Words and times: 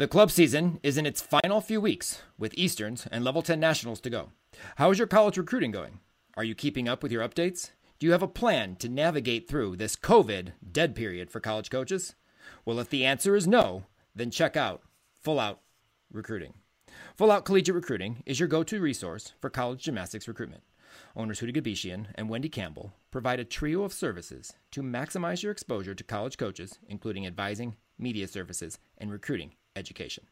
The 0.00 0.08
club 0.08 0.30
season 0.30 0.80
is 0.82 0.96
in 0.96 1.04
its 1.04 1.20
final 1.20 1.60
few 1.60 1.78
weeks, 1.78 2.22
with 2.38 2.54
Easterns 2.56 3.06
and 3.12 3.22
Level 3.22 3.42
10 3.42 3.60
Nationals 3.60 4.00
to 4.00 4.08
go. 4.08 4.30
How 4.76 4.90
is 4.90 4.96
your 4.96 5.06
college 5.06 5.36
recruiting 5.36 5.72
going? 5.72 6.00
Are 6.38 6.42
you 6.42 6.54
keeping 6.54 6.88
up 6.88 7.02
with 7.02 7.12
your 7.12 7.22
updates? 7.22 7.72
Do 7.98 8.06
you 8.06 8.12
have 8.12 8.22
a 8.22 8.26
plan 8.26 8.76
to 8.76 8.88
navigate 8.88 9.46
through 9.46 9.76
this 9.76 9.96
COVID 9.96 10.52
dead 10.72 10.94
period 10.94 11.30
for 11.30 11.38
college 11.38 11.68
coaches? 11.68 12.14
Well, 12.64 12.80
if 12.80 12.88
the 12.88 13.04
answer 13.04 13.36
is 13.36 13.46
no, 13.46 13.84
then 14.14 14.30
check 14.30 14.56
out 14.56 14.80
Full 15.20 15.38
Out 15.38 15.60
Recruiting. 16.10 16.54
Full 17.16 17.30
Out 17.30 17.44
Collegiate 17.44 17.74
Recruiting 17.74 18.22
is 18.24 18.40
your 18.40 18.48
go 18.48 18.62
to 18.62 18.80
resource 18.80 19.34
for 19.38 19.50
college 19.50 19.82
gymnastics 19.82 20.26
recruitment. 20.26 20.62
Owners 21.14 21.40
Huda 21.40 21.54
Gabishian 21.54 22.06
and 22.14 22.30
Wendy 22.30 22.48
Campbell 22.48 22.94
provide 23.10 23.38
a 23.38 23.44
trio 23.44 23.82
of 23.82 23.92
services 23.92 24.54
to 24.70 24.82
maximize 24.82 25.42
your 25.42 25.52
exposure 25.52 25.94
to 25.94 26.02
college 26.02 26.38
coaches, 26.38 26.78
including 26.88 27.26
advising, 27.26 27.76
media 27.98 28.26
services, 28.26 28.78
and 28.96 29.12
recruiting 29.12 29.52
education. 29.76 30.24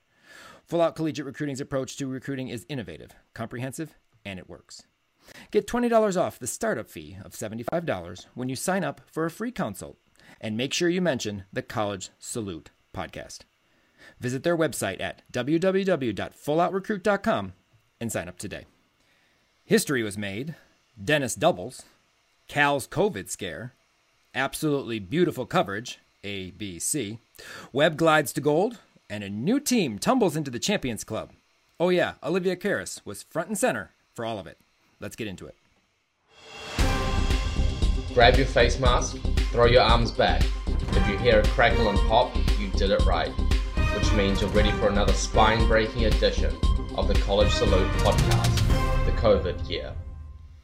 Full 0.65 0.83
Out 0.83 0.97
Collegiate 0.97 1.27
Recruiting's 1.27 1.61
approach 1.61 1.97
to 1.97 2.07
recruiting 2.07 2.49
is 2.49 2.67
innovative, 2.69 3.13
comprehensive, 3.35 3.95
and 4.25 4.39
it 4.39 4.49
works. 4.49 4.85
Get 5.51 5.67
$20 5.67 6.21
off 6.21 6.39
the 6.39 6.47
startup 6.47 6.89
fee 6.89 7.17
of 7.25 7.33
$75 7.33 8.27
when 8.35 8.49
you 8.49 8.57
sign 8.57 8.85
up 8.85 9.01
for 9.11 9.25
a 9.25 9.31
free 9.31 9.51
consult, 9.51 9.97
and 10.41 10.57
make 10.57 10.73
sure 10.73 10.89
you 10.89 11.03
mention 11.03 11.45
the 11.53 11.63
College 11.63 12.11
Salute 12.19 12.71
podcast. 12.95 13.41
Visit 14.21 14.43
their 14.43 14.57
website 14.57 15.01
at 15.01 15.23
www.fulloutrecruit.com 15.33 17.53
and 18.01 18.13
sign 18.13 18.29
up 18.29 18.39
today. 18.39 18.65
History 19.65 20.03
was 20.03 20.19
made, 20.19 20.55
Dennis 21.03 21.35
doubles, 21.35 21.83
Cal's 22.47 22.87
COVID 22.89 23.29
scare, 23.29 23.75
absolutely 24.35 24.99
beautiful 24.99 25.47
coverage, 25.47 25.99
ABC, 26.25 27.19
Webb 27.73 27.97
glides 27.97 28.33
to 28.33 28.41
gold, 28.41 28.79
and 29.11 29.25
a 29.25 29.31
new 29.31 29.59
team 29.59 29.99
tumbles 29.99 30.37
into 30.37 30.51
the 30.51 30.59
Champions 30.59 31.03
Club. 31.05 31.33
Oh, 31.81 31.89
yeah, 31.89 32.15
Olivia 32.23 32.57
Karas 32.57 33.01
was 33.05 33.23
front 33.23 33.49
and 33.49 33.59
center 33.59 33.91
for 34.15 34.25
all 34.25 34.39
of 34.39 34.47
it. 34.47 34.59
Let's 35.01 35.17
get 35.17 35.29
into 35.29 35.47
it. 35.47 35.55
Grab 38.13 38.37
your 38.37 38.47
face 38.47 38.79
mask, 38.79 39.17
throw 39.53 39.67
your 39.67 39.83
arms 39.83 40.11
back. 40.11 40.43
If 40.67 41.09
you 41.09 41.17
hear 41.19 41.41
a 41.41 41.45
crackle 41.49 41.89
and 41.89 41.99
pop, 42.09 42.35
you 42.59 42.69
did 42.69 42.91
it 42.91 43.05
right, 43.07 43.31
which 43.95 44.13
means 44.13 44.41
you're 44.41 44.51
ready 44.51 44.73
for 44.73 44.89
another 44.89 45.13
spine 45.13 45.67
breaking 45.69 46.05
edition 46.05 46.55
of 46.97 47.07
the 47.07 47.15
College 47.15 47.53
Salute 47.53 47.91
podcast, 47.99 49.07
the 49.07 49.13
COVID 49.13 49.71
year. 49.71 49.95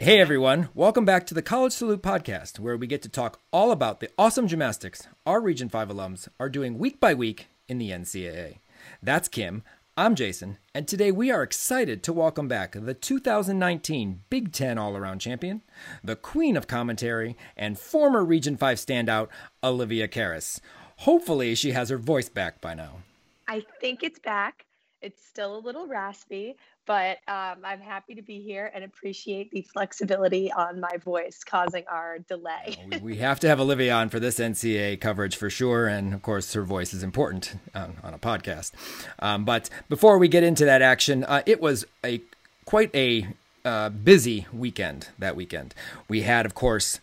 Hey 0.01 0.19
everyone, 0.19 0.69
welcome 0.75 1.05
back 1.05 1.25
to 1.29 1.35
the 1.35 1.43
College 1.43 1.73
Salute 1.73 2.03
podcast, 2.03 2.59
where 2.59 2.77
we 2.77 2.89
get 2.89 3.01
to 3.03 3.09
talk 3.09 3.41
all 3.53 3.71
about 3.71 4.01
the 4.01 4.11
awesome 4.19 4.49
gymnastics 4.49 5.07
our 5.25 5.41
Region 5.41 5.69
5 5.69 5.89
alums 5.89 6.29
are 6.41 6.49
doing 6.49 6.79
week 6.79 6.99
by 6.99 7.15
week 7.15 7.47
in 7.69 7.79
the 7.79 7.91
NCAA. 7.91 8.59
That's 9.03 9.29
Kim. 9.29 9.63
I'm 9.97 10.17
Jason, 10.17 10.59
and 10.75 10.89
today 10.89 11.13
we 11.13 11.31
are 11.31 11.45
excited 11.45 12.03
to 12.03 12.13
welcome 12.13 12.49
back 12.49 12.77
the 12.79 12.95
2019 12.95 14.23
Big 14.29 14.53
Ten 14.53 14.77
All 14.77 14.97
Around 14.97 15.21
Champion, 15.21 15.63
the 16.03 16.17
Queen 16.17 16.57
of 16.57 16.67
Commentary, 16.67 17.37
and 17.57 17.79
former 17.79 18.25
Region 18.25 18.57
5 18.57 18.77
standout, 18.77 19.29
Olivia 19.63 20.09
Karas. 20.09 20.59
Hopefully, 20.99 21.55
she 21.55 21.71
has 21.71 21.91
her 21.91 21.97
voice 21.99 22.29
back 22.29 22.61
by 22.61 22.75
now. 22.75 23.03
I 23.47 23.65
think 23.81 24.03
it's 24.03 24.19
back. 24.19 24.67
It's 25.01 25.25
still 25.25 25.57
a 25.57 25.61
little 25.61 25.87
raspy, 25.87 26.57
but 26.87 27.19
um, 27.29 27.59
I'm 27.65 27.81
happy 27.81 28.15
to 28.15 28.23
be 28.23 28.41
here 28.41 28.71
and 28.75 28.85
appreciate 28.85 29.51
the 29.51 29.63
flexibility 29.63 30.53
on 30.53 30.81
my 30.81 30.97
voice 30.99 31.43
causing 31.45 31.85
our 31.89 32.19
delay. 32.19 32.77
we, 33.03 33.17
have 33.17 33.41
to 33.41 33.49
have 33.49 33.61
Olivia 33.61 33.95
on 33.95 34.09
for 34.09 34.21
this 34.21 34.39
NCA 34.39 35.01
coverage 35.01 35.37
for 35.37 35.51
sure, 35.51 35.87
and 35.87 36.13
of 36.13 36.23
course, 36.23 36.53
her 36.53 36.63
voice 36.63 36.93
is 36.93 37.03
important 37.03 37.55
on, 37.75 37.97
on 38.03 38.15
a 38.15 38.19
podcast. 38.19 38.73
Um, 39.19 39.45
but 39.45 39.71
before 39.89 40.19
we 40.19 40.29
get 40.29 40.43
into 40.43 40.65
that 40.65 40.83
action, 40.83 41.25
uh, 41.25 41.43
it 41.47 41.61
was 41.61 41.87
a 42.05 42.21
quite 42.65 42.95
a 42.95 43.29
uh, 43.65 43.89
busy 43.89 44.47
weekend 44.53 45.09
that 45.19 45.37
weekend. 45.37 45.75
We 46.09 46.23
had, 46.23 46.47
of 46.47 46.55
course, 46.55 47.01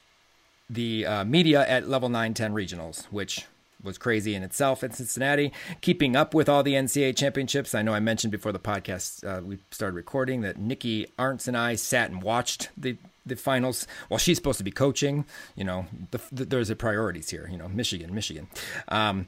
the 0.70 1.06
uh, 1.06 1.26
media 1.26 1.68
at 1.68 1.88
level 1.88 2.10
910 2.10 2.54
regionals, 2.54 3.06
which 3.06 3.46
was 3.84 3.98
crazy 3.98 4.36
in 4.36 4.44
itself 4.44 4.84
in 4.84 4.92
Cincinnati. 4.92 5.52
Keeping 5.82 6.16
up 6.16 6.34
with 6.34 6.50
all 6.50 6.64
the 6.64 6.74
NCAA 6.74 7.16
championships. 7.16 7.76
I 7.76 7.82
know 7.82 7.94
I 7.94 8.00
mentioned 8.00 8.32
before 8.32 8.52
the 8.52 8.60
podcast 8.60 9.26
uh, 9.26 9.42
we 9.42 9.60
started 9.72 9.96
recording 9.96 10.42
that 10.42 10.58
Nikki 10.58 11.08
Arntz 11.18 11.48
and 11.48 11.58
I 11.58 11.76
sat 11.76 12.10
and 12.10 12.22
watched 12.22 12.70
the 12.78 12.98
the 13.26 13.36
finals 13.36 13.86
while 14.08 14.18
she's 14.18 14.38
supposed 14.38 14.58
to 14.58 14.64
be 14.64 14.72
coaching. 14.72 15.26
You 15.56 15.64
know, 15.64 15.86
the, 16.12 16.20
the, 16.32 16.46
there's 16.46 16.70
a 16.70 16.76
priorities 16.76 17.30
here. 17.30 17.48
You 17.52 17.58
know, 17.58 17.68
Michigan, 17.68 18.14
Michigan. 18.14 18.48
Um, 18.88 19.28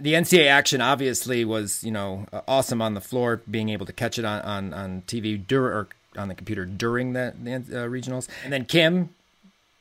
the 0.00 0.14
NCAA 0.14 0.46
action 0.48 0.80
obviously 0.80 1.44
was 1.44 1.84
you 1.84 1.90
know 1.90 2.26
awesome 2.48 2.80
on 2.82 2.94
the 2.94 3.00
floor, 3.00 3.42
being 3.50 3.68
able 3.68 3.86
to 3.86 3.92
catch 3.92 4.18
it 4.18 4.24
on 4.24 4.40
on, 4.42 4.74
on 4.74 5.02
TV 5.02 5.46
dur- 5.46 5.72
or 5.72 5.88
on 6.16 6.28
the 6.28 6.34
computer 6.34 6.64
during 6.64 7.12
the, 7.12 7.34
the 7.40 7.54
uh, 7.54 7.86
regionals, 7.86 8.28
and 8.42 8.52
then 8.52 8.64
Kim 8.64 9.10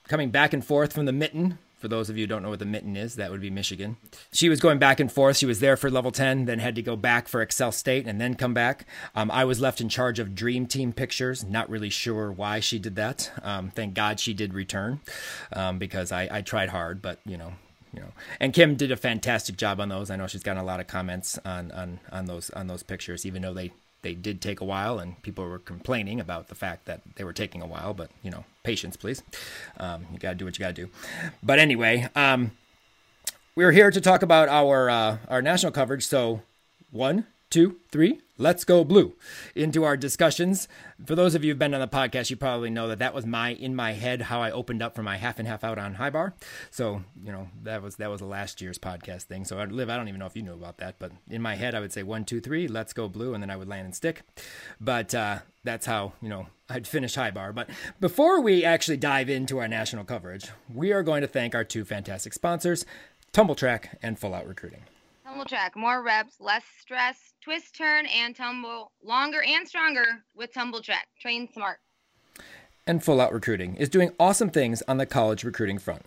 coming 0.08 0.30
back 0.30 0.54
and 0.54 0.66
forth 0.66 0.94
from 0.94 1.06
the 1.06 1.12
mitten 1.12 1.58
for 1.80 1.88
those 1.88 2.10
of 2.10 2.18
you 2.18 2.24
who 2.24 2.28
don't 2.28 2.44
know 2.44 2.50
what 2.50 2.60
the 2.60 2.66
mitten 2.66 2.96
is, 2.96 3.16
that 3.16 3.32
would 3.32 3.42
be 3.42 3.50
Michigan. 3.50 3.98
She 4.32 4.50
was 4.50 4.60
going 4.60 4.78
back 4.78 5.00
and 5.00 5.12
forth. 5.12 5.38
She 5.38 5.46
was 5.46 5.62
there 5.62 5.78
for 5.78 5.90
level 5.90 6.12
10, 6.12 6.46
then 6.46 6.60
had 6.60 6.76
to 6.76 6.82
go 6.82 6.96
back 6.96 7.28
for 7.28 7.42
Excel 7.42 7.72
State 7.72 8.06
and 8.06 8.20
then 8.20 8.36
come 8.36 8.54
back. 8.54 8.86
Um, 9.16 9.32
I 9.32 9.46
was 9.46 9.62
left 9.62 9.80
in 9.82 9.90
charge 9.90 10.20
of 10.20 10.36
Dream 10.36 10.68
Team 10.68 10.92
pictures. 10.92 11.44
Not 11.44 11.70
really 11.70 11.90
sure 11.90 12.32
why 12.32 12.60
she 12.60 12.80
did 12.80 12.96
that. 12.98 13.32
Um, 13.42 13.72
thank 13.72 13.94
God 13.94 14.20
she 14.20 14.34
did 14.34 14.54
return 14.54 15.00
um, 15.54 15.80
because 15.80 16.12
I, 16.12 16.28
I 16.30 16.42
tried 16.42 16.70
hard, 16.70 17.02
but 17.02 17.20
you 17.26 17.38
know, 17.38 17.54
you 17.94 18.02
know 18.02 18.12
and 18.40 18.54
kim 18.54 18.76
did 18.76 18.92
a 18.92 18.96
fantastic 18.96 19.58
job 19.58 19.80
on 19.80 19.90
those 19.90 20.12
i 20.12 20.16
know 20.16 20.28
she's 20.28 20.44
gotten 20.44 20.62
a 20.62 20.66
lot 20.66 20.80
of 20.80 20.86
comments 20.86 21.40
on 21.44 21.72
on 21.72 22.00
on 22.12 22.26
those 22.26 22.52
on 22.52 22.68
those 22.68 22.84
pictures 22.84 23.26
even 23.26 23.42
though 23.42 23.54
they 23.54 23.72
they 24.02 24.14
did 24.14 24.42
take 24.42 24.62
a 24.62 24.66
while, 24.66 25.00
and 25.00 25.22
people 25.22 25.46
were 25.46 25.60
complaining 25.60 26.20
about 26.20 26.48
the 26.48 26.56
fact 26.56 26.86
that 26.86 27.02
they 27.16 27.24
were 27.24 27.34
taking 27.34 27.62
a 27.62 27.68
while. 27.68 27.94
But 27.94 28.12
you 28.24 28.32
know, 28.32 28.46
patience, 28.64 28.96
please. 28.96 29.24
Um, 29.78 30.08
you 30.12 30.20
got 30.20 30.30
to 30.30 30.36
do 30.36 30.46
what 30.46 30.58
you 30.58 30.64
got 30.64 30.76
to 30.76 30.86
do. 30.86 30.90
But 31.44 31.60
anyway, 31.60 32.08
um, 32.16 32.52
we're 33.56 33.72
here 33.72 33.92
to 33.92 34.02
talk 34.02 34.22
about 34.22 34.48
our 34.50 34.90
uh, 34.90 35.18
our 35.28 35.42
national 35.42 35.72
coverage. 35.72 36.06
So, 36.06 36.42
one, 36.92 37.26
two, 37.50 37.78
three. 37.92 38.20
Let's 38.38 38.64
go 38.64 38.86
blue 38.86 39.16
into 39.54 39.84
our 39.84 39.98
discussions. 39.98 40.70
For 41.06 41.14
those 41.14 41.36
of 41.36 41.44
you 41.44 41.52
who've 41.52 41.60
been 41.60 41.74
on 41.74 41.82
the 41.82 41.88
podcast, 41.88 42.30
you 42.30 42.38
probably 42.38 42.70
know 42.70 42.88
that 42.88 43.00
that 43.00 43.14
was 43.14 43.26
my 43.26 43.50
in 43.50 43.76
my 43.76 43.92
head 43.94 44.24
how 44.24 44.42
I 44.42 44.50
opened 44.52 44.82
up 44.82 44.96
for 44.96 45.04
my 45.04 45.18
half 45.18 45.40
and 45.40 45.48
half 45.48 45.64
out 45.64 45.78
on 45.78 45.96
high 45.96 46.10
bar. 46.10 46.34
So 46.72 47.04
you 47.22 47.32
know 47.32 47.50
that 47.64 47.82
was 47.82 47.98
that 47.98 48.10
was 48.10 48.22
a 48.22 48.26
last 48.26 48.62
year's 48.62 48.78
podcast 48.78 49.24
thing. 49.24 49.44
So 49.44 49.60
I'd 49.60 49.72
live. 49.72 49.90
I 49.90 49.98
don't 49.98 50.08
even 50.08 50.20
know 50.20 50.26
if 50.26 50.36
you 50.36 50.44
knew 50.44 50.54
about 50.54 50.78
that, 50.78 50.96
but 51.00 51.12
in 51.30 51.42
my 51.42 51.56
head 51.56 51.76
I 51.76 51.82
would 51.82 51.92
say 51.92 52.04
one, 52.04 52.24
two, 52.24 52.40
three, 52.40 52.68
let's 52.68 52.94
go 52.94 53.10
blue, 53.10 53.34
and 53.34 53.44
then 53.44 53.50
I 53.50 53.58
would 53.58 53.68
land 53.68 53.86
and 53.86 53.96
stick. 53.96 54.22
But 54.80 55.14
uh, 55.14 55.40
that's 55.64 55.86
how 55.86 56.14
you 56.22 56.30
know 56.30 56.48
I'd 56.70 56.88
finish 56.88 57.16
high 57.16 57.32
bar. 57.32 57.52
But 57.52 57.70
before 58.00 58.40
we 58.40 58.64
actually 58.64 58.98
dive 58.98 59.30
into 59.30 59.58
our 59.60 59.68
national 59.68 60.06
coverage, 60.06 60.50
we 60.74 60.94
are 60.94 61.04
going 61.04 61.22
to 61.22 61.28
thank 61.28 61.56
our 61.56 61.66
two 61.66 61.84
fantastic 61.84 62.34
sponsors, 62.34 62.86
Tumbl 63.34 63.58
Trak 63.58 63.96
and 64.02 64.18
Full 64.18 64.34
Out 64.34 64.48
Recruiting. 64.48 64.84
Tumbl 65.28 65.46
Trak, 65.46 65.76
more 65.76 66.02
reps, 66.02 66.36
less 66.40 66.64
stress 66.80 67.34
twist, 67.50 67.76
turn, 67.76 68.06
and 68.06 68.36
tumble 68.36 68.92
longer 69.04 69.42
and 69.42 69.68
stronger 69.68 70.06
with 70.36 70.54
Tumbl 70.54 70.86
Trak. 70.86 71.08
Train 71.20 71.50
smart. 71.52 71.80
And 72.86 73.04
Full 73.04 73.20
Out 73.20 73.34
Recruiting 73.34 73.76
is 73.78 73.90
doing 73.90 74.12
awesome 74.20 74.52
things 74.52 74.84
on 74.88 74.98
the 74.98 75.08
college 75.08 75.44
recruiting 75.44 75.80
front. 75.80 76.04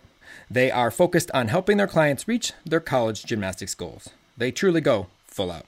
They 0.49 0.71
are 0.71 0.89
focused 0.89 1.29
on 1.31 1.49
helping 1.49 1.75
their 1.75 1.87
clients 1.87 2.29
reach 2.29 2.53
their 2.65 2.79
college 2.79 3.25
gymnastics 3.25 3.75
goals. 3.75 4.09
They 4.37 4.51
truly 4.51 4.79
go 4.79 5.07
full 5.27 5.51
out. 5.51 5.65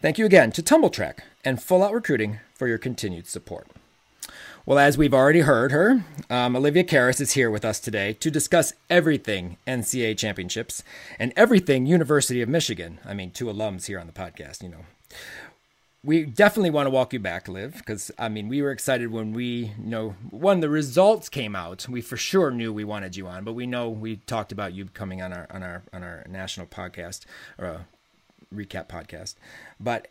Thank 0.00 0.18
you 0.18 0.24
again 0.24 0.52
to 0.52 0.62
Tumbl 0.62 0.92
Trak 0.92 1.18
and 1.44 1.60
Full 1.60 1.82
Out 1.82 1.92
Recruiting 1.92 2.38
for 2.54 2.68
your 2.68 2.78
continued 2.78 3.26
support. 3.26 3.66
Well, 4.64 4.78
as 4.78 4.96
we've 4.96 5.12
already 5.12 5.40
heard 5.40 5.72
her, 5.72 6.04
um, 6.30 6.54
Olivia 6.54 6.84
Karas 6.84 7.20
is 7.20 7.32
here 7.32 7.50
with 7.50 7.64
us 7.64 7.80
today 7.80 8.12
to 8.14 8.30
discuss 8.30 8.72
everything 8.88 9.56
NCAA 9.66 10.16
championships 10.16 10.84
and 11.18 11.32
everything 11.34 11.84
University 11.84 12.40
of 12.42 12.48
Michigan. 12.48 13.00
I 13.04 13.12
mean, 13.12 13.32
two 13.32 13.46
alums 13.46 13.86
here 13.86 13.98
on 13.98 14.06
the 14.06 14.12
podcast, 14.12 14.62
you 14.62 14.68
know. 14.68 14.84
We 16.04 16.24
definitely 16.24 16.70
want 16.70 16.86
to 16.86 16.90
walk 16.90 17.12
you 17.12 17.18
back, 17.18 17.48
Liv, 17.48 17.74
because 17.74 18.12
I 18.20 18.28
mean, 18.28 18.46
we 18.48 18.62
were 18.62 18.70
excited 18.70 19.10
when 19.10 19.32
we, 19.32 19.72
you 19.76 19.84
know, 19.84 20.14
when 20.30 20.60
the 20.60 20.68
results 20.68 21.28
came 21.28 21.56
out. 21.56 21.88
We 21.88 22.00
for 22.00 22.16
sure 22.16 22.52
knew 22.52 22.72
we 22.72 22.84
wanted 22.84 23.16
you 23.16 23.26
on, 23.26 23.42
but 23.42 23.54
we 23.54 23.66
know 23.66 23.88
we 23.88 24.16
talked 24.16 24.52
about 24.52 24.74
you 24.74 24.86
coming 24.86 25.22
on 25.22 25.32
our 25.32 25.48
on 25.50 25.64
our 25.64 25.82
on 25.92 26.04
our 26.04 26.24
national 26.28 26.66
podcast 26.66 27.24
or 27.58 27.66
a 27.66 27.86
recap 28.54 28.88
podcast. 28.88 29.34
But 29.80 30.06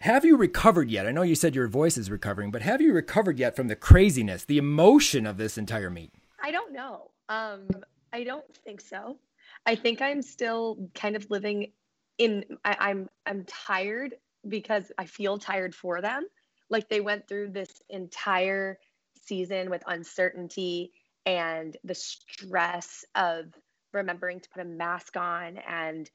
have 0.00 0.24
you 0.24 0.36
recovered 0.36 0.90
yet? 0.90 1.06
I 1.06 1.12
know 1.12 1.22
you 1.22 1.34
said 1.34 1.54
your 1.54 1.68
voice 1.68 1.98
is 1.98 2.10
recovering, 2.10 2.50
but 2.50 2.62
have 2.62 2.80
you 2.80 2.92
recovered 2.92 3.38
yet 3.38 3.54
from 3.54 3.68
the 3.68 3.76
craziness, 3.76 4.44
the 4.44 4.58
emotion 4.58 5.26
of 5.26 5.36
this 5.36 5.58
entire 5.58 5.90
meet? 5.90 6.12
I 6.42 6.50
don't 6.50 6.72
know. 6.72 7.10
Um, 7.28 7.68
I 8.12 8.24
don't 8.24 8.44
think 8.64 8.80
so. 8.80 9.18
I 9.66 9.74
think 9.74 10.00
I'm 10.00 10.22
still 10.22 10.88
kind 10.94 11.16
of 11.16 11.30
living 11.30 11.72
in. 12.18 12.44
I, 12.64 12.76
I'm 12.80 13.08
I'm 13.26 13.44
tired 13.44 14.14
because 14.48 14.90
I 14.96 15.04
feel 15.04 15.38
tired 15.38 15.74
for 15.74 16.00
them. 16.00 16.26
Like 16.70 16.88
they 16.88 17.00
went 17.00 17.28
through 17.28 17.50
this 17.50 17.82
entire 17.90 18.78
season 19.22 19.68
with 19.70 19.82
uncertainty 19.86 20.92
and 21.26 21.76
the 21.84 21.94
stress 21.94 23.04
of 23.14 23.46
remembering 23.92 24.40
to 24.40 24.48
put 24.48 24.62
a 24.62 24.64
mask 24.64 25.16
on 25.16 25.58
and 25.58 26.08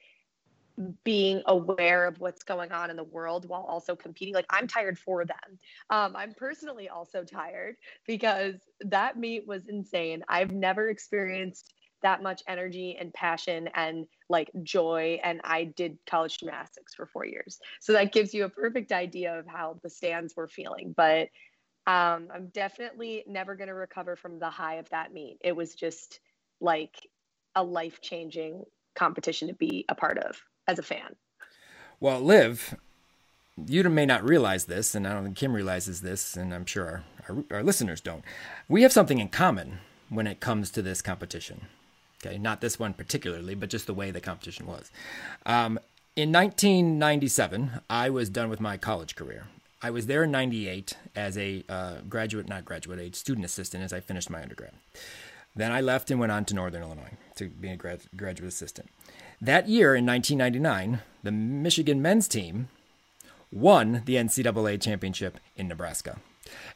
being 1.04 1.42
aware 1.46 2.06
of 2.06 2.20
what's 2.20 2.44
going 2.44 2.72
on 2.72 2.90
in 2.90 2.96
the 2.96 3.04
world 3.04 3.48
while 3.48 3.64
also 3.64 3.96
competing. 3.96 4.34
Like 4.34 4.46
I'm 4.50 4.68
tired 4.68 5.00
for 5.00 5.26
them. 5.26 5.60
Um, 5.90 6.16
I'm 6.16 6.34
personally 6.34 6.90
also 6.90 7.24
tired 7.24 7.78
because 8.06 8.56
that 8.82 9.18
meet 9.18 9.48
was 9.48 9.68
insane. 9.68 10.24
I've 10.28 10.52
never 10.52 10.90
experienced 10.90 11.74
that 12.02 12.22
much 12.22 12.44
energy 12.48 12.98
and 13.00 13.14
passion 13.14 13.70
and 13.74 14.06
like 14.30 14.52
joy. 14.64 15.20
And 15.24 15.42
I 15.44 15.64
did 15.64 15.98
college 16.08 16.40
gymnastics 16.40 16.94
for 16.94 17.06
four 17.06 17.26
years. 17.26 17.60
So 17.80 17.94
that 17.94 18.12
gives 18.12 18.34
you 18.34 18.44
a 18.44 18.50
perfect 18.50 18.92
idea 18.92 19.40
of 19.40 19.48
how 19.48 19.80
the 19.82 19.90
stands 19.90 20.36
were 20.36 20.48
feeling. 20.48 20.94
But 20.96 21.30
um, 21.88 22.28
I'm 22.34 22.50
definitely 22.54 23.24
never 23.28 23.56
going 23.56 23.70
to 23.70 23.74
recover 23.74 24.16
from 24.16 24.40
the 24.40 24.50
high 24.50 24.76
of 24.76 24.90
that 24.90 25.14
meet. 25.14 25.38
It 25.42 25.56
was 25.56 25.74
just 25.74 26.20
like 26.60 26.96
a 27.56 27.64
life 27.64 28.02
changing 28.02 28.64
competition 28.96 29.48
to 29.48 29.54
be 29.54 29.86
a 29.90 29.96
part 29.96 30.18
of 30.18 30.42
as 30.68 30.80
a 30.80 30.84
fan. 30.84 31.16
Well, 32.00 32.22
Liv, 32.22 32.76
you 33.66 33.84
may 33.90 34.06
not 34.06 34.24
realize 34.24 34.66
this, 34.66 34.96
and 34.96 35.08
I 35.08 35.14
don't 35.14 35.24
think 35.24 35.38
Kim 35.38 35.54
realizes 35.54 36.02
this, 36.02 36.36
and 36.36 36.54
I'm 36.54 36.66
sure 36.66 37.04
our, 37.28 37.36
our, 37.36 37.58
our 37.58 37.64
listeners 37.64 38.02
don't. 38.02 38.24
We 38.68 38.82
have 38.82 38.92
something 38.92 39.20
in 39.20 39.30
common 39.30 39.80
when 40.10 40.28
it 40.28 40.40
comes 40.40 40.70
to 40.72 40.82
this 40.82 41.02
competition. 41.02 41.68
Okay, 42.26 42.38
not 42.38 42.62
this 42.62 42.80
one 42.80 42.94
particularly, 42.94 43.56
but 43.56 43.70
just 43.70 43.88
the 43.88 43.94
way 43.94 44.12
the 44.12 44.22
competition 44.22 44.66
was. 44.66 44.92
Um, 45.46 45.80
in 46.16 46.32
1997, 46.32 47.82
I 47.90 48.10
was 48.10 48.30
done 48.30 48.50
with 48.50 48.62
my 48.62 48.78
college 48.78 49.16
career. 49.16 49.48
I 49.82 49.90
was 49.90 50.08
there 50.08 50.24
in 50.24 50.32
98 50.32 50.98
as 51.16 51.38
a 51.38 51.64
uh, 51.70 51.96
graduate, 52.10 52.48
not 52.48 52.66
graduate, 52.66 53.00
a 53.00 53.16
student 53.16 53.46
assistant 53.46 53.84
as 53.84 53.94
I 53.94 54.00
finished 54.00 54.30
my 54.30 54.42
undergrad. 54.42 54.72
Then 55.56 55.72
I 55.72 55.82
left 55.82 56.10
and 56.12 56.20
went 56.20 56.32
on 56.32 56.46
to 56.46 56.56
Northern 56.56 56.82
Illinois 56.84 57.14
to 57.36 57.50
be 57.50 57.70
a 57.70 57.78
grad, 57.78 58.02
graduate 58.16 58.50
assistant. 58.50 58.90
That 59.46 59.70
year 59.70 59.94
in 59.94 60.08
1999, 60.08 61.02
the 61.22 61.32
Michigan 61.32 62.02
men's 62.02 62.28
team 62.28 62.68
won 63.52 64.02
the 64.06 64.16
NCAA 64.16 64.82
championship 64.82 65.40
in 65.56 65.68
Nebraska. 65.68 66.18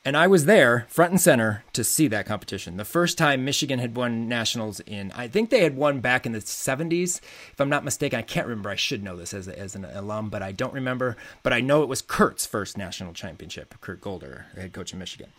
And 0.06 0.16
I 0.16 0.27
was 0.27 0.45
there 0.45 0.86
front 0.88 1.12
and 1.12 1.19
center 1.19 1.63
to 1.74 1.83
see 1.83 2.07
that 2.10 2.27
competition. 2.27 2.77
The 2.77 2.86
first 2.86 3.18
time 3.18 3.44
Michigan 3.44 3.80
had 3.80 3.95
won 3.95 4.27
nationals 4.27 4.81
in, 4.81 5.12
I 5.13 5.27
think 5.27 5.50
they 5.50 5.63
had 5.63 5.75
won 5.75 6.00
back 6.00 6.27
in 6.27 6.31
the 6.31 6.39
70s, 6.39 7.19
if 7.51 7.60
I'm 7.60 7.69
not 7.69 7.83
mistaken. 7.83 8.19
I 8.19 8.21
can't 8.21 8.45
remember. 8.45 8.69
I 8.69 8.75
should 8.75 9.01
know 9.01 9.16
this 9.16 9.33
as, 9.33 9.48
a, 9.48 9.57
as 9.57 9.75
an 9.75 9.86
alum, 9.86 10.30
but 10.30 10.44
I 10.44 10.51
don't 10.51 10.74
remember. 10.74 11.18
But 11.42 11.54
I 11.54 11.62
know 11.62 11.81
it 11.81 11.89
was 11.89 12.04
Kurt's 12.04 12.45
first 12.45 12.77
national 12.77 13.13
championship, 13.13 13.74
Kurt 13.81 14.00
Golder, 14.00 14.45
head 14.56 14.74
coach 14.74 14.94
of 14.94 15.00
Michigan. 15.00 15.31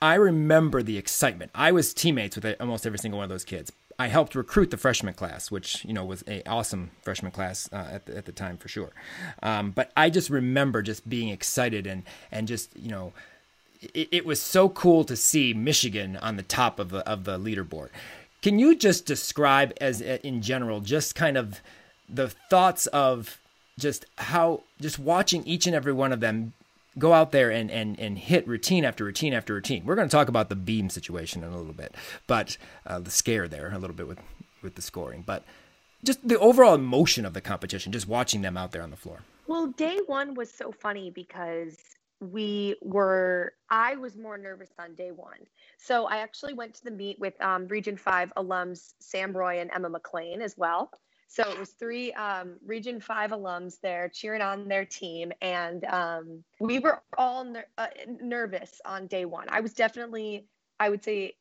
I 0.00 0.14
remember 0.14 0.82
the 0.82 0.98
excitement. 0.98 1.52
I 1.54 1.70
was 1.70 1.94
teammates 1.94 2.34
with 2.34 2.44
uh, 2.44 2.54
almost 2.58 2.86
every 2.86 2.98
single 2.98 3.18
one 3.18 3.24
of 3.24 3.30
those 3.30 3.44
kids. 3.44 3.70
I 4.02 4.08
helped 4.08 4.34
recruit 4.34 4.72
the 4.72 4.76
freshman 4.76 5.14
class, 5.14 5.48
which 5.48 5.84
you 5.84 5.92
know 5.92 6.04
was 6.04 6.24
a 6.26 6.42
awesome 6.48 6.90
freshman 7.02 7.30
class 7.30 7.68
uh, 7.72 7.86
at 7.92 8.06
the, 8.06 8.16
at 8.16 8.24
the 8.24 8.32
time 8.32 8.56
for 8.56 8.66
sure. 8.66 8.90
Um, 9.44 9.70
but 9.70 9.92
I 9.96 10.10
just 10.10 10.28
remember 10.28 10.82
just 10.82 11.08
being 11.08 11.28
excited 11.28 11.86
and 11.86 12.02
and 12.32 12.48
just 12.48 12.76
you 12.76 12.90
know 12.90 13.12
it, 13.94 14.08
it 14.10 14.26
was 14.26 14.42
so 14.42 14.68
cool 14.68 15.04
to 15.04 15.14
see 15.14 15.54
Michigan 15.54 16.16
on 16.16 16.36
the 16.36 16.42
top 16.42 16.80
of 16.80 16.88
the 16.90 17.08
of 17.08 17.22
the 17.22 17.38
leaderboard. 17.38 17.90
Can 18.42 18.58
you 18.58 18.74
just 18.74 19.06
describe 19.06 19.72
as 19.80 20.00
in 20.00 20.42
general 20.42 20.80
just 20.80 21.14
kind 21.14 21.36
of 21.36 21.60
the 22.08 22.28
thoughts 22.50 22.88
of 22.88 23.38
just 23.78 24.04
how 24.18 24.64
just 24.80 24.98
watching 24.98 25.44
each 25.44 25.68
and 25.68 25.76
every 25.76 25.92
one 25.92 26.12
of 26.12 26.18
them 26.18 26.54
go 26.98 27.12
out 27.12 27.32
there 27.32 27.50
and, 27.50 27.70
and, 27.70 27.98
and 27.98 28.18
hit 28.18 28.46
routine 28.46 28.84
after 28.84 29.04
routine 29.04 29.32
after 29.32 29.54
routine. 29.54 29.84
We're 29.84 29.94
going 29.94 30.08
to 30.08 30.12
talk 30.14 30.28
about 30.28 30.48
the 30.48 30.56
beam 30.56 30.90
situation 30.90 31.42
in 31.42 31.52
a 31.52 31.56
little 31.56 31.72
bit, 31.72 31.94
but 32.26 32.56
uh, 32.86 32.98
the 32.98 33.10
scare 33.10 33.48
there 33.48 33.72
a 33.72 33.78
little 33.78 33.96
bit 33.96 34.06
with, 34.06 34.20
with 34.62 34.74
the 34.74 34.82
scoring, 34.82 35.22
but 35.26 35.44
just 36.04 36.26
the 36.26 36.38
overall 36.38 36.74
emotion 36.74 37.24
of 37.24 37.32
the 37.32 37.40
competition, 37.40 37.92
just 37.92 38.08
watching 38.08 38.42
them 38.42 38.56
out 38.56 38.72
there 38.72 38.82
on 38.82 38.90
the 38.90 38.96
floor. 38.96 39.20
Well, 39.46 39.68
day 39.68 39.98
one 40.06 40.34
was 40.34 40.50
so 40.50 40.72
funny 40.72 41.10
because 41.10 41.76
we 42.30 42.76
were 42.80 43.52
i 43.68 43.96
was 43.96 44.16
more 44.16 44.38
nervous 44.38 44.70
on 44.78 44.94
day 44.94 45.10
one 45.10 45.38
so 45.76 46.06
i 46.06 46.18
actually 46.18 46.54
went 46.54 46.72
to 46.72 46.84
the 46.84 46.90
meet 46.90 47.18
with 47.18 47.38
um, 47.42 47.66
region 47.66 47.96
5 47.96 48.32
alums 48.36 48.94
sam 49.00 49.36
roy 49.36 49.58
and 49.60 49.70
emma 49.74 49.88
mclean 49.88 50.40
as 50.40 50.56
well 50.56 50.92
so 51.32 51.42
it 51.50 51.58
was 51.58 51.70
three 51.70 52.12
um, 52.12 52.56
region 52.64 53.00
5 53.00 53.30
alums 53.30 53.80
there 53.80 54.08
cheering 54.08 54.42
on 54.42 54.68
their 54.68 54.84
team 54.84 55.32
and 55.40 55.84
um, 55.86 56.44
we 56.60 56.78
were 56.78 57.02
all 57.16 57.44
ner- 57.44 57.66
uh, 57.78 57.86
nervous 58.20 58.80
on 58.84 59.06
day 59.06 59.24
one 59.24 59.46
i 59.48 59.60
was 59.60 59.72
definitely 59.72 60.46
i 60.78 60.88
would 60.88 61.02
say 61.02 61.34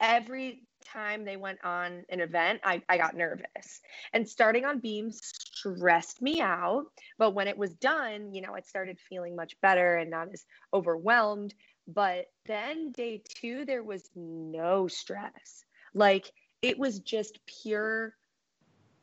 every 0.00 0.62
time 0.84 1.24
they 1.24 1.36
went 1.36 1.58
on 1.64 2.04
an 2.08 2.20
event, 2.20 2.60
I, 2.64 2.82
I 2.88 2.98
got 2.98 3.16
nervous. 3.16 3.80
And 4.12 4.28
starting 4.28 4.64
on 4.64 4.80
beam 4.80 5.10
stressed 5.10 6.20
me 6.20 6.40
out. 6.40 6.84
But 7.18 7.32
when 7.32 7.48
it 7.48 7.56
was 7.56 7.74
done, 7.74 8.34
you 8.34 8.42
know, 8.42 8.54
I 8.54 8.60
started 8.60 8.98
feeling 9.00 9.34
much 9.34 9.58
better 9.60 9.96
and 9.96 10.10
not 10.10 10.28
as 10.32 10.44
overwhelmed. 10.72 11.54
But 11.88 12.26
then 12.46 12.92
day 12.92 13.22
two, 13.40 13.64
there 13.64 13.82
was 13.82 14.08
no 14.14 14.88
stress. 14.88 15.64
Like 15.94 16.30
it 16.62 16.78
was 16.78 17.00
just 17.00 17.38
pure 17.46 18.14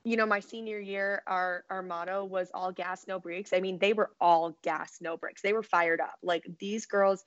you 0.03 0.17
know 0.17 0.25
my 0.25 0.39
senior 0.39 0.79
year 0.79 1.21
our 1.27 1.63
our 1.69 1.81
motto 1.83 2.25
was 2.25 2.49
all 2.53 2.71
gas 2.71 3.05
no 3.07 3.19
brakes 3.19 3.53
i 3.53 3.59
mean 3.59 3.77
they 3.79 3.93
were 3.93 4.11
all 4.19 4.57
gas 4.63 4.97
no 4.99 5.15
brakes 5.15 5.41
they 5.41 5.53
were 5.53 5.63
fired 5.63 6.01
up 6.01 6.15
like 6.23 6.43
these 6.59 6.85
girls 6.85 7.23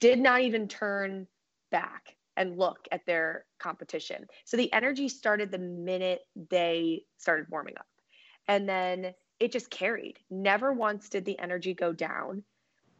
did 0.00 0.18
not 0.18 0.40
even 0.40 0.68
turn 0.68 1.26
back 1.70 2.16
and 2.36 2.58
look 2.58 2.86
at 2.92 3.06
their 3.06 3.44
competition. 3.58 4.26
So 4.44 4.56
the 4.56 4.72
energy 4.72 5.08
started 5.08 5.50
the 5.50 5.58
minute 5.58 6.20
they 6.50 7.04
started 7.18 7.46
warming 7.50 7.74
up. 7.78 7.86
And 8.48 8.68
then 8.68 9.14
it 9.40 9.52
just 9.52 9.70
carried. 9.70 10.18
Never 10.30 10.72
once 10.72 11.08
did 11.08 11.24
the 11.24 11.38
energy 11.38 11.74
go 11.74 11.92
down. 11.92 12.44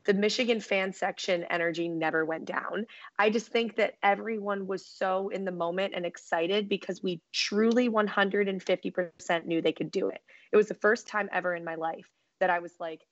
The 0.06 0.14
Michigan 0.14 0.60
fan 0.60 0.92
section 0.92 1.44
energy 1.44 1.88
never 1.88 2.24
went 2.24 2.44
down. 2.44 2.86
I 3.18 3.30
just 3.30 3.48
think 3.48 3.76
that 3.76 3.94
everyone 4.02 4.66
was 4.66 4.86
so 4.86 5.28
in 5.28 5.44
the 5.44 5.52
moment 5.52 5.94
and 5.96 6.06
excited 6.06 6.68
because 6.68 7.02
we 7.02 7.20
truly 7.32 7.88
150% 7.88 9.46
knew 9.46 9.60
they 9.60 9.72
could 9.72 9.90
do 9.90 10.08
it. 10.08 10.20
It 10.52 10.56
was 10.56 10.68
the 10.68 10.74
first 10.74 11.08
time 11.08 11.28
ever 11.32 11.54
in 11.54 11.64
my 11.64 11.74
life 11.74 12.08
that 12.40 12.50
I 12.50 12.60
was 12.60 12.72
like, 12.78 13.02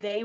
they 0.00 0.24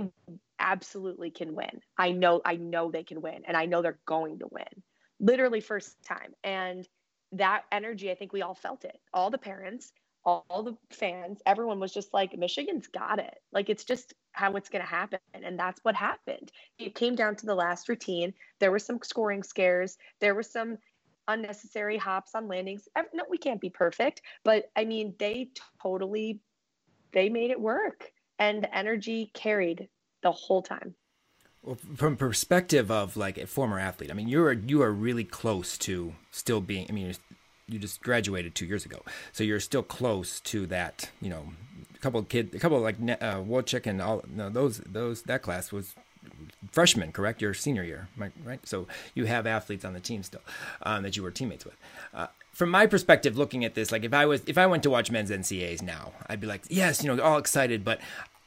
absolutely 0.59 1.31
can 1.31 1.55
win. 1.55 1.81
I 1.97 2.11
know, 2.11 2.41
I 2.45 2.57
know 2.57 2.91
they 2.91 3.03
can 3.03 3.21
win, 3.21 3.41
and 3.47 3.57
I 3.57 3.65
know 3.65 3.81
they're 3.81 3.99
going 4.05 4.39
to 4.39 4.47
win 4.51 4.83
literally 5.19 5.61
first 5.61 5.95
time. 6.03 6.33
And 6.43 6.87
that 7.31 7.63
energy, 7.71 8.11
I 8.11 8.15
think 8.15 8.33
we 8.33 8.41
all 8.41 8.53
felt 8.53 8.85
it. 8.85 8.99
All 9.13 9.31
the 9.31 9.37
parents, 9.37 9.91
all, 10.25 10.63
the 10.63 10.77
fans, 10.91 11.41
everyone 11.45 11.79
was 11.79 11.93
just 11.93 12.13
like, 12.13 12.37
Michigan's 12.37 12.87
got 12.87 13.19
it. 13.19 13.35
Like 13.51 13.69
it's 13.69 13.83
just 13.83 14.13
how 14.33 14.53
it's 14.53 14.69
going 14.69 14.83
to 14.83 14.89
happen. 14.89 15.19
And 15.33 15.57
that's 15.57 15.79
what 15.83 15.95
happened. 15.95 16.51
It 16.77 16.95
came 16.95 17.15
down 17.15 17.35
to 17.37 17.45
the 17.45 17.55
last 17.55 17.89
routine. 17.89 18.33
There 18.59 18.71
were 18.71 18.79
some 18.79 18.99
scoring 19.03 19.43
scares. 19.43 19.97
There 20.19 20.35
were 20.35 20.43
some 20.43 20.77
unnecessary 21.27 21.97
hops 21.97 22.35
on 22.35 22.47
landings. 22.47 22.87
No, 23.13 23.23
we 23.29 23.37
can't 23.37 23.61
be 23.61 23.69
perfect, 23.69 24.21
but 24.43 24.69
I 24.75 24.83
mean, 24.85 25.15
they 25.19 25.51
totally 25.81 26.41
they 27.13 27.29
made 27.29 27.51
it 27.51 27.59
work 27.59 28.11
and 28.39 28.63
the 28.63 28.75
energy 28.75 29.31
carried 29.33 29.87
the 30.21 30.31
whole 30.31 30.61
time. 30.61 30.95
Well, 31.61 31.77
from 31.95 32.17
perspective 32.17 32.91
of 32.91 33.15
like 33.15 33.37
a 33.37 33.47
former 33.47 33.79
athlete, 33.79 34.11
I 34.11 34.13
mean, 34.15 34.27
you're 34.27 34.51
you 34.51 34.81
are 34.81 34.91
really 34.91 35.23
close 35.23 35.77
to 35.79 36.13
still 36.31 36.59
being. 36.59 36.87
I 36.89 36.91
mean, 36.91 37.15
you 37.67 37.79
just 37.79 38.01
graduated 38.01 38.53
two 38.53 38.65
years 38.65 38.85
ago, 38.85 39.01
so 39.31 39.45
you're 39.45 39.61
still 39.61 39.83
close 39.83 40.41
to 40.41 40.67
that. 40.67 41.09
You 41.21 41.29
know, 41.29 41.45
couple 42.03 42.19
of 42.19 42.29
kids, 42.29 42.53
a 42.53 42.59
couple 42.59 42.77
of 42.77 42.83
like 42.83 42.95
uh, 42.99 43.41
Wojcik 43.41 43.87
and 43.87 44.01
all 44.01 44.23
no, 44.29 44.49
those 44.49 44.79
those 44.79 45.23
that 45.23 45.41
class 45.41 45.71
was 45.71 45.95
freshman, 46.71 47.11
correct? 47.11 47.41
Your 47.41 47.53
senior 47.53 47.83
year, 47.83 48.09
right? 48.17 48.65
So 48.67 48.87
you 49.15 49.25
have 49.25 49.47
athletes 49.47 49.85
on 49.85 49.93
the 49.93 49.99
team 49.99 50.21
still 50.23 50.41
um, 50.83 51.03
that 51.03 51.15
you 51.17 51.23
were 51.23 51.31
teammates 51.31 51.65
with. 51.65 51.77
Uh, 52.13 52.27
from 52.51 52.69
my 52.69 52.85
perspective, 52.85 53.37
looking 53.37 53.65
at 53.65 53.73
this, 53.73 53.91
like 53.91 54.03
if 54.03 54.13
I 54.13 54.25
was 54.25 54.43
if 54.45 54.57
I 54.57 54.67
went 54.67 54.83
to 54.83 54.89
watch 54.89 55.09
men's 55.09 55.31
NCAs 55.31 55.81
now, 55.81 56.11
I'd 56.27 56.39
be 56.41 56.47
like, 56.47 56.63
yes, 56.69 57.03
you 57.03 57.13
know, 57.13 57.23
all 57.23 57.37
excited, 57.37 57.83
but 57.83 57.99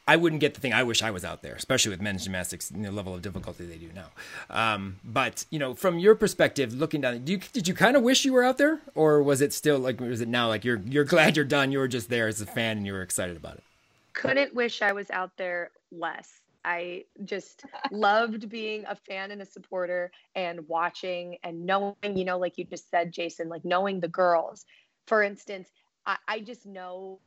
I 0.08 0.16
wouldn't 0.16 0.40
get 0.40 0.54
the 0.54 0.60
thing. 0.60 0.72
I 0.72 0.84
wish 0.84 1.02
I 1.02 1.10
was 1.10 1.24
out 1.24 1.42
there, 1.42 1.54
especially 1.54 1.90
with 1.90 2.00
men's 2.00 2.24
gymnastics, 2.24 2.70
and 2.70 2.84
the 2.84 2.92
level 2.92 3.14
of 3.14 3.22
difficulty 3.22 3.66
they 3.66 3.76
do 3.76 3.90
now. 3.92 4.10
Um, 4.50 4.96
but 5.04 5.44
you 5.50 5.58
know, 5.58 5.74
from 5.74 5.98
your 5.98 6.14
perspective, 6.14 6.72
looking 6.72 7.00
down, 7.00 7.24
do 7.24 7.32
you, 7.32 7.38
did 7.52 7.66
you 7.66 7.74
kind 7.74 7.96
of 7.96 8.02
wish 8.02 8.24
you 8.24 8.32
were 8.32 8.44
out 8.44 8.58
there, 8.58 8.80
or 8.94 9.22
was 9.22 9.40
it 9.40 9.52
still 9.52 9.78
like, 9.78 10.00
was 10.00 10.20
it 10.20 10.28
now 10.28 10.48
like 10.48 10.64
you're 10.64 10.80
you're 10.86 11.04
glad 11.04 11.36
you're 11.36 11.44
done? 11.44 11.72
You 11.72 11.78
were 11.78 11.88
just 11.88 12.08
there 12.08 12.28
as 12.28 12.40
a 12.40 12.46
fan 12.46 12.76
and 12.76 12.86
you 12.86 12.92
were 12.92 13.02
excited 13.02 13.36
about 13.36 13.56
it. 13.56 13.64
Couldn't 14.12 14.54
wish 14.54 14.80
I 14.80 14.92
was 14.92 15.10
out 15.10 15.36
there 15.36 15.70
less. 15.90 16.40
I 16.64 17.04
just 17.24 17.64
loved 17.92 18.48
being 18.48 18.84
a 18.88 18.96
fan 18.96 19.30
and 19.30 19.40
a 19.40 19.46
supporter 19.46 20.10
and 20.34 20.66
watching 20.68 21.36
and 21.44 21.64
knowing, 21.64 21.94
you 22.02 22.24
know, 22.24 22.38
like 22.38 22.58
you 22.58 22.64
just 22.64 22.90
said, 22.90 23.12
Jason, 23.12 23.48
like 23.48 23.64
knowing 23.64 24.00
the 24.00 24.08
girls. 24.08 24.66
For 25.06 25.22
instance, 25.22 25.68
I, 26.06 26.16
I 26.26 26.40
just 26.40 26.66
know 26.66 27.20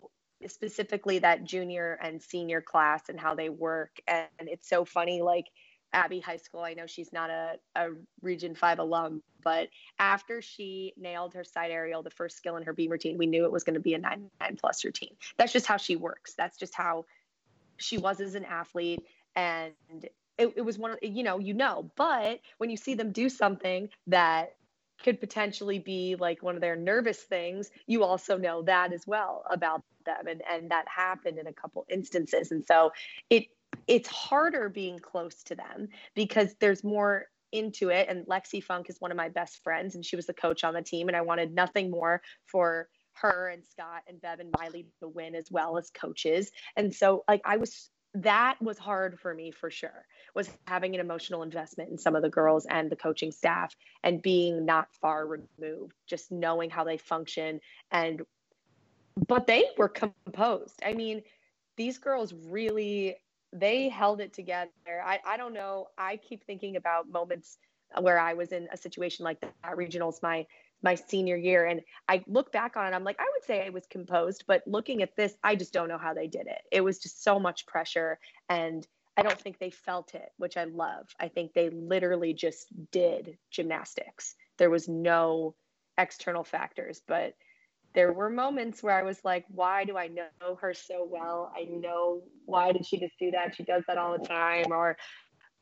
specifically 0.47 1.19
that 1.19 1.43
junior 1.43 1.99
and 2.01 2.21
senior 2.21 2.61
class 2.61 3.09
and 3.09 3.19
how 3.19 3.35
they 3.35 3.49
work 3.49 3.91
and 4.07 4.27
it's 4.39 4.69
so 4.69 4.85
funny 4.85 5.21
like 5.21 5.45
Abby 5.93 6.21
Heiskell. 6.21 6.63
I 6.63 6.73
know 6.73 6.85
she's 6.85 7.11
not 7.11 7.29
a, 7.29 7.55
a 7.75 7.89
Region 8.21 8.55
5 8.55 8.79
alum, 8.79 9.23
but 9.43 9.69
after 9.97 10.41
she 10.41 10.93
nailed 10.97 11.33
her 11.33 11.43
side 11.43 11.71
aerial, 11.71 12.03
the 12.03 12.11
first 12.11 12.37
skill 12.37 12.57
in 12.57 12.63
her 12.63 12.73
beam 12.73 12.91
routine, 12.91 13.17
we 13.17 13.25
knew 13.25 13.45
it 13.45 13.51
was 13.51 13.63
going 13.63 13.73
to 13.73 13.79
be 13.79 13.93
a 13.93 13.97
9 13.97 14.29
9 14.39 14.57
plus 14.59 14.85
routine. 14.85 15.15
That's 15.37 15.53
just 15.53 15.65
how 15.65 15.77
she 15.77 15.95
works. 15.95 16.33
That's 16.37 16.57
just 16.57 16.75
how 16.75 17.05
she 17.77 17.97
was 17.97 18.19
as 18.19 18.35
an 18.35 18.45
athlete. 18.45 19.01
And 19.35 19.73
it, 20.37 20.53
it 20.55 20.65
was 20.65 20.77
one 20.77 20.91
of, 20.91 20.97
you 21.01 21.23
know, 21.23 21.39
you 21.39 21.53
know, 21.53 21.91
but 21.95 22.39
when 22.57 22.69
you 22.69 22.77
see 22.77 22.93
them 22.93 23.11
do 23.11 23.29
something 23.29 23.89
that 24.07 24.55
could 25.03 25.19
potentially 25.19 25.79
be 25.79 26.15
like 26.19 26.43
one 26.43 26.55
of 26.55 26.61
their 26.61 26.75
nervous 26.75 27.19
things, 27.19 27.71
you 27.87 28.03
also 28.03 28.37
know 28.37 28.63
that 28.63 28.91
as 28.93 29.07
well 29.07 29.43
about 29.49 29.81
them. 30.09 30.27
And, 30.27 30.41
and 30.49 30.71
that 30.71 30.85
happened 30.87 31.37
in 31.37 31.47
a 31.47 31.53
couple 31.53 31.85
instances. 31.89 32.51
And 32.51 32.63
so 32.65 32.91
it, 33.29 33.45
it's 33.87 34.09
harder 34.09 34.69
being 34.69 34.99
close 34.99 35.43
to 35.43 35.55
them 35.55 35.89
because 36.15 36.55
there's 36.59 36.83
more 36.83 37.25
into 37.51 37.89
it. 37.89 38.07
And 38.09 38.25
Lexi 38.25 38.63
Funk 38.63 38.89
is 38.89 38.99
one 38.99 39.11
of 39.11 39.17
my 39.17 39.29
best 39.29 39.63
friends, 39.63 39.95
and 39.95 40.05
she 40.05 40.15
was 40.15 40.25
the 40.25 40.33
coach 40.33 40.63
on 40.63 40.73
the 40.73 40.81
team. 40.81 41.07
And 41.07 41.17
I 41.17 41.21
wanted 41.21 41.53
nothing 41.53 41.89
more 41.89 42.21
for 42.45 42.89
her 43.13 43.49
and 43.49 43.63
Scott 43.65 44.03
and 44.07 44.21
Bev 44.21 44.39
and 44.39 44.53
Miley 44.59 44.85
to 45.01 45.07
win 45.07 45.35
as 45.35 45.51
well 45.51 45.77
as 45.77 45.89
coaches. 45.89 46.51
And 46.75 46.93
so, 46.93 47.23
like, 47.27 47.41
I 47.45 47.57
was 47.57 47.89
that 48.15 48.59
was 48.59 48.79
hard 48.79 49.19
for 49.19 49.35
me 49.35 49.51
for 49.51 49.69
sure 49.69 50.05
was 50.33 50.49
having 50.65 50.95
an 50.95 51.01
emotional 51.01 51.43
investment 51.43 51.91
in 51.91 51.97
some 51.97 52.15
of 52.15 52.23
the 52.23 52.29
girls 52.29 52.65
and 52.67 52.89
the 52.89 52.95
coaching 52.95 53.31
staff 53.31 53.75
and 54.03 54.21
being 54.21 54.65
not 54.65 54.87
far 54.99 55.27
removed 55.27 55.93
just 56.07 56.31
knowing 56.31 56.71
how 56.71 56.83
they 56.83 56.97
function 56.97 57.59
and 57.91 58.21
but 59.27 59.47
they 59.47 59.65
were 59.77 59.89
composed 59.89 60.79
i 60.85 60.93
mean 60.93 61.21
these 61.77 61.97
girls 61.97 62.33
really 62.33 63.15
they 63.53 63.89
held 63.89 64.21
it 64.21 64.33
together. 64.33 64.69
I, 65.03 65.19
I 65.25 65.37
don't 65.37 65.53
know. 65.53 65.87
I 65.97 66.17
keep 66.17 66.43
thinking 66.43 66.75
about 66.75 67.09
moments 67.09 67.57
where 67.99 68.19
I 68.19 68.33
was 68.33 68.51
in 68.51 68.67
a 68.71 68.77
situation 68.77 69.23
like 69.25 69.41
that 69.41 69.53
regionals 69.75 70.21
my 70.21 70.45
my 70.81 70.95
senior 70.95 71.35
year 71.35 71.65
and 71.65 71.81
I 72.07 72.23
look 72.27 72.53
back 72.53 72.77
on 72.77 72.85
it 72.85 72.95
I'm 72.95 73.03
like 73.03 73.19
I 73.19 73.29
would 73.33 73.43
say 73.43 73.65
I 73.65 73.69
was 73.69 73.85
composed 73.87 74.45
but 74.47 74.61
looking 74.65 75.01
at 75.01 75.15
this 75.17 75.33
I 75.43 75.55
just 75.55 75.73
don't 75.73 75.89
know 75.89 75.97
how 75.97 76.13
they 76.13 76.27
did 76.27 76.47
it. 76.47 76.61
It 76.71 76.81
was 76.81 76.99
just 76.99 77.23
so 77.23 77.39
much 77.39 77.65
pressure 77.65 78.19
and 78.47 78.87
I 79.17 79.23
don't 79.23 79.39
think 79.39 79.57
they 79.57 79.71
felt 79.71 80.15
it, 80.15 80.31
which 80.37 80.55
I 80.55 80.65
love. 80.65 81.07
I 81.19 81.27
think 81.27 81.53
they 81.53 81.69
literally 81.69 82.33
just 82.33 82.67
did 82.91 83.37
gymnastics. 83.51 84.35
There 84.57 84.69
was 84.69 84.87
no 84.87 85.55
external 85.97 86.45
factors, 86.45 87.01
but 87.05 87.33
there 87.93 88.13
were 88.13 88.29
moments 88.29 88.83
where 88.83 88.95
I 88.95 89.03
was 89.03 89.19
like, 89.23 89.45
why 89.49 89.83
do 89.83 89.97
I 89.97 90.07
know 90.07 90.55
her 90.61 90.73
so 90.73 91.07
well? 91.09 91.51
I 91.55 91.63
know 91.63 92.21
why 92.45 92.71
did 92.71 92.85
she 92.85 92.99
just 92.99 93.13
do 93.19 93.31
that? 93.31 93.55
She 93.55 93.63
does 93.63 93.83
that 93.87 93.97
all 93.97 94.17
the 94.17 94.25
time. 94.25 94.71
Or, 94.71 94.97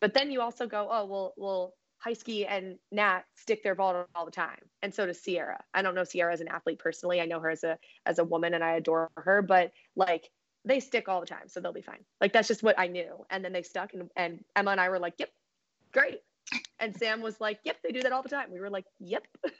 but 0.02 0.14
then 0.14 0.32
you 0.32 0.42
also 0.42 0.68
go, 0.68 0.90
oh, 0.92 1.06
well, 1.06 1.34
well, 1.38 1.74
Heisky 2.06 2.46
and 2.48 2.78
Nat 2.92 3.24
stick 3.36 3.64
their 3.64 3.76
ball 3.76 4.06
all 4.14 4.26
the 4.26 4.32
time, 4.32 4.60
and 4.84 4.94
so 4.94 5.06
does 5.06 5.20
Sierra. 5.20 5.64
I 5.74 5.82
don't 5.82 5.96
know 5.96 6.04
Sierra 6.04 6.32
as 6.32 6.42
an 6.42 6.48
athlete 6.48 6.80
personally. 6.80 7.20
I 7.20 7.26
know 7.26 7.40
her 7.40 7.50
as 7.50 7.64
a 7.64 7.78
as 8.06 8.20
a 8.20 8.24
woman, 8.24 8.54
and 8.54 8.64
I 8.64 8.74
adore 8.74 9.10
her. 9.18 9.42
But 9.42 9.72
like 9.96 10.30
they 10.64 10.80
stick 10.80 11.10
all 11.10 11.22
the 11.22 11.26
time, 11.26 11.48
so 11.48 11.60
they'll 11.60 11.74
be 11.74 11.82
fine. 11.82 12.06
Like 12.22 12.34
that's 12.34 12.48
just 12.48 12.62
what 12.62 12.78
I 12.78 12.88
knew. 12.88 13.26
And 13.30 13.44
then 13.44 13.52
they 13.52 13.64
stuck, 13.64 13.94
and 13.94 14.10
and 14.16 14.44
Emma 14.56 14.72
and 14.72 14.80
I 14.80 14.90
were 14.90 15.00
like, 15.00 15.16
yep, 15.18 15.32
great. 15.92 16.20
And 16.80 16.96
Sam 16.96 17.22
was 17.22 17.42
like, 17.42 17.60
"Yep, 17.64 17.78
they 17.84 17.92
do 17.92 18.02
that 18.02 18.12
all 18.12 18.22
the 18.22 18.30
time." 18.30 18.52
We 18.52 18.60
were 18.60 18.70
like, 18.70 18.86
"Yep." 19.00 19.28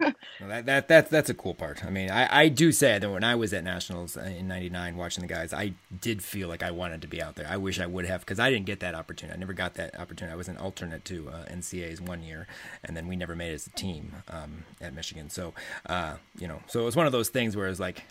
well, 0.00 0.14
that 0.40 0.66
that 0.66 0.88
that's 0.88 1.10
that's 1.10 1.30
a 1.30 1.34
cool 1.34 1.54
part. 1.54 1.84
I 1.84 1.90
mean, 1.90 2.10
I, 2.10 2.42
I 2.44 2.48
do 2.48 2.72
say 2.72 2.98
that 2.98 3.10
when 3.10 3.22
I 3.22 3.34
was 3.34 3.52
at 3.52 3.62
nationals 3.62 4.16
in 4.16 4.48
'99 4.48 4.96
watching 4.96 5.22
the 5.22 5.28
guys, 5.28 5.52
I 5.52 5.74
did 6.00 6.22
feel 6.22 6.48
like 6.48 6.62
I 6.62 6.70
wanted 6.70 7.02
to 7.02 7.08
be 7.08 7.22
out 7.22 7.36
there. 7.36 7.46
I 7.48 7.56
wish 7.58 7.78
I 7.78 7.86
would 7.86 8.06
have 8.06 8.20
because 8.20 8.40
I 8.40 8.50
didn't 8.50 8.66
get 8.66 8.80
that 8.80 8.94
opportunity. 8.94 9.36
I 9.36 9.38
never 9.38 9.52
got 9.52 9.74
that 9.74 9.98
opportunity. 9.98 10.32
I 10.32 10.36
was 10.36 10.48
an 10.48 10.56
alternate 10.56 11.04
to 11.06 11.28
uh, 11.28 11.44
NCAA's 11.44 12.00
one 12.00 12.22
year, 12.22 12.46
and 12.82 12.96
then 12.96 13.06
we 13.06 13.16
never 13.16 13.36
made 13.36 13.52
it 13.52 13.54
as 13.54 13.66
a 13.66 13.70
team 13.70 14.12
um, 14.28 14.64
at 14.80 14.94
Michigan. 14.94 15.30
So, 15.30 15.54
uh, 15.86 16.14
you 16.38 16.48
know, 16.48 16.62
so 16.66 16.80
it 16.80 16.84
was 16.84 16.96
one 16.96 17.06
of 17.06 17.12
those 17.12 17.28
things 17.28 17.56
where 17.56 17.66
it 17.66 17.70
was 17.70 17.80
like, 17.80 18.02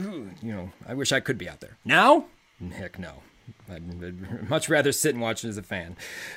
ooh, 0.00 0.30
you 0.42 0.52
know, 0.52 0.70
I 0.86 0.94
wish 0.94 1.12
I 1.12 1.20
could 1.20 1.38
be 1.38 1.48
out 1.48 1.60
there. 1.60 1.76
Now, 1.84 2.26
heck 2.72 2.98
no. 2.98 3.22
I'd 3.70 4.48
much 4.48 4.68
rather 4.68 4.92
sit 4.92 5.14
and 5.14 5.22
watch 5.22 5.44
it 5.44 5.48
as 5.48 5.58
a 5.58 5.62
fan. 5.62 5.96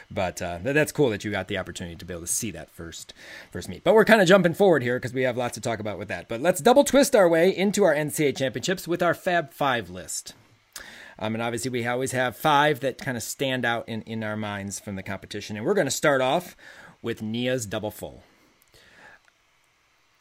But 0.10 0.42
uh, 0.42 0.60
that's 0.62 0.92
cool 0.92 1.10
that 1.10 1.24
you 1.24 1.32
got 1.32 1.48
the 1.48 1.58
opportunity 1.58 1.96
to 1.96 2.06
be 2.06 2.14
able 2.14 2.22
to 2.22 2.28
see 2.28 2.52
that 2.52 2.72
first 2.72 3.14
first 3.52 3.70
meet. 3.70 3.84
But 3.84 3.94
we're 3.94 4.06
kind 4.06 4.22
of 4.22 4.28
jumping 4.28 4.54
forward 4.54 4.84
here 4.84 4.98
because 4.98 5.14
we 5.14 5.24
have 5.24 5.38
lots 5.38 5.56
to 5.56 5.62
talk 5.62 5.80
about 5.80 5.98
with 5.98 6.08
that. 6.08 6.28
But 6.28 6.42
let's 6.42 6.62
double 6.62 6.84
twist 6.84 7.16
our 7.16 7.28
way 7.28 7.56
into 7.56 7.84
our 7.84 7.94
NCAA 7.94 8.38
championships 8.38 8.88
with 8.88 9.02
our 9.02 9.14
Fab 9.14 9.54
Five 9.54 9.90
list. 9.90 10.34
Um, 11.18 11.34
and 11.34 11.42
obviously, 11.42 11.72
we 11.72 11.88
always 11.88 12.12
have 12.12 12.36
five 12.36 12.82
that 12.82 12.98
kind 12.98 13.16
of 13.16 13.24
stand 13.24 13.66
out 13.66 13.88
in, 13.88 14.02
in 14.02 14.24
our 14.24 14.36
minds 14.36 14.80
from 14.80 14.96
the 14.96 15.04
competition. 15.04 15.56
And 15.56 15.66
we're 15.66 15.74
going 15.74 15.88
to 15.88 15.92
start 15.92 16.22
off 16.22 16.58
with 17.02 17.22
Nia's 17.22 17.66
double 17.66 17.92
full. 17.92 18.24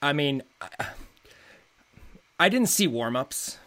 I 0.00 0.12
mean, 0.12 0.42
I, 0.60 0.68
I 2.38 2.48
didn't 2.48 2.68
see 2.68 2.86
warm 2.86 3.16
ups 3.16 3.58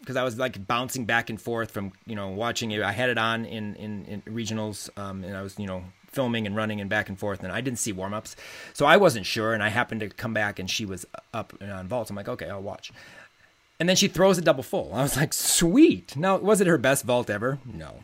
because 0.00 0.16
I 0.16 0.24
was 0.24 0.38
like 0.38 0.66
bouncing 0.66 1.04
back 1.04 1.30
and 1.30 1.40
forth 1.40 1.70
from 1.70 1.92
you 2.06 2.14
know 2.14 2.28
watching 2.28 2.70
it. 2.70 2.82
I 2.82 2.92
had 2.92 3.10
it 3.10 3.18
on 3.18 3.44
in 3.44 3.74
in, 3.76 4.04
in 4.04 4.22
regionals, 4.22 4.90
um, 4.98 5.24
and 5.24 5.36
I 5.36 5.42
was 5.42 5.58
you 5.58 5.66
know 5.66 5.84
filming 6.10 6.46
and 6.46 6.56
running 6.56 6.80
and 6.80 6.88
back 6.88 7.08
and 7.08 7.18
forth, 7.18 7.42
and 7.42 7.52
I 7.52 7.60
didn't 7.60 7.78
see 7.78 7.92
warm 7.92 8.14
ups, 8.14 8.36
so 8.72 8.86
I 8.86 8.96
wasn't 8.96 9.26
sure. 9.26 9.54
And 9.54 9.62
I 9.62 9.68
happened 9.68 10.00
to 10.00 10.08
come 10.08 10.34
back, 10.34 10.58
and 10.58 10.70
she 10.70 10.84
was 10.84 11.06
up 11.34 11.52
and 11.60 11.70
on 11.70 11.88
vaults. 11.88 12.10
I'm 12.10 12.16
like, 12.16 12.28
okay, 12.28 12.48
I'll 12.48 12.62
watch. 12.62 12.92
And 13.80 13.88
then 13.88 13.94
she 13.94 14.08
throws 14.08 14.38
a 14.38 14.42
double 14.42 14.64
full. 14.64 14.92
I 14.92 15.02
was 15.02 15.16
like, 15.16 15.32
sweet. 15.32 16.16
Now, 16.16 16.36
was 16.36 16.60
it 16.60 16.66
her 16.66 16.78
best 16.78 17.04
vault 17.04 17.30
ever? 17.30 17.60
No. 17.64 18.00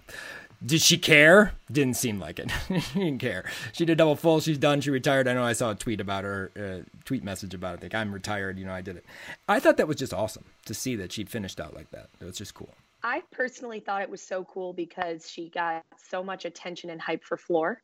Did 0.65 0.81
she 0.81 0.99
care? 0.99 1.53
Didn't 1.71 1.97
seem 1.97 2.19
like 2.19 2.39
it. 2.39 2.51
she 2.69 2.99
didn't 2.99 3.19
care. 3.19 3.45
She 3.73 3.85
did 3.85 3.99
double 3.99 4.17
full. 4.17 4.41
She's 4.41 4.59
done. 4.59 4.81
She 4.81 4.91
retired. 4.91 5.29
I 5.29 5.35
know 5.35 5.45
I 5.45 5.53
saw 5.53 5.71
a 5.71 5.75
tweet 5.75 6.01
about 6.01 6.25
her, 6.25 6.51
uh, 6.57 6.89
tweet 7.05 7.23
message 7.23 7.55
about 7.55 7.77
it. 7.77 7.83
Like, 7.83 7.95
I'm 7.95 8.13
retired. 8.13 8.59
You 8.59 8.65
know, 8.65 8.73
I 8.73 8.81
did 8.81 8.97
it. 8.97 9.05
I 9.49 9.61
thought 9.61 9.77
that 9.77 9.89
was 9.89 9.97
just 9.97 10.15
awesome 10.15 10.45
to 10.67 10.75
see 10.75 10.97
that 10.97 11.13
she 11.13 11.25
finished 11.25 11.61
out 11.61 11.75
like 11.75 11.91
that. 11.91 12.09
It 12.21 12.25
was 12.25 12.39
just 12.39 12.55
cool. 12.55 12.71
I 13.03 13.23
personally 13.31 13.81
thought 13.81 14.01
it 14.01 14.09
was 14.09 14.23
so 14.23 14.45
cool 14.45 14.73
because 14.73 15.31
she 15.31 15.51
got 15.51 15.85
so 16.09 16.23
much 16.23 16.47
attention 16.47 16.89
and 16.89 17.01
hype 17.01 17.23
for 17.23 17.37
floor. 17.37 17.83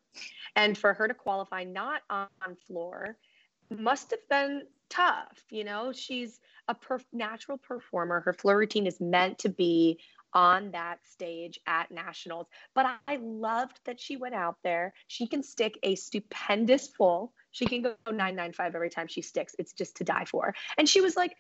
And 0.57 0.77
for 0.77 0.95
her 0.95 1.07
to 1.07 1.15
qualify 1.15 1.65
not 1.65 2.03
on 2.09 2.29
floor 2.67 3.17
must 3.69 4.11
have 4.11 4.27
been 4.31 4.63
tough. 4.89 5.45
You 5.51 5.65
know, 5.65 5.93
she's 5.93 6.41
a 6.69 6.75
perf- 6.75 7.05
natural 7.13 7.59
performer. 7.59 8.21
Her 8.21 8.33
floor 8.33 8.57
routine 8.57 8.87
is 8.87 9.01
meant 9.01 9.39
to 9.41 9.51
be 9.51 9.99
on 10.35 10.71
that 10.73 10.99
stage 11.07 11.59
at 11.67 11.91
nationals. 11.91 12.47
But 12.75 12.87
I 13.07 13.17
loved 13.21 13.81
that 13.85 14.01
she 14.01 14.17
went 14.17 14.35
out 14.35 14.57
there. 14.63 14.95
She 15.07 15.27
can 15.27 15.43
stick 15.43 15.79
a 15.83 15.95
stupendous 15.95 16.89
full. 16.89 17.33
She 17.51 17.67
can 17.67 17.83
go 17.83 17.95
995 18.07 18.75
every 18.75 18.91
time 18.91 19.07
she 19.09 19.23
sticks. 19.23 19.55
It's 19.59 19.73
just 19.73 19.97
to 19.97 20.05
die 20.05 20.25
for. 20.25 20.55
And 20.79 20.89
she 20.89 21.01
was 21.01 21.17
like, 21.17 21.37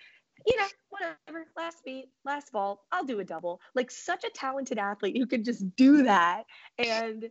you 0.46 0.56
know, 0.56 0.66
whatever, 0.88 1.46
last 1.56 1.84
beat, 1.84 2.08
last 2.24 2.50
vault, 2.52 2.80
I'll 2.92 3.04
do 3.04 3.20
a 3.20 3.24
double. 3.24 3.60
Like 3.74 3.90
such 3.90 4.24
a 4.24 4.30
talented 4.30 4.78
athlete 4.78 5.16
who 5.16 5.26
could 5.26 5.44
just 5.44 5.76
do 5.76 6.02
that. 6.04 6.44
And 6.78 7.30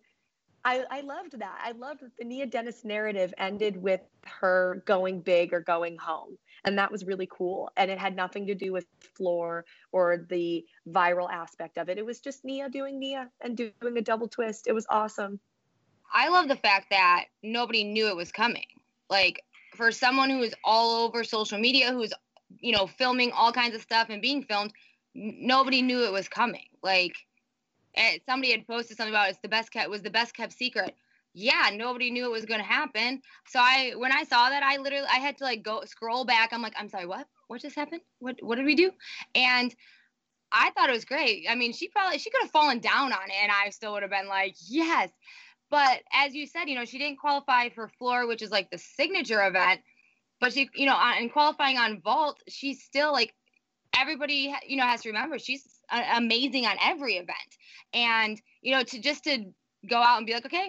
I, 0.66 0.84
I 0.92 1.02
loved 1.02 1.40
that. 1.40 1.60
I 1.64 1.72
loved 1.72 2.02
that 2.02 2.12
the 2.20 2.26
Nia 2.26 2.46
Dennis 2.46 2.84
narrative 2.84 3.34
ended 3.38 3.78
with 3.78 4.02
her 4.26 4.84
going 4.86 5.22
big 5.22 5.54
or 5.54 5.62
going 5.62 5.98
home. 5.98 6.38
And 6.66 6.78
that 6.78 6.92
was 6.92 7.06
really 7.06 7.28
cool. 7.32 7.72
And 7.78 7.90
it 7.90 7.98
had 7.98 8.16
nothing 8.16 8.48
to 8.48 8.56
do 8.56 8.72
with 8.72 8.86
floor 9.16 9.66
or 9.92 10.26
the 10.30 10.66
viral 10.88 11.32
aspect 11.32 11.78
of 11.78 11.90
it. 11.90 11.98
It 11.98 12.06
was 12.06 12.20
just 12.20 12.44
Nia 12.44 12.70
doing 12.70 13.00
Nia 13.00 13.30
and 13.42 13.56
doing 13.56 13.98
a 13.98 14.02
double 14.02 14.28
twist. 14.28 14.68
It 14.68 14.74
was 14.74 14.86
awesome. 14.90 15.40
I 16.14 16.30
love 16.30 16.48
the 16.48 16.56
fact 16.56 16.88
that 16.90 17.26
nobody 17.44 17.84
knew 17.84 18.08
it 18.08 18.16
was 18.16 18.32
coming. 18.32 18.66
Like 19.10 19.44
for 19.76 19.92
someone 19.92 20.30
who 20.30 20.42
is 20.42 20.54
all 20.64 21.06
over 21.06 21.24
social 21.24 21.60
media, 21.60 21.92
who's, 21.92 22.14
you 22.60 22.72
know, 22.72 22.88
filming 22.88 23.32
all 23.32 23.52
kinds 23.52 23.76
of 23.76 23.82
stuff 23.82 24.08
and 24.10 24.22
being 24.22 24.44
filmed, 24.44 24.74
nobody 25.14 25.82
knew 25.82 26.04
it 26.04 26.12
was 26.12 26.28
coming. 26.28 26.66
Like, 26.82 27.16
and 27.96 28.20
somebody 28.28 28.52
had 28.52 28.68
posted 28.68 28.98
something 28.98 29.14
about 29.14 29.30
it's 29.30 29.40
the 29.40 29.50
best 29.50 29.72
kept 29.72 29.90
was 29.90 30.02
the 30.02 30.10
best 30.10 30.36
kept 30.36 30.54
secret 30.54 30.96
yeah 31.40 31.70
nobody 31.74 32.12
knew 32.12 32.26
it 32.26 32.32
was 32.32 32.46
going 32.46 32.60
to 32.60 32.66
happen. 32.66 33.22
So 33.48 33.60
i 33.60 33.94
when 33.96 34.12
i 34.12 34.24
saw 34.24 34.50
that 34.50 34.64
i 34.64 34.78
literally 34.78 35.08
i 35.12 35.18
had 35.18 35.38
to 35.38 35.44
like 35.44 35.64
go 35.64 35.84
scroll 35.86 36.26
back. 36.26 36.52
I'm 36.52 36.62
like 36.62 36.74
i'm 36.78 36.90
sorry 36.90 37.06
what? 37.06 37.28
What 37.48 37.62
just 37.62 37.76
happened? 37.76 38.02
What 38.20 38.36
what 38.42 38.56
did 38.56 38.66
we 38.66 38.76
do? 38.76 38.92
And 39.36 39.74
i 40.52 40.72
thought 40.72 40.90
it 40.90 40.94
was 40.94 41.06
great. 41.06 41.46
I 41.50 41.56
mean 41.56 41.74
she 41.74 41.88
probably 41.88 42.20
she 42.20 42.30
could 42.30 42.42
have 42.42 42.52
fallen 42.52 42.80
down 42.80 43.14
on 43.14 43.30
it 43.30 43.42
and 43.42 43.52
i 43.52 43.70
still 43.70 43.94
would 43.94 44.04
have 44.04 44.12
been 44.12 44.28
like 44.28 44.56
yes. 44.70 45.10
But 45.72 46.02
as 46.12 46.34
you 46.34 46.46
said 46.46 46.66
you 46.68 46.76
know 46.76 46.86
she 46.86 46.98
didn't 46.98 47.20
qualify 47.20 47.70
for 47.70 47.88
floor 47.88 48.28
which 48.28 48.42
is 48.42 48.52
like 48.52 48.70
the 48.70 48.78
signature 48.78 49.46
event. 49.46 49.82
But 50.42 50.54
she 50.54 50.70
you 50.76 50.86
know 50.86 51.00
in 51.20 51.30
qualifying 51.30 51.78
on 51.78 52.02
vault 52.02 52.44
she's 52.50 52.84
still 52.84 53.14
like 53.14 53.34
everybody 53.98 54.54
you 54.68 54.78
know 54.78 54.84
has 54.84 55.02
to 55.02 55.10
remember 55.10 55.40
she's 55.40 55.64
uh, 55.90 56.04
amazing 56.16 56.66
on 56.66 56.76
every 56.84 57.14
event. 57.14 57.52
And 57.94 58.42
you 58.62 58.74
know 58.76 58.84
to 58.84 59.00
just 59.00 59.24
to 59.24 59.46
go 59.90 59.96
out 59.96 60.18
and 60.18 60.28
be 60.28 60.34
like 60.34 60.46
okay 60.46 60.68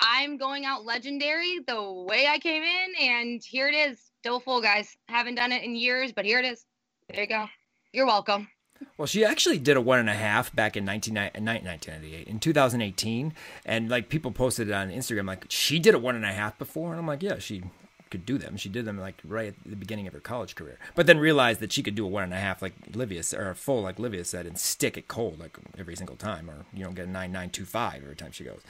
i'm 0.00 0.36
going 0.36 0.64
out 0.64 0.84
legendary 0.84 1.58
the 1.66 1.92
way 2.08 2.26
i 2.28 2.38
came 2.38 2.62
in 2.62 2.92
and 3.00 3.42
here 3.42 3.68
it 3.68 3.74
is 3.74 3.98
double 4.22 4.40
full 4.40 4.60
guys 4.60 4.96
haven't 5.08 5.34
done 5.34 5.52
it 5.52 5.62
in 5.62 5.74
years 5.74 6.12
but 6.12 6.24
here 6.24 6.38
it 6.38 6.44
is 6.44 6.64
there 7.08 7.22
you 7.22 7.26
go 7.28 7.46
you're 7.92 8.06
welcome 8.06 8.48
Well, 8.96 9.06
she 9.06 9.24
actually 9.24 9.58
did 9.58 9.76
a 9.76 9.80
one 9.80 9.98
and 9.98 10.08
a 10.08 10.14
half 10.14 10.54
back 10.54 10.76
in 10.76 10.86
1998, 10.86 12.26
uh, 12.26 12.30
in 12.30 12.38
2018. 12.38 13.34
And 13.64 13.88
like 13.88 14.08
people 14.08 14.30
posted 14.30 14.68
it 14.68 14.72
on 14.72 14.90
Instagram, 14.90 15.26
like 15.26 15.46
she 15.48 15.80
did 15.80 15.94
a 15.94 15.98
one 15.98 16.14
and 16.14 16.24
a 16.24 16.32
half 16.32 16.58
before. 16.58 16.90
And 16.90 17.00
I'm 17.00 17.06
like, 17.06 17.22
yeah, 17.22 17.38
she 17.38 17.64
could 18.10 18.24
do 18.24 18.38
them. 18.38 18.56
She 18.56 18.68
did 18.68 18.84
them 18.84 18.98
like 18.98 19.20
right 19.24 19.48
at 19.48 19.54
the 19.70 19.76
beginning 19.76 20.06
of 20.06 20.12
her 20.14 20.20
college 20.20 20.54
career, 20.54 20.78
but 20.94 21.06
then 21.06 21.18
realized 21.18 21.60
that 21.60 21.72
she 21.72 21.82
could 21.82 21.94
do 21.94 22.04
a 22.04 22.08
one 22.08 22.22
and 22.24 22.32
a 22.32 22.38
half 22.38 22.62
like 22.62 22.74
Livia 22.94 23.22
or 23.34 23.50
a 23.50 23.54
full 23.54 23.82
like 23.82 23.98
Livia 23.98 24.24
said 24.24 24.46
and 24.46 24.58
stick 24.58 24.96
it 24.96 25.08
cold 25.08 25.38
like 25.38 25.58
every 25.78 25.96
single 25.96 26.16
time, 26.16 26.48
or 26.50 26.64
you 26.72 26.84
know 26.84 26.90
get 26.90 27.06
a 27.06 27.10
nine 27.10 27.32
nine 27.32 27.50
two 27.50 27.64
five 27.64 28.02
every 28.02 28.16
time 28.16 28.32
she 28.32 28.44
goes. 28.44 28.60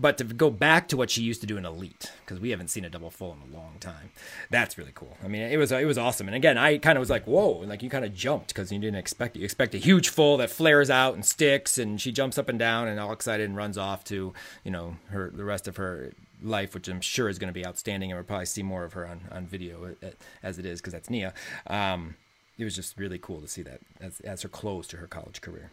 But 0.00 0.16
to 0.18 0.24
go 0.24 0.48
back 0.50 0.88
to 0.88 0.96
what 0.96 1.10
she 1.10 1.22
used 1.22 1.42
to 1.42 1.46
do 1.46 1.58
in 1.58 1.66
Elite, 1.66 2.10
because 2.24 2.40
we 2.40 2.50
haven't 2.50 2.68
seen 2.68 2.84
a 2.84 2.90
double 2.90 3.10
full 3.10 3.32
in 3.34 3.52
a 3.52 3.56
long 3.56 3.74
time, 3.80 4.10
that's 4.48 4.78
really 4.78 4.92
cool. 4.94 5.16
I 5.22 5.28
mean, 5.28 5.42
it 5.42 5.58
was 5.58 5.72
it 5.72 5.84
was 5.84 5.98
awesome. 5.98 6.26
And 6.26 6.34
again, 6.34 6.56
I 6.56 6.78
kind 6.78 6.96
of 6.96 7.00
was 7.00 7.10
like, 7.10 7.26
whoa, 7.26 7.50
like 7.66 7.82
you 7.82 7.90
kind 7.90 8.04
of 8.04 8.14
jumped 8.14 8.48
because 8.48 8.72
you 8.72 8.78
didn't 8.78 8.96
expect. 8.96 9.36
You 9.36 9.44
expect 9.44 9.74
a 9.74 9.78
huge 9.78 10.08
full 10.08 10.38
that 10.38 10.48
flares 10.48 10.88
out 10.88 11.14
and 11.14 11.24
sticks, 11.24 11.76
and 11.76 12.00
she 12.00 12.12
jumps 12.12 12.38
up 12.38 12.48
and 12.48 12.58
down 12.58 12.88
and 12.88 12.98
all 12.98 13.12
excited 13.12 13.46
and 13.46 13.56
runs 13.56 13.76
off 13.76 14.02
to 14.04 14.32
you 14.64 14.70
know 14.70 14.96
her 15.08 15.30
the 15.30 15.44
rest 15.44 15.68
of 15.68 15.76
her 15.76 16.12
life, 16.42 16.74
which 16.74 16.88
I'm 16.88 17.02
sure 17.02 17.28
is 17.28 17.38
going 17.38 17.52
to 17.52 17.58
be 17.58 17.66
outstanding, 17.66 18.10
and 18.10 18.16
we'll 18.16 18.24
probably 18.24 18.46
see 18.46 18.62
more 18.62 18.84
of 18.84 18.94
her 18.94 19.06
on, 19.06 19.20
on 19.30 19.46
video 19.46 19.94
as 20.42 20.58
it 20.58 20.64
is 20.64 20.80
because 20.80 20.94
that's 20.94 21.10
Nia. 21.10 21.34
Um, 21.66 22.16
it 22.56 22.64
was 22.64 22.74
just 22.74 22.98
really 22.98 23.18
cool 23.18 23.40
to 23.40 23.48
see 23.48 23.62
that 23.62 23.80
as, 24.00 24.20
as 24.20 24.42
her 24.42 24.48
close 24.48 24.86
to 24.88 24.98
her 24.98 25.06
college 25.06 25.40
career. 25.40 25.70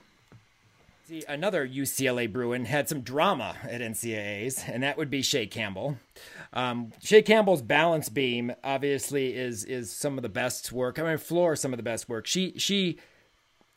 See, 1.08 1.24
another 1.26 1.66
UCLA 1.66 2.30
Bruin 2.30 2.66
had 2.66 2.90
some 2.90 3.00
drama 3.00 3.56
at 3.64 3.80
NCAAs, 3.80 4.68
and 4.68 4.84
that 4.84 4.98
would 4.98 5.10
be 5.10 5.22
Chae 5.22 5.50
Campbell. 5.50 6.00
Um, 6.52 6.92
Chae 7.02 7.26
Campbell's 7.26 7.62
balance 7.62 8.10
beam 8.10 8.54
obviously 8.62 9.34
is 9.34 9.64
is 9.64 9.90
some 9.90 10.18
of 10.18 10.22
the 10.22 10.28
best 10.28 10.74
work. 10.74 11.00
I 11.00 11.04
mean, 11.04 11.18
floor 11.18 11.56
some 11.56 11.72
of 11.72 11.78
the 11.78 11.84
best 11.84 12.10
work. 12.10 12.28
She 12.28 12.56
she, 12.58 12.98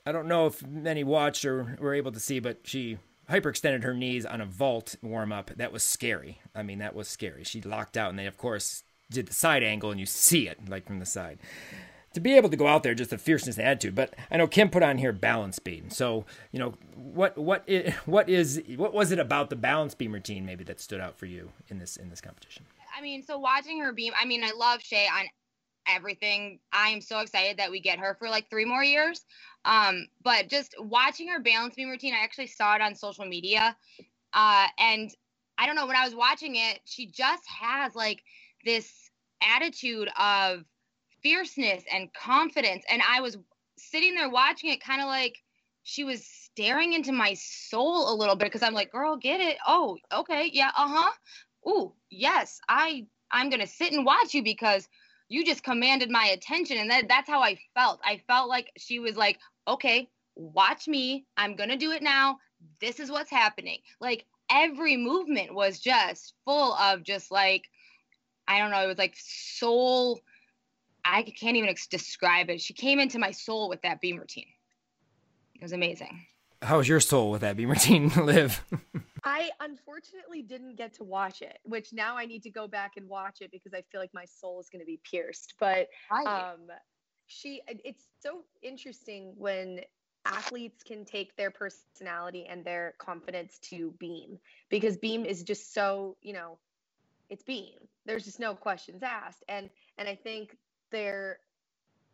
I 0.04 0.10
don't 0.10 0.26
know 0.26 0.46
if 0.46 0.66
many 0.66 1.04
watched 1.04 1.44
or 1.44 1.76
were 1.80 1.94
able 1.94 2.10
to 2.10 2.18
see, 2.18 2.40
but 2.40 2.62
she 2.64 2.98
hyperextended 3.30 3.84
her 3.84 3.94
knees 3.94 4.26
on 4.26 4.40
a 4.40 4.46
vault 4.46 4.96
warm 5.00 5.30
up. 5.30 5.52
That 5.54 5.70
was 5.70 5.84
scary. 5.84 6.40
I 6.52 6.64
mean, 6.64 6.80
that 6.80 6.96
was 6.96 7.06
scary. 7.06 7.44
She 7.44 7.60
locked 7.62 7.96
out, 7.96 8.10
and 8.10 8.18
they 8.18 8.26
of 8.26 8.38
course 8.38 8.82
did 9.08 9.28
the 9.28 9.34
side 9.34 9.62
angle, 9.62 9.92
and 9.92 10.00
you 10.00 10.06
see 10.06 10.48
it 10.48 10.68
like 10.68 10.84
from 10.84 10.98
the 10.98 11.06
side 11.06 11.38
to 12.12 12.20
be 12.20 12.36
able 12.36 12.48
to 12.48 12.56
go 12.56 12.66
out 12.66 12.82
there, 12.82 12.94
just 12.94 13.10
the 13.10 13.18
fierceness 13.18 13.56
and 13.58 13.66
attitude. 13.66 13.94
But 13.94 14.14
I 14.30 14.36
know 14.36 14.46
Kim 14.46 14.68
put 14.68 14.82
on 14.82 14.98
here 14.98 15.12
balance 15.12 15.58
beam. 15.58 15.90
So 15.90 16.24
you 16.52 16.58
know 16.58 16.74
what 16.96 17.36
what 17.38 17.64
is, 17.66 17.94
what 18.06 18.28
is 18.28 18.62
what 18.76 18.92
was 18.92 19.12
it 19.12 19.18
about 19.18 19.50
the 19.50 19.56
balance 19.56 19.94
beam 19.94 20.12
routine 20.12 20.44
maybe 20.44 20.64
that 20.64 20.80
stood 20.80 21.00
out 21.00 21.16
for 21.16 21.26
you 21.26 21.50
in 21.68 21.78
this 21.78 21.96
in 21.96 22.10
this 22.10 22.20
competition? 22.20 22.64
I 22.96 23.02
mean, 23.02 23.22
so 23.22 23.38
watching 23.38 23.80
her 23.80 23.92
beam. 23.92 24.12
I 24.20 24.24
mean, 24.24 24.42
I 24.42 24.52
love 24.52 24.80
Chae 24.80 25.06
on 25.06 25.26
everything. 25.86 26.58
I 26.72 26.88
am 26.88 27.00
so 27.00 27.20
excited 27.20 27.56
that 27.58 27.70
we 27.70 27.80
get 27.80 27.98
her 27.98 28.16
for 28.18 28.28
like 28.28 28.50
three 28.50 28.64
more 28.64 28.84
years. 28.84 29.24
Um, 29.64 30.06
but 30.22 30.48
just 30.48 30.74
watching 30.78 31.28
her 31.28 31.40
balance 31.40 31.74
beam 31.74 31.88
routine, 31.88 32.14
I 32.14 32.22
actually 32.24 32.46
saw 32.46 32.74
it 32.74 32.82
on 32.82 32.94
social 32.94 33.26
media. 33.26 33.76
Uh, 34.32 34.66
and 34.78 35.10
I 35.58 35.66
don't 35.66 35.76
know, 35.76 35.86
when 35.86 35.96
I 35.96 36.04
was 36.04 36.14
watching 36.14 36.56
it, 36.56 36.80
she 36.84 37.06
just 37.06 37.42
has 37.46 37.94
like 37.94 38.22
this 38.64 39.10
attitude 39.42 40.08
of 40.18 40.64
fierceness 41.22 41.82
and 41.92 42.12
confidence. 42.12 42.84
And 42.88 43.02
I 43.08 43.20
was 43.20 43.38
sitting 43.78 44.14
there 44.14 44.28
watching 44.30 44.70
it 44.70 44.82
kind 44.82 45.00
of 45.00 45.06
like 45.06 45.36
she 45.82 46.04
was 46.04 46.24
staring 46.24 46.92
into 46.92 47.12
my 47.12 47.34
soul 47.34 48.12
a 48.12 48.14
little 48.14 48.36
bit 48.36 48.46
because 48.46 48.62
I'm 48.62 48.74
like, 48.74 48.92
girl, 48.92 49.16
get 49.16 49.40
it. 49.40 49.56
Oh, 49.66 49.96
okay. 50.12 50.50
Yeah. 50.52 50.70
Uh-huh. 50.76 51.10
Ooh, 51.68 51.94
yes. 52.10 52.60
I 52.68 53.06
I'm 53.32 53.50
gonna 53.50 53.66
sit 53.66 53.92
and 53.92 54.04
watch 54.04 54.34
you 54.34 54.42
because 54.42 54.88
you 55.28 55.44
just 55.44 55.62
commanded 55.62 56.10
my 56.10 56.26
attention. 56.26 56.78
And 56.78 56.90
that 56.90 57.08
that's 57.08 57.28
how 57.28 57.40
I 57.40 57.58
felt. 57.74 58.00
I 58.04 58.20
felt 58.26 58.48
like 58.48 58.70
she 58.76 58.98
was 58.98 59.16
like, 59.16 59.38
okay, 59.68 60.08
watch 60.36 60.88
me. 60.88 61.26
I'm 61.36 61.56
gonna 61.56 61.76
do 61.76 61.92
it 61.92 62.02
now. 62.02 62.38
This 62.80 63.00
is 63.00 63.10
what's 63.10 63.30
happening. 63.30 63.78
Like 64.00 64.26
every 64.50 64.96
movement 64.96 65.54
was 65.54 65.78
just 65.78 66.34
full 66.44 66.74
of 66.74 67.02
just 67.02 67.30
like, 67.30 67.62
I 68.48 68.58
don't 68.58 68.70
know, 68.70 68.82
it 68.82 68.88
was 68.88 68.98
like 68.98 69.14
soul 69.16 70.20
I 71.04 71.22
can't 71.22 71.56
even 71.56 71.74
describe 71.90 72.50
it. 72.50 72.60
She 72.60 72.74
came 72.74 72.98
into 72.98 73.18
my 73.18 73.30
soul 73.30 73.68
with 73.68 73.82
that 73.82 74.00
beam 74.00 74.16
routine. 74.18 74.46
It 75.54 75.62
was 75.62 75.72
amazing. 75.72 76.26
How 76.62 76.78
was 76.78 76.88
your 76.88 77.00
soul 77.00 77.30
with 77.30 77.40
that 77.40 77.56
beam 77.56 77.70
routine, 77.70 78.08
Liv? 78.16 78.62
I 79.24 79.50
unfortunately 79.60 80.42
didn't 80.42 80.76
get 80.76 80.94
to 80.94 81.04
watch 81.04 81.42
it, 81.42 81.58
which 81.64 81.92
now 81.92 82.16
I 82.16 82.26
need 82.26 82.42
to 82.44 82.50
go 82.50 82.68
back 82.68 82.92
and 82.96 83.08
watch 83.08 83.38
it 83.40 83.50
because 83.50 83.72
I 83.74 83.82
feel 83.90 84.00
like 84.00 84.12
my 84.12 84.24
soul 84.24 84.60
is 84.60 84.68
going 84.68 84.80
to 84.80 84.86
be 84.86 85.00
pierced. 85.10 85.54
But 85.58 85.88
um, 86.26 86.68
she, 87.26 87.62
it's 87.66 88.04
so 88.20 88.42
interesting 88.62 89.34
when 89.36 89.80
athletes 90.26 90.82
can 90.82 91.04
take 91.04 91.34
their 91.36 91.50
personality 91.50 92.46
and 92.48 92.64
their 92.64 92.94
confidence 92.98 93.58
to 93.58 93.94
beam 93.98 94.38
because 94.68 94.96
beam 94.98 95.24
is 95.24 95.42
just 95.42 95.72
so, 95.72 96.16
you 96.20 96.32
know, 96.32 96.58
it's 97.30 97.42
beam. 97.42 97.78
There's 98.06 98.24
just 98.24 98.40
no 98.40 98.54
questions 98.54 99.02
asked. 99.02 99.44
And 99.48 99.70
and 99.96 100.08
I 100.08 100.14
think 100.14 100.56
there 100.90 101.38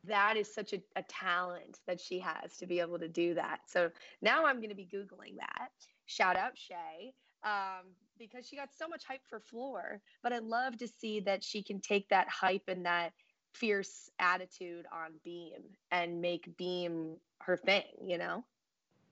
that 0.04 0.36
is 0.36 0.52
such 0.52 0.72
a, 0.72 0.80
a 0.94 1.02
talent 1.02 1.80
that 1.86 2.00
she 2.00 2.18
has 2.20 2.56
to 2.58 2.66
be 2.66 2.80
able 2.80 2.98
to 2.98 3.08
do 3.08 3.34
that. 3.34 3.60
So 3.66 3.90
now 4.22 4.46
I'm 4.46 4.56
going 4.56 4.70
to 4.70 4.76
be 4.76 4.88
Googling 4.92 5.36
that. 5.38 5.70
Shout 6.06 6.36
out 6.36 6.52
Chae 6.54 7.12
um, 7.44 7.86
because 8.18 8.46
she 8.46 8.56
got 8.56 8.68
so 8.76 8.88
much 8.88 9.04
hype 9.04 9.26
for 9.28 9.40
floor. 9.40 10.00
But 10.22 10.32
I 10.32 10.38
love 10.38 10.76
to 10.78 10.88
see 10.88 11.20
that 11.20 11.42
she 11.42 11.62
can 11.62 11.80
take 11.80 12.08
that 12.10 12.28
hype 12.28 12.68
and 12.68 12.86
that 12.86 13.12
fierce 13.52 14.10
attitude 14.18 14.86
on 14.92 15.12
Beam 15.24 15.62
and 15.90 16.20
make 16.20 16.56
Beam 16.56 17.16
her 17.40 17.56
thing, 17.56 17.84
you 18.04 18.18
know? 18.18 18.44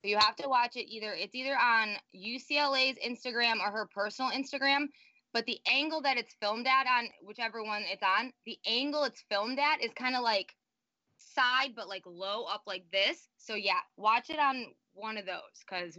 You 0.03 0.19
have 0.19 0.37
to 0.37 0.49
watch 0.49 0.77
it 0.77 0.87
either, 0.93 1.15
it's 1.15 1.35
either 1.35 1.57
on 1.57 1.97
UCLA's 2.15 2.99
Instagram 2.99 3.61
or 3.61 3.71
her 3.71 3.89
personal 3.93 4.31
Instagram 4.31 4.89
but 5.35 5.45
the 5.47 5.59
angle 5.67 6.01
that 6.03 6.17
it's 6.17 6.33
filmed 6.41 6.67
at 6.67 6.87
on 6.87 7.09
whichever 7.23 7.63
one 7.63 7.83
it's 7.91 8.03
on, 8.03 8.33
the 8.47 8.57
angle 8.67 9.03
it's 9.05 9.23
filmed 9.29 9.59
at 9.59 9.85
is 9.85 9.91
kind 9.95 10.17
of 10.17 10.23
like 10.23 10.55
side 11.19 11.73
but 11.77 11.89
like 11.89 12.05
low 12.07 12.45
up 12.45 12.63
like 12.67 12.85
this. 12.93 13.29
So 13.37 13.55
yeah, 13.55 13.81
watch 13.97 14.31
it 14.31 14.39
on 14.39 14.67
one 14.95 15.19
of 15.19 15.27
those 15.27 15.41
because 15.69 15.99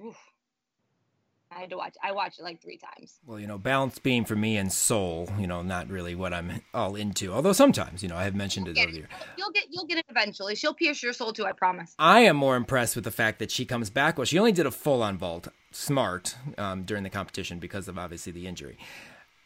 I 1.52 1.60
had 1.60 1.70
to 1.70 1.78
watch. 1.78 1.96
I 2.02 2.14
watched 2.14 2.40
it 2.40 2.44
like 2.44 2.62
three 2.62 2.78
times. 2.78 3.20
Well, 3.26 3.38
you 3.38 3.46
know, 3.46 3.58
balance 3.58 4.00
beam 4.00 4.24
for 4.24 4.38
me 4.38 4.56
and 4.56 4.72
soul, 4.72 5.30
you 5.38 5.48
know, 5.48 5.62
not 5.62 5.90
really 5.90 6.16
what 6.16 6.34
I'm 6.34 6.62
all 6.74 6.96
into. 6.96 7.34
Although 7.34 7.54
sometimes, 7.54 8.02
you 8.02 8.08
know, 8.08 8.16
I 8.16 8.24
have 8.24 8.36
mentioned 8.36 8.70
it 8.70 8.78
earlier. 8.80 9.10
You'll 9.38 9.52
get 9.52 9.66
you'll 9.70 9.86
get 9.86 9.98
it 9.98 10.06
eventually. 10.10 10.56
She'll 10.56 10.74
pierce 10.74 11.04
your 11.04 11.14
soul 11.14 11.34
too. 11.34 11.46
I 11.46 11.52
promise. 11.52 11.94
I 12.00 12.22
am 12.22 12.38
more 12.38 12.56
impressed 12.56 12.96
with 12.96 13.04
the 13.04 13.12
fact 13.12 13.40
that 13.40 13.52
she 13.52 13.66
comes 13.66 13.90
back. 13.90 14.18
Well, 14.18 14.26
she 14.26 14.40
only 14.40 14.54
did 14.54 14.66
a 14.66 14.72
full 14.72 15.04
on 15.04 15.18
vault, 15.18 15.50
smart, 15.72 16.38
um, 16.58 16.84
during 16.84 17.04
the 17.04 17.10
competition 17.10 17.60
because 17.60 17.90
of 17.90 18.00
obviously 18.00 18.32
the 18.32 18.48
injury 18.48 18.78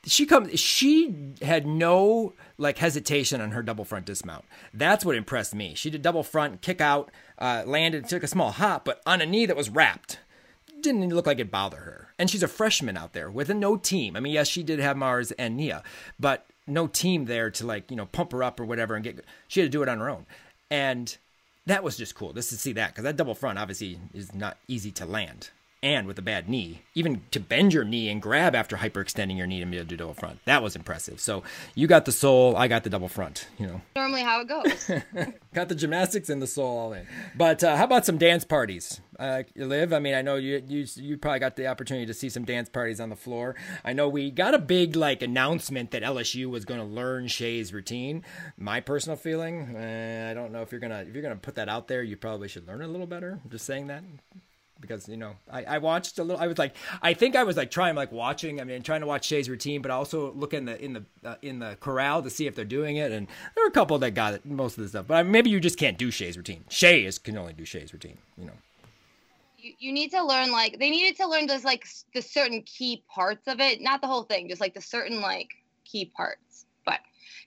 she 0.06 0.26
comes 0.26 0.60
she 0.60 1.34
had 1.42 1.68
no 1.68 2.34
like 2.58 2.78
hesitation 2.78 3.42
on 3.42 3.52
her 3.52 3.62
double 3.62 3.86
front 3.86 4.06
dismount. 4.06 4.46
That's 4.74 5.04
what 5.04 5.16
impressed 5.16 5.54
me. 5.54 5.74
She 5.76 5.90
did 5.90 6.02
double 6.02 6.24
front 6.24 6.62
kick 6.62 6.82
out 6.82 7.12
uh, 7.38 7.64
landed 7.66 8.08
took 8.08 8.24
a 8.24 8.28
small 8.28 8.52
hop 8.52 8.86
but 8.86 9.02
on 9.06 9.22
a 9.22 9.26
knee 9.26 9.46
that 9.46 9.58
was 9.58 9.70
wrapped. 9.70 10.20
Didn't 10.82 11.10
look 11.10 11.28
like 11.28 11.40
it 11.40 11.52
bothered 11.52 11.82
her. 11.82 12.10
And 12.18 12.30
she's 12.30 12.44
a 12.44 12.48
freshman 12.48 12.96
out 12.96 13.14
there 13.14 13.30
with 13.30 13.50
a 13.50 13.54
no 13.54 13.76
team. 13.76 14.16
I 14.16 14.20
mean 14.20 14.34
yes 14.34 14.48
she 14.48 14.64
did 14.64 14.80
have 14.80 14.98
mars 14.98 15.32
and 15.34 15.58
nia 15.58 15.84
but 16.20 16.46
no 16.66 16.88
team 16.88 17.26
there 17.26 17.50
to 17.50 17.66
like 17.66 17.90
you 17.92 17.98
know 17.98 18.06
pump 18.06 18.32
her 18.32 18.44
up 18.44 18.60
or 18.60 18.66
whatever 18.66 18.96
and 18.96 19.04
get 19.04 19.26
she 19.48 19.60
had 19.60 19.66
to 19.66 19.70
do 19.70 19.84
it 19.84 19.90
on 19.90 20.00
her 20.00 20.10
own. 20.10 20.26
And 20.72 21.18
that 21.66 21.84
was 21.84 21.98
just 21.98 22.16
cool 22.16 22.32
just 22.32 22.50
to 22.50 22.58
see 22.58 22.74
that 22.74 22.92
because 22.92 23.04
that 23.04 23.18
double 23.18 23.36
front 23.36 23.60
obviously 23.60 24.00
is 24.14 24.34
not 24.34 24.58
easy 24.68 24.92
to 24.92 25.06
land 25.06 25.50
and 25.82 26.08
with 26.08 26.20
a 26.20 26.22
bad 26.22 26.50
knee, 26.50 26.82
even 26.94 27.22
to 27.32 27.40
bend 27.40 27.74
your 27.74 27.84
knee 27.84 28.10
and 28.10 28.22
grab 28.22 28.54
after 28.54 28.78
hyperextending 28.78 29.38
your 29.38 29.48
knee 29.48 29.60
to 29.60 29.84
do 29.84 29.96
double 29.96 30.14
front. 30.14 30.44
That 30.46 30.62
was 30.62 30.76
impressive. 30.76 31.20
So 31.20 31.44
you 31.76 31.88
got 31.88 32.06
the 32.06 32.12
sole, 32.12 32.56
I 32.58 32.68
got 32.68 32.84
the 32.84 32.90
double 32.90 33.08
front. 33.08 33.48
You 33.58 33.68
know, 33.68 33.82
normally 33.96 34.22
how 34.22 34.42
it 34.42 34.48
goes. 34.48 34.92
got 35.54 35.70
the 35.70 35.76
gymnastics 35.76 36.30
and 36.30 36.42
the 36.42 36.48
sole 36.48 36.78
all 36.78 36.94
in. 36.94 37.08
But 37.36 37.64
uh, 37.64 37.78
how 37.78 37.86
about 37.86 38.06
some 38.06 38.18
dance 38.18 38.44
parties? 38.44 39.00
Uh, 39.18 39.44
Liv, 39.56 39.92
I 39.92 40.00
mean, 40.00 40.14
I 40.14 40.22
know 40.22 40.36
you 40.36 40.64
you 40.66 40.86
you 40.96 41.18
probably 41.18 41.40
got 41.40 41.58
the 41.58 41.68
opportunity 41.68 42.06
to 42.06 42.14
see 42.14 42.30
some 42.30 42.46
dance 42.46 42.70
parties 42.70 43.02
on 43.02 43.10
the 43.10 43.18
floor. 43.18 43.56
I 43.84 43.92
know 43.92 44.08
we 44.08 44.32
got 44.32 44.54
a 44.54 44.60
big 44.60 44.96
like 44.96 45.22
announcement 45.22 45.92
that 45.92 46.04
LSU 46.04 46.46
was 46.46 46.64
going 46.64 46.80
to 46.80 46.86
learn 46.86 47.28
Chae's 47.28 47.74
routine. 47.74 48.24
My 48.58 48.80
personal 48.80 49.18
feeling, 49.18 49.76
uh, 49.76 50.30
I 50.32 50.34
don't 50.34 50.54
know 50.54 50.62
if 50.62 50.72
you're 50.72 50.80
gonna 50.80 51.06
if 51.08 51.14
you're 51.14 51.24
gonna 51.24 51.36
put 51.36 51.56
that 51.56 51.68
out 51.68 51.90
there, 51.90 52.02
you 52.02 52.16
probably 52.16 52.48
should 52.48 52.66
learn 52.66 52.82
it 52.82 52.86
a 52.86 52.90
little 52.90 53.08
better. 53.08 53.40
I'm 53.44 53.50
just 53.50 53.66
saying 53.66 53.88
that 53.88 54.04
because 54.80 55.08
you 55.08 55.18
know 55.18 55.36
I, 55.52 55.64
I 55.64 55.78
watched 55.78 56.20
a 56.20 56.24
little. 56.24 56.42
I 56.42 56.48
was 56.48 56.58
like 56.58 56.76
I 57.02 57.14
think 57.14 57.36
I 57.36 57.44
was 57.44 57.58
like 57.58 57.72
trying 57.72 57.96
like 57.96 58.12
watching. 58.12 58.62
I 58.62 58.64
mean 58.64 58.82
trying 58.82 59.02
to 59.02 59.08
watch 59.08 59.28
Chae's 59.28 59.50
routine, 59.50 59.82
but 59.82 59.92
also 59.92 60.32
look 60.34 60.54
in 60.54 60.66
the 60.66 60.82
in 60.84 60.94
the 60.94 61.04
uh, 61.24 61.36
in 61.42 61.60
the 61.60 61.78
corral 61.80 62.22
to 62.22 62.30
see 62.30 62.48
if 62.48 62.56
they're 62.56 62.66
doing 62.66 62.98
it. 62.98 63.12
And 63.12 63.28
there 63.56 63.64
were 63.64 63.70
a 63.70 63.72
couple 63.72 63.98
that 64.00 64.12
got 64.12 64.34
it 64.34 64.46
most 64.46 64.78
of 64.78 64.84
the 64.84 64.90
stuff, 64.90 65.08
but 65.08 65.26
maybe 65.26 65.50
you 65.50 65.60
just 65.60 65.78
can't 65.78 65.98
do 65.98 66.10
Chae's 66.10 66.38
routine. 66.38 66.64
Chae 66.70 67.06
is 67.06 67.20
can 67.20 67.38
only 67.38 67.54
do 67.54 67.64
Chae's 67.64 67.94
routine. 67.94 68.18
You 68.38 68.46
know. 68.46 68.54
You, 69.58 69.74
you 69.80 69.92
need 69.92 70.12
to 70.12 70.24
learn 70.24 70.52
like 70.52 70.80
they 70.80 70.90
needed 70.90 71.18
to 71.18 71.28
learn 71.28 71.48
just 71.48 71.66
like 71.66 71.86
the 72.14 72.22
certain 72.22 72.62
key 72.64 73.04
parts 73.10 73.48
of 73.48 73.60
it, 73.60 73.82
not 73.82 74.02
the 74.02 74.08
whole 74.08 74.24
thing, 74.24 74.48
just 74.48 74.62
like 74.62 74.74
the 74.74 74.82
certain 74.82 75.22
like 75.22 75.50
key 75.86 76.06
parts. 76.06 76.66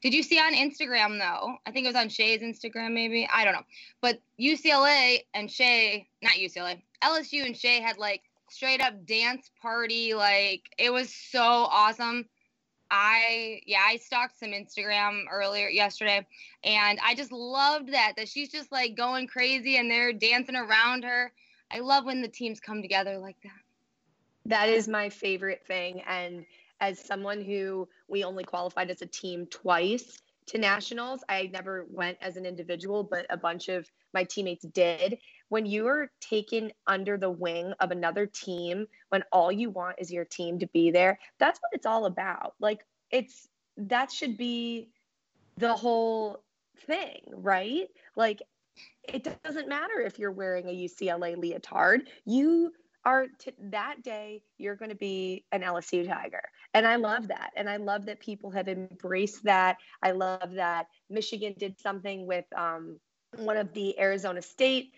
Did 0.03 0.14
you 0.14 0.23
see 0.23 0.38
on 0.38 0.55
Instagram 0.55 1.18
though? 1.18 1.57
I 1.66 1.71
think 1.71 1.85
it 1.85 1.88
was 1.88 1.97
on 1.97 2.09
Chae's 2.09 2.42
Instagram, 2.42 2.92
maybe. 2.92 3.29
I 3.33 3.45
don't 3.45 3.55
know. 3.55 3.64
But 4.01 4.21
UCLA 4.40 5.21
and 5.35 5.49
Chae, 5.49 6.07
not 6.23 6.33
UCLA, 6.33 6.83
LSU 7.03 7.45
and 7.45 7.55
Chae 7.55 7.81
had 7.81 7.99
like 7.99 8.23
straight 8.51 8.81
up 8.81 9.07
dance 9.07 9.51
party. 9.61 10.14
Like 10.14 10.62
it 10.79 10.92
was 10.92 11.12
so 11.12 11.40
awesome. 11.40 12.27
I 12.90 13.62
yeah, 13.66 13.81
I 13.87 13.97
stalked 13.97 14.38
some 14.38 14.51
Instagram 14.51 15.25
earlier 15.33 15.68
yesterday 15.68 16.27
and 16.62 16.99
I 17.03 17.14
just 17.14 17.33
loved 17.33 17.92
that 17.92 18.12
that 18.16 18.29
she's 18.29 18.51
just 18.51 18.71
like 18.71 18.97
going 18.97 19.27
crazy 19.27 19.79
and 19.79 19.90
they're 19.90 20.12
dancing 20.12 20.57
around 20.57 21.05
her. 21.05 21.33
I 21.71 21.81
love 21.81 22.05
when 22.05 22.21
the 22.21 22.29
teams 22.29 22.61
come 22.61 22.83
together 22.83 23.16
like 23.16 23.37
that. 23.45 23.53
That 24.45 24.68
is 24.68 24.88
my 24.88 25.09
favorite 25.09 25.62
thing 25.66 26.03
and 26.07 26.45
as 26.83 26.99
someone 26.99 27.40
who 27.40 27.88
we 28.09 28.25
only 28.25 28.42
qualified 28.42 28.90
as 28.90 29.01
a 29.01 29.07
team 29.07 29.47
twice 29.47 30.18
to 30.47 30.59
nationals, 30.59 31.23
I 31.29 31.49
never 31.53 31.87
went 31.88 32.18
as 32.21 32.37
an 32.37 32.45
individual, 32.45 33.05
but 33.05 33.25
a 33.31 33.37
bunch 33.37 33.68
of 33.68 33.88
my 34.12 34.25
teammates 34.25 34.64
did. 34.64 35.18
When 35.49 35.64
you 35.64 35.87
are 35.87 36.11
taken 36.21 36.73
under 36.88 37.16
the 37.16 37.31
wing 37.31 37.73
of 37.79 37.92
another 37.92 38.27
team, 38.27 38.88
when 39.11 39.23
all 39.31 39.53
you 39.53 39.71
want 39.71 39.97
is 40.01 40.12
your 40.12 40.25
team 40.25 40.59
to 40.59 40.66
be 40.66 40.90
there, 40.90 41.21
that's 41.38 41.61
what 41.61 41.71
it's 41.73 41.87
all 41.87 42.07
about. 42.07 42.55
Like, 42.59 42.85
it's 43.12 43.47
that 43.77 44.11
should 44.11 44.37
be 44.37 44.88
the 45.59 45.73
whole 45.73 46.42
thing, 46.87 47.21
right? 47.29 47.87
Like, 48.16 48.42
it 49.05 49.29
doesn't 49.45 49.68
matter 49.68 50.01
if 50.01 50.18
you're 50.18 50.33
wearing 50.33 50.68
a 50.68 50.73
UCLA 50.73 51.37
leotard. 51.37 52.09
You 52.25 52.73
are 53.05 53.27
t- 53.38 53.53
that 53.59 54.03
day 54.03 54.43
you're 54.59 54.77
going 54.77 54.91
to 54.91 54.97
be 54.97 55.45
an 55.53 55.62
LSU 55.62 56.07
Tiger. 56.07 56.43
And 56.75 56.87
I 56.87 56.97
love 56.97 57.29
that. 57.29 57.51
And 57.57 57.69
I 57.69 57.77
love 57.77 58.07
that 58.07 58.21
people 58.21 58.51
have 58.51 58.69
embraced 58.69 59.45
that. 59.45 59.79
I 60.03 60.12
love 60.12 60.55
that 60.55 60.87
Michigan 61.11 61.55
did 61.59 61.79
something 61.81 62.27
with 62.27 62.45
um, 62.57 62.99
one 63.37 63.57
of 63.57 63.73
the 63.73 63.99
Arizona 63.99 64.43
State 64.43 64.93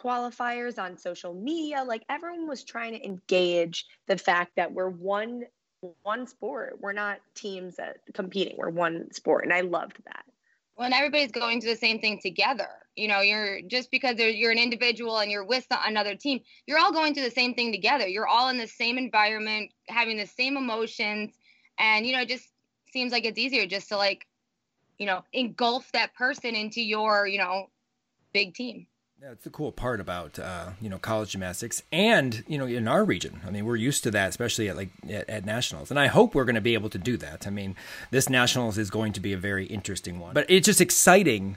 qualifiers 0.00 0.78
on 0.78 0.98
social 0.98 1.34
media. 1.34 1.84
Like 1.84 2.04
everyone 2.08 2.48
was 2.48 2.64
trying 2.64 2.92
to 2.92 3.04
engage 3.04 3.86
the 4.06 4.18
fact 4.18 4.52
that 4.56 4.72
we're 4.72 4.90
one 4.90 5.44
one 6.02 6.26
sport. 6.26 6.78
We're 6.80 6.94
not 6.94 7.18
teams 7.34 7.76
that 7.76 7.98
competing. 8.14 8.56
We're 8.56 8.70
one 8.70 9.12
sport. 9.12 9.44
And 9.44 9.52
I 9.52 9.60
loved 9.60 9.98
that 10.06 10.24
when 10.76 10.92
everybody's 10.92 11.32
going 11.32 11.60
through 11.60 11.70
the 11.70 11.76
same 11.76 11.98
thing 11.98 12.18
together 12.22 12.68
you 12.96 13.08
know 13.08 13.20
you're 13.20 13.60
just 13.62 13.90
because 13.90 14.18
you're 14.18 14.52
an 14.52 14.58
individual 14.58 15.18
and 15.18 15.30
you're 15.30 15.44
with 15.44 15.66
another 15.70 16.14
team 16.14 16.40
you're 16.66 16.78
all 16.78 16.92
going 16.92 17.12
through 17.14 17.24
the 17.24 17.30
same 17.30 17.54
thing 17.54 17.72
together. 17.72 18.06
You're 18.06 18.26
all 18.26 18.48
in 18.48 18.58
the 18.58 18.66
same 18.66 18.98
environment 18.98 19.70
having 19.88 20.16
the 20.16 20.26
same 20.26 20.56
emotions. 20.56 21.32
And 21.78 22.06
you 22.06 22.12
know 22.12 22.22
it 22.22 22.28
just 22.28 22.48
seems 22.92 23.12
like 23.12 23.24
it's 23.24 23.38
easier 23.38 23.66
just 23.66 23.88
to 23.88 23.96
like 23.96 24.26
you 24.98 25.06
know 25.06 25.24
engulf 25.32 25.90
that 25.92 26.14
person 26.14 26.54
into 26.54 26.80
your 26.80 27.26
you 27.26 27.38
know 27.38 27.68
big 28.32 28.54
team 28.54 28.86
that's 29.22 29.44
the 29.44 29.50
cool 29.50 29.72
part 29.72 30.00
about 30.00 30.38
uh, 30.38 30.70
you 30.80 30.88
know 30.88 30.98
college 30.98 31.30
gymnastics, 31.30 31.82
and 31.92 32.44
you 32.46 32.58
know 32.58 32.66
in 32.66 32.86
our 32.88 33.04
region. 33.04 33.40
I 33.46 33.50
mean, 33.50 33.64
we're 33.64 33.76
used 33.76 34.02
to 34.04 34.10
that, 34.10 34.28
especially 34.28 34.68
at 34.68 34.76
like 34.76 34.90
at, 35.08 35.28
at 35.28 35.44
nationals, 35.44 35.90
and 35.90 35.98
I 35.98 36.08
hope 36.08 36.34
we're 36.34 36.44
going 36.44 36.54
to 36.56 36.60
be 36.60 36.74
able 36.74 36.90
to 36.90 36.98
do 36.98 37.16
that. 37.18 37.46
I 37.46 37.50
mean, 37.50 37.76
this 38.10 38.28
nationals 38.28 38.78
is 38.78 38.90
going 38.90 39.12
to 39.14 39.20
be 39.20 39.32
a 39.32 39.38
very 39.38 39.66
interesting 39.66 40.18
one, 40.18 40.34
but 40.34 40.46
it's 40.48 40.66
just 40.66 40.80
exciting. 40.80 41.56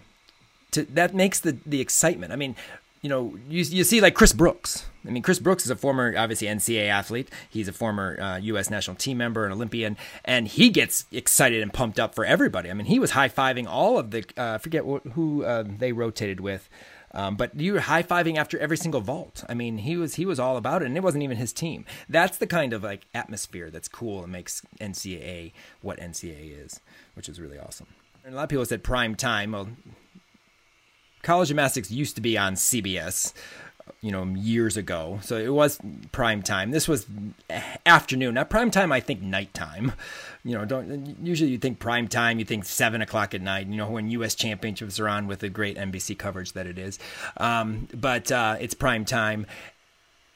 To 0.72 0.84
that 0.84 1.14
makes 1.14 1.40
the 1.40 1.58
the 1.66 1.82
excitement. 1.82 2.32
I 2.32 2.36
mean, 2.36 2.56
you 3.02 3.10
know, 3.10 3.38
you 3.50 3.64
you 3.64 3.84
see 3.84 4.02
like 4.02 4.16
Chris 4.16 4.34
Brooks. 4.34 4.86
I 5.06 5.10
mean, 5.10 5.24
Chris 5.24 5.40
Brooks 5.40 5.64
is 5.64 5.72
a 5.72 5.76
former, 5.78 6.14
obviously 6.18 6.48
NCAA 6.48 6.90
athlete. 6.90 7.30
He's 7.50 7.70
a 7.70 7.74
former 7.74 8.20
uh, 8.20 8.38
U.S. 8.38 8.70
national 8.70 8.98
team 8.98 9.18
member, 9.18 9.46
an 9.46 9.54
Olympian, 9.54 9.96
and 10.26 10.50
he 10.50 10.70
gets 10.70 11.06
excited 11.14 11.62
and 11.62 11.72
pumped 11.72 11.98
up 11.98 12.14
for 12.14 12.26
everybody. 12.26 12.70
I 12.70 12.74
mean, 12.74 12.88
he 12.88 13.00
was 13.00 13.12
high 13.12 13.30
fiving 13.30 13.68
all 13.68 13.98
of 13.98 14.12
the. 14.12 14.26
Uh, 14.36 14.58
forget 14.58 14.84
who 14.84 15.46
uh, 15.46 15.64
they 15.66 15.94
rotated 15.94 16.42
with. 16.42 16.70
Um, 17.14 17.36
but 17.36 17.60
you 17.60 17.74
were 17.74 17.80
high 17.80 18.04
fiving 18.04 18.38
after 18.38 18.60
every 18.60 18.78
single 18.78 19.02
vault. 19.02 19.44
I 19.48 19.54
mean, 19.54 19.80
he 19.80 19.96
was 19.98 20.16
he 20.16 20.26
was 20.26 20.40
all 20.40 20.58
about 20.58 20.82
it, 20.82 20.86
and 20.86 20.98
it 20.98 21.04
wasn't 21.04 21.24
even 21.24 21.38
his 21.38 21.54
team. 21.54 21.86
That's 22.10 22.38
the 22.38 22.48
kind 22.48 22.74
of 22.74 22.84
like 22.84 23.08
atmosphere 23.14 23.70
that's 23.70 23.88
cool 23.88 24.24
and 24.24 24.32
makes 24.32 24.62
NCAA 24.80 25.54
what 25.82 26.00
NCAA 26.00 26.66
is, 26.66 26.82
which 27.14 27.30
is 27.30 27.40
really 27.40 27.58
awesome. 27.58 27.88
And 28.24 28.34
a 28.34 28.38
lot 28.38 28.44
of 28.44 28.50
people 28.50 28.66
said 28.66 28.84
prime 28.84 29.16
time. 29.16 29.54
Well, 29.54 29.70
college 31.24 31.48
gymnastics 31.48 31.90
used 31.92 32.16
to 32.16 32.22
be 32.22 32.38
on 32.38 32.56
CBS, 32.56 33.34
you 34.02 34.12
know, 34.12 34.24
years 34.24 34.78
ago. 34.78 35.20
So 35.22 35.38
it 35.38 35.54
was 35.54 35.80
prime 36.12 36.42
time. 36.42 36.72
This 36.72 36.88
was 36.88 37.06
afternoon. 37.86 38.36
Not 38.36 38.50
prime 38.50 38.72
time, 38.72 38.92
I 38.92 39.00
think 39.00 39.22
nighttime. 39.22 39.94
You 40.44 40.58
know, 40.58 40.66
don't 40.66 41.18
usually 41.22 41.52
you 41.52 41.58
think 41.58 41.80
prime 41.80 42.08
time, 42.08 42.40
you 42.40 42.46
think 42.46 42.64
seven 42.64 43.02
o'clock 43.02 43.34
at 43.34 43.42
night. 43.42 43.68
You 43.68 43.76
know, 43.76 43.90
when 43.90 44.10
U.S. 44.12 44.34
championships 44.34 44.98
are 45.00 45.10
on 45.10 45.28
with 45.28 45.40
the 45.40 45.50
great 45.50 45.78
NBC 45.78 46.18
coverage 46.18 46.54
that 46.54 46.66
it 46.68 46.78
is. 46.78 47.00
Um, 47.36 47.88
but 47.94 48.32
uh, 48.32 48.56
it's 48.60 48.74
prime 48.74 49.04
time. 49.04 49.46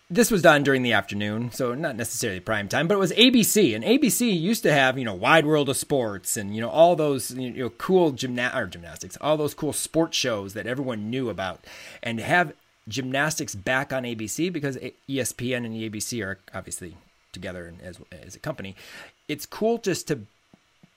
This 0.09 0.29
was 0.29 0.41
done 0.41 0.63
during 0.63 0.81
the 0.81 0.91
afternoon, 0.91 1.53
so 1.53 1.73
not 1.73 1.95
necessarily 1.95 2.41
prime 2.41 2.67
time, 2.67 2.89
but 2.89 2.95
it 2.95 2.97
was 2.99 3.13
ABC, 3.13 3.73
and 3.73 3.81
ABC 3.81 4.37
used 4.37 4.63
to 4.63 4.73
have 4.73 4.97
you 4.97 5.05
know 5.05 5.13
Wide 5.13 5.45
World 5.45 5.69
of 5.69 5.77
Sports 5.77 6.35
and 6.35 6.53
you 6.53 6.59
know 6.59 6.69
all 6.69 6.97
those 6.97 7.31
you 7.31 7.51
know 7.51 7.69
cool 7.69 8.11
gymna- 8.11 8.69
gymnastics, 8.69 9.17
all 9.21 9.37
those 9.37 9.53
cool 9.53 9.71
sports 9.71 10.17
shows 10.17 10.53
that 10.53 10.67
everyone 10.67 11.09
knew 11.09 11.29
about, 11.29 11.65
and 12.03 12.19
have 12.19 12.51
gymnastics 12.91 13.56
back 13.56 13.91
on 13.91 14.04
ABC 14.04 14.51
because 14.51 14.77
ESPN 15.10 15.65
and 15.65 15.73
the 15.73 15.89
ABC 15.89 16.23
are 16.23 16.39
obviously 16.54 16.95
together 17.32 17.73
as 17.82 17.99
as 18.12 18.36
a 18.36 18.39
company. 18.39 18.75
It's 19.27 19.45
cool 19.45 19.77
just 19.77 20.08
to 20.10 20.19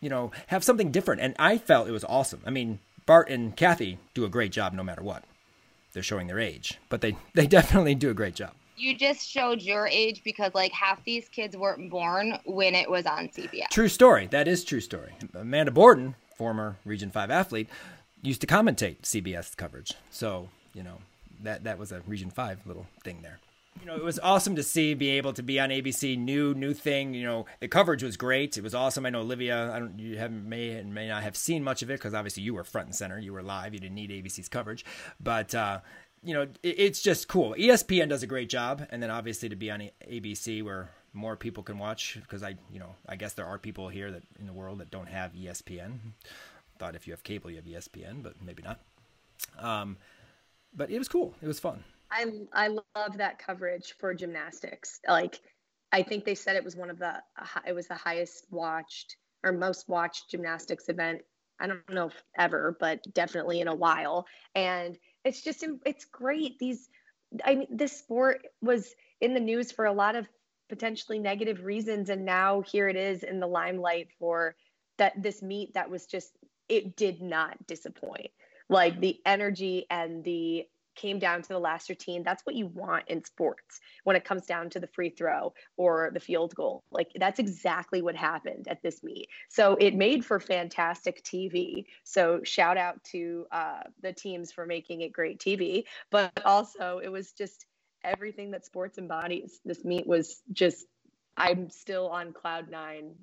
you 0.01 0.11
know 0.11 0.33
have 0.49 0.65
something 0.65 0.91
different, 0.91 1.23
and 1.23 1.35
I 1.39 1.59
felt 1.59 1.89
it 1.89 1.93
was 1.93 2.05
awesome. 2.05 2.43
I 2.45 2.51
mean, 2.51 2.81
Bart 3.07 3.29
and 3.31 3.57
Kathy 3.57 3.99
do 4.13 4.25
a 4.25 4.29
great 4.29 4.53
job 4.53 4.73
no 4.73 4.83
matter 4.83 5.03
what. 5.03 5.25
They're 5.93 6.03
showing 6.03 6.27
their 6.27 6.41
age, 6.41 6.79
but 6.89 7.01
they 7.01 7.17
they 7.35 7.47
definitely 7.47 7.95
do 7.95 8.11
a 8.11 8.15
great 8.15 8.35
job. 8.35 8.53
You 8.77 8.97
just 8.97 9.29
showed 9.29 9.63
your 9.63 9.87
age 9.87 10.23
because 10.25 10.53
like 10.53 10.73
half 10.73 11.05
these 11.05 11.29
kids 11.29 11.57
weren't 11.57 11.91
born 11.91 12.39
when 12.45 12.75
it 12.75 12.91
was 12.91 13.07
on 13.07 13.29
CBS. 13.29 13.69
True 13.71 13.89
story. 13.89 14.27
That 14.27 14.49
is 14.49 14.65
true 14.65 14.81
story. 14.81 15.13
Amanda 15.33 15.71
Borden, 15.71 16.17
former 16.37 16.77
Region 16.85 17.13
5 17.13 17.31
athlete, 17.31 17.69
used 18.21 18.41
to 18.41 18.49
commentate 18.49 19.03
CBS 19.03 19.57
coverage. 19.57 19.93
So, 20.11 20.49
you 20.75 20.83
know, 20.83 20.99
that 21.45 21.65
that 21.65 21.79
was 21.79 21.93
a 21.93 22.01
Region 22.07 22.31
Five 22.31 22.67
little 22.67 22.87
thing 23.03 23.21
there. 23.23 23.41
You 23.81 23.87
know, 23.87 23.97
it 23.97 24.05
was 24.05 24.21
awesome 24.21 24.55
to 24.57 24.63
see 24.63 24.95
be 24.95 25.11
able 25.11 25.33
to 25.33 25.43
be 25.43 25.59
on 25.59 25.71
ABC, 25.71 26.17
new 26.17 26.55
new 26.55 26.75
thing. 26.75 27.15
You 27.15 27.25
know, 27.25 27.47
the 27.61 27.69
coverage 27.69 28.03
was 28.03 28.17
great. 28.17 28.57
It 28.57 28.63
was 28.63 28.75
awesome. 28.75 29.05
I 29.05 29.11
know 29.11 29.21
Olivia, 29.21 29.73
I 29.73 29.79
don't 29.79 29.99
you 29.99 30.19
haven't 30.19 30.49
may 30.49 30.71
and 30.71 30.95
may 30.95 31.09
not 31.09 31.23
have 31.23 31.37
seen 31.37 31.65
much 31.65 31.83
of 31.83 31.91
it 31.91 31.95
because 31.95 32.15
obviously 32.15 32.43
you 32.43 32.55
were 32.55 32.65
front 32.65 32.89
and 32.89 32.95
center. 32.95 33.19
You 33.19 33.33
were 33.33 33.43
live. 33.43 33.75
You 33.75 33.81
didn't 33.81 33.95
need 33.95 34.11
ABC's 34.11 34.49
coverage, 34.49 34.85
but. 35.21 35.55
uh 35.55 35.81
you 36.27 36.33
know, 36.33 36.43
it, 36.43 36.59
it's 36.63 37.03
just 37.03 37.29
cool. 37.29 37.55
ESPN 37.59 38.09
does 38.09 38.23
a 38.23 38.27
great 38.27 38.49
job, 38.49 38.87
and 38.91 39.03
then 39.03 39.11
obviously 39.11 39.51
to 39.51 39.57
be 39.57 39.71
on 39.71 39.91
ABC 40.11 40.63
where 40.63 40.91
more 41.13 41.37
people 41.37 41.63
can 41.63 41.79
watch 41.79 42.19
because 42.21 42.43
I, 42.43 42.57
you 42.73 42.81
know, 42.81 42.95
I 43.09 43.17
guess 43.17 43.35
there 43.35 43.47
are 43.47 43.59
people 43.59 43.89
here 43.89 44.11
that 44.11 44.23
in 44.41 44.47
the 44.47 44.53
world 44.53 44.79
that 44.79 44.91
don't 44.91 45.09
have 45.09 45.33
ESPN. 45.33 45.99
Thought 46.79 46.97
if 46.97 47.07
you 47.07 47.13
have 47.13 47.23
cable, 47.23 47.51
you 47.51 47.57
have 47.57 47.67
ESPN, 47.67 48.23
but 48.23 48.35
maybe 48.43 48.63
not. 48.63 48.81
Um, 49.59 49.97
but 50.75 50.91
it 50.91 50.99
was 50.99 51.09
cool. 51.09 51.35
It 51.43 51.47
was 51.47 51.61
fun. 51.61 51.83
I 52.11 52.27
I 52.53 52.69
love 52.69 53.17
that 53.17 53.39
coverage 53.39 53.95
for 53.99 54.15
gymnastics. 54.15 55.01
Like 55.09 55.41
I 55.93 56.03
think 56.03 56.25
they 56.25 56.35
said 56.35 56.57
it 56.57 56.65
was 56.65 56.77
one 56.77 56.91
of 56.91 56.99
the 56.99 57.15
it 57.67 57.73
was 57.73 57.89
the 57.89 57.95
highest 57.95 58.47
watched 58.51 59.17
or 59.43 59.53
most 59.53 59.89
watched 59.89 60.31
gymnastics 60.31 60.89
event. 60.89 61.23
I 61.61 61.67
don't 61.67 61.89
know 61.91 62.07
if 62.07 62.23
ever, 62.37 62.77
but 62.81 63.01
definitely 63.15 63.61
in 63.61 63.69
a 63.69 63.75
while. 63.75 64.27
And 64.55 64.99
it's 65.25 65.43
just 65.43 65.65
it's 65.85 66.05
great. 66.05 66.59
These 66.59 66.89
I 67.45 67.55
mean 67.57 67.69
this 67.71 67.97
sport 67.99 68.47
was 68.61 68.95
in 69.21 69.35
the 69.35 69.41
news 69.41 69.73
for 69.73 69.87
a 69.87 69.93
lot 69.93 70.17
of 70.17 70.29
potentially 70.69 71.19
negative 71.19 71.65
reasons 71.65 72.09
and 72.09 72.25
now 72.25 72.63
here 72.63 72.89
it 72.89 72.97
is 72.97 73.23
in 73.23 73.39
the 73.39 73.47
limelight 73.47 74.09
for 74.19 74.57
that 74.97 75.13
this 75.23 75.43
meet 75.43 75.75
that 75.75 75.91
was 75.91 76.07
just 76.07 76.33
it 76.69 76.97
did 76.97 77.21
not 77.21 77.55
disappoint 77.67 78.31
like 78.69 79.01
the 79.01 79.19
energy 79.27 79.87
and 79.91 80.25
the 80.25 80.67
came 80.95 81.19
down 81.19 81.43
to 81.43 81.49
the 81.49 81.59
last 81.59 81.89
routine. 81.89 82.23
That's 82.23 82.45
what 82.45 82.55
you 82.55 82.67
want 82.67 83.09
in 83.09 83.25
sports 83.25 83.81
when 84.05 84.17
it 84.17 84.25
comes 84.25 84.47
down 84.47 84.71
to 84.71 84.81
the 84.81 84.87
free 84.87 85.11
throw 85.11 85.55
or 85.77 86.11
the 86.13 86.21
field 86.21 86.55
goal. 86.55 86.85
Like 86.91 87.11
that's 87.17 87.39
exactly 87.39 88.03
what 88.03 88.17
happened 88.17 88.69
at 88.69 88.83
this 88.83 89.03
meet. 89.03 89.29
So 89.49 89.77
it 89.77 89.95
made 89.95 90.25
for 90.25 90.41
fantastic 90.41 91.23
TV. 91.23 91.87
So 92.05 92.41
shout 92.45 92.77
out 92.77 93.03
to 93.13 93.47
uh, 93.51 93.83
the 94.03 94.13
teams 94.13 94.53
for 94.53 94.67
making 94.67 95.01
it 95.01 95.13
great 95.13 95.41
TV. 95.41 95.85
But 96.11 96.33
also, 96.45 97.01
it 97.03 97.09
was 97.09 97.33
just 97.33 97.67
everything 98.03 98.53
that 98.53 98.65
sports 98.65 98.99
embodies. 98.99 99.61
This 99.65 99.85
meet 99.85 100.07
was 100.07 100.41
just, 100.53 100.87
I'm 101.37 101.71
still 101.71 102.09
on 102.09 102.33
cloud 102.33 102.71
nine 102.71 103.15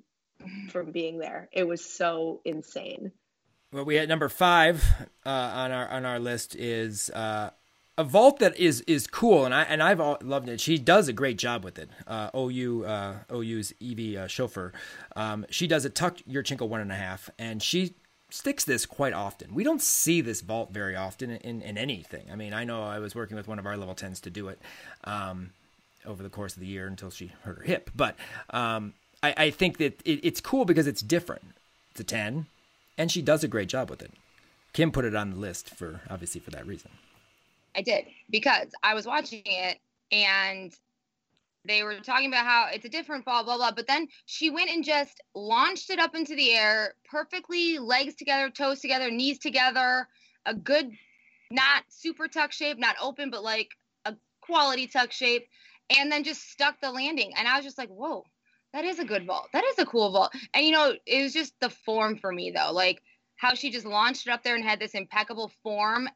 from 0.70 0.90
being 0.90 1.18
there. 1.18 1.48
It 1.52 1.66
was 1.66 1.84
so 1.84 2.40
insane. 2.44 3.12
Well, 3.72 3.86
we 3.86 3.94
had 3.94 4.06
number 4.06 4.28
five 4.28 4.84
uh, 5.24 5.30
on 5.30 5.72
our 5.72 5.88
on 5.88 6.04
our 6.04 6.18
list 6.18 6.54
is 6.54 7.08
uh, 7.08 7.50
a 7.96 8.04
vault 8.04 8.38
that 8.40 8.54
is 8.58 8.82
is 8.82 9.06
cool, 9.06 9.46
and 9.46 9.54
I 9.54 9.62
and 9.62 9.82
I've 9.82 9.98
loved 9.98 10.50
it. 10.50 10.60
She 10.60 10.76
does 10.76 11.08
a 11.08 11.12
great 11.14 11.38
job 11.38 11.64
with 11.64 11.78
it. 11.78 11.88
Uh, 12.06 12.28
OU 12.36 12.84
uh, 12.84 13.14
OU's 13.32 13.72
Evie 13.80 14.18
uh, 14.18 14.26
Schoepfer, 14.26 14.72
um, 15.16 15.46
she 15.48 15.66
does 15.66 15.86
a 15.86 15.90
tuck 15.90 16.18
Yurchenko 16.30 16.68
one 16.68 16.82
and 16.82 16.92
a 16.92 16.96
half, 16.96 17.30
and 17.38 17.62
she 17.62 17.94
sticks 18.28 18.62
this 18.64 18.84
quite 18.84 19.14
often. 19.14 19.54
We 19.54 19.64
don't 19.64 19.80
see 19.80 20.20
this 20.20 20.42
vault 20.42 20.70
very 20.70 20.94
often 20.94 21.30
in, 21.30 21.62
in 21.62 21.78
anything. 21.78 22.26
I 22.30 22.36
mean, 22.36 22.52
I 22.52 22.64
know 22.64 22.82
I 22.82 22.98
was 22.98 23.14
working 23.14 23.38
with 23.38 23.48
one 23.48 23.58
of 23.58 23.64
our 23.64 23.76
level 23.76 23.94
10s 23.94 24.22
to 24.22 24.30
do 24.30 24.48
it 24.48 24.58
um, 25.04 25.50
over 26.06 26.22
the 26.22 26.30
course 26.30 26.54
of 26.54 26.60
the 26.60 26.66
year 26.66 26.86
until 26.86 27.10
she 27.10 27.32
hurt 27.42 27.58
her 27.58 27.64
hip. 27.64 27.90
But 27.94 28.16
um, 28.48 28.94
I, 29.22 29.34
I, 29.36 29.50
think 29.50 29.76
that 29.78 30.00
it, 30.06 30.20
it's 30.22 30.40
cool 30.40 30.64
because 30.64 30.86
it's 30.86 31.02
different. 31.02 31.44
It's 31.90 32.00
a 32.00 32.04
10, 32.04 32.46
and 32.98 33.10
she 33.10 33.22
does 33.22 33.44
a 33.44 33.48
great 33.48 33.68
job 33.68 33.90
with 33.90 34.02
it. 34.02 34.12
Kim 34.72 34.90
put 34.90 35.04
it 35.04 35.14
on 35.14 35.30
the 35.30 35.36
list 35.36 35.70
for 35.70 36.00
obviously 36.08 36.40
for 36.40 36.50
that 36.50 36.66
reason. 36.66 36.90
I 37.76 37.82
did 37.82 38.06
because 38.30 38.68
I 38.82 38.94
was 38.94 39.06
watching 39.06 39.42
it 39.44 39.78
and 40.10 40.74
they 41.64 41.82
were 41.82 42.00
talking 42.00 42.28
about 42.28 42.44
how 42.44 42.68
it's 42.72 42.84
a 42.84 42.88
different 42.88 43.24
ball, 43.24 43.44
blah, 43.44 43.56
blah. 43.56 43.70
But 43.70 43.86
then 43.86 44.08
she 44.26 44.50
went 44.50 44.70
and 44.70 44.84
just 44.84 45.20
launched 45.34 45.90
it 45.90 45.98
up 45.98 46.14
into 46.14 46.34
the 46.34 46.52
air 46.52 46.94
perfectly, 47.08 47.78
legs 47.78 48.14
together, 48.14 48.50
toes 48.50 48.80
together, 48.80 49.10
knees 49.10 49.38
together, 49.38 50.08
a 50.44 50.54
good, 50.54 50.90
not 51.50 51.84
super 51.88 52.26
tuck 52.26 52.52
shape, 52.52 52.78
not 52.78 52.96
open, 53.00 53.30
but 53.30 53.44
like 53.44 53.70
a 54.04 54.14
quality 54.40 54.86
tuck 54.86 55.12
shape, 55.12 55.46
and 55.96 56.10
then 56.10 56.24
just 56.24 56.50
stuck 56.50 56.80
the 56.80 56.90
landing. 56.90 57.32
And 57.36 57.46
I 57.46 57.56
was 57.56 57.64
just 57.64 57.78
like, 57.78 57.90
whoa, 57.90 58.24
that 58.72 58.84
is 58.84 58.98
a 58.98 59.04
good 59.04 59.26
vault. 59.26 59.48
That 59.52 59.64
is 59.64 59.78
a 59.78 59.86
cool 59.86 60.10
vault. 60.12 60.32
And, 60.54 60.64
you 60.64 60.72
know, 60.72 60.94
it 61.06 61.22
was 61.22 61.32
just 61.32 61.54
the 61.60 61.70
form 61.70 62.16
for 62.16 62.32
me, 62.32 62.52
though. 62.54 62.72
Like 62.72 63.02
how 63.36 63.54
she 63.54 63.70
just 63.70 63.86
launched 63.86 64.26
it 64.26 64.30
up 64.30 64.42
there 64.42 64.54
and 64.54 64.64
had 64.64 64.80
this 64.80 64.94
impeccable 64.94 65.50
form 65.62 66.08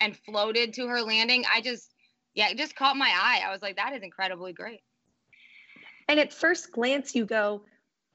and 0.00 0.16
floated 0.16 0.74
to 0.74 0.88
her 0.88 1.00
landing. 1.00 1.44
I 1.52 1.60
just, 1.60 1.92
yeah, 2.34 2.48
it 2.50 2.58
just 2.58 2.76
caught 2.76 2.96
my 2.96 3.08
eye. 3.08 3.42
I 3.46 3.52
was 3.52 3.62
like, 3.62 3.76
that 3.76 3.92
is 3.94 4.02
incredibly 4.02 4.52
great. 4.52 4.80
And 6.08 6.18
at 6.18 6.32
first 6.32 6.72
glance, 6.72 7.14
you 7.14 7.24
go, 7.24 7.64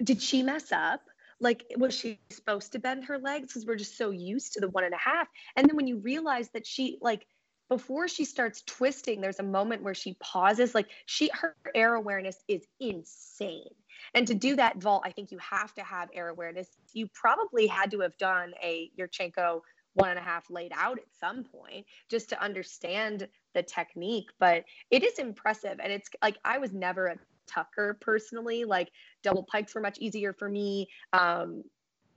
did 0.03 0.21
she 0.21 0.43
mess 0.43 0.71
up? 0.71 1.01
Like, 1.39 1.63
was 1.77 1.95
she 1.95 2.19
supposed 2.29 2.73
to 2.73 2.79
bend 2.79 3.05
her 3.05 3.17
legs? 3.19 3.47
Because 3.47 3.65
we're 3.65 3.75
just 3.77 3.97
so 3.97 4.09
used 4.09 4.53
to 4.53 4.59
the 4.59 4.69
one 4.69 4.83
and 4.83 4.93
a 4.93 4.97
half. 4.97 5.27
And 5.55 5.69
then 5.69 5.75
when 5.75 5.87
you 5.87 5.97
realize 5.97 6.49
that 6.49 6.67
she, 6.67 6.97
like, 7.01 7.25
before 7.69 8.07
she 8.07 8.25
starts 8.25 8.63
twisting, 8.65 9.21
there's 9.21 9.39
a 9.39 9.43
moment 9.43 9.83
where 9.83 9.93
she 9.93 10.17
pauses. 10.19 10.73
Like, 10.73 10.87
she, 11.05 11.29
her 11.33 11.55
air 11.75 11.95
awareness 11.95 12.37
is 12.47 12.63
insane. 12.79 13.69
And 14.13 14.27
to 14.27 14.33
do 14.33 14.55
that 14.55 14.77
vault, 14.77 15.03
I 15.05 15.11
think 15.11 15.31
you 15.31 15.37
have 15.39 15.73
to 15.75 15.83
have 15.83 16.09
air 16.13 16.29
awareness. 16.29 16.69
You 16.93 17.07
probably 17.13 17.67
had 17.67 17.91
to 17.91 17.99
have 18.01 18.17
done 18.17 18.53
a 18.61 18.91
Yurchenko 18.97 19.61
one 19.93 20.09
and 20.09 20.19
a 20.19 20.21
half 20.21 20.49
laid 20.49 20.71
out 20.75 20.99
at 20.99 21.05
some 21.19 21.43
point 21.43 21.85
just 22.09 22.29
to 22.29 22.41
understand 22.41 23.27
the 23.53 23.63
technique. 23.63 24.29
But 24.39 24.65
it 24.91 25.03
is 25.03 25.17
impressive. 25.17 25.79
And 25.81 25.91
it's 25.91 26.09
like, 26.21 26.37
I 26.45 26.59
was 26.59 26.73
never 26.73 27.07
a 27.07 27.17
Tucker 27.47 27.97
personally. 27.99 28.65
Like 28.65 28.91
double 29.23 29.43
pikes 29.43 29.73
were 29.73 29.81
much 29.81 29.97
easier 29.99 30.33
for 30.33 30.49
me. 30.49 30.87
Um, 31.13 31.63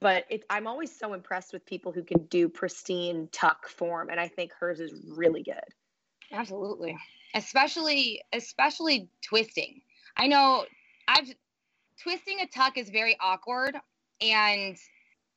but 0.00 0.24
it, 0.30 0.44
I'm 0.50 0.66
always 0.66 0.96
so 0.96 1.12
impressed 1.12 1.52
with 1.52 1.64
people 1.66 1.92
who 1.92 2.02
can 2.02 2.24
do 2.26 2.48
pristine 2.48 3.28
tuck 3.32 3.68
form, 3.68 4.08
and 4.08 4.18
I 4.18 4.28
think 4.28 4.52
hers 4.58 4.80
is 4.80 4.92
really 5.14 5.42
good. 5.42 5.60
Absolutely, 6.32 6.96
especially 7.34 8.22
especially 8.32 9.10
twisting. 9.22 9.82
I 10.16 10.26
know 10.26 10.64
I've 11.06 11.28
twisting 12.02 12.40
a 12.40 12.46
tuck 12.46 12.78
is 12.78 12.90
very 12.90 13.16
awkward, 13.20 13.76
and 14.20 14.76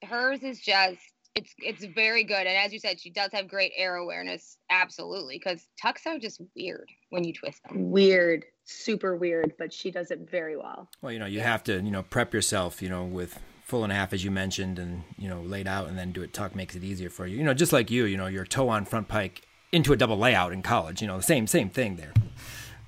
hers 0.03 0.41
is 0.43 0.59
just 0.59 0.99
it's 1.35 1.53
it's 1.59 1.83
very 1.85 2.23
good. 2.23 2.45
And 2.47 2.57
as 2.57 2.71
you 2.73 2.79
said, 2.79 2.99
she 2.99 3.09
does 3.09 3.31
have 3.33 3.47
great 3.47 3.71
air 3.75 3.95
awareness, 3.95 4.57
absolutely, 4.69 5.37
because 5.37 5.67
tucks 5.81 6.05
are 6.05 6.19
just 6.19 6.41
weird 6.55 6.89
when 7.09 7.23
you 7.23 7.33
twist 7.33 7.63
them. 7.63 7.91
Weird 7.91 8.45
super 8.65 9.15
weird, 9.15 9.53
but 9.57 9.73
she 9.73 9.91
does 9.91 10.11
it 10.11 10.29
very 10.29 10.57
well. 10.57 10.89
Well, 11.01 11.11
you 11.11 11.19
know, 11.19 11.25
you 11.25 11.41
have 11.41 11.63
to, 11.65 11.81
you 11.81 11.91
know, 11.91 12.03
prep 12.03 12.33
yourself, 12.33 12.81
you 12.81 12.89
know, 12.89 13.03
with 13.03 13.39
full 13.63 13.83
and 13.83 13.91
a 13.91 13.95
half 13.95 14.13
as 14.13 14.23
you 14.23 14.31
mentioned 14.31 14.79
and, 14.79 15.03
you 15.17 15.29
know, 15.29 15.41
laid 15.41 15.67
out 15.67 15.87
and 15.87 15.97
then 15.97 16.11
do 16.11 16.21
it 16.21 16.33
tuck 16.33 16.55
makes 16.55 16.75
it 16.75 16.83
easier 16.83 17.09
for 17.09 17.25
you. 17.25 17.37
You 17.37 17.43
know, 17.43 17.53
just 17.53 17.73
like 17.73 17.91
you, 17.91 18.05
you 18.05 18.17
know, 18.17 18.27
your 18.27 18.45
toe 18.45 18.69
on 18.69 18.85
front 18.85 19.07
pike 19.07 19.41
into 19.71 19.93
a 19.93 19.97
double 19.97 20.17
layout 20.17 20.53
in 20.53 20.61
college, 20.61 21.01
you 21.01 21.07
know, 21.07 21.17
the 21.17 21.23
same 21.23 21.47
same 21.47 21.69
thing 21.69 21.95
there. 21.95 22.13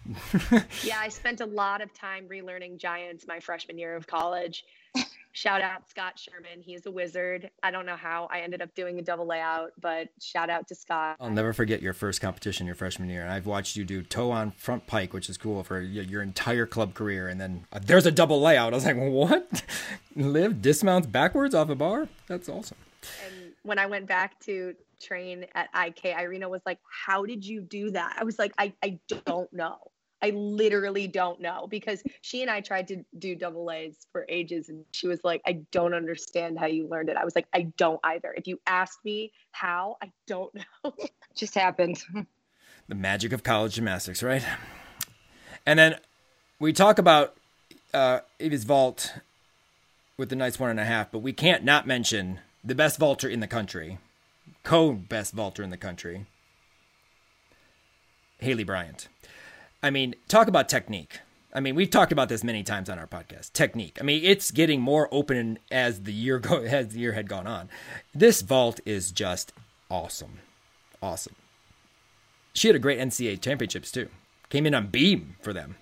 yeah, 0.83 0.99
I 0.99 1.09
spent 1.09 1.41
a 1.41 1.45
lot 1.45 1.81
of 1.81 1.93
time 1.93 2.27
relearning 2.27 2.77
giants 2.77 3.25
my 3.27 3.39
freshman 3.39 3.77
year 3.77 3.95
of 3.95 4.07
college 4.07 4.63
shout 5.35 5.61
out 5.61 5.87
Scott 5.89 6.17
Sherman. 6.17 6.61
He's 6.61 6.85
a 6.85 6.91
wizard. 6.91 7.51
I 7.61 7.69
don't 7.69 7.85
know 7.85 7.97
how 7.97 8.27
I 8.31 8.39
ended 8.39 8.61
up 8.61 8.73
doing 8.73 8.99
a 8.99 9.01
double 9.01 9.27
layout, 9.27 9.73
but 9.79 10.07
shout 10.21 10.49
out 10.49 10.69
to 10.69 10.75
Scott. 10.75 11.17
I'll 11.19 11.29
never 11.29 11.51
forget 11.51 11.81
your 11.81 11.93
first 11.93 12.21
competition 12.21 12.65
your 12.65 12.75
freshman 12.75 13.09
year. 13.09 13.21
And 13.21 13.31
I've 13.31 13.45
watched 13.45 13.75
you 13.75 13.83
do 13.83 14.01
toe 14.01 14.31
on 14.31 14.51
front 14.51 14.87
pike, 14.87 15.13
which 15.13 15.29
is 15.29 15.37
cool 15.37 15.63
for 15.63 15.81
your 15.81 16.21
entire 16.21 16.65
club 16.65 16.93
career. 16.93 17.27
And 17.27 17.39
then 17.39 17.65
uh, 17.73 17.79
there's 17.83 18.05
a 18.05 18.11
double 18.11 18.41
layout. 18.41 18.73
I 18.73 18.75
was 18.77 18.85
like, 18.85 18.95
what? 18.97 19.63
Liv 20.15 20.61
dismounts 20.61 21.07
backwards 21.07 21.53
off 21.53 21.69
a 21.69 21.75
bar? 21.75 22.07
That's 22.27 22.47
awesome. 22.47 22.77
And 23.25 23.51
when 23.63 23.77
I 23.77 23.87
went 23.87 24.07
back 24.07 24.39
to 24.45 24.73
train 25.01 25.45
at 25.53 25.67
IK, 25.75 26.05
Irina 26.17 26.47
was 26.47 26.61
like, 26.65 26.79
how 26.89 27.25
did 27.25 27.45
you 27.45 27.59
do 27.59 27.91
that? 27.91 28.15
I 28.17 28.23
was 28.23 28.39
like, 28.39 28.53
I, 28.57 28.73
I 28.81 28.99
don't 29.25 29.51
know. 29.51 29.79
I 30.21 30.31
literally 30.31 31.07
don't 31.07 31.39
know 31.39 31.67
because 31.69 32.01
she 32.21 32.41
and 32.41 32.49
I 32.49 32.61
tried 32.61 32.87
to 32.87 33.03
do 33.19 33.35
double 33.35 33.69
A's 33.69 34.07
for 34.11 34.25
ages 34.29 34.69
and 34.69 34.85
she 34.91 35.07
was 35.07 35.23
like, 35.23 35.41
I 35.45 35.63
don't 35.71 35.93
understand 35.93 36.57
how 36.57 36.65
you 36.65 36.87
learned 36.87 37.09
it. 37.09 37.17
I 37.17 37.25
was 37.25 37.35
like, 37.35 37.47
I 37.53 37.73
don't 37.77 37.99
either. 38.03 38.33
If 38.35 38.47
you 38.47 38.59
asked 38.65 39.03
me 39.03 39.31
how, 39.51 39.97
I 40.01 40.11
don't 40.25 40.53
know. 40.83 40.93
Just 41.35 41.55
happened. 41.55 42.01
The 42.87 42.93
magic 42.93 43.33
of 43.33 43.41
college 43.41 43.73
gymnastics, 43.73 44.21
right? 44.21 44.45
And 45.65 45.79
then 45.79 45.95
we 46.59 46.71
talk 46.71 46.99
about 46.99 47.35
uh, 47.95 48.19
Evie's 48.39 48.63
vault 48.63 49.11
with 50.17 50.29
the 50.29 50.35
nice 50.35 50.59
one 50.59 50.69
and 50.69 50.79
a 50.79 50.85
half, 50.85 51.11
but 51.11 51.19
we 51.19 51.33
can't 51.33 51.63
not 51.63 51.87
mention 51.87 52.41
the 52.63 52.75
best 52.75 52.99
vaulter 52.99 53.27
in 53.27 53.39
the 53.39 53.47
country, 53.47 53.97
co 54.63 54.93
best 54.93 55.33
vaulter 55.33 55.63
in 55.63 55.71
the 55.71 55.77
country, 55.77 56.27
Haleigh 58.39 58.65
Bryant. 58.65 59.07
I 59.85 59.91
mean, 59.91 60.15
talk 60.27 60.47
about 60.47 60.67
technique. 60.67 61.19
I 61.53 61.59
mean, 61.59 61.75
we've 61.75 61.91
talked 61.91 62.11
about 62.11 62.27
this 62.27 62.43
many 62.43 62.63
times 62.63 62.89
on 62.89 62.97
our 62.97 63.05
podcast. 63.05 63.53
Technique. 63.53 63.99
I 64.01 64.03
mean, 64.03 64.23
it's 64.23 64.49
getting 64.49 64.81
more 64.81 65.07
open 65.11 65.59
as 65.69 66.01
the 66.01 66.11
year 66.11 66.39
go 66.39 66.63
as 66.63 66.87
the 66.87 66.99
year 66.99 67.11
had 67.11 67.29
gone 67.29 67.45
on. 67.45 67.69
This 68.11 68.41
vault 68.41 68.79
is 68.83 69.11
just 69.11 69.53
awesome, 69.91 70.39
awesome. 71.03 71.35
She 72.53 72.67
had 72.67 72.75
a 72.75 72.79
great 72.79 72.97
NCAA 72.97 73.39
championships 73.39 73.91
too. 73.91 74.09
Came 74.49 74.65
in 74.65 74.73
on 74.73 74.87
beam 74.87 75.35
for 75.39 75.53
them. 75.53 75.75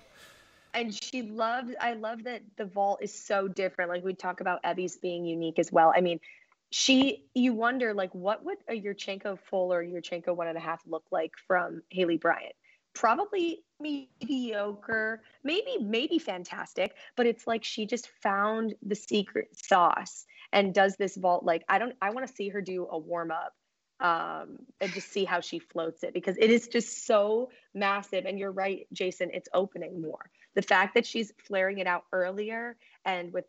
And 0.74 0.94
she 0.94 1.22
loved. 1.22 1.74
I 1.80 1.94
love 1.94 2.24
that 2.24 2.42
the 2.58 2.66
vault 2.66 2.98
is 3.00 3.18
so 3.18 3.48
different. 3.48 3.90
Like 3.90 4.04
we 4.04 4.12
talk 4.12 4.40
about 4.40 4.60
Evie's 4.64 4.98
being 4.98 5.24
unique 5.24 5.58
as 5.58 5.72
well. 5.72 5.94
I 5.96 6.02
mean, 6.02 6.20
she. 6.68 7.24
You 7.32 7.54
wonder 7.54 7.94
like 7.94 8.14
what 8.14 8.44
would 8.44 8.58
a 8.68 8.78
Yurchenko 8.78 9.38
full 9.38 9.72
or 9.72 9.82
Yurchenko 9.82 10.36
one 10.36 10.48
and 10.48 10.58
a 10.58 10.60
half 10.60 10.82
look 10.86 11.04
like 11.10 11.32
from 11.46 11.82
Haleigh 11.90 12.20
Bryant 12.20 12.54
probably 12.94 13.64
mediocre, 13.80 15.22
maybe 15.42 15.78
maybe 15.80 16.18
fantastic, 16.18 16.94
but 17.16 17.26
it's 17.26 17.46
like 17.46 17.64
she 17.64 17.86
just 17.86 18.08
found 18.22 18.74
the 18.82 18.94
secret 18.94 19.48
sauce 19.52 20.24
and 20.52 20.72
does 20.72 20.96
this 20.96 21.16
vault 21.16 21.44
like 21.44 21.64
I 21.68 21.78
don't 21.78 21.94
I 22.00 22.10
want 22.10 22.26
to 22.26 22.32
see 22.32 22.48
her 22.48 22.60
do 22.60 22.86
a 22.90 22.98
warm 22.98 23.30
up 23.30 23.54
um 24.00 24.58
and 24.80 24.92
just 24.92 25.12
see 25.12 25.24
how 25.24 25.40
she 25.40 25.58
floats 25.58 26.02
it 26.02 26.12
because 26.14 26.36
it 26.38 26.50
is 26.50 26.66
just 26.68 27.06
so 27.06 27.50
massive 27.74 28.24
and 28.24 28.38
you're 28.38 28.52
right 28.52 28.86
Jason 28.92 29.30
it's 29.32 29.48
opening 29.52 30.00
more. 30.00 30.30
The 30.54 30.62
fact 30.62 30.94
that 30.94 31.06
she's 31.06 31.32
flaring 31.46 31.78
it 31.78 31.86
out 31.86 32.04
earlier 32.12 32.76
and 33.04 33.32
with 33.32 33.44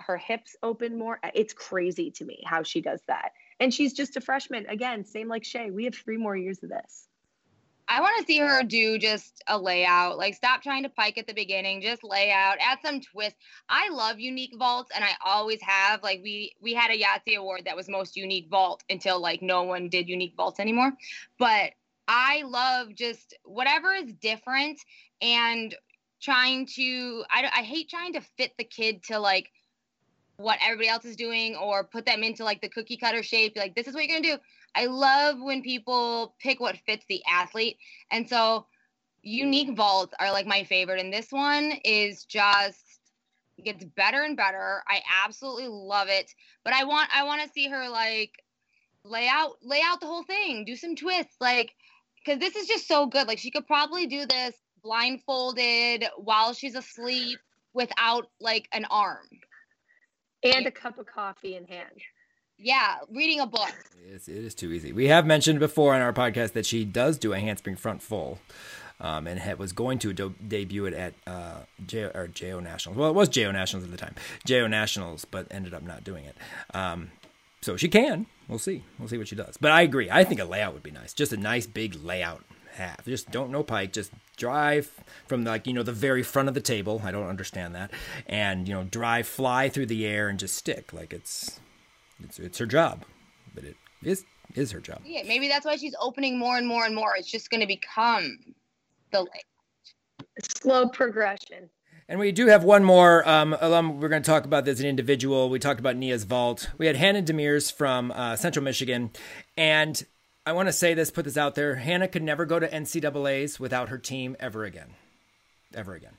her 0.00 0.16
hips 0.16 0.56
open 0.62 0.98
more 0.98 1.20
it's 1.34 1.52
crazy 1.52 2.10
to 2.12 2.24
me 2.24 2.42
how 2.46 2.62
she 2.62 2.80
does 2.80 3.00
that. 3.08 3.32
And 3.60 3.72
she's 3.72 3.92
just 3.92 4.16
a 4.16 4.20
freshman 4.20 4.66
again, 4.66 5.04
same 5.04 5.28
like 5.28 5.42
Chae. 5.42 5.70
We 5.70 5.84
have 5.84 5.94
3 5.94 6.16
more 6.16 6.36
years 6.36 6.62
of 6.62 6.70
this. 6.70 7.08
I 7.88 8.00
want 8.00 8.18
to 8.18 8.26
see 8.26 8.38
her 8.38 8.64
do 8.64 8.98
just 8.98 9.42
a 9.46 9.56
layout. 9.56 10.18
Like, 10.18 10.34
stop 10.34 10.62
trying 10.62 10.82
to 10.82 10.88
pike 10.88 11.18
at 11.18 11.26
the 11.28 11.34
beginning. 11.34 11.80
Just 11.80 12.02
lay 12.02 12.32
out, 12.32 12.56
add 12.60 12.78
some 12.84 13.00
twist. 13.00 13.36
I 13.68 13.90
love 13.90 14.18
unique 14.18 14.54
vaults, 14.58 14.90
and 14.94 15.04
I 15.04 15.10
always 15.24 15.60
have. 15.62 16.02
Like, 16.02 16.20
we 16.22 16.56
we 16.60 16.74
had 16.74 16.90
a 16.90 17.00
Yahtzee 17.00 17.36
award 17.36 17.62
that 17.66 17.76
was 17.76 17.88
most 17.88 18.16
unique 18.16 18.48
vault 18.50 18.82
until 18.90 19.20
like 19.20 19.40
no 19.40 19.62
one 19.62 19.88
did 19.88 20.08
unique 20.08 20.34
vaults 20.36 20.58
anymore. 20.58 20.92
But 21.38 21.72
I 22.08 22.42
love 22.42 22.94
just 22.94 23.34
whatever 23.44 23.92
is 23.92 24.12
different 24.14 24.80
and 25.22 25.74
trying 26.20 26.66
to. 26.74 27.24
I 27.30 27.48
I 27.54 27.62
hate 27.62 27.88
trying 27.88 28.14
to 28.14 28.20
fit 28.36 28.52
the 28.58 28.64
kid 28.64 29.04
to 29.04 29.20
like 29.20 29.52
what 30.38 30.58
everybody 30.60 30.88
else 30.88 31.04
is 31.04 31.16
doing 31.16 31.54
or 31.54 31.84
put 31.84 32.04
them 32.04 32.22
into 32.24 32.42
like 32.42 32.60
the 32.60 32.68
cookie 32.68 32.96
cutter 32.96 33.22
shape. 33.22 33.56
Like, 33.56 33.76
this 33.76 33.86
is 33.86 33.94
what 33.94 34.04
you're 34.04 34.18
gonna 34.18 34.36
do 34.36 34.42
I 34.76 34.86
love 34.86 35.40
when 35.40 35.62
people 35.62 36.34
pick 36.38 36.60
what 36.60 36.76
fits 36.86 37.04
the 37.08 37.22
athlete. 37.28 37.78
And 38.10 38.28
so 38.28 38.66
unique 39.22 39.76
vaults 39.76 40.14
are 40.20 40.30
like 40.30 40.46
my 40.46 40.64
favorite. 40.64 41.00
And 41.00 41.12
this 41.12 41.32
one 41.32 41.72
is 41.84 42.24
just 42.24 42.82
gets 43.64 43.84
better 43.84 44.22
and 44.22 44.36
better. 44.36 44.82
I 44.86 45.00
absolutely 45.24 45.68
love 45.68 46.08
it. 46.08 46.32
But 46.62 46.74
I 46.74 46.84
want 46.84 47.08
I 47.14 47.24
want 47.24 47.42
to 47.42 47.48
see 47.48 47.68
her 47.68 47.88
like 47.88 48.32
lay 49.02 49.28
out 49.28 49.56
lay 49.62 49.80
out 49.84 50.00
the 50.00 50.06
whole 50.06 50.24
thing, 50.24 50.64
do 50.64 50.76
some 50.76 50.94
twists, 50.94 51.36
like 51.40 51.72
because 52.24 52.38
this 52.38 52.54
is 52.54 52.68
just 52.68 52.86
so 52.86 53.06
good. 53.06 53.26
Like 53.26 53.38
she 53.38 53.50
could 53.50 53.66
probably 53.66 54.06
do 54.06 54.26
this 54.26 54.54
blindfolded 54.82 56.04
while 56.16 56.52
she's 56.52 56.74
asleep 56.74 57.38
without 57.72 58.28
like 58.40 58.68
an 58.72 58.84
arm 58.90 59.26
and 60.42 60.66
a 60.66 60.70
cup 60.70 60.98
of 60.98 61.06
coffee 61.06 61.56
in 61.56 61.66
hand 61.66 62.00
yeah, 62.58 62.96
reading 63.10 63.40
a 63.40 63.46
book. 63.46 63.74
It's, 64.08 64.28
it 64.28 64.36
is 64.36 64.54
too 64.54 64.72
easy. 64.72 64.92
We 64.92 65.08
have 65.08 65.26
mentioned 65.26 65.58
before 65.58 65.94
on 65.94 66.00
our 66.00 66.12
podcast 66.12 66.52
that 66.52 66.66
she 66.66 66.84
does 66.84 67.18
do 67.18 67.32
a 67.32 67.40
handspring 67.40 67.76
front 67.76 68.02
full. 68.02 68.38
Um, 68.98 69.26
and 69.26 69.38
had, 69.38 69.58
was 69.58 69.74
going 69.74 69.98
to 69.98 70.14
do, 70.14 70.34
debut 70.48 70.86
it 70.86 70.94
at 70.94 71.12
uh, 71.26 71.58
J, 71.86 72.04
or 72.04 72.30
JO 72.32 72.60
Nationals. 72.60 72.96
Well, 72.96 73.10
it 73.10 73.14
was 73.14 73.28
JO 73.28 73.50
Nationals 73.50 73.84
at 73.84 73.90
the 73.90 73.98
time, 73.98 74.14
JO 74.46 74.68
Nationals, 74.68 75.26
but 75.26 75.46
ended 75.50 75.74
up 75.74 75.82
not 75.82 76.02
doing 76.02 76.24
it. 76.24 76.34
Um, 76.72 77.10
so 77.60 77.76
she 77.76 77.88
can. 77.88 78.24
We'll 78.48 78.58
see. 78.58 78.84
We'll 78.98 79.08
see 79.08 79.18
what 79.18 79.28
she 79.28 79.36
does. 79.36 79.58
But 79.58 79.72
I 79.72 79.82
agree. 79.82 80.10
I 80.10 80.24
think 80.24 80.40
a 80.40 80.46
layout 80.46 80.72
would 80.72 80.82
be 80.82 80.92
nice. 80.92 81.12
Just 81.12 81.34
a 81.34 81.36
nice 81.36 81.66
big 81.66 81.94
layout 82.02 82.42
half. 82.76 83.04
Just 83.04 83.30
don't 83.30 83.50
know 83.50 83.62
pike. 83.62 83.92
Just 83.92 84.12
drive 84.36 84.90
from 85.26 85.44
like 85.44 85.66
you 85.66 85.72
know 85.72 85.82
the 85.82 85.92
very 85.92 86.22
front 86.22 86.48
of 86.48 86.54
the 86.54 86.60
table. 86.60 87.02
I 87.04 87.10
don't 87.10 87.28
understand 87.28 87.74
that. 87.74 87.90
And 88.26 88.68
you 88.68 88.74
know 88.74 88.84
drive 88.84 89.26
fly 89.26 89.68
through 89.68 89.86
the 89.86 90.06
air 90.06 90.28
and 90.28 90.38
just 90.38 90.54
stick 90.54 90.92
like 90.92 91.12
it's 91.12 91.60
it's 92.22 92.38
it's 92.38 92.58
her 92.58 92.66
job. 92.66 93.04
But 93.54 93.64
it 93.64 93.76
is 94.02 94.24
is 94.54 94.72
her 94.72 94.80
job. 94.80 95.00
Yeah, 95.04 95.22
maybe 95.26 95.48
that's 95.48 95.66
why 95.66 95.76
she's 95.76 95.94
opening 96.00 96.38
more 96.38 96.56
and 96.56 96.66
more 96.66 96.84
and 96.84 96.94
more. 96.94 97.14
It's 97.16 97.30
just 97.30 97.50
going 97.50 97.60
to 97.60 97.66
become 97.66 98.38
the. 99.12 99.26
Slow 100.60 100.88
progression. 100.88 101.70
And 102.08 102.20
we 102.20 102.30
do 102.30 102.46
have 102.46 102.62
one 102.62 102.84
more 102.84 103.28
um, 103.28 103.56
alum. 103.60 104.00
We're 104.00 104.08
going 104.08 104.22
to 104.22 104.30
talk 104.30 104.44
about 104.44 104.64
this 104.64 104.78
an 104.78 104.86
individual. 104.86 105.48
We 105.48 105.58
talked 105.58 105.80
about 105.80 105.96
Nia's 105.96 106.24
vault. 106.24 106.70
We 106.78 106.86
had 106.86 106.94
Hannah 106.94 107.22
Demers 107.22 107.72
from 107.72 108.12
uh, 108.12 108.36
Central 108.36 108.64
Michigan, 108.64 109.10
and 109.56 110.04
I 110.44 110.52
want 110.52 110.68
to 110.68 110.72
say 110.72 110.94
this, 110.94 111.10
put 111.10 111.24
this 111.24 111.36
out 111.36 111.56
there. 111.56 111.74
Hannah 111.74 112.06
could 112.06 112.22
never 112.22 112.44
go 112.44 112.60
to 112.60 112.68
NCAA's 112.68 113.58
without 113.58 113.88
her 113.88 113.98
team 113.98 114.36
ever 114.38 114.64
again, 114.64 114.90
ever 115.74 115.94
again, 115.94 116.14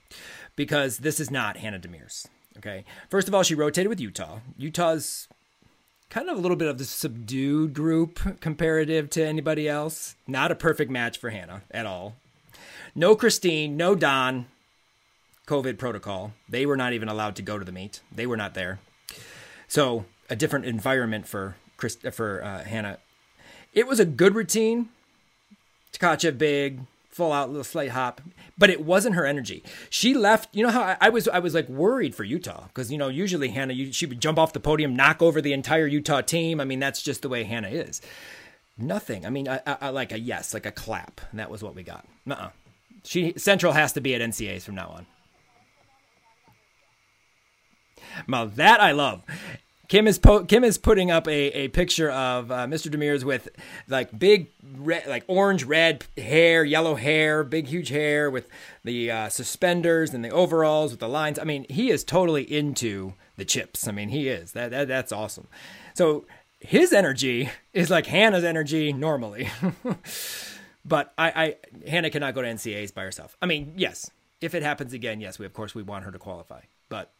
because 0.58 0.98
this 0.98 1.22
is 1.22 1.32
not 1.32 1.58
Hannah 1.58 1.80
Demers. 1.80 2.28
Okay, 2.58 2.84
first 3.10 3.30
of 3.30 3.36
all, 3.36 3.44
she 3.44 3.56
rotated 3.56 3.88
with 3.88 4.02
Utah. 4.02 4.40
Utah's 4.58 5.30
kind 6.10 6.30
of 6.30 6.38
a 6.38 6.41
little 6.41 6.58
bit 6.58 6.67
of 6.67 6.78
the 6.78 6.86
subdued 6.86 7.74
group 7.74 8.39
comparative 8.39 9.10
to 9.12 9.26
anybody 9.26 9.67
else. 9.67 10.15
Not 10.26 10.52
a 10.52 10.56
perfect 10.56 10.91
match 10.91 11.17
for 11.17 11.30
Hannah 11.30 11.63
at 11.72 11.86
all. 11.86 12.15
No 12.96 13.15
Christine, 13.15 13.78
no 13.78 13.96
Don. 13.96 14.48
COVID 15.48 15.78
protocol. 15.78 16.34
They 16.50 16.65
were 16.65 16.76
not 16.76 16.93
even 16.93 17.08
allowed 17.08 17.36
to 17.38 17.41
go 17.41 17.58
to 17.58 17.63
the 17.63 17.72
meet. 17.72 18.02
They 18.12 18.28
were 18.28 18.36
not 18.36 18.54
there. 18.54 18.80
So 19.67 20.06
a 20.30 20.36
different 20.36 20.65
environment 20.65 21.28
for 21.28 21.56
Chris, 21.78 21.96
for 22.12 22.43
uh, 22.43 22.63
Hannah. 22.63 22.98
It 23.74 23.88
was 23.88 24.00
a 24.00 24.06
good 24.06 24.36
routine. 24.36 24.89
Tkachev 25.93 26.38
big, 26.38 26.82
full 27.17 27.34
out 27.34 27.49
little 27.49 27.63
slight 27.63 27.89
hop, 27.89 28.21
but 28.58 28.69
it 28.69 28.86
wasn't 28.86 29.15
her 29.15 29.25
energy. 29.25 29.63
She 29.89 30.13
left. 30.13 30.56
You 30.56 30.63
know 30.63 30.71
how 30.71 30.84
I, 30.84 30.97
I 31.01 31.10
was? 31.10 31.27
I 31.27 31.39
was 31.39 31.53
like 31.53 31.67
worried 31.67 32.15
for 32.15 32.23
Utah 32.23 32.67
because 32.67 32.91
you 32.91 32.97
know 32.97 33.10
usually 33.10 33.49
Hannah 33.49 33.73
you, 33.73 33.91
she 33.91 34.06
would 34.06 34.21
jump 34.21 34.38
off 34.38 34.53
the 34.53 34.60
podium, 34.60 34.95
knock 34.95 35.21
over 35.21 35.41
the 35.41 35.51
entire 35.51 35.88
Utah 35.88 36.21
team. 36.21 36.62
I 36.62 36.65
mean 36.65 36.80
that's 36.80 37.01
just 37.01 37.23
the 37.23 37.30
way 37.30 37.43
Hannah 37.43 37.69
is. 37.69 38.01
Nothing. 38.77 39.25
I 39.25 39.32
mean, 39.32 39.49
I, 39.49 39.60
I, 39.65 39.89
like 39.89 40.12
a 40.12 40.19
yes, 40.19 40.53
like 40.53 40.67
a 40.67 40.71
clap. 40.71 41.19
And 41.32 41.39
that 41.39 41.49
was 41.49 41.63
what 41.63 41.73
we 41.73 41.82
got. 41.82 42.06
uh-uh 42.30 42.49
She 43.03 43.34
Central 43.36 43.73
has 43.73 43.93
to 43.93 44.01
be 44.01 44.13
at 44.13 44.21
NCAs 44.21 44.62
from 44.62 44.75
now 44.75 44.89
on. 44.89 45.08
Well, 48.27 48.47
that 48.47 48.80
I 48.80 48.91
love. 48.91 49.23
Kim 49.88 50.06
is 50.06 50.19
po- 50.19 50.43
Kim 50.43 50.63
is 50.63 50.78
putting 50.78 51.12
up 51.12 51.28
a, 51.28 51.32
a 51.32 51.67
picture 51.69 52.12
of 52.12 52.52
uh, 52.52 52.67
Mr. 52.67 52.91
Demers 52.91 53.23
with 53.23 53.47
like 53.88 54.17
big 54.17 54.52
red, 54.62 55.08
like 55.08 55.23
orange 55.28 55.63
red 55.63 56.06
hair, 56.17 56.65
yellow 56.65 56.95
hair, 56.95 57.43
big 57.43 57.67
huge 57.67 57.89
hair 57.89 58.30
with 58.30 58.50
the 58.84 59.10
uh, 59.10 59.30
suspenders 59.30 60.13
and 60.13 60.26
the 60.26 60.30
overalls 60.30 60.91
with 60.91 61.00
the 61.00 61.08
lines. 61.08 61.39
I 61.39 61.45
mean, 61.45 61.65
he 61.69 61.89
is 61.89 62.04
totally 62.04 62.43
into 62.43 63.13
the 63.38 63.45
chips. 63.45 63.88
I 63.88 63.91
mean, 63.91 64.10
he 64.10 64.28
is 64.28 64.52
that, 64.52 64.71
that 64.71 64.89
that's 64.89 65.13
awesome. 65.13 65.47
So 65.93 66.26
his 66.60 66.91
energy 66.91 67.50
is 67.71 67.89
like 67.89 68.08
Hannah's 68.08 68.43
energy 68.43 68.91
normally, 68.91 69.50
but 70.86 71.13
I, 71.17 71.32
I 71.32 71.56
Hannah 71.88 72.10
cannot 72.10 72.36
go 72.36 72.41
to 72.41 72.47
NCAs 72.47 72.93
by 72.93 73.04
herself. 73.04 73.38
I 73.41 73.45
mean, 73.45 73.73
yes, 73.78 74.12
if 74.41 74.54
it 74.54 74.63
happens 74.63 74.91
again, 74.91 75.21
yes, 75.21 75.39
we 75.39 75.45
of 75.45 75.54
course 75.54 75.73
we 75.73 75.82
want 75.82 76.04
her 76.04 76.12
to 76.12 76.19
qualify, 76.19 76.62
but 76.89 77.13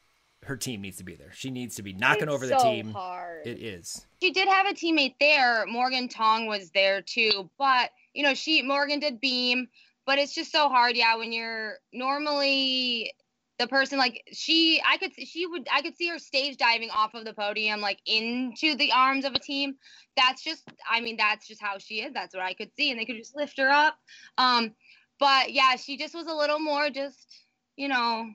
her 0.44 0.56
team 0.56 0.82
needs 0.82 0.98
to 0.98 1.04
be 1.04 1.16
there. 1.16 1.32
She 1.34 1.50
needs 1.50 1.76
to 1.76 1.84
be 1.84 1.94
knocking 1.94 2.24
it's 2.24 2.34
over 2.34 2.48
the 2.48 2.58
team. 2.58 2.92
Hard. 2.92 3.46
It 3.46 3.62
is. 3.62 4.06
She 4.22 4.32
did 4.32 4.48
have 4.48 4.68
a 4.68 4.74
teammate 4.74 5.16
there. 5.20 5.66
Morgan 5.68 6.08
Tong 6.08 6.48
was 6.48 6.70
there 6.72 7.02
too, 7.02 7.50
but 7.58 7.90
you 8.14 8.24
know, 8.24 8.34
she 8.34 8.62
Morgan 8.62 9.00
did 9.00 9.20
beam, 9.20 9.68
but 10.06 10.20
it's 10.20 10.34
just 10.34 10.52
so 10.52 10.70
hard. 10.70 10.96
Yeah, 10.96 11.16
when 11.18 11.32
you're 11.32 11.76
normally 11.92 13.14
the 13.60 13.68
person 13.68 13.98
like 13.98 14.24
she 14.32 14.82
I 14.88 14.98
could 14.98 15.12
she 15.18 15.48
would 15.48 15.68
I 15.74 15.82
could 15.82 15.98
see 15.98 16.08
her 16.10 16.20
stage 16.20 16.58
diving 16.58 16.92
off 16.92 17.16
of 17.16 17.26
the 17.26 17.34
podium 17.34 17.82
like 17.82 18.00
into 18.06 18.76
the 18.76 18.92
arms 18.92 19.26
of 19.26 19.34
a 19.34 19.40
team. 19.40 19.76
That's 20.16 20.44
just 20.44 20.64
I 20.90 21.02
mean 21.02 21.18
that's 21.18 21.48
just 21.48 21.62
how 21.62 21.80
she 21.80 22.02
is. 22.02 22.14
That's 22.14 22.36
what 22.36 22.44
I 22.44 22.54
could 22.54 22.70
see 22.78 22.92
and 22.92 23.00
they 23.00 23.06
could 23.06 23.18
just 23.18 23.36
lift 23.36 23.58
her 23.58 23.70
up. 23.70 23.98
Um 24.38 24.76
but 25.20 25.52
yeah, 25.52 25.76
she 25.76 25.98
just 25.98 26.14
was 26.14 26.28
a 26.28 26.34
little 26.34 26.60
more 26.60 26.90
just, 26.92 27.44
you 27.76 27.88
know, 27.88 28.28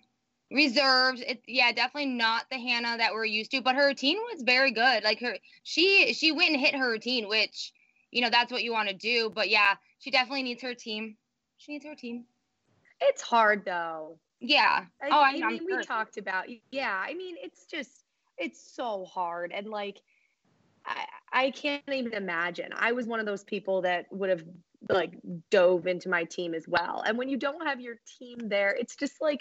reserved. 0.53 1.21
It, 1.27 1.43
yeah, 1.47 1.73
definitely 1.73 2.11
not 2.11 2.45
the 2.51 2.59
Hannah 2.59 2.97
that 2.99 3.13
we're 3.13 3.25
used 3.25 3.51
to, 3.53 3.61
but 3.61 3.75
her 3.75 3.89
routine 3.89 4.19
was 4.33 4.43
very 4.43 4.71
good. 4.71 5.03
Like 5.05 5.21
her, 5.21 5.37
she 5.63 6.13
she 6.15 6.33
went 6.33 6.51
and 6.51 6.61
hit 6.61 6.75
her 6.75 6.91
routine, 6.91 7.29
which 7.29 7.73
you 8.11 8.23
know 8.23 8.31
that's 8.31 8.53
what 8.53 8.63
you 8.63 8.73
want 8.73 8.89
to 8.89 8.95
do. 8.95 9.31
But 9.35 9.49
yeah, 9.49 9.75
she 9.99 10.11
definitely 10.11 10.43
needs 10.43 10.63
her 10.63 10.75
team. 10.75 11.17
She 11.59 11.73
needs 11.73 11.85
her 11.85 11.95
team. 11.95 12.25
It's 13.01 13.23
hard 13.23 13.65
though. 13.65 14.19
Yeah. 14.41 14.85
I, 15.01 15.09
oh, 15.11 15.21
I, 15.21 15.41
I 15.45 15.51
mean, 15.51 15.65
we 15.65 15.83
talked 15.83 16.19
about. 16.19 16.47
Yeah, 16.71 16.93
I 16.95 17.15
mean, 17.15 17.37
it's 17.41 17.67
just 17.67 18.05
it's 18.37 18.75
so 18.75 19.05
hard, 19.05 19.53
and 19.53 19.69
like, 19.69 20.01
I 20.85 21.05
I 21.33 21.51
can't 21.51 21.83
even 21.89 22.13
imagine. 22.13 22.71
I 22.77 22.93
was 22.93 23.07
one 23.07 23.21
of 23.21 23.27
those 23.27 23.45
people 23.45 23.83
that 23.83 24.07
would 24.11 24.31
have 24.31 24.43
like 24.89 25.13
dove 25.51 25.87
into 25.87 26.09
my 26.09 26.25
team 26.25 26.55
as 26.55 26.67
well, 26.67 27.03
and 27.07 27.17
when 27.17 27.29
you 27.29 27.37
don't 27.37 27.67
have 27.67 27.81
your 27.81 27.97
team 28.19 28.39
there, 28.49 28.75
it's 28.75 28.97
just 28.97 29.21
like 29.21 29.41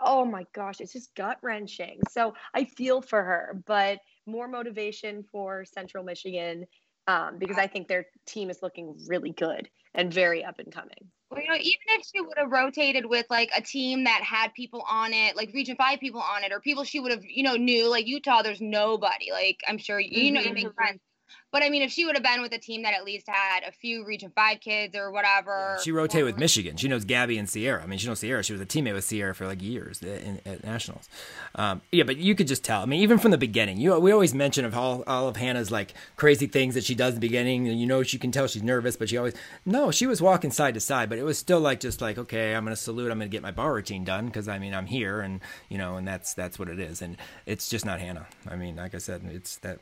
oh 0.00 0.24
my 0.24 0.46
gosh, 0.52 0.80
it's 0.80 0.92
just 0.92 1.14
gut 1.14 1.38
wrenching. 1.42 2.00
So 2.10 2.34
I 2.54 2.64
feel 2.64 3.00
for 3.00 3.22
her, 3.22 3.62
but 3.66 3.98
more 4.26 4.48
motivation 4.48 5.24
for 5.30 5.64
Central 5.64 6.04
Michigan 6.04 6.66
um, 7.06 7.38
because 7.38 7.58
I 7.58 7.66
think 7.66 7.88
their 7.88 8.06
team 8.26 8.50
is 8.50 8.62
looking 8.62 8.96
really 9.06 9.30
good 9.30 9.68
and 9.94 10.12
very 10.12 10.44
up 10.44 10.58
and 10.58 10.72
coming. 10.72 11.10
Well, 11.30 11.40
you 11.40 11.48
know, 11.48 11.56
even 11.56 11.80
if 11.88 12.06
she 12.06 12.20
would 12.20 12.38
have 12.38 12.50
rotated 12.50 13.06
with 13.06 13.26
like 13.30 13.50
a 13.56 13.60
team 13.60 14.04
that 14.04 14.22
had 14.22 14.54
people 14.54 14.84
on 14.88 15.12
it, 15.12 15.36
like 15.36 15.50
Region 15.52 15.76
Five 15.76 15.98
people 15.98 16.20
on 16.20 16.44
it, 16.44 16.52
or 16.52 16.60
people 16.60 16.84
she 16.84 17.00
would 17.00 17.10
have, 17.10 17.24
you 17.24 17.42
know, 17.42 17.56
knew, 17.56 17.90
like 17.90 18.06
Utah, 18.06 18.42
there's 18.42 18.60
nobody. 18.60 19.32
Like 19.32 19.60
I'm 19.66 19.78
sure 19.78 19.98
you 19.98 20.30
know, 20.30 20.40
you 20.40 20.52
make 20.52 20.72
friends. 20.74 21.00
But 21.52 21.62
I 21.62 21.70
mean, 21.70 21.82
if 21.82 21.90
she 21.90 22.04
would 22.04 22.16
have 22.16 22.22
been 22.22 22.42
with 22.42 22.52
a 22.52 22.58
team 22.58 22.82
that 22.82 22.94
at 22.94 23.04
least 23.04 23.28
had 23.28 23.62
a 23.66 23.72
few 23.72 24.04
Region 24.04 24.30
Five 24.34 24.60
kids 24.60 24.94
or 24.94 25.10
whatever, 25.10 25.78
She 25.82 25.92
rotated 25.92 26.26
with 26.26 26.38
Michigan. 26.38 26.76
She 26.76 26.88
knows 26.88 27.04
Gabby 27.04 27.38
and 27.38 27.48
Sierra. 27.48 27.82
I 27.82 27.86
mean, 27.86 27.98
she 27.98 28.06
knows 28.08 28.20
Sierra. 28.20 28.42
She 28.42 28.52
was 28.52 28.60
a 28.60 28.66
teammate 28.66 28.94
with 28.94 29.04
Sierra 29.04 29.34
for 29.34 29.46
like 29.46 29.62
years 29.62 30.02
in, 30.02 30.40
at 30.44 30.64
nationals. 30.64 31.08
Um, 31.54 31.80
yeah, 31.92 32.04
but 32.04 32.16
you 32.18 32.34
could 32.34 32.46
just 32.46 32.64
tell. 32.64 32.82
I 32.82 32.86
mean, 32.86 33.00
even 33.00 33.18
from 33.18 33.30
the 33.30 33.38
beginning, 33.38 33.78
you 33.78 33.98
we 33.98 34.12
always 34.12 34.34
mention 34.34 34.64
of 34.64 34.76
all, 34.76 35.02
all 35.06 35.28
of 35.28 35.36
Hannah's 35.36 35.70
like 35.70 35.94
crazy 36.16 36.46
things 36.46 36.74
that 36.74 36.84
she 36.84 36.94
does 36.94 37.14
in 37.14 37.20
the 37.20 37.26
beginning, 37.26 37.68
and 37.68 37.80
you 37.80 37.86
know 37.86 38.02
she 38.02 38.18
can 38.18 38.30
tell 38.32 38.46
she's 38.46 38.62
nervous, 38.62 38.96
but 38.96 39.08
she 39.08 39.16
always 39.16 39.34
no, 39.64 39.90
she 39.90 40.06
was 40.06 40.20
walking 40.20 40.50
side 40.50 40.74
to 40.74 40.80
side, 40.80 41.08
but 41.08 41.18
it 41.18 41.24
was 41.24 41.38
still 41.38 41.60
like 41.60 41.80
just 41.80 42.00
like 42.00 42.18
okay, 42.18 42.54
I'm 42.54 42.64
gonna 42.64 42.76
salute, 42.76 43.10
I'm 43.10 43.18
gonna 43.18 43.28
get 43.28 43.42
my 43.42 43.50
bar 43.50 43.72
routine 43.72 44.04
done 44.04 44.26
because 44.26 44.48
I 44.48 44.58
mean 44.58 44.74
I'm 44.74 44.86
here, 44.86 45.20
and 45.20 45.40
you 45.68 45.78
know, 45.78 45.96
and 45.96 46.06
that's 46.06 46.34
that's 46.34 46.58
what 46.58 46.68
it 46.68 46.78
is, 46.78 47.00
and 47.00 47.16
it's 47.46 47.68
just 47.68 47.84
not 47.86 48.00
Hannah. 48.00 48.26
I 48.48 48.56
mean, 48.56 48.76
like 48.76 48.94
I 48.94 48.98
said, 48.98 49.22
it's 49.32 49.56
that 49.58 49.78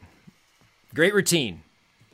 great 0.94 1.14
routine. 1.14 1.62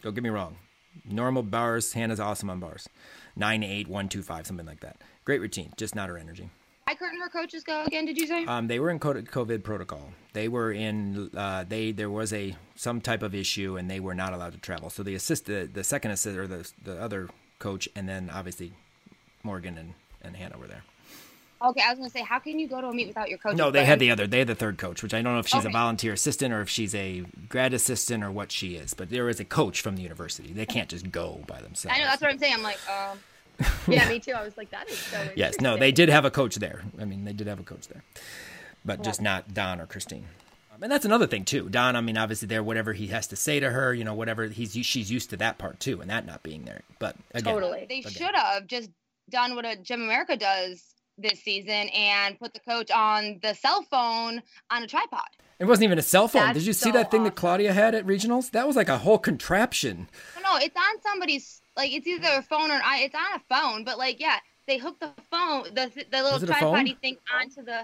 Don't 0.03 0.14
get 0.14 0.25
me 0.25 0.31
wrong. 0.31 0.57
Normal 1.05 1.43
bars, 1.43 1.93
Hannah's 1.93 2.19
awesome 2.21 2.51
on 2.51 2.59
bars. 2.61 2.88
Nine, 3.37 3.62
eight, 3.62 3.87
one, 3.87 4.09
two, 4.09 4.23
five, 4.23 4.47
something 4.47 4.66
like 4.66 4.81
that. 4.81 4.97
Great 5.25 5.40
routine, 5.40 5.73
just 5.77 5.95
not 5.95 6.09
her 6.09 6.19
energy. 6.19 6.51
why 6.87 6.95
couldn't 6.95 7.21
her 7.21 7.29
coaches 7.29 7.62
go 7.62 7.85
again? 7.85 8.07
Did 8.07 8.19
you 8.19 8.27
say? 8.27 8.45
Um, 8.47 8.66
they 8.66 8.81
were 8.81 8.90
in 8.90 8.99
COVID 8.99 9.62
protocol. 9.62 10.11
They 10.33 10.49
were 10.49 10.73
in. 10.73 11.31
Uh, 11.37 11.64
they 11.69 11.93
there 11.93 12.11
was 12.11 12.33
a 12.33 12.57
some 12.75 13.01
type 13.01 13.23
of 13.23 13.35
issue, 13.35 13.77
and 13.77 13.90
they 13.90 14.01
were 14.01 14.14
not 14.14 14.33
allowed 14.33 14.53
to 14.53 14.59
travel. 14.59 14.90
So 14.90 15.03
the 15.03 15.14
assist, 15.14 15.47
the, 15.47 15.69
the 15.73 15.85
second 15.85 16.11
assist, 16.11 16.37
or 16.37 16.47
the 16.47 16.69
the 16.83 17.01
other 17.01 17.29
coach, 17.59 17.88
and 17.95 18.09
then 18.09 18.31
obviously 18.31 18.73
Morgan 19.43 19.79
and, 19.79 19.95
and 20.23 20.37
Hannah 20.37 20.59
were 20.59 20.66
there. 20.66 20.83
Okay, 21.62 21.83
I 21.85 21.90
was 21.90 21.99
gonna 21.99 22.11
say, 22.11 22.23
how 22.23 22.38
can 22.38 22.59
you 22.59 22.68
go 22.68 22.81
to 22.81 22.88
a 22.88 22.94
meet 22.94 23.09
without 23.09 23.29
your 23.29 23.38
coach? 23.38 23.57
No, 23.57 23.70
they 23.70 23.85
had 23.85 23.99
the 23.99 24.11
other. 24.11 24.27
They 24.27 24.38
had 24.38 24.49
the 24.49 24.55
third 24.55 24.79
coach, 24.79 25.03
which 25.03 25.14
I 25.14 25.23
don't 25.23 25.35
know 25.35 25.40
if 25.40 25.49
she's 25.49 25.64
a 25.64 25.70
volunteer 25.70 26.12
assistant 26.12 26.55
or 26.55 26.61
if 26.61 26.68
she's 26.68 26.94
a 26.94 27.25
grad 27.49 27.75
assistant 27.75 28.25
or 28.25 28.31
what 28.31 28.52
she 28.52 28.77
is. 28.77 28.94
But 28.94 29.11
there 29.11 29.29
is 29.29 29.40
a 29.40 29.44
coach 29.44 29.81
from 29.81 29.96
the 29.96 30.02
university. 30.02 30.52
They 30.52 30.67
can't 30.67 30.88
just 30.88 31.11
go 31.11 31.42
by 31.46 31.61
themselves. 31.61 31.96
I 31.96 32.00
know 32.00 32.06
that's 32.06 32.23
what 32.23 32.31
I'm 32.31 32.38
saying. 32.38 32.54
I'm 32.54 32.63
like, 32.63 32.79
um, 32.88 33.19
Yeah, 33.88 34.08
me 34.08 34.19
too. 34.19 34.33
I 34.33 34.44
was 34.44 34.56
like, 34.56 34.71
that 34.71 34.88
is 34.88 34.98
so 34.98 35.19
Yes, 35.37 35.61
no, 35.61 35.77
they 35.77 35.92
did 35.92 36.08
have 36.08 36.25
a 36.25 36.31
coach 36.31 36.56
there. 36.56 36.83
I 36.98 37.04
mean, 37.04 37.25
they 37.25 37.33
did 37.33 37.46
have 37.46 37.61
a 37.61 37.65
coach 37.65 37.88
there, 37.88 38.02
but 38.85 39.02
just 39.02 39.21
not 39.21 39.52
Don 39.54 39.81
or 39.81 39.87
Christine. 39.87 40.27
Um, 40.75 40.83
and 40.83 40.92
that's 40.92 41.04
another 41.04 41.27
thing 41.27 41.44
too. 41.44 41.69
Don, 41.69 41.96
I 41.96 42.00
mean, 42.00 42.17
obviously 42.17 42.48
there, 42.48 42.63
whatever 42.63 42.92
he 42.92 43.08
has 43.08 43.27
to 43.29 43.37
say 43.37 43.61
to 43.61 43.71
her, 43.71 43.92
you 43.92 44.04
know, 44.04 44.15
whatever 44.15 44.46
he's 44.46 44.73
she's 44.73 45.11
used 45.11 45.31
to 45.31 45.37
that 45.38 45.58
part 45.58 45.81
too, 45.81 46.00
and 46.00 46.11
that 46.11 46.27
not 46.27 46.42
being 46.42 46.65
there. 46.65 46.83
But 46.98 47.17
again, 47.35 47.54
Totally. 47.54 47.87
they 47.88 48.00
should 48.02 48.35
have 48.35 48.67
just 48.67 48.90
done 49.29 49.54
what 49.54 49.67
a 49.67 49.77
Gym 49.77 50.02
America 50.02 50.37
does 50.37 50.90
this 51.23 51.42
season 51.42 51.88
and 51.94 52.38
put 52.38 52.52
the 52.54 52.60
coach 52.60 52.90
on 52.90 53.38
the 53.42 53.54
cell 53.54 53.83
phone 53.83 54.42
on 54.71 54.83
a 54.83 54.87
tripod. 54.87 55.29
It 55.58 55.66
wasn't 55.66 55.85
even 55.85 55.98
a 55.98 56.02
cell 56.02 56.27
phone. 56.27 56.42
That's 56.46 56.58
Did 56.58 56.66
you 56.66 56.73
see 56.73 56.90
that 56.92 57.10
thing 57.10 57.25
that. 57.25 57.35
Claudia 57.37 57.73
had 57.73 57.94
at 57.94 58.06
regionals? 58.06 58.50
That 58.52 58.66
was 58.66 58.77
like 58.77 58.88
a 58.88 58.98
whole 58.98 59.18
contraption. 59.18 60.08
No, 60.42 60.56
it's 60.56 60.75
on 60.77 61.02
somebody's 61.02 61.60
like 61.77 61.92
it's 61.92 62.06
either 62.06 62.29
a 62.38 62.42
phone 62.42 62.71
or 62.71 62.81
I. 62.83 63.00
It's 63.02 63.14
on 63.14 63.21
a 63.37 63.42
phone, 63.54 63.85
but 63.85 63.98
like 63.98 64.21
yeah, 64.21 64.38
they 64.66 64.79
hook 64.79 64.98
the 65.00 65.10
phone, 65.31 65.64
the 65.75 65.90
the 66.10 66.23
little 66.23 66.37
Is 66.37 66.42
it 66.44 66.50
a 66.50 66.54
phone? 66.54 66.96
thing 67.02 67.18
onto 67.35 67.62
the. 67.62 67.83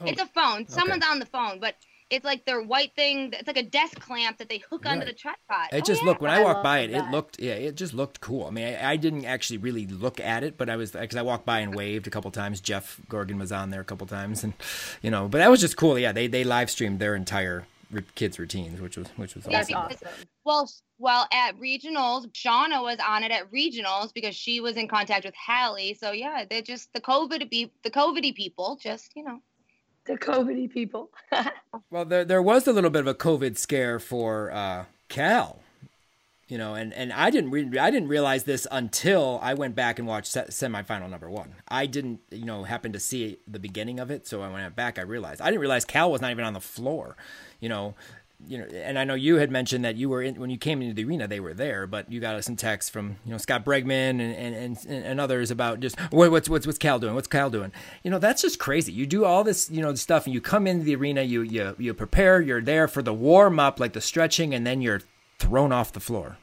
Oh, 0.00 0.04
It's 0.06 0.20
a 0.20 0.26
phone. 0.26 0.66
Someone's 0.68 1.04
on 1.06 1.18
the 1.18 1.26
phone, 1.26 1.60
but 1.60 1.76
it's 2.10 2.24
like 2.24 2.44
their 2.44 2.62
white 2.62 2.94
thing. 2.94 3.32
It's 3.32 3.46
like 3.46 3.56
a 3.56 3.62
desk 3.62 3.98
clamp 4.00 4.38
that 4.38 4.48
they 4.48 4.58
hook 4.70 4.86
onto 4.86 5.06
the 5.06 5.12
tripod. 5.12 5.68
It 5.72 5.76
Oh, 5.76 5.80
just 5.80 6.02
yeah. 6.02 6.08
looked 6.08 6.20
when 6.20 6.30
I, 6.30 6.40
I 6.40 6.44
walked 6.44 6.62
by 6.62 6.80
it. 6.80 6.90
love 6.90 7.06
It 7.06 7.10
looked 7.10 7.40
yeah, 7.40 7.54
it 7.54 7.74
just 7.76 7.94
looked 7.94 8.20
cool. 8.20 8.46
I 8.46 8.50
mean, 8.50 8.66
I, 8.66 8.90
I 8.92 8.96
didn't 8.96 9.24
actually 9.24 9.58
really 9.58 9.86
look 9.86 10.20
at 10.20 10.44
it, 10.44 10.56
but 10.56 10.68
I 10.68 10.76
was 10.76 10.92
because 10.92 11.16
I 11.16 11.22
walked 11.22 11.46
by 11.46 11.60
and 11.60 11.74
waved 11.74 12.06
a 12.06 12.10
couple 12.10 12.30
times. 12.30 12.60
Jeff 12.60 13.00
Gorgon 13.08 13.38
was 13.38 13.52
on 13.52 13.70
there 13.70 13.80
a 13.80 13.84
couple 13.84 14.06
times, 14.06 14.44
and 14.44 14.52
you 15.02 15.10
know, 15.10 15.28
but 15.28 15.38
that 15.38 15.50
was 15.50 15.60
just 15.60 15.76
cool. 15.76 15.98
Yeah, 15.98 16.12
they 16.12 16.26
they 16.26 16.44
live 16.44 16.70
streamed 16.70 16.98
their 16.98 17.14
entire 17.16 17.66
kids' 18.14 18.38
routines, 18.38 18.80
which 18.80 18.96
was 18.96 19.08
which 19.16 19.34
was 19.34 19.46
Yeah, 19.48 19.60
awesome. 19.60 19.88
Because- 19.88 20.24
Well, 20.44 20.70
well, 20.98 21.26
at 21.32 21.58
regionals, 21.58 22.26
Shauna 22.32 22.82
was 22.82 22.98
on 23.06 23.24
it 23.24 23.32
at 23.32 23.50
regionals 23.50 24.12
because 24.12 24.36
she 24.36 24.60
was 24.60 24.76
in 24.76 24.88
contact 24.88 25.24
with 25.24 25.34
Hallie. 25.34 25.94
So 25.94 26.12
yeah, 26.12 26.44
they're 26.48 26.62
just 26.62 26.92
the 26.92 27.00
COVID 27.00 27.48
be 27.50 27.70
the 27.82 27.90
COVIDy 27.90 28.34
people. 28.34 28.78
Just 28.80 29.12
you 29.16 29.24
know. 29.24 29.40
The 30.06 30.18
COVIDy 30.18 30.70
people. 30.70 31.10
Well, 31.90 32.04
there 32.04 32.24
there 32.24 32.42
was 32.42 32.66
a 32.66 32.72
little 32.72 32.90
bit 32.90 33.00
of 33.00 33.06
a 33.06 33.14
COVID 33.14 33.56
scare 33.56 33.98
for 33.98 34.50
uh, 34.52 34.84
Cal, 35.08 35.60
you 36.48 36.58
know, 36.58 36.74
and, 36.74 36.92
and 36.92 37.12
I 37.12 37.30
didn't 37.30 37.50
re- 37.50 37.78
I 37.78 37.90
didn't 37.90 38.08
realize 38.08 38.44
this 38.44 38.66
until 38.70 39.38
I 39.42 39.54
went 39.54 39.74
back 39.74 39.98
and 39.98 40.06
watched 40.06 40.30
se- 40.32 40.46
semifinal 40.50 41.08
number 41.08 41.30
one. 41.30 41.54
I 41.68 41.86
didn't 41.86 42.20
you 42.30 42.44
know 42.44 42.64
happen 42.64 42.92
to 42.92 43.00
see 43.00 43.38
the 43.46 43.58
beginning 43.58 43.98
of 44.00 44.10
it, 44.10 44.26
so 44.26 44.40
when 44.40 44.50
I 44.50 44.62
went 44.62 44.76
back, 44.76 44.98
I 44.98 45.02
realized 45.02 45.40
I 45.40 45.46
didn't 45.46 45.60
realize 45.60 45.84
Cal 45.84 46.10
was 46.10 46.20
not 46.20 46.30
even 46.32 46.44
on 46.44 46.52
the 46.52 46.60
floor, 46.60 47.16
you 47.60 47.68
know. 47.68 47.94
You 48.46 48.58
know, 48.58 48.64
and 48.64 48.98
I 48.98 49.04
know 49.04 49.14
you 49.14 49.36
had 49.36 49.50
mentioned 49.50 49.84
that 49.84 49.96
you 49.96 50.08
were 50.08 50.22
in 50.22 50.40
when 50.40 50.50
you 50.50 50.58
came 50.58 50.82
into 50.82 50.94
the 50.94 51.04
arena, 51.04 51.26
they 51.26 51.40
were 51.40 51.54
there, 51.54 51.86
but 51.86 52.10
you 52.10 52.20
got 52.20 52.42
some 52.44 52.56
texts 52.56 52.90
from 52.90 53.16
you 53.24 53.32
know 53.32 53.38
Scott 53.38 53.64
Bregman 53.64 54.20
and 54.20 54.20
and, 54.20 54.54
and, 54.54 55.04
and 55.04 55.20
others 55.20 55.50
about 55.50 55.80
just 55.80 55.98
what, 56.10 56.30
what's 56.30 56.48
what's 56.48 56.66
what's 56.66 56.78
Cal 56.78 56.98
doing? 56.98 57.14
What's 57.14 57.28
Cal 57.28 57.50
doing? 57.50 57.72
You 58.02 58.10
know, 58.10 58.18
that's 58.18 58.42
just 58.42 58.58
crazy. 58.58 58.92
You 58.92 59.06
do 59.06 59.24
all 59.24 59.44
this 59.44 59.70
you 59.70 59.82
know 59.82 59.94
stuff, 59.94 60.26
and 60.26 60.34
you 60.34 60.40
come 60.40 60.66
into 60.66 60.84
the 60.84 60.94
arena, 60.96 61.22
you 61.22 61.42
you 61.42 61.74
you 61.78 61.94
prepare, 61.94 62.40
you're 62.40 62.62
there 62.62 62.88
for 62.88 63.02
the 63.02 63.14
warm 63.14 63.58
up, 63.58 63.80
like 63.80 63.92
the 63.92 64.00
stretching, 64.00 64.54
and 64.54 64.66
then 64.66 64.80
you're 64.80 65.02
thrown 65.38 65.72
off 65.72 65.92
the 65.92 66.00
floor. 66.00 66.38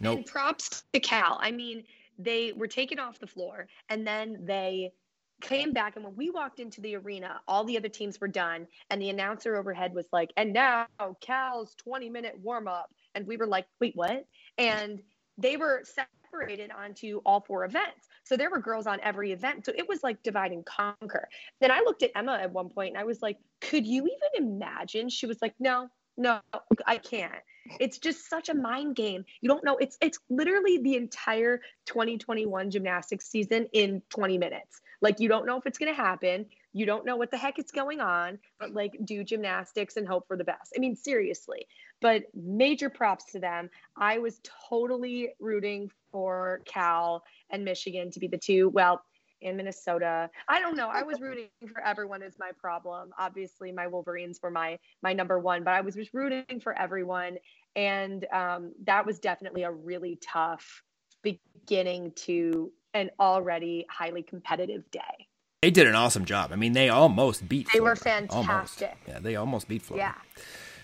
Nope. 0.00 0.18
And 0.18 0.26
props 0.26 0.84
to 0.92 1.00
Cal. 1.00 1.38
I 1.40 1.50
mean, 1.50 1.84
they 2.18 2.52
were 2.52 2.68
taken 2.68 2.98
off 2.98 3.18
the 3.18 3.26
floor 3.26 3.66
and 3.88 4.06
then 4.06 4.44
they 4.44 4.92
came 5.40 5.72
back. 5.72 5.96
And 5.96 6.04
when 6.04 6.16
we 6.16 6.30
walked 6.30 6.60
into 6.60 6.80
the 6.80 6.96
arena, 6.96 7.40
all 7.46 7.64
the 7.64 7.76
other 7.76 7.88
teams 7.88 8.20
were 8.20 8.28
done. 8.28 8.66
And 8.90 9.00
the 9.00 9.10
announcer 9.10 9.56
overhead 9.56 9.94
was 9.94 10.06
like, 10.12 10.32
and 10.36 10.52
now 10.52 10.86
Cal's 11.20 11.74
20 11.76 12.10
minute 12.10 12.38
warm 12.42 12.68
up. 12.68 12.90
And 13.14 13.26
we 13.26 13.36
were 13.36 13.46
like, 13.46 13.66
wait, 13.80 13.94
what? 13.94 14.26
And 14.58 15.02
they 15.38 15.56
were 15.56 15.82
separated 15.84 16.70
onto 16.70 17.20
all 17.24 17.40
four 17.40 17.64
events. 17.64 18.08
So 18.24 18.36
there 18.36 18.50
were 18.50 18.58
girls 18.58 18.86
on 18.86 18.98
every 19.02 19.32
event. 19.32 19.64
So 19.66 19.72
it 19.76 19.88
was 19.88 20.02
like 20.02 20.22
divide 20.22 20.52
and 20.52 20.64
conquer. 20.64 21.28
Then 21.60 21.70
I 21.70 21.80
looked 21.80 22.02
at 22.02 22.10
Emma 22.14 22.38
at 22.40 22.52
one 22.52 22.68
point 22.68 22.90
and 22.90 22.98
I 22.98 23.04
was 23.04 23.22
like, 23.22 23.38
could 23.60 23.86
you 23.86 24.02
even 24.02 24.46
imagine? 24.46 25.08
She 25.08 25.26
was 25.26 25.38
like, 25.40 25.54
no, 25.58 25.88
no, 26.16 26.40
I 26.86 26.98
can't. 26.98 27.32
It's 27.80 27.98
just 27.98 28.28
such 28.28 28.48
a 28.48 28.54
mind 28.54 28.96
game. 28.96 29.24
You 29.40 29.48
don't 29.48 29.64
know. 29.64 29.76
It's 29.76 29.98
it's 30.00 30.18
literally 30.30 30.78
the 30.78 30.96
entire 30.96 31.60
2021 31.86 32.70
gymnastics 32.70 33.28
season 33.28 33.68
in 33.72 34.02
20 34.10 34.38
minutes. 34.38 34.80
Like 35.00 35.20
you 35.20 35.28
don't 35.28 35.46
know 35.46 35.56
if 35.56 35.66
it's 35.66 35.78
going 35.78 35.94
to 35.94 36.00
happen. 36.00 36.46
You 36.72 36.86
don't 36.86 37.06
know 37.06 37.16
what 37.16 37.30
the 37.30 37.36
heck 37.36 37.58
is 37.58 37.70
going 37.70 38.00
on, 38.00 38.38
but 38.58 38.72
like 38.72 38.96
do 39.04 39.24
gymnastics 39.24 39.96
and 39.96 40.06
hope 40.06 40.26
for 40.26 40.36
the 40.36 40.44
best. 40.44 40.72
I 40.76 40.80
mean, 40.80 40.96
seriously. 40.96 41.66
But 42.00 42.24
major 42.34 42.90
props 42.90 43.32
to 43.32 43.40
them. 43.40 43.70
I 43.96 44.18
was 44.18 44.40
totally 44.68 45.30
rooting 45.40 45.90
for 46.12 46.60
Cal 46.66 47.24
and 47.50 47.64
Michigan 47.64 48.10
to 48.10 48.20
be 48.20 48.28
the 48.28 48.38
two. 48.38 48.68
Well, 48.68 49.02
in 49.40 49.56
Minnesota. 49.56 50.30
I 50.48 50.60
don't 50.60 50.76
know. 50.76 50.88
I 50.88 51.02
was 51.02 51.20
rooting 51.20 51.48
for 51.72 51.82
everyone 51.84 52.22
is 52.22 52.34
my 52.38 52.50
problem. 52.58 53.10
Obviously, 53.18 53.70
my 53.72 53.86
Wolverines 53.86 54.40
were 54.42 54.50
my 54.50 54.78
my 55.02 55.12
number 55.12 55.38
one, 55.38 55.62
but 55.62 55.74
I 55.74 55.82
was 55.82 55.94
just 55.94 56.12
rooting 56.14 56.60
for 56.60 56.76
everyone, 56.78 57.36
and 57.74 58.26
um, 58.32 58.72
that 58.84 59.04
was 59.04 59.18
definitely 59.18 59.64
a 59.64 59.70
really 59.70 60.18
tough 60.22 60.82
beginning 61.22 62.12
to 62.12 62.72
an 62.96 63.10
already 63.20 63.86
highly 63.90 64.22
competitive 64.22 64.90
day. 64.90 65.28
They 65.62 65.70
did 65.70 65.86
an 65.86 65.94
awesome 65.94 66.24
job. 66.24 66.52
I 66.52 66.56
mean, 66.56 66.72
they 66.72 66.88
almost 66.88 67.48
beat. 67.48 67.68
They 67.72 67.80
were 67.80 67.96
Florida. 67.96 68.26
Almost. 68.30 68.48
fantastic. 68.78 68.96
Yeah, 69.08 69.18
they 69.20 69.36
almost 69.36 69.68
beat 69.68 69.82
Florida. 69.82 70.14
Yeah. 70.14 70.42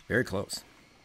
Very 0.08 0.24
close. 0.24 0.64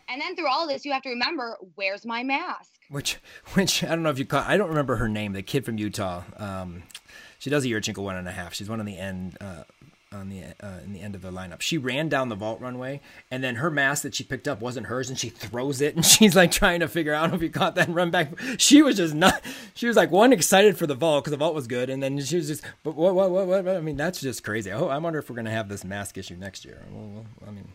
And 0.09 0.21
then 0.21 0.35
through 0.35 0.47
all 0.47 0.67
this, 0.67 0.85
you 0.85 0.93
have 0.93 1.01
to 1.03 1.09
remember, 1.09 1.57
where's 1.75 2.05
my 2.05 2.23
mask? 2.23 2.71
Which, 2.89 3.17
which 3.53 3.83
I 3.83 3.89
don't 3.89 4.03
know 4.03 4.09
if 4.09 4.19
you 4.19 4.25
caught. 4.25 4.47
I 4.47 4.57
don't 4.57 4.69
remember 4.69 4.95
her 4.95 5.09
name. 5.09 5.33
The 5.33 5.43
kid 5.43 5.65
from 5.65 5.77
Utah. 5.77 6.23
Um, 6.37 6.83
she 7.39 7.49
does 7.49 7.65
a 7.65 7.67
Yurchenko 7.67 8.03
one 8.03 8.15
and 8.15 8.27
a 8.27 8.31
half. 8.31 8.53
She's 8.53 8.69
one 8.69 8.79
on 8.79 8.85
the 8.85 8.97
end, 8.97 9.37
uh, 9.41 9.63
on 10.17 10.29
the 10.29 10.43
uh, 10.61 10.79
in 10.83 10.93
the 10.93 11.01
end 11.01 11.15
of 11.15 11.21
the 11.21 11.31
lineup. 11.31 11.61
She 11.61 11.77
ran 11.77 12.09
down 12.09 12.29
the 12.29 12.35
vault 12.35 12.59
runway, 12.59 12.99
and 13.31 13.43
then 13.43 13.55
her 13.55 13.71
mask 13.71 14.03
that 14.03 14.15
she 14.15 14.23
picked 14.23 14.47
up 14.47 14.59
wasn't 14.59 14.87
hers, 14.87 15.09
and 15.09 15.17
she 15.17 15.29
throws 15.29 15.79
it, 15.79 15.95
and 15.95 16.05
she's 16.13 16.35
like 16.35 16.51
trying 16.51 16.81
to 16.81 16.87
figure 16.87 17.13
out 17.13 17.33
if 17.33 17.41
you 17.41 17.49
caught 17.49 17.75
that 17.75 17.87
and 17.87 17.95
run 17.95 18.11
back. 18.11 18.29
She 18.57 18.81
was 18.81 18.97
just 18.97 19.13
not. 19.13 19.41
She 19.73 19.87
was 19.87 19.95
like 19.95 20.11
one 20.11 20.33
excited 20.33 20.77
for 20.77 20.87
the 20.87 20.95
vault 20.95 21.23
because 21.23 21.31
the 21.31 21.37
vault 21.37 21.55
was 21.55 21.67
good, 21.67 21.89
and 21.89 22.01
then 22.03 22.19
she 22.19 22.35
was 22.35 22.47
just. 22.47 22.63
But 22.83 22.95
what, 22.95 23.15
what, 23.15 23.31
what, 23.31 23.47
what? 23.47 23.67
I 23.67 23.81
mean, 23.81 23.97
that's 23.97 24.19
just 24.19 24.43
crazy. 24.43 24.71
Oh, 24.71 24.87
I 24.87 24.97
wonder 24.97 25.19
if 25.19 25.29
we're 25.29 25.35
gonna 25.35 25.51
have 25.51 25.69
this 25.69 25.83
mask 25.83 26.17
issue 26.17 26.35
next 26.35 26.65
year. 26.65 26.83
Well, 26.91 27.07
well, 27.07 27.25
I 27.47 27.51
mean. 27.51 27.67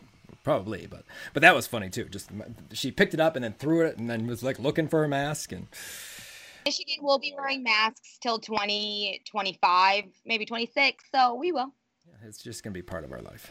Probably, 0.44 0.88
but 0.88 1.04
but 1.34 1.42
that 1.42 1.54
was 1.54 1.68
funny 1.68 1.88
too. 1.88 2.06
Just 2.06 2.28
she 2.72 2.90
picked 2.90 3.14
it 3.14 3.20
up 3.20 3.36
and 3.36 3.44
then 3.44 3.52
threw 3.52 3.86
it, 3.86 3.96
and 3.96 4.10
then 4.10 4.26
was 4.26 4.42
like 4.42 4.58
looking 4.58 4.88
for 4.88 5.02
her 5.02 5.06
mask, 5.06 5.52
and 5.52 5.68
Michigan 6.64 6.98
will 7.00 7.18
be 7.18 7.34
wearing 7.36 7.62
masks 7.62 8.18
till 8.20 8.38
2025, 8.38 10.04
maybe 10.24 10.46
26. 10.46 11.04
So 11.12 11.34
we 11.34 11.52
will. 11.52 11.72
It's 12.26 12.42
just 12.42 12.62
gonna 12.62 12.74
be 12.74 12.82
part 12.82 13.04
of 13.04 13.12
our 13.12 13.20
life. 13.20 13.50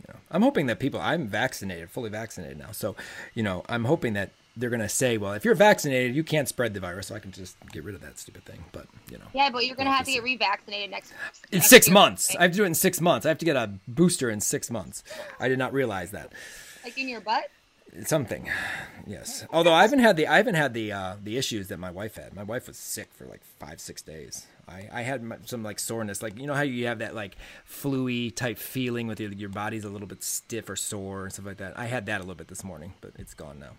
You 0.00 0.14
know, 0.14 0.20
I'm 0.30 0.42
hoping 0.42 0.66
that 0.66 0.78
people. 0.78 1.00
I'm 1.00 1.26
vaccinated, 1.26 1.90
fully 1.90 2.10
vaccinated 2.10 2.58
now, 2.58 2.72
so 2.72 2.96
you 3.34 3.42
know, 3.42 3.64
I'm 3.68 3.84
hoping 3.84 4.14
that 4.14 4.30
they're 4.56 4.70
gonna 4.70 4.88
say, 4.88 5.16
well, 5.16 5.32
if 5.34 5.44
you're 5.44 5.54
vaccinated, 5.54 6.14
you 6.16 6.24
can't 6.24 6.48
spread 6.48 6.74
the 6.74 6.80
virus, 6.80 7.06
so 7.08 7.14
I 7.14 7.18
can 7.18 7.32
just 7.32 7.56
get 7.72 7.84
rid 7.84 7.94
of 7.94 8.00
that 8.00 8.18
stupid 8.18 8.44
thing. 8.44 8.64
But 8.72 8.86
you 9.10 9.18
know, 9.18 9.24
Yeah, 9.34 9.50
but 9.50 9.66
you're 9.66 9.76
gonna 9.76 9.92
have 9.92 10.06
to 10.06 10.12
get 10.12 10.24
revaccinated 10.24 10.90
next. 10.90 11.12
in 11.52 11.58
next 11.58 11.68
six 11.70 11.86
year, 11.88 11.94
months, 11.94 12.34
I 12.36 12.42
have 12.42 12.52
to 12.52 12.56
do 12.56 12.64
it 12.64 12.68
in 12.68 12.74
six 12.74 13.00
months. 13.00 13.26
I 13.26 13.28
have 13.28 13.38
to 13.38 13.44
get 13.44 13.56
a 13.56 13.70
booster 13.86 14.30
in 14.30 14.40
six 14.40 14.70
months. 14.70 15.02
I 15.38 15.48
did 15.48 15.58
not 15.58 15.72
realize 15.72 16.10
that. 16.12 16.32
Like 16.84 16.96
in 16.98 17.08
your 17.08 17.20
butt. 17.20 17.44
something 18.04 18.48
yes 19.04 19.44
although 19.50 19.72
i 19.72 19.82
haven't 19.82 19.98
had 19.98 20.16
the 20.16 20.24
i 20.28 20.36
haven't 20.36 20.54
had 20.54 20.74
the 20.74 20.92
uh 20.92 21.16
the 21.24 21.36
issues 21.36 21.66
that 21.66 21.76
my 21.78 21.90
wife 21.90 22.14
had 22.14 22.32
my 22.34 22.44
wife 22.44 22.68
was 22.68 22.76
sick 22.76 23.08
for 23.12 23.24
like 23.26 23.40
five 23.58 23.80
six 23.80 24.00
days 24.00 24.46
i 24.70 24.88
i 24.92 25.02
had 25.02 25.22
some 25.46 25.62
like 25.62 25.78
soreness 25.78 26.22
like 26.22 26.38
you 26.38 26.46
know 26.46 26.54
how 26.54 26.62
you 26.62 26.86
have 26.86 27.00
that 27.00 27.14
like 27.14 27.36
fluey 27.68 28.30
type 28.34 28.58
feeling 28.58 29.06
with 29.06 29.20
your, 29.20 29.32
your 29.32 29.48
body's 29.48 29.84
a 29.84 29.88
little 29.88 30.08
bit 30.08 30.22
stiff 30.22 30.70
or 30.70 30.76
sore 30.76 31.24
and 31.24 31.32
stuff 31.32 31.46
like 31.46 31.56
that 31.58 31.78
i 31.78 31.86
had 31.86 32.06
that 32.06 32.18
a 32.18 32.22
little 32.22 32.34
bit 32.34 32.48
this 32.48 32.62
morning 32.64 32.92
but 33.00 33.10
it's 33.18 33.34
gone 33.34 33.58
now 33.58 33.72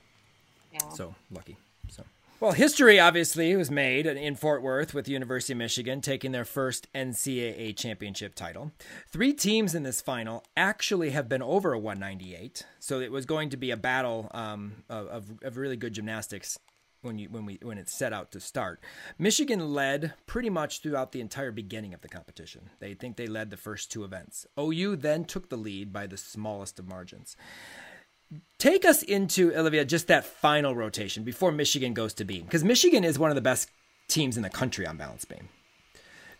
Yeah. 0.73 0.89
so 0.89 1.15
lucky. 1.31 1.57
So 1.89 2.03
well, 2.39 2.53
history 2.53 2.99
obviously 2.99 3.55
was 3.55 3.69
made 3.69 4.07
in 4.07 4.35
Fort 4.35 4.63
Worth 4.63 4.95
with 4.95 5.05
the 5.05 5.11
University 5.11 5.53
of 5.53 5.57
Michigan 5.57 6.01
taking 6.01 6.31
their 6.31 6.43
first 6.45 6.87
NCAA 6.95 7.77
championship 7.77 8.33
title. 8.33 8.71
Three 9.09 9.31
teams 9.31 9.75
in 9.75 9.83
this 9.83 10.01
final 10.01 10.43
actually 10.57 11.11
have 11.11 11.29
been 11.29 11.43
over 11.43 11.71
a 11.73 11.77
198, 11.77 12.65
so 12.79 12.99
it 12.99 13.11
was 13.11 13.27
going 13.27 13.51
to 13.51 13.57
be 13.57 13.69
a 13.69 13.77
battle 13.77 14.27
um, 14.33 14.83
of, 14.89 15.07
of, 15.09 15.23
of 15.43 15.57
really 15.57 15.75
good 15.77 15.93
gymnastics 15.93 16.57
when 17.01 17.17
you 17.17 17.29
when 17.29 17.45
we 17.45 17.59
when 17.61 17.77
it's 17.77 17.93
set 17.93 18.13
out 18.13 18.31
to 18.31 18.39
start. 18.39 18.79
Michigan 19.17 19.73
led 19.73 20.13
pretty 20.25 20.49
much 20.49 20.81
throughout 20.81 21.11
the 21.11 21.21
entire 21.21 21.51
beginning 21.51 21.93
of 21.93 22.01
the 22.01 22.07
competition. 22.07 22.69
They 22.79 22.93
think 22.93 23.17
they 23.17 23.27
led 23.27 23.49
the 23.49 23.57
first 23.57 23.91
two 23.91 24.03
events. 24.03 24.45
OU 24.59 24.97
then 24.97 25.25
took 25.25 25.49
the 25.49 25.57
lead 25.57 25.91
by 25.91 26.07
the 26.07 26.17
smallest 26.17 26.79
of 26.79 26.87
margins 26.87 27.35
take 28.57 28.85
us 28.85 29.03
into 29.03 29.53
Olivia 29.55 29.83
just 29.83 30.07
that 30.07 30.23
final 30.23 30.73
rotation 30.73 31.23
before 31.23 31.51
Michigan 31.51 31.93
goes 31.93 32.13
to 32.13 32.23
beam 32.23 32.45
because 32.45 32.63
Michigan 32.63 33.03
is 33.03 33.19
one 33.19 33.29
of 33.29 33.35
the 33.35 33.41
best 33.41 33.69
teams 34.07 34.37
in 34.37 34.43
the 34.43 34.49
country 34.49 34.85
on 34.85 34.97
balance 34.97 35.25
beam. 35.25 35.49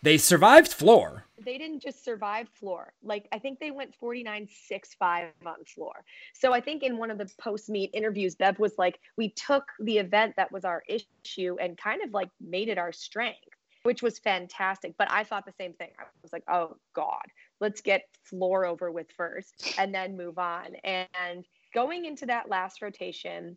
They 0.02 0.18
survived 0.18 0.72
floor. 0.72 1.26
They 1.44 1.58
didn't 1.58 1.80
just 1.80 2.04
survive 2.04 2.48
floor. 2.48 2.92
Like 3.04 3.28
I 3.32 3.38
think 3.38 3.60
they 3.60 3.70
went 3.70 3.94
49 3.94 4.48
6 4.50 4.94
5 4.94 5.26
on 5.46 5.64
floor. 5.64 6.04
So 6.34 6.52
I 6.52 6.60
think 6.60 6.82
in 6.82 6.98
one 6.98 7.10
of 7.10 7.18
the 7.18 7.30
post 7.38 7.68
meet 7.68 7.90
interviews, 7.94 8.34
Bev 8.34 8.58
was 8.58 8.74
like, 8.78 8.98
we 9.16 9.30
took 9.30 9.64
the 9.78 9.98
event 9.98 10.34
that 10.36 10.50
was 10.50 10.64
our 10.64 10.82
issue 10.88 11.56
and 11.60 11.78
kind 11.78 12.02
of 12.02 12.12
like 12.12 12.30
made 12.40 12.68
it 12.68 12.78
our 12.78 12.90
strength, 12.92 13.38
which 13.84 14.02
was 14.02 14.18
fantastic. 14.18 14.94
But 14.98 15.10
I 15.10 15.22
thought 15.22 15.46
the 15.46 15.52
same 15.52 15.72
thing. 15.74 15.90
I 15.98 16.04
was 16.22 16.32
like, 16.32 16.44
oh 16.48 16.76
God, 16.94 17.24
let's 17.60 17.80
get 17.80 18.02
floor 18.24 18.66
over 18.66 18.90
with 18.90 19.10
first 19.16 19.74
and 19.78 19.94
then 19.94 20.16
move 20.16 20.38
on. 20.38 20.74
And 20.82 21.44
going 21.74 22.06
into 22.06 22.26
that 22.26 22.48
last 22.48 22.82
rotation, 22.82 23.56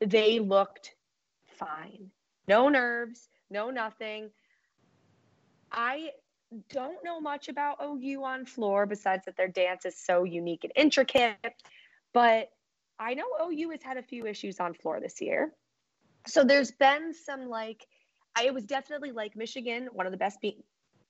they 0.00 0.40
looked 0.40 0.94
fine. 1.58 2.10
No 2.48 2.68
nerves, 2.68 3.30
no 3.50 3.70
nothing. 3.70 4.30
I 5.72 6.10
don't 6.70 7.04
know 7.04 7.20
much 7.20 7.48
about 7.48 7.78
OU 7.82 8.24
on 8.24 8.46
floor 8.46 8.86
besides 8.86 9.24
that 9.26 9.36
their 9.36 9.48
dance 9.48 9.84
is 9.84 9.96
so 9.98 10.24
unique 10.24 10.64
and 10.64 10.72
intricate. 10.76 11.36
But 12.14 12.50
I 12.98 13.14
know 13.14 13.24
OU 13.42 13.70
has 13.70 13.82
had 13.82 13.96
a 13.96 14.02
few 14.02 14.26
issues 14.26 14.60
on 14.60 14.74
floor 14.74 15.00
this 15.00 15.20
year. 15.20 15.52
So 16.26 16.44
there's 16.44 16.70
been 16.70 17.12
some 17.12 17.48
like, 17.48 17.86
I 18.34 18.50
was 18.50 18.64
definitely 18.64 19.12
like 19.12 19.36
Michigan, 19.36 19.88
one 19.92 20.06
of 20.06 20.12
the 20.12 20.18
best 20.18 20.40
beam, 20.40 20.62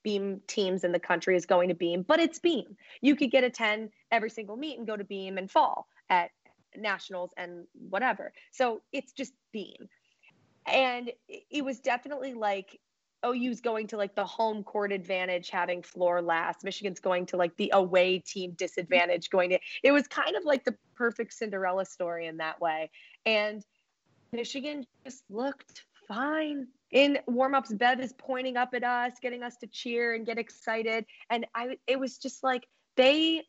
beam 0.03 0.41
teams 0.47 0.83
in 0.83 0.91
the 0.91 0.99
country 0.99 1.35
is 1.35 1.45
going 1.45 1.69
to 1.69 1.75
beam, 1.75 2.03
but 2.07 2.19
it's 2.19 2.39
beam. 2.39 2.77
You 3.01 3.15
could 3.15 3.31
get 3.31 3.43
a 3.43 3.49
10 3.49 3.89
every 4.11 4.29
single 4.29 4.55
meet 4.55 4.77
and 4.77 4.87
go 4.87 4.95
to 4.95 5.03
beam 5.03 5.37
and 5.37 5.49
fall 5.49 5.87
at 6.09 6.31
nationals 6.75 7.31
and 7.37 7.65
whatever. 7.73 8.31
So 8.51 8.81
it's 8.91 9.11
just 9.11 9.33
beam. 9.51 9.89
And 10.65 11.11
it 11.27 11.63
was 11.63 11.79
definitely 11.79 12.33
like 12.33 12.79
OU's 13.25 13.61
going 13.61 13.87
to 13.87 13.97
like 13.97 14.15
the 14.15 14.25
home 14.25 14.63
court 14.63 14.91
advantage 14.91 15.49
having 15.49 15.81
floor 15.81 16.21
last. 16.21 16.63
Michigan's 16.63 16.99
going 16.99 17.25
to 17.27 17.37
like 17.37 17.55
the 17.57 17.71
away 17.73 18.19
team 18.19 18.51
disadvantage 18.57 19.29
going 19.29 19.49
to 19.51 19.59
it 19.83 19.91
was 19.91 20.07
kind 20.07 20.35
of 20.35 20.45
like 20.45 20.63
the 20.63 20.75
perfect 20.95 21.33
Cinderella 21.33 21.85
story 21.85 22.27
in 22.27 22.37
that 22.37 22.59
way. 22.61 22.89
And 23.25 23.63
Michigan 24.31 24.85
just 25.05 25.23
looked 25.29 25.85
fine. 26.07 26.67
In 26.91 27.19
warm-ups, 27.27 27.73
Bev 27.73 27.99
is 27.99 28.13
pointing 28.13 28.55
up 28.55 28.73
at 28.73 28.83
us, 28.83 29.13
getting 29.21 29.43
us 29.43 29.57
to 29.57 29.67
cheer 29.67 30.13
and 30.13 30.25
get 30.25 30.37
excited. 30.37 31.05
And 31.29 31.45
I 31.53 31.77
it 31.87 31.99
was 31.99 32.17
just 32.17 32.43
like 32.43 32.65
they 32.95 33.43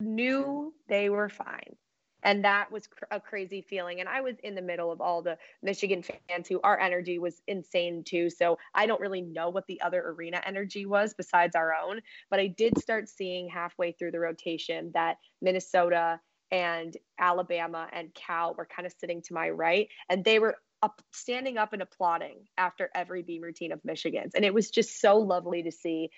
knew 0.00 0.74
they 0.88 1.08
were 1.08 1.28
fine 1.28 1.76
and 2.22 2.44
that 2.44 2.70
was 2.70 2.86
cr- 2.86 3.04
a 3.10 3.20
crazy 3.20 3.62
feeling. 3.62 4.00
And 4.00 4.08
i 4.08 4.20
was 4.20 4.36
in 4.42 4.54
the 4.54 4.62
middle 4.62 4.90
of 4.92 5.00
all 5.00 5.22
the 5.22 5.38
michigan 5.62 6.02
fans 6.02 6.48
who 6.48 6.60
our 6.62 6.78
energy 6.78 7.18
was 7.18 7.40
insane 7.46 8.02
too. 8.04 8.30
So 8.30 8.58
i 8.74 8.86
don't 8.86 9.00
really 9.00 9.22
know 9.22 9.50
what 9.50 9.66
the 9.66 9.80
other 9.80 10.00
arena 10.00 10.40
energy 10.44 10.86
was 10.86 11.14
besides 11.14 11.54
our 11.56 11.74
own 11.74 12.00
but 12.30 12.40
i 12.40 12.46
did 12.46 12.78
start 12.78 13.08
seeing 13.08 13.48
halfway 13.48 13.92
through 13.92 14.12
the 14.12 14.20
rotation 14.20 14.90
that 14.94 15.16
minnesota 15.40 16.20
and 16.50 16.96
alabama 17.18 17.88
and 17.92 18.12
cal 18.14 18.54
were 18.54 18.66
kind 18.66 18.86
of 18.86 18.92
sitting 18.98 19.22
to 19.22 19.34
my 19.34 19.48
right 19.48 19.88
and 20.08 20.24
they 20.24 20.38
were 20.38 20.56
up, 20.82 21.00
standing 21.12 21.58
up 21.58 21.72
and 21.72 21.80
applauding 21.80 22.38
after 22.58 22.90
every 22.94 23.22
beam 23.22 23.42
routine 23.42 23.72
of 23.72 23.80
michigan's. 23.84 24.34
And 24.34 24.44
it 24.44 24.52
was 24.52 24.70
just 24.70 25.00
so 25.00 25.18
lovely 25.18 25.62
to 25.62 25.72
see 25.72 26.10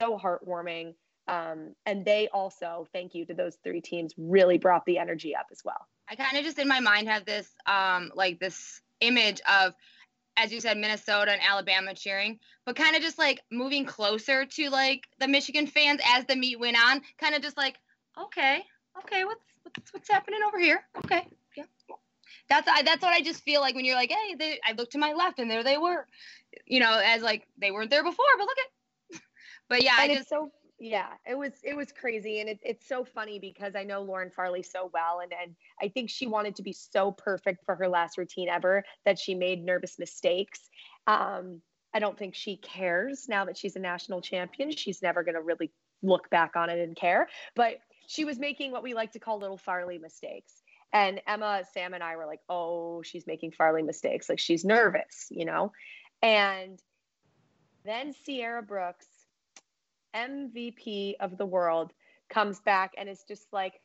so 0.00 0.18
heartwarming 0.18 0.94
um, 1.28 1.74
and 1.86 2.04
they 2.04 2.28
also, 2.32 2.88
thank 2.92 3.14
you 3.14 3.24
to 3.26 3.34
those 3.34 3.56
three 3.62 3.80
teams, 3.80 4.14
really 4.16 4.58
brought 4.58 4.84
the 4.84 4.98
energy 4.98 5.34
up 5.36 5.46
as 5.52 5.62
well. 5.64 5.86
I 6.08 6.16
kind 6.16 6.36
of 6.36 6.44
just 6.44 6.58
in 6.58 6.66
my 6.66 6.80
mind 6.80 7.08
have 7.08 7.24
this 7.24 7.48
um, 7.66 8.10
like 8.14 8.40
this 8.40 8.80
image 9.00 9.40
of, 9.48 9.74
as 10.36 10.52
you 10.52 10.60
said, 10.60 10.76
Minnesota 10.76 11.32
and 11.32 11.40
Alabama 11.40 11.94
cheering, 11.94 12.38
but 12.64 12.74
kind 12.74 12.96
of 12.96 13.02
just 13.02 13.18
like 13.18 13.40
moving 13.50 13.84
closer 13.84 14.44
to 14.44 14.70
like 14.70 15.06
the 15.20 15.28
Michigan 15.28 15.66
fans 15.66 16.00
as 16.16 16.24
the 16.24 16.34
meet 16.34 16.58
went 16.58 16.76
on, 16.84 17.00
kind 17.18 17.34
of 17.34 17.42
just 17.42 17.56
like, 17.56 17.76
okay, 18.20 18.64
okay, 18.98 19.24
what's 19.24 19.44
what's, 19.62 19.92
what's 19.92 20.10
happening 20.10 20.40
over 20.46 20.58
here? 20.58 20.82
Okay, 21.04 21.28
yeah. 21.56 21.64
That's 22.48 22.68
I, 22.68 22.82
that's 22.82 23.02
what 23.02 23.12
I 23.12 23.20
just 23.20 23.42
feel 23.44 23.60
like 23.60 23.76
when 23.76 23.84
you're 23.84 23.94
like, 23.94 24.10
hey, 24.10 24.34
they, 24.34 24.58
I 24.66 24.72
looked 24.72 24.92
to 24.92 24.98
my 24.98 25.12
left 25.12 25.38
and 25.38 25.48
there 25.48 25.62
they 25.62 25.78
were, 25.78 26.06
you 26.66 26.80
know, 26.80 27.00
as 27.04 27.22
like 27.22 27.46
they 27.58 27.70
weren't 27.70 27.90
there 27.90 28.02
before, 28.02 28.26
but 28.36 28.44
look 28.44 28.58
at. 28.58 29.20
but 29.68 29.82
yeah, 29.84 29.94
and 30.00 30.10
I 30.10 30.14
just 30.16 30.28
so 30.28 30.50
yeah 30.80 31.08
it 31.26 31.36
was 31.36 31.52
it 31.62 31.76
was 31.76 31.92
crazy 31.92 32.40
and 32.40 32.48
it, 32.48 32.58
it's 32.62 32.88
so 32.88 33.04
funny 33.04 33.38
because 33.38 33.76
i 33.76 33.84
know 33.84 34.00
lauren 34.00 34.30
farley 34.30 34.62
so 34.62 34.90
well 34.94 35.20
and 35.20 35.32
and 35.40 35.54
i 35.80 35.88
think 35.88 36.08
she 36.08 36.26
wanted 36.26 36.56
to 36.56 36.62
be 36.62 36.72
so 36.72 37.12
perfect 37.12 37.62
for 37.64 37.74
her 37.74 37.86
last 37.86 38.16
routine 38.16 38.48
ever 38.48 38.82
that 39.04 39.18
she 39.18 39.34
made 39.34 39.62
nervous 39.64 39.98
mistakes. 39.98 40.70
Um, 41.06 41.60
i 41.92 41.98
don't 41.98 42.18
think 42.18 42.34
she 42.34 42.56
cares 42.56 43.28
now 43.28 43.44
that 43.44 43.58
she's 43.58 43.76
a 43.76 43.80
national 43.80 44.22
champion. 44.22 44.70
She's 44.70 45.02
never 45.02 45.22
going 45.22 45.34
to 45.34 45.42
really 45.42 45.70
look 46.02 46.30
back 46.30 46.56
on 46.56 46.70
it 46.70 46.78
and 46.78 46.96
care 46.96 47.28
but 47.54 47.76
she 48.06 48.24
was 48.24 48.38
making 48.38 48.72
what 48.72 48.82
we 48.82 48.94
like 48.94 49.12
to 49.12 49.20
call 49.20 49.38
little 49.38 49.58
farley 49.58 49.98
mistakes. 49.98 50.62
And 50.92 51.20
emma 51.26 51.62
sam 51.74 51.92
and 51.92 52.02
i 52.02 52.16
were 52.16 52.26
like 52.26 52.40
oh 52.48 53.02
she's 53.02 53.26
making 53.26 53.52
farley 53.52 53.82
mistakes. 53.82 54.30
Like 54.30 54.38
she's 54.38 54.64
nervous 54.64 55.26
you 55.30 55.44
know? 55.44 55.72
And 56.22 56.80
then 57.84 58.14
sierra 58.24 58.62
brooks 58.62 59.06
MVP 60.14 61.14
of 61.20 61.38
the 61.38 61.46
world 61.46 61.92
comes 62.28 62.60
back 62.60 62.92
and 62.96 63.08
is 63.08 63.24
just 63.26 63.46
like, 63.52 63.80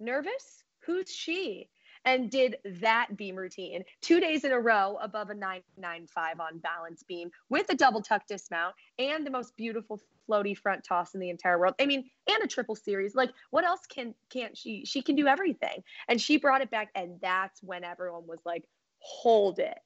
nervous? 0.00 0.64
Who's 0.80 1.10
she? 1.10 1.68
And 2.06 2.30
did 2.30 2.58
that 2.82 3.16
beam 3.16 3.34
routine 3.34 3.82
two 4.02 4.20
days 4.20 4.44
in 4.44 4.52
a 4.52 4.60
row 4.60 4.98
above 5.00 5.30
a 5.30 5.34
995 5.34 6.38
on 6.38 6.58
balance 6.58 7.02
beam 7.02 7.30
with 7.48 7.70
a 7.70 7.74
double 7.74 8.02
tuck 8.02 8.26
dismount 8.26 8.74
and 8.98 9.26
the 9.26 9.30
most 9.30 9.56
beautiful 9.56 9.98
floaty 10.28 10.56
front 10.56 10.84
toss 10.86 11.14
in 11.14 11.20
the 11.20 11.30
entire 11.30 11.58
world. 11.58 11.74
I 11.80 11.86
mean, 11.86 12.04
and 12.28 12.44
a 12.44 12.46
triple 12.46 12.76
series. 12.76 13.14
Like, 13.14 13.30
what 13.50 13.64
else 13.64 13.80
can 13.88 14.14
can't 14.28 14.56
she? 14.56 14.84
She 14.84 15.00
can 15.00 15.16
do 15.16 15.26
everything. 15.26 15.82
And 16.08 16.20
she 16.20 16.36
brought 16.36 16.60
it 16.60 16.70
back, 16.70 16.90
and 16.94 17.18
that's 17.22 17.62
when 17.62 17.84
everyone 17.84 18.26
was 18.26 18.40
like, 18.44 18.64
hold 18.98 19.58
it 19.58 19.78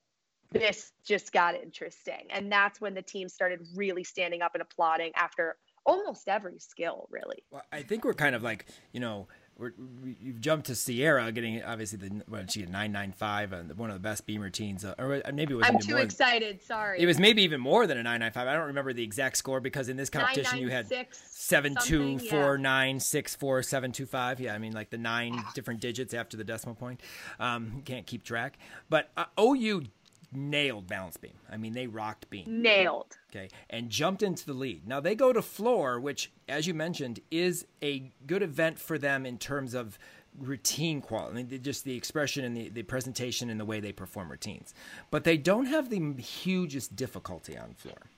this 0.50 0.92
just 1.04 1.32
got 1.32 1.54
interesting. 1.54 2.26
And 2.30 2.50
that's 2.50 2.80
when 2.80 2.94
the 2.94 3.02
team 3.02 3.28
started 3.28 3.60
really 3.74 4.04
standing 4.04 4.42
up 4.42 4.54
and 4.54 4.62
applauding 4.62 5.12
after 5.14 5.56
almost 5.84 6.28
every 6.28 6.58
skill, 6.58 7.08
really. 7.10 7.42
Well, 7.50 7.62
I 7.72 7.82
think 7.82 8.04
we're 8.04 8.14
kind 8.14 8.34
of 8.34 8.42
like, 8.42 8.66
you 8.92 9.00
know, 9.00 9.28
we're, 9.58 9.72
we, 10.04 10.16
you've 10.20 10.40
jumped 10.40 10.66
to 10.66 10.76
Sierra, 10.76 11.32
getting 11.32 11.62
obviously 11.64 11.98
the 11.98 12.22
what 12.28 12.52
she 12.52 12.60
had 12.60 12.70
nine 12.70 12.92
nine 12.92 13.12
five 13.12 13.52
and 13.52 13.76
one 13.76 13.90
of 13.90 13.94
the 13.94 14.00
best 14.00 14.24
beam 14.24 14.40
routines, 14.40 14.84
uh, 14.84 14.94
or 14.98 15.20
maybe 15.32 15.54
it 15.54 15.56
was. 15.56 15.66
I'm 15.66 15.78
too 15.80 15.94
more, 15.94 16.00
excited. 16.00 16.62
Sorry. 16.62 17.00
It 17.00 17.06
was 17.06 17.18
maybe 17.18 17.42
even 17.42 17.60
more 17.60 17.88
than 17.88 17.98
a 17.98 18.02
nine 18.04 18.20
nine 18.20 18.30
five. 18.30 18.46
I 18.46 18.54
don't 18.54 18.68
remember 18.68 18.92
the 18.92 19.02
exact 19.02 19.36
score 19.36 19.60
because 19.60 19.88
in 19.88 19.96
this 19.96 20.10
competition 20.10 20.60
you 20.60 20.68
had 20.68 20.86
seven 21.10 21.76
two 21.82 22.20
four 22.20 22.54
yeah. 22.54 22.62
nine 22.62 23.00
six 23.00 23.34
four 23.34 23.62
seven 23.64 23.90
two 23.90 24.06
five. 24.06 24.38
Yeah, 24.38 24.54
I 24.54 24.58
mean 24.58 24.72
like 24.72 24.90
the 24.90 24.98
nine 24.98 25.42
different 25.54 25.80
digits 25.80 26.14
after 26.14 26.36
the 26.36 26.44
decimal 26.44 26.76
point. 26.76 27.00
Um, 27.40 27.82
can't 27.84 28.06
keep 28.06 28.22
track, 28.22 28.58
but 28.88 29.10
uh, 29.16 29.24
OU 29.40 29.86
nailed 30.32 30.86
balance 30.86 31.16
beam. 31.16 31.34
I 31.50 31.56
mean, 31.56 31.72
they 31.72 31.86
rocked 31.86 32.28
beam. 32.30 32.62
Nailed. 32.62 33.16
Okay, 33.30 33.48
and 33.70 33.90
jumped 33.90 34.22
into 34.22 34.46
the 34.46 34.52
lead. 34.52 34.86
Now 34.86 35.00
they 35.00 35.14
go 35.14 35.32
to 35.32 35.42
floor, 35.42 36.00
which, 36.00 36.32
as 36.48 36.66
you 36.66 36.74
mentioned, 36.74 37.20
is 37.30 37.66
a 37.82 38.12
good 38.26 38.42
event 38.42 38.78
for 38.78 38.98
them 38.98 39.24
in 39.26 39.38
terms 39.38 39.74
of 39.74 39.98
routine 40.38 41.00
quality. 41.00 41.40
I 41.40 41.42
mean, 41.42 41.62
just 41.62 41.84
the 41.84 41.96
expression 41.96 42.44
and 42.44 42.56
the, 42.56 42.68
the 42.68 42.82
presentation 42.82 43.50
and 43.50 43.58
the 43.58 43.64
way 43.64 43.80
they 43.80 43.92
perform 43.92 44.30
routines. 44.30 44.74
But 45.10 45.24
they 45.24 45.36
don't 45.36 45.66
have 45.66 45.90
the 45.90 46.14
hugest 46.14 46.96
difficulty 46.96 47.56
on 47.56 47.74
floor. 47.74 48.10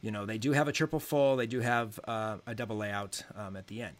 You 0.00 0.10
know, 0.10 0.26
they 0.26 0.38
do 0.38 0.52
have 0.52 0.68
a 0.68 0.72
triple 0.72 1.00
full, 1.00 1.36
they 1.36 1.46
do 1.46 1.60
have 1.60 1.98
uh, 2.06 2.36
a 2.46 2.54
double 2.54 2.76
layout 2.76 3.24
um, 3.34 3.56
at 3.56 3.68
the 3.68 3.80
end. 3.82 3.96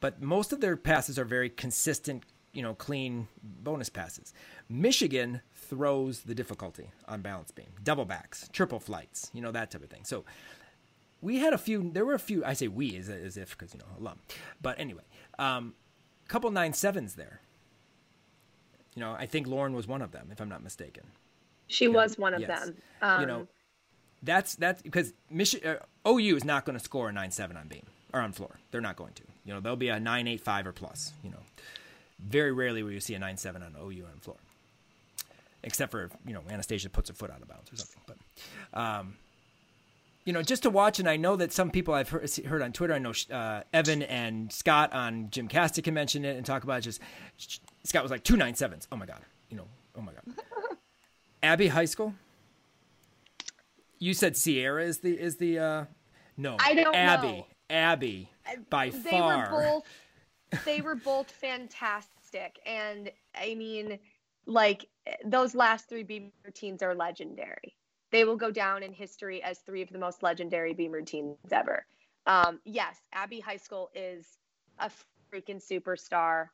But 0.00 0.20
most 0.20 0.52
of 0.52 0.60
their 0.60 0.76
passes 0.76 1.18
are 1.18 1.24
very 1.24 1.48
consistent, 1.48 2.24
you 2.52 2.62
know, 2.62 2.74
clean 2.74 3.28
bonus 3.42 3.88
passes. 3.88 4.34
Michigan 4.68 5.40
throws 5.66 6.20
the 6.20 6.34
difficulty 6.34 6.90
on 7.08 7.22
balance 7.22 7.50
beam, 7.50 7.66
double 7.82 8.04
backs, 8.04 8.48
triple 8.52 8.80
flights, 8.80 9.30
you 9.34 9.42
know, 9.42 9.52
that 9.52 9.70
type 9.70 9.82
of 9.82 9.90
thing. 9.90 10.04
So 10.04 10.24
we 11.20 11.38
had 11.38 11.52
a 11.52 11.58
few, 11.58 11.90
there 11.92 12.04
were 12.04 12.14
a 12.14 12.18
few, 12.18 12.44
I 12.44 12.52
say 12.52 12.68
we 12.68 12.96
as, 12.96 13.08
as 13.08 13.36
if, 13.36 13.50
because, 13.56 13.74
you 13.74 13.80
know, 13.80 13.86
alum. 13.98 14.18
But 14.60 14.78
anyway, 14.78 15.02
um, 15.38 15.74
couple 16.28 16.50
nine 16.50 16.72
sevens 16.72 17.14
there. 17.14 17.40
You 18.94 19.00
know, 19.00 19.12
I 19.12 19.26
think 19.26 19.46
Lauren 19.46 19.74
was 19.74 19.86
one 19.86 20.02
of 20.02 20.12
them, 20.12 20.28
if 20.32 20.40
I'm 20.40 20.48
not 20.48 20.62
mistaken. 20.62 21.04
She 21.66 21.88
was 21.88 22.16
one 22.16 22.32
of 22.34 22.40
yes. 22.40 22.66
them. 22.66 22.76
Um, 23.02 23.20
you 23.20 23.26
know, 23.26 23.46
that's 24.22 24.54
that's 24.54 24.80
because 24.82 25.12
Michigan 25.30 25.78
uh, 26.04 26.08
OU 26.08 26.36
is 26.36 26.44
not 26.44 26.64
going 26.64 26.78
to 26.78 26.84
score 26.84 27.08
a 27.08 27.12
nine 27.12 27.30
seven 27.30 27.56
on 27.56 27.68
beam 27.68 27.86
or 28.14 28.20
on 28.20 28.32
floor. 28.32 28.58
They're 28.70 28.80
not 28.80 28.96
going 28.96 29.12
to. 29.14 29.22
You 29.44 29.54
know, 29.54 29.60
they'll 29.60 29.76
be 29.76 29.88
a 29.88 30.00
nine 30.00 30.28
eight 30.28 30.40
five 30.40 30.66
or 30.66 30.72
plus. 30.72 31.12
You 31.22 31.30
know, 31.30 31.40
very 32.18 32.52
rarely 32.52 32.82
will 32.82 32.92
you 32.92 33.00
see 33.00 33.14
a 33.14 33.18
nine 33.18 33.36
seven 33.36 33.62
on 33.62 33.74
OU 33.76 34.04
on 34.10 34.20
floor 34.20 34.36
except 35.66 35.90
for 35.92 36.08
you 36.26 36.32
know 36.32 36.40
Anastasia 36.48 36.88
puts 36.88 37.10
her 37.10 37.14
foot 37.14 37.30
out 37.30 37.42
of 37.42 37.48
bounds 37.48 37.70
or 37.70 37.76
something. 37.76 38.00
But 38.06 38.80
um, 38.80 39.16
you 40.24 40.32
know, 40.32 40.42
just 40.42 40.62
to 40.62 40.70
watch, 40.70 40.98
and 40.98 41.08
I 41.08 41.16
know 41.16 41.36
that 41.36 41.52
some 41.52 41.70
people 41.70 41.92
I've 41.92 42.08
heard, 42.08 42.30
heard 42.46 42.62
on 42.62 42.72
Twitter. 42.72 42.94
I 42.94 42.98
know 42.98 43.12
uh, 43.30 43.62
Evan 43.74 44.02
and 44.02 44.50
Scott 44.50 44.92
on 44.94 45.28
Gymcastic 45.28 45.84
can 45.84 45.92
mention 45.92 46.24
it 46.24 46.36
and 46.36 46.46
talk 46.46 46.64
about 46.64 46.78
it. 46.78 46.82
Just 46.82 47.02
Scott 47.84 48.02
was 48.02 48.10
like 48.10 48.24
two 48.24 48.36
nine 48.36 48.54
sevens. 48.54 48.88
Oh 48.90 48.96
my 48.96 49.04
god, 49.04 49.20
you 49.50 49.56
know, 49.58 49.66
oh 49.98 50.00
my 50.00 50.12
god. 50.12 50.22
Abby 51.42 51.68
Heiskell. 51.68 52.14
You 53.98 54.14
said 54.14 54.36
Sierra 54.36 54.84
is 54.84 54.98
the 54.98 55.18
is 55.18 55.36
the 55.36 55.58
uh, 55.58 55.84
no. 56.36 56.56
I 56.60 56.74
don't 56.74 56.94
Abbey. 56.94 57.28
know. 57.28 57.46
Abbey 57.68 58.30
by 58.70 58.90
they 58.90 59.10
far. 59.10 59.50
Were 59.50 59.62
both, 59.62 60.64
they 60.64 60.80
were 60.80 60.94
both 61.04 61.30
fantastic, 61.30 62.60
and 62.64 63.10
I 63.34 63.54
mean 63.56 63.98
like 64.46 64.86
those 65.24 65.54
last 65.54 65.88
three 65.88 66.02
beam 66.02 66.32
routines 66.44 66.82
are 66.82 66.94
legendary. 66.94 67.76
They 68.12 68.24
will 68.24 68.36
go 68.36 68.50
down 68.50 68.82
in 68.82 68.92
history 68.92 69.42
as 69.42 69.58
three 69.58 69.82
of 69.82 69.90
the 69.90 69.98
most 69.98 70.22
legendary 70.22 70.74
beam 70.74 70.92
routines 70.92 71.36
ever. 71.50 71.86
Um, 72.26 72.60
yes, 72.64 72.96
Abby 73.12 73.42
Heiskell 73.42 73.88
is 73.94 74.26
a 74.78 74.90
freaking 75.32 75.62
superstar. 75.62 76.48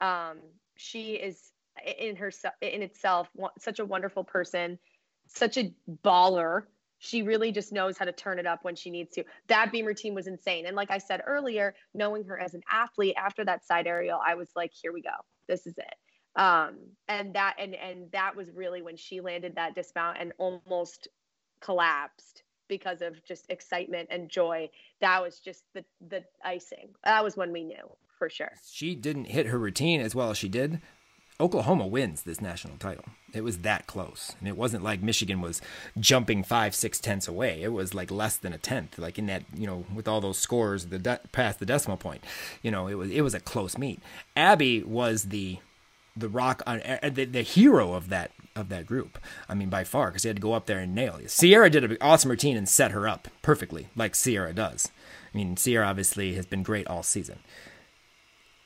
Um, 0.00 0.38
she 0.76 1.14
is 1.14 1.52
in 1.98 2.16
herself 2.16 2.54
in 2.60 2.82
itself 2.82 3.28
such 3.58 3.78
a 3.78 3.84
wonderful 3.84 4.24
person, 4.24 4.78
such 5.26 5.56
a 5.56 5.72
baller. 6.04 6.64
she 6.98 7.22
really 7.22 7.52
just 7.52 7.72
knows 7.72 7.96
how 7.96 8.04
to 8.04 8.12
turn 8.12 8.38
it 8.38 8.46
up 8.46 8.64
when 8.64 8.74
she 8.74 8.90
needs 8.90 9.14
to. 9.14 9.24
That 9.46 9.70
beam 9.70 9.86
routine 9.86 10.14
was 10.14 10.26
insane. 10.26 10.66
And 10.66 10.74
like 10.74 10.90
I 10.90 10.98
said 10.98 11.22
earlier, 11.26 11.74
knowing 11.94 12.24
her 12.24 12.38
as 12.38 12.54
an 12.54 12.62
athlete 12.70 13.14
after 13.16 13.44
that 13.44 13.64
side 13.64 13.86
aerial, 13.86 14.20
I 14.24 14.34
was 14.34 14.48
like, 14.56 14.72
here 14.72 14.92
we 14.92 15.02
go. 15.02 15.10
This 15.46 15.66
is 15.66 15.78
it. 15.78 15.94
Um, 16.36 16.76
and 17.08 17.34
that 17.34 17.56
and 17.58 17.74
and 17.74 18.10
that 18.12 18.36
was 18.36 18.50
really 18.54 18.82
when 18.82 18.96
she 18.96 19.20
landed 19.20 19.56
that 19.56 19.74
dismount 19.74 20.18
and 20.20 20.32
almost 20.38 21.08
collapsed 21.60 22.42
because 22.68 23.02
of 23.02 23.24
just 23.24 23.46
excitement 23.48 24.08
and 24.10 24.28
joy. 24.28 24.70
That 25.00 25.22
was 25.22 25.40
just 25.40 25.64
the 25.74 25.84
the 26.08 26.22
icing. 26.44 26.90
That 27.04 27.24
was 27.24 27.36
when 27.36 27.52
we 27.52 27.64
knew 27.64 27.96
for 28.18 28.28
sure. 28.28 28.52
She 28.70 28.94
didn't 28.94 29.26
hit 29.26 29.46
her 29.46 29.58
routine 29.58 30.00
as 30.00 30.14
well 30.14 30.30
as 30.30 30.38
she 30.38 30.48
did. 30.48 30.80
Oklahoma 31.40 31.86
wins 31.86 32.22
this 32.22 32.40
national 32.40 32.78
title. 32.78 33.04
It 33.32 33.44
was 33.44 33.58
that 33.58 33.86
close. 33.86 34.34
And 34.40 34.48
it 34.48 34.56
wasn't 34.56 34.82
like 34.82 35.02
Michigan 35.02 35.40
was 35.40 35.60
jumping 35.98 36.42
five, 36.42 36.74
six 36.74 36.98
tenths 36.98 37.28
away. 37.28 37.62
It 37.62 37.72
was 37.72 37.94
like 37.94 38.10
less 38.10 38.36
than 38.36 38.52
a 38.52 38.58
tenth, 38.58 38.98
like 38.98 39.20
in 39.20 39.26
that, 39.26 39.44
you 39.54 39.64
know, 39.64 39.84
with 39.94 40.08
all 40.08 40.20
those 40.20 40.38
scores 40.38 40.86
the 40.86 40.98
de- 40.98 41.20
past 41.30 41.60
the 41.60 41.66
decimal 41.66 41.96
point. 41.96 42.24
You 42.60 42.72
know, 42.72 42.88
it 42.88 42.94
was 42.94 43.10
it 43.12 43.20
was 43.20 43.34
a 43.34 43.40
close 43.40 43.78
meet. 43.78 44.00
Abby 44.36 44.82
was 44.82 45.24
the 45.24 45.58
the 46.18 46.28
rock 46.28 46.62
on 46.66 46.80
uh, 46.80 47.10
the, 47.12 47.24
the 47.24 47.42
hero 47.42 47.94
of 47.94 48.08
that 48.08 48.32
of 48.56 48.68
that 48.68 48.86
group. 48.86 49.18
I 49.48 49.54
mean, 49.54 49.68
by 49.68 49.84
far, 49.84 50.08
because 50.08 50.22
he 50.24 50.28
had 50.28 50.36
to 50.36 50.42
go 50.42 50.52
up 50.52 50.66
there 50.66 50.80
and 50.80 50.94
nail 50.94 51.16
it. 51.16 51.30
Sierra 51.30 51.70
did 51.70 51.84
an 51.84 51.96
awesome 52.00 52.30
routine 52.30 52.56
and 52.56 52.68
set 52.68 52.90
her 52.90 53.08
up 53.08 53.28
perfectly, 53.42 53.88
like 53.94 54.14
Sierra 54.14 54.52
does. 54.52 54.90
I 55.32 55.36
mean, 55.36 55.56
Sierra 55.56 55.86
obviously 55.86 56.34
has 56.34 56.46
been 56.46 56.62
great 56.62 56.86
all 56.86 57.02
season. 57.02 57.38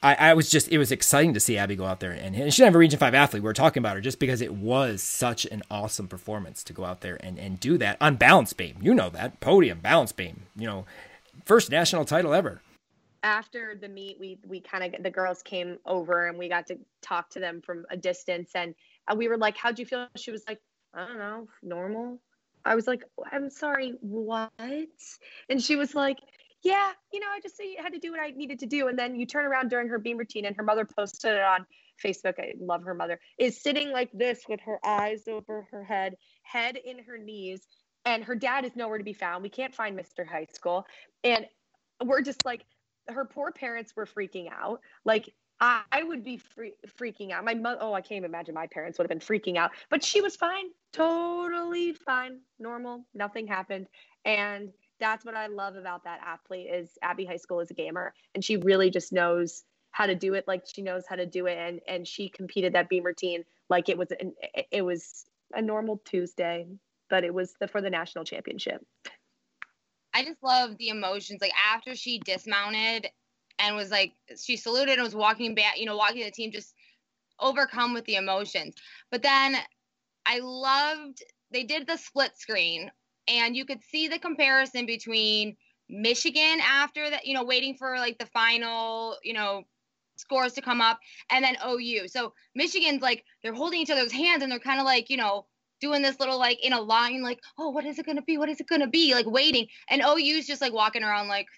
I, 0.03 0.15
I 0.15 0.35
was 0.35 0.51
just 0.51 0.69
it 0.69 0.79
was 0.79 0.91
exciting 0.91 1.33
to 1.35 1.41
see 1.41 1.57
Abby 1.57 1.77
go 1.77 1.85
out 1.85 2.01
there 2.01 2.11
and, 2.11 2.35
and 2.35 2.53
she 2.53 2.63
didn't 2.63 2.75
a 2.75 2.79
Region 2.79 2.99
Five 2.99 3.15
athlete. 3.15 3.43
We 3.43 3.49
are 3.49 3.55
talking 3.55 3.81
about 3.81 3.95
her 3.95 4.01
just 4.01 4.19
because 4.19 4.41
it 4.41 4.53
was 4.53 5.03
such 5.03 5.45
an 5.47 5.63
awesome 5.71 6.09
performance 6.09 6.65
to 6.65 6.73
go 6.73 6.85
out 6.85 7.03
there 7.03 7.19
and, 7.21 7.39
and 7.39 7.61
do 7.61 7.79
that 7.79 7.99
on 8.01 8.17
balance 8.17 8.53
beam. 8.53 8.79
You 8.81 8.95
know 8.95 9.11
that 9.11 9.41
podium 9.41 9.79
balance 9.79 10.11
beam. 10.11 10.43
You 10.57 10.67
know, 10.67 10.87
first 11.45 11.71
national 11.71 12.05
title 12.05 12.35
ever. 12.35 12.63
After 13.23 13.77
the 13.77 13.89
meet, 13.89 14.19
we 14.19 14.41
we 14.45 14.61
kind 14.61 14.95
of 14.95 15.03
the 15.03 15.11
girls 15.11 15.43
came 15.43 15.79
over 15.87 16.27
and 16.27 16.39
we 16.39 16.49
got 16.49 16.67
to 16.69 16.79
talk 17.03 17.31
to 17.31 17.41
them 17.41 17.63
from 17.63 17.87
a 17.91 17.97
distance, 17.97 18.51
and 18.55 18.75
uh, 19.09 19.15
we 19.17 19.29
were 19.29 19.39
like, 19.39 19.57
"How'd 19.57 19.79
you 19.79 19.87
feel?" 19.87 20.09
She 20.17 20.31
was 20.33 20.45
like, 20.49 20.61
"I 20.95 21.07
don't 21.07 21.19
know, 21.19 21.49
normal." 21.63 22.21
I 22.65 22.75
was 22.75 22.87
like, 22.87 23.05
"I'm 23.31 23.51
sorry, 23.51 23.95
what?" 24.01 24.53
And 25.49 25.63
she 25.63 25.77
was 25.77 25.95
like, 25.95 26.19
yeah, 26.63 26.93
you 27.13 27.19
know, 27.21 27.27
I 27.29 27.41
just 27.41 27.61
had 27.79 27.93
to 27.93 27.99
do 27.99 28.13
what 28.13 28.21
I 28.21 28.31
needed 28.31 28.61
to 28.61 28.67
do. 28.67 28.87
And 28.87 28.99
then 28.99 29.17
you 29.17 29.27
turn 29.27 29.45
around 29.45 29.69
during 29.71 29.89
her 29.89 29.99
beam 29.99 30.17
routine, 30.17 30.45
and 30.45 30.57
her 30.57 30.63
mother 30.63 30.85
posted 30.85 31.35
it 31.35 31.43
on 31.43 31.67
Facebook. 32.03 32.39
I 32.39 32.55
love 32.59 32.85
her 32.85 32.95
mother, 32.95 33.21
is 33.39 33.61
sitting 33.61 33.91
like 33.91 34.11
this 34.13 34.45
with 34.49 34.61
her 34.61 34.79
eyes 34.85 35.27
over 35.27 35.67
her 35.71 35.85
head, 35.85 36.17
head 36.43 36.77
in 36.77 37.01
her 37.01 37.19
knees, 37.19 37.67
and 38.05 38.25
her 38.25 38.37
dad 38.37 38.65
is 38.65 38.77
nowhere 38.77 38.99
to 38.99 39.05
be 39.05 39.13
found. 39.13 39.43
We 39.43 39.49
can't 39.49 39.75
find 39.75 39.99
Mr. 39.99 40.27
Heiskell. 40.27 40.85
And 41.25 41.47
we're 42.05 42.23
just 42.23 42.45
like, 42.45 42.65
her 43.09 43.25
poor 43.25 43.53
parents 43.53 43.95
were 43.97 44.07
freaking 44.07 44.49
out. 44.53 44.81
Like, 45.05 45.33
I 45.65 46.03
would 46.03 46.25
be 46.25 46.39
free, 46.39 46.73
freaking 46.99 47.31
out. 47.31 47.45
My 47.45 47.55
mother, 47.55 47.79
oh, 47.81 47.93
I 47.93 48.01
can't 48.01 48.17
even 48.17 48.31
imagine 48.31 48.53
my 48.53 48.67
parents 48.67 48.99
would 48.99 49.05
have 49.05 49.17
been 49.17 49.21
freaking 49.21 49.57
out, 49.57 49.71
but 49.91 50.03
she 50.03 50.21
was 50.21 50.35
fine, 50.35 50.65
totally 50.93 51.93
fine, 51.93 52.41
normal, 52.59 53.07
nothing 53.15 53.47
happened. 53.47 53.87
And 54.25 54.73
that's 54.99 55.25
what 55.25 55.37
I 55.37 55.47
love 55.47 55.77
about 55.77 56.03
that 56.03 56.19
athlete 56.25 56.69
is 56.73 56.91
Abby 57.01 57.27
Heiskell 57.27 57.63
is 57.63 57.71
a 57.71 57.75
gamer 57.75 58.13
and 58.35 58.45
she 58.45 58.57
really 58.57 58.91
just 58.91 59.13
knows 59.13 59.63
how 59.93 60.07
to 60.07 60.17
do 60.17 60.35
it 60.35 60.49
like 60.49 60.65
she 60.67 60.83
knows 60.83 61.05
how 61.09 61.17
to 61.17 61.27
do 61.27 61.47
it 61.47 61.59
and 61.59 61.81
and 61.89 62.07
she 62.07 62.29
competed 62.29 62.73
that 62.73 62.89
beam 62.89 63.05
routine 63.05 63.45
like 63.69 63.89
it 63.89 63.99
was 63.99 64.13
an, 64.13 64.33
it 64.71 64.83
was 64.83 65.25
a 65.53 65.61
normal 65.61 66.01
Tuesday 66.05 66.67
but 67.13 67.25
it 67.25 67.35
was 67.35 67.55
the, 67.61 67.69
for 67.69 67.83
the 67.83 67.91
national 67.91 68.25
championship. 68.25 68.83
I 70.15 70.25
just 70.25 70.43
love 70.43 70.77
the 70.79 70.89
emotions 70.89 71.41
like 71.41 71.53
after 71.73 71.95
she 71.95 72.19
dismounted 72.19 73.09
and 73.59 73.77
was 73.77 73.91
like 73.91 74.13
she 74.43 74.57
saluted 74.57 74.95
and 74.95 75.03
was 75.03 75.15
walking 75.15 75.55
back, 75.55 75.79
you 75.79 75.87
know, 75.87 75.97
walking 75.97 76.25
the 76.25 76.31
team 76.31 76.53
just 76.53 76.75
overcome 77.41 77.95
with 77.95 78.05
the 78.05 78.17
emotions. 78.17 78.75
But 79.11 79.23
then 79.23 79.57
I 80.27 80.41
loved 80.41 81.23
they 81.51 81.65
did 81.65 81.87
the 81.87 81.97
split 81.97 82.37
screen 82.37 82.91
and 83.29 83.57
you 83.57 83.65
could 83.65 83.83
see 83.85 84.09
the 84.09 84.19
comparison 84.19 84.87
between 84.87 85.57
Michigan 85.89 86.59
after 86.63 87.11
that, 87.11 87.27
you 87.27 87.35
know, 87.35 87.45
waiting 87.45 87.77
for 87.77 87.97
like 87.99 88.19
the 88.19 88.27
final, 88.27 89.17
you 89.23 89.35
know, 89.35 89.65
scores 90.17 90.55
to 90.55 90.63
come 90.63 90.81
up, 90.81 90.99
and 91.31 91.45
then 91.45 91.57
OU. 91.67 92.09
So 92.09 92.33
Michigan's 92.55 93.03
like 93.03 93.25
they're 93.43 93.55
holding 93.55 93.81
each 93.81 93.91
other's 93.91 94.13
hands 94.13 94.43
and 94.43 94.51
they're 94.51 94.59
kind 94.59 94.81
of 94.81 94.87
like, 94.87 95.11
you 95.11 95.17
know, 95.17 95.47
doing 95.83 96.01
this 96.01 96.19
little 96.21 96.39
like 96.39 96.65
in 96.65 96.73
a 96.73 96.81
line, 96.81 97.23
like, 97.23 97.41
oh, 97.59 97.69
what 97.69 97.85
is 97.85 97.99
it 97.99 98.07
gonna 98.07 98.23
be? 98.23 98.39
What 98.39 98.49
is 98.49 98.61
it 98.61 98.69
gonna 98.69 98.87
be? 98.87 99.15
Like 99.15 99.27
waiting, 99.27 99.67
and 99.91 100.01
OU's 100.01 100.47
just 100.47 100.63
like 100.63 100.73
walking 100.73 101.03
around 101.03 101.29
like, 101.29 101.49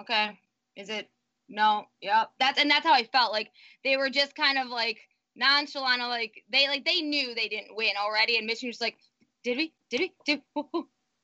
okay, 0.00 0.38
is 0.76 0.88
it? 0.88 1.10
No, 1.48 1.84
yep. 2.00 2.30
That's 2.40 2.58
and 2.58 2.70
that's 2.70 2.86
how 2.86 2.94
I 2.94 3.04
felt. 3.04 3.32
Like 3.32 3.50
they 3.82 3.98
were 3.98 4.08
just 4.08 4.34
kind 4.34 4.56
of 4.56 4.68
like 4.68 4.98
nonchalant, 5.36 6.00
like 6.00 6.42
they 6.50 6.68
like 6.68 6.86
they 6.86 7.02
knew 7.02 7.34
they 7.34 7.48
didn't 7.48 7.76
win 7.76 7.92
already, 8.00 8.38
and 8.38 8.46
Michigan 8.46 8.68
was 8.68 8.80
like, 8.80 8.96
did 9.42 9.58
we? 9.58 9.74
Did 9.90 10.00
we? 10.00 10.12
Did 10.24 10.42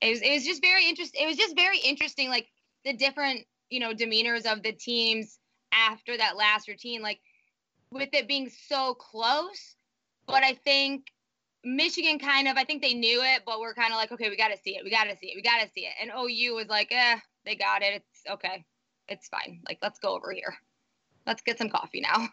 it 0.00 0.10
was 0.10 0.22
it 0.22 0.32
was 0.34 0.44
just 0.44 0.62
very 0.62 0.86
interesting. 0.88 1.22
It 1.22 1.26
was 1.26 1.36
just 1.36 1.56
very 1.56 1.78
interesting, 1.78 2.28
like 2.28 2.48
the 2.84 2.92
different 2.92 3.46
you 3.70 3.80
know 3.80 3.94
demeanors 3.94 4.50
of 4.50 4.62
the 4.62 4.72
teams 4.72 5.38
after 5.72 6.16
that 6.16 6.36
last 6.36 6.68
routine, 6.68 7.02
like 7.02 7.20
with 7.90 8.10
it 8.12 8.28
being 8.28 8.50
so 8.68 8.94
close. 8.94 9.76
But 10.30 10.44
I 10.44 10.54
think 10.54 11.12
Michigan 11.64 12.18
kind 12.18 12.48
of, 12.48 12.56
I 12.56 12.64
think 12.64 12.82
they 12.82 12.94
knew 12.94 13.22
it, 13.22 13.42
but 13.44 13.60
we're 13.60 13.74
kind 13.74 13.92
of 13.92 13.96
like, 13.96 14.12
okay, 14.12 14.30
we 14.30 14.36
got 14.36 14.48
to 14.48 14.58
see 14.58 14.76
it. 14.76 14.84
We 14.84 14.90
got 14.90 15.04
to 15.04 15.16
see 15.16 15.28
it. 15.28 15.36
We 15.36 15.42
got 15.42 15.60
to 15.60 15.68
see 15.68 15.82
it. 15.82 15.92
And 16.00 16.10
OU 16.10 16.54
was 16.54 16.68
like, 16.68 16.88
eh, 16.90 17.16
they 17.44 17.56
got 17.56 17.82
it. 17.82 17.94
It's 17.94 18.22
okay. 18.30 18.64
It's 19.08 19.28
fine. 19.28 19.60
Like, 19.68 19.78
let's 19.82 19.98
go 19.98 20.14
over 20.16 20.32
here. 20.32 20.54
Let's 21.26 21.42
get 21.42 21.58
some 21.58 21.68
coffee 21.68 22.00
now. 22.00 22.28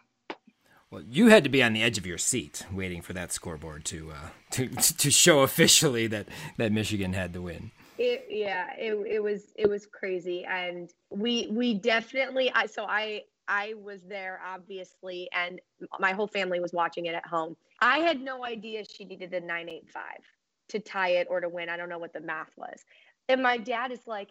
Well, 0.90 1.02
you 1.02 1.28
had 1.28 1.44
to 1.44 1.50
be 1.50 1.62
on 1.62 1.74
the 1.74 1.82
edge 1.82 1.98
of 1.98 2.06
your 2.06 2.16
seat 2.16 2.64
waiting 2.72 3.02
for 3.02 3.12
that 3.12 3.30
scoreboard 3.30 3.84
to 3.86 4.10
uh, 4.10 4.28
to 4.52 4.68
to 4.68 5.10
show 5.10 5.40
officially 5.40 6.06
that 6.06 6.28
that 6.56 6.72
Michigan 6.72 7.12
had 7.12 7.34
to 7.34 7.42
win. 7.42 7.70
It, 7.98 8.26
yeah, 8.30 8.72
it, 8.78 8.94
it 9.06 9.22
was 9.22 9.52
it 9.56 9.68
was 9.68 9.84
crazy, 9.86 10.46
and 10.48 10.88
we 11.10 11.48
we 11.50 11.74
definitely. 11.74 12.50
I 12.54 12.66
so 12.66 12.84
I 12.84 13.24
I 13.48 13.74
was 13.82 14.02
there 14.02 14.40
obviously, 14.46 15.28
and 15.32 15.60
my 15.98 16.12
whole 16.12 16.28
family 16.28 16.60
was 16.60 16.72
watching 16.72 17.06
it 17.06 17.14
at 17.14 17.26
home. 17.26 17.56
I 17.80 17.98
had 17.98 18.20
no 18.20 18.44
idea 18.44 18.84
she 18.84 19.04
needed 19.04 19.32
eight 19.32 19.88
five 19.90 20.22
to 20.68 20.78
tie 20.78 21.10
it 21.10 21.26
or 21.30 21.40
to 21.40 21.48
win. 21.48 21.68
I 21.68 21.76
don't 21.76 21.88
know 21.88 21.98
what 21.98 22.12
the 22.12 22.20
math 22.20 22.50
was, 22.56 22.84
and 23.28 23.42
my 23.42 23.56
dad 23.56 23.90
is 23.90 24.00
like, 24.06 24.28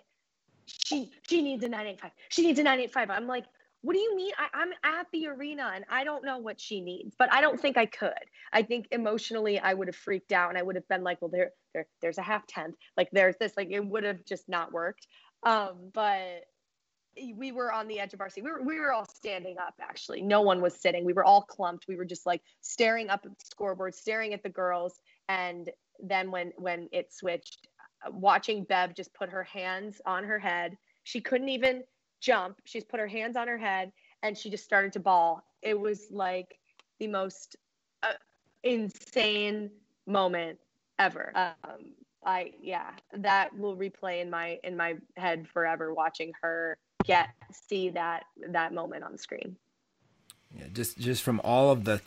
she 0.65 1.11
she 1.28 1.41
needs 1.41 1.63
a 1.63 1.70
nine 1.70 1.88
eight 1.88 1.99
five. 1.99 2.11
She 2.30 2.43
needs 2.43 2.59
a 2.59 2.63
nine 2.63 2.80
eight 2.80 2.93
five. 2.93 3.09
I'm 3.09 3.28
like, 3.28 3.45
what 3.82 3.93
do 3.93 3.99
you 3.99 4.15
mean? 4.15 4.32
I, 4.38 4.63
am 4.63 4.72
at 4.84 5.07
the 5.13 5.28
arena 5.28 5.72
and 5.74 5.86
I 5.89 6.03
don't 6.03 6.26
know 6.26 6.39
what 6.39 6.59
she 6.59 6.82
needs, 6.82 7.15
but 7.18 7.32
I 7.32 7.41
don't 7.41 7.59
think 7.59 7.78
I 7.78 7.86
could. 7.86 8.11
I 8.51 8.63
think 8.63 8.88
emotionally 8.91 9.59
I 9.59 9.74
would 9.74 9.88
have 9.88 9.95
freaked 9.95 10.32
out 10.32 10.49
and 10.49 10.57
I 10.57 10.63
would 10.63 10.76
have 10.76 10.88
been 10.88 11.03
like, 11.03 11.22
well, 11.22 11.30
there, 11.32 11.51
there, 11.74 11.88
there's 12.01 12.18
a 12.18 12.24
half 12.24 12.45
tenth. 12.47 12.76
Like 12.97 13.09
there's 13.11 13.36
this, 13.39 13.53
like 13.55 13.70
it 13.72 13.86
would 13.86 14.03
have 14.03 14.26
just 14.26 14.49
not 14.49 14.72
worked. 14.72 15.07
Um, 15.43 15.91
but 15.93 16.45
we 17.36 17.51
were 17.51 17.72
on 17.72 17.88
the 17.88 17.99
edge 17.99 18.13
of 18.13 18.22
our 18.22 18.30
seat. 18.30 18.43
We 18.43 18.51
were, 18.51 18.61
we 18.61 18.80
were 18.80 18.93
all 18.93 19.05
standing 19.05 19.57
up 19.57 19.76
actually. 19.82 20.22
No 20.22 20.41
one 20.41 20.61
was 20.61 20.76
sitting. 20.76 21.05
We 21.05 21.13
were 21.13 21.26
all 21.26 21.41
clumped. 21.41 21.88
We 21.88 21.95
were 21.95 22.05
just 22.05 22.26
like 22.26 22.41
staring 22.61 23.09
up 23.09 23.22
at 23.26 23.32
the 23.38 23.45
scoreboard, 23.45 23.95
staring 23.95 24.34
at 24.34 24.43
the 24.43 24.49
girls. 24.49 24.99
And 25.30 25.70
then 26.01 26.32
when, 26.32 26.53
when 26.57 26.89
it 26.91 27.13
switched, 27.13 27.68
watching 28.09 28.63
Bev 28.63 28.93
just 28.93 29.13
put 29.13 29.30
her 29.30 29.43
hands 29.43 30.01
on 30.05 30.24
her 30.24 30.39
head, 30.39 30.78
she 31.03 31.22
couldn't 31.22 31.49
even 31.49 31.84
jump. 32.22 32.61
She's 32.65 32.84
put 32.84 32.99
her 32.99 33.07
hands 33.07 33.36
on 33.36 33.47
her 33.47 33.57
head 33.57 33.91
and 34.24 34.38
she 34.38 34.49
just 34.49 34.63
started 34.63 34.93
to 34.93 34.99
bawl. 34.99 35.43
It 35.61 35.80
was 35.80 36.07
like 36.11 36.57
the 36.99 37.07
most 37.07 37.55
uh, 38.03 38.13
insane 38.63 39.72
moment 40.05 40.59
ever. 40.99 41.32
Um, 41.36 41.93
I 42.26 42.51
yeah, 42.61 42.91
that 43.13 43.57
will 43.57 43.78
replay 43.78 44.22
in 44.22 44.30
my 44.30 44.59
in 44.63 44.76
my 44.76 44.95
head 45.15 45.47
forever. 45.47 45.93
Watching 45.93 46.34
her 46.41 46.78
get 47.08 47.30
see 47.51 47.89
that 47.89 48.26
that 48.49 48.74
moment 48.74 49.03
on 49.03 49.14
the 49.14 49.18
screen. 49.18 49.55
Yeah, 50.55 50.66
just 50.74 50.97
just 50.97 51.24
from 51.24 51.41
all 51.43 51.72
of 51.72 51.86
the 51.86 52.01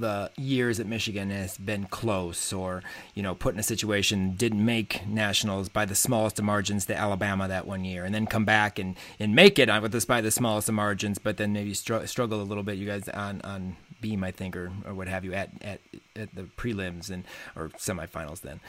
the 0.00 0.30
years 0.36 0.76
that 0.78 0.86
Michigan 0.86 1.30
has 1.30 1.56
been 1.56 1.86
close 1.86 2.52
or, 2.52 2.82
you 3.14 3.22
know, 3.22 3.34
put 3.34 3.54
in 3.54 3.60
a 3.60 3.62
situation, 3.62 4.34
didn't 4.36 4.62
make 4.64 5.06
nationals 5.06 5.68
by 5.68 5.84
the 5.84 5.94
smallest 5.94 6.38
of 6.38 6.44
margins 6.44 6.84
to 6.86 6.94
Alabama 6.94 7.48
that 7.48 7.66
one 7.66 7.84
year, 7.84 8.04
and 8.04 8.14
then 8.14 8.26
come 8.26 8.44
back 8.44 8.78
and, 8.78 8.96
and 9.18 9.34
make 9.34 9.58
it 9.58 9.70
with 9.82 9.92
this 9.92 10.04
by 10.04 10.20
the 10.20 10.30
smallest 10.30 10.68
of 10.68 10.74
margins, 10.74 11.18
but 11.18 11.38
then 11.38 11.52
maybe 11.52 11.72
str- 11.74 12.04
struggle 12.04 12.40
a 12.40 12.44
little 12.44 12.62
bit, 12.62 12.76
you 12.76 12.86
guys, 12.86 13.08
on, 13.08 13.40
on 13.42 13.76
beam, 14.00 14.22
I 14.22 14.30
think, 14.30 14.54
or, 14.54 14.70
or 14.84 14.94
what 14.94 15.08
have 15.08 15.24
you, 15.24 15.32
at, 15.32 15.50
at, 15.62 15.80
at 16.14 16.34
the 16.34 16.42
prelims 16.42 17.10
and 17.10 17.24
or 17.54 17.70
semifinals 17.70 18.42
then. 18.42 18.60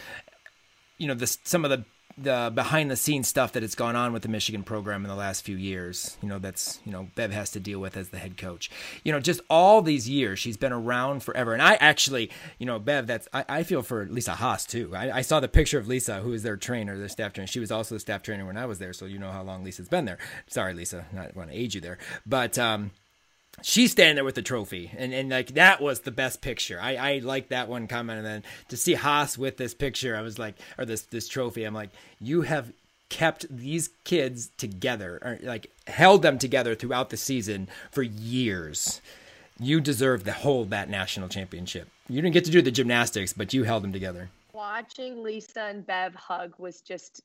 You 0.97 1.09
know, 1.09 1.13
this, 1.13 1.39
some 1.43 1.65
of 1.65 1.71
the 1.71 1.83
the 2.17 2.51
behind 2.53 2.89
the 2.89 2.95
scenes 2.95 3.27
stuff 3.27 3.53
that 3.53 3.61
has 3.61 3.75
gone 3.75 3.95
on 3.95 4.11
with 4.11 4.23
the 4.23 4.29
Michigan 4.29 4.63
program 4.63 5.03
in 5.03 5.09
the 5.09 5.15
last 5.15 5.43
few 5.43 5.55
years. 5.55 6.17
You 6.21 6.29
know, 6.29 6.39
that's 6.39 6.79
you 6.85 6.91
know 6.91 7.09
Bev 7.15 7.31
has 7.31 7.51
to 7.51 7.59
deal 7.59 7.79
with 7.79 7.95
as 7.95 8.09
the 8.09 8.17
head 8.17 8.37
coach. 8.37 8.71
You 9.03 9.11
know, 9.11 9.19
just 9.19 9.41
all 9.49 9.81
these 9.81 10.09
years 10.09 10.39
she's 10.39 10.57
been 10.57 10.73
around 10.73 11.23
forever. 11.23 11.53
And 11.53 11.61
I 11.61 11.75
actually, 11.75 12.31
you 12.57 12.65
know, 12.65 12.79
Bev, 12.79 13.07
that's 13.07 13.27
I, 13.33 13.45
I 13.47 13.63
feel 13.63 13.83
for 13.83 14.05
Lisa 14.07 14.31
Haas 14.33 14.65
too. 14.65 14.95
I, 14.95 15.17
I, 15.17 15.21
saw 15.21 15.39
the 15.39 15.47
picture 15.47 15.77
of 15.77 15.87
Lisa, 15.87 16.21
who 16.21 16.33
is 16.33 16.43
their 16.43 16.57
trainer, 16.57 16.97
their 16.97 17.09
staff 17.09 17.33
trainer. 17.33 17.47
She 17.47 17.59
was 17.59 17.71
also 17.71 17.95
the 17.95 17.99
staff 17.99 18.23
trainer 18.23 18.45
when 18.45 18.57
I 18.57 18.65
was 18.65 18.79
there, 18.79 18.93
so 18.93 19.05
you 19.05 19.19
know 19.19 19.31
how 19.31 19.43
long 19.43 19.63
Lisa's 19.63 19.89
been 19.89 20.05
there. 20.05 20.17
Sorry, 20.47 20.73
Lisa, 20.73 21.05
not 21.13 21.35
want 21.35 21.51
to 21.51 21.55
age 21.55 21.75
you 21.75 21.81
there, 21.81 21.97
but. 22.25 22.57
um 22.57 22.91
she's 23.61 23.91
standing 23.91 24.15
there 24.15 24.25
with 24.25 24.35
the 24.35 24.41
trophy 24.41 24.91
and, 24.97 25.13
and 25.13 25.29
like 25.29 25.53
that 25.55 25.81
was 25.81 26.01
the 26.01 26.11
best 26.11 26.41
picture. 26.41 26.79
I 26.81 26.95
i 26.95 27.17
like 27.19 27.49
that 27.49 27.67
one 27.67 27.87
comment 27.87 28.19
and 28.19 28.27
then 28.27 28.43
to 28.69 28.77
see 28.77 28.93
haas 28.93 29.37
with 29.37 29.57
this 29.57 29.73
picture 29.73 30.15
i 30.15 30.21
was 30.21 30.37
like 30.37 30.55
or 30.77 30.85
this 30.85 31.01
this 31.03 31.27
trophy 31.27 31.63
i'm 31.63 31.73
like 31.73 31.89
you 32.19 32.41
have 32.41 32.71
kept 33.09 33.45
these 33.49 33.89
kids 34.03 34.49
together 34.57 35.19
or 35.21 35.39
like 35.43 35.71
held 35.87 36.21
them 36.21 36.37
together 36.37 36.75
throughout 36.75 37.09
the 37.09 37.17
season 37.17 37.67
for 37.91 38.03
years. 38.03 39.01
You 39.59 39.79
deserve 39.79 40.23
to 40.25 40.33
hold 40.33 40.69
that 40.69 40.89
national 40.89 41.29
championship. 41.29 41.89
You 42.09 42.21
didn't 42.21 42.33
get 42.33 42.45
to 42.45 42.51
do 42.51 42.61
the 42.61 42.71
gymnastics 42.71 43.33
but 43.33 43.53
you 43.53 43.63
held 43.63 43.83
them 43.83 43.93
together. 43.93 44.29
Watching 44.53 45.23
lisa 45.23 45.61
and 45.61 45.85
bev 45.85 46.15
hug 46.15 46.53
was 46.57 46.81
just 46.81 47.21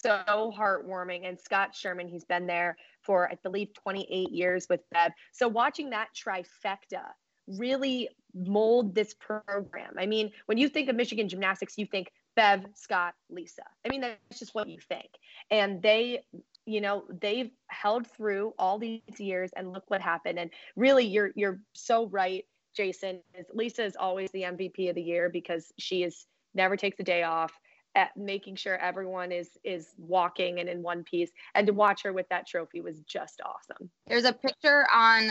so 0.00 0.52
heartwarming 0.56 1.28
and 1.28 1.38
scott 1.38 1.74
sherman 1.74 2.08
he's 2.08 2.24
been 2.24 2.46
there 2.46 2.76
for, 3.06 3.30
I 3.30 3.36
believe, 3.42 3.72
28 3.72 4.30
years 4.30 4.66
with 4.68 4.80
Bev. 4.90 5.12
So 5.32 5.48
watching 5.48 5.90
that 5.90 6.08
trifecta 6.14 7.04
really 7.46 8.08
mold 8.34 8.94
this 8.94 9.14
program. 9.14 9.94
I 9.96 10.06
mean, 10.06 10.32
when 10.46 10.58
you 10.58 10.68
think 10.68 10.88
of 10.90 10.96
Michigan 10.96 11.28
gymnastics, 11.28 11.78
you 11.78 11.86
think 11.86 12.10
Bev, 12.34 12.66
Scott, 12.74 13.14
Lisa. 13.30 13.62
I 13.84 13.88
mean, 13.88 14.00
that's 14.02 14.38
just 14.38 14.54
what 14.54 14.68
you 14.68 14.78
think. 14.80 15.08
And 15.50 15.80
they, 15.80 16.24
you 16.66 16.80
know, 16.80 17.04
they've 17.20 17.50
held 17.68 18.06
through 18.08 18.52
all 18.58 18.78
these 18.78 19.00
years 19.18 19.50
and 19.56 19.72
look 19.72 19.84
what 19.88 20.02
happened. 20.02 20.38
And 20.38 20.50
really 20.74 21.06
you're 21.06 21.30
you're 21.34 21.60
so 21.72 22.08
right, 22.08 22.44
Jason. 22.76 23.20
Lisa 23.54 23.84
is 23.84 23.96
always 23.96 24.30
the 24.32 24.42
MVP 24.42 24.88
of 24.90 24.96
the 24.96 25.02
year 25.02 25.30
because 25.30 25.72
she 25.78 26.02
is 26.02 26.26
never 26.54 26.76
takes 26.76 26.98
a 27.00 27.04
day 27.04 27.22
off 27.22 27.52
at 27.96 28.16
making 28.16 28.54
sure 28.54 28.76
everyone 28.76 29.32
is 29.32 29.58
is 29.64 29.94
walking 29.98 30.60
and 30.60 30.68
in 30.68 30.82
one 30.82 31.02
piece. 31.02 31.30
And 31.54 31.66
to 31.66 31.72
watch 31.72 32.02
her 32.04 32.12
with 32.12 32.28
that 32.28 32.46
trophy 32.46 32.80
was 32.80 33.00
just 33.00 33.40
awesome. 33.44 33.90
There's 34.06 34.24
a 34.24 34.32
picture 34.32 34.86
on 34.94 35.30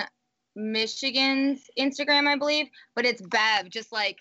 michigan's 0.58 1.70
instagram 1.78 2.28
i 2.30 2.38
believe 2.38 2.68
but 2.96 3.04
it's 3.04 3.22
bev 3.24 3.70
just 3.70 3.92
like 3.92 4.20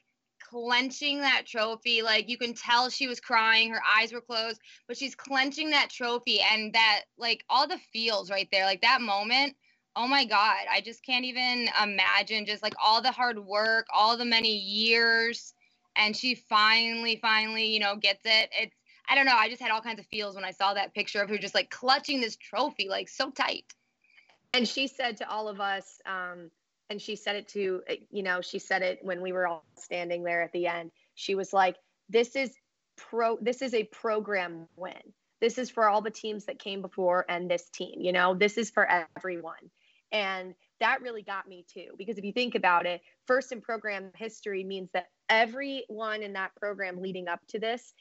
clenching 0.51 1.21
that 1.21 1.45
trophy. 1.47 2.03
Like 2.03 2.29
you 2.29 2.39
can 2.39 2.55
tell 2.55 2.91
she 2.91 3.09
was 3.09 3.21
crying. 3.21 3.71
Her 3.71 3.81
eyes 3.99 4.13
were 4.13 4.21
closed 4.21 4.61
but 4.87 4.97
she's 4.97 5.15
clenching 5.15 5.71
that 5.71 5.91
trophy 5.91 6.41
and 6.53 6.73
that 6.75 7.03
like 7.19 7.45
all 7.49 7.67
the 7.67 7.79
feels 7.93 8.31
right 8.31 8.49
there. 8.53 8.65
Like 8.65 8.83
that 8.83 9.01
moment 9.01 9.55
oh 9.97 10.09
my 10.09 10.25
god 10.25 10.67
i 10.73 10.81
just 10.81 11.05
can't 11.05 11.25
even 11.25 11.69
imagine 11.81 12.45
just 12.45 12.65
like 12.65 12.75
all 12.85 13.01
the 13.01 13.13
hard 13.13 13.39
work 13.39 13.87
all 13.95 14.17
the 14.17 14.25
many 14.25 14.57
years 14.57 15.55
and 15.97 16.17
she 16.17 16.35
finally, 16.35 17.19
finally, 17.21 17.67
you 17.67 17.81
know, 17.81 17.97
gets 17.97 18.23
it. 18.25 18.51
It's 18.53 18.77
I 19.09 19.15
don't 19.15 19.27
know. 19.27 19.37
I 19.37 19.49
just 19.49 19.61
had 19.61 19.71
all 19.71 19.83
kinds 19.83 20.01
of 20.01 20.07
feels 20.07 20.35
when 20.35 20.45
I 20.45 20.51
saw 20.51 20.75
that 20.75 20.95
picture 20.95 21.21
of 21.21 21.29
her 21.29 21.37
just 21.37 21.55
like 21.55 21.71
clutching 21.71 22.21
this 22.21 22.37
trophy, 22.37 22.89
like 22.89 23.09
so 23.09 23.31
tight. 23.31 23.73
And 24.55 24.67
she 24.67 24.87
said 24.87 25.19
to 25.19 25.29
all 25.29 25.49
of 25.49 25.61
us, 25.61 26.01
um, 26.07 26.51
and 26.89 27.01
she 27.01 27.17
said 27.17 27.37
it 27.37 27.49
to, 27.49 27.83
you 28.11 28.23
know, 28.23 28.41
she 28.41 28.59
said 28.59 28.83
it 28.83 29.01
when 29.03 29.21
we 29.21 29.33
were 29.33 29.47
all 29.47 29.65
standing 29.77 30.23
there 30.23 30.43
at 30.43 30.53
the 30.53 30.67
end. 30.67 30.91
She 31.15 31.35
was 31.35 31.53
like, 31.53 31.77
"This 32.09 32.37
is 32.37 32.55
pro. 32.97 33.37
This 33.41 33.63
is 33.63 33.75
a 33.75 33.85
program 33.85 34.69
win. 34.77 35.13
This 35.41 35.59
is 35.59 35.71
for 35.71 35.89
all 35.89 36.01
the 36.01 36.11
teams 36.11 36.47
that 36.47 36.59
came 36.59 36.81
before 36.81 37.27
and 37.29 37.51
this 37.51 37.69
team. 37.71 38.01
You 38.01 38.13
know, 38.13 38.35
this 38.35 38.57
is 38.57 38.71
for 38.71 38.89
everyone." 39.17 39.71
And 40.13 40.55
that 40.81 41.03
really 41.03 41.23
got 41.23 41.49
me 41.49 41.65
too, 41.73 41.91
because 41.97 42.19
if 42.19 42.25
you 42.25 42.33
think 42.33 42.55
about 42.55 42.87
it, 42.87 43.01
first 43.27 43.53
in 43.53 43.61
program 43.61 44.11
history 44.17 44.65
means 44.65 44.91
that 44.93 45.07
everyone 45.29 46.23
in 46.23 46.33
that 46.35 46.55
program 46.57 47.01
leading 47.01 47.29
up 47.29 47.41
to 47.49 47.59
this 47.59 47.95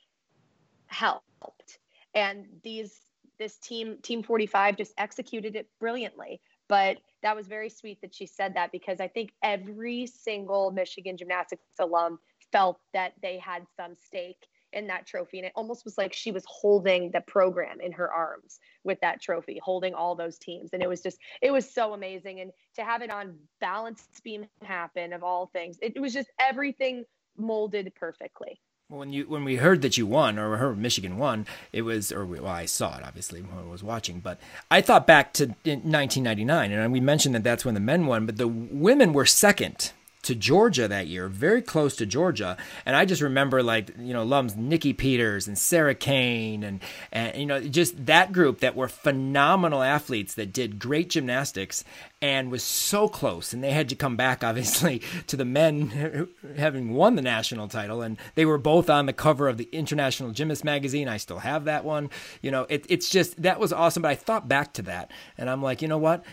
helped. 0.88 1.80
And 2.16 2.46
these 2.64 3.00
this 3.40 3.58
team 3.58 3.98
team 4.04 4.24
45 4.24 4.78
just 4.78 4.94
executed 4.98 5.56
it 5.56 5.68
brilliantly. 5.80 6.40
But 6.70 6.98
that 7.24 7.36
was 7.36 7.48
very 7.48 7.70
sweet 7.70 8.00
that 8.02 8.16
she 8.16 8.26
said 8.26 8.56
that 8.56 8.72
because 8.72 9.00
I 9.00 9.08
think 9.08 9.32
every 9.44 10.06
single 10.08 10.72
Michigan 10.72 11.18
gymnastics 11.18 11.64
alum 11.80 12.20
felt 12.52 12.80
that 12.94 13.14
they 13.22 13.38
had 13.38 13.64
some 13.76 13.96
stake 13.96 14.48
in 14.74 14.88
that 14.88 15.06
trophy. 15.06 15.40
And 15.40 15.46
it 15.46 15.54
almost 15.56 15.86
was 15.86 15.98
like 15.98 16.14
she 16.14 16.32
was 16.32 16.44
holding 16.48 17.12
the 17.12 17.22
program 17.22 17.80
in 17.82 17.92
her 17.94 18.12
arms 18.12 18.60
with 18.84 19.00
that 19.02 19.22
trophy, 19.22 19.60
holding 19.64 19.94
all 19.94 20.16
those 20.16 20.38
teams. 20.38 20.72
And 20.74 20.84
it 20.84 20.90
was 20.90 21.02
just, 21.02 21.18
it 21.42 21.52
was 21.52 21.70
so 21.70 21.94
amazing. 21.94 22.40
And 22.40 22.52
to 22.76 22.84
have 22.84 23.02
it 23.02 23.10
on 23.10 23.36
balance 23.62 24.08
beam 24.24 24.46
happen 24.62 25.14
of 25.14 25.24
all 25.24 25.48
things, 25.48 25.78
it, 25.82 26.00
was 26.00 26.14
just 26.14 26.30
everything 26.40 27.06
molded 27.38 27.94
perfectly. 27.96 28.60
When 28.90 29.12
you 29.12 29.28
when 29.28 29.46
we 29.46 29.56
heard 29.56 29.82
that 29.82 29.98
you 29.98 30.06
won 30.06 30.38
or 30.38 30.58
heard 30.58 30.78
Michigan 30.78 31.18
won, 31.18 31.48
it 31.72 31.84
was 31.84 32.12
or 32.12 32.26
well 32.26 32.46
I 32.46 32.66
saw 32.66 32.98
it 32.98 33.04
obviously 33.04 33.42
when 33.42 33.58
I 33.58 33.68
was 33.68 33.82
watching, 33.82 34.20
but 34.20 34.40
I 34.70 34.82
thought 34.82 35.08
back 35.08 35.34
to 35.34 35.46
1999 35.46 36.72
and 36.72 36.94
we 36.94 37.00
mentioned 37.00 37.34
that 37.34 37.44
that's 37.44 37.64
when 37.64 37.74
the 37.74 37.80
men 37.80 38.06
won, 38.06 38.26
but 38.26 38.38
the 38.38 38.48
women 38.48 39.14
were 39.14 39.26
second 39.26 39.94
to 40.24 40.36
Georgia 40.36 40.88
that 40.88 41.08
year, 41.08 41.28
very 41.28 41.62
close 41.62 41.96
to 41.98 42.06
Georgia. 42.06 42.58
And 42.86 42.96
I 42.96 43.06
just 43.06 43.22
remember 43.22 43.62
like, 43.62 43.92
you 44.00 44.14
know, 44.14 44.24
Lums, 44.24 44.56
Nikki 44.56 44.94
Peters 44.94 45.48
and 45.48 45.58
Sarah 45.58 45.96
Kane 45.96 46.64
and, 46.64 46.80
and, 47.12 47.36
you 47.38 47.46
know, 47.46 47.62
just 47.62 48.06
that 48.06 48.32
group 48.32 48.60
that 48.62 48.76
were 48.76 48.88
phenomenal 48.88 49.84
athletes 49.84 50.34
that 50.36 50.54
did 50.54 50.80
great 50.80 51.10
gymnastics 51.10 51.84
and 52.22 52.50
was 52.50 52.64
so 52.64 53.10
close. 53.10 53.52
And 53.52 53.62
they 53.62 53.72
had 53.72 53.90
to 53.90 53.96
come 53.96 54.16
back, 54.16 54.44
obviously, 54.46 55.02
to 55.28 55.36
the 55.36 55.46
men 55.46 56.30
having 56.58 56.94
won 56.94 57.16
the 57.16 57.22
national 57.22 57.68
title. 57.68 58.02
And 58.02 58.18
they 58.36 58.46
were 58.46 58.58
both 58.58 58.90
on 58.90 59.06
the 59.06 59.14
cover 59.14 59.50
of 59.50 59.58
the 59.58 59.70
International 59.74 60.32
Gymnast 60.32 60.64
magazine. 60.64 61.10
I 61.10 61.18
still 61.18 61.40
have 61.40 61.66
that 61.66 61.84
one. 61.84 62.10
You 62.42 62.52
know, 62.52 62.66
it, 62.70 62.86
it's 62.88 63.10
just, 63.10 63.42
that 63.44 63.60
was 63.60 63.74
awesome. 63.74 64.02
But 64.04 64.12
I 64.12 64.16
thought 64.16 64.48
back 64.48 64.74
to 64.74 64.82
that 64.84 65.12
and 65.38 65.50
I'm 65.50 65.62
like, 65.62 65.82
you 65.82 65.90
know 65.90 65.98
what? 65.98 66.24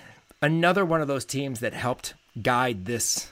Another 0.41 0.84
one 0.84 1.03
of 1.03 1.09
those 1.09 1.24
teams 1.24 1.61
that 1.61 1.74
helped 1.74 2.14
guide 2.41 2.84
this 2.84 3.30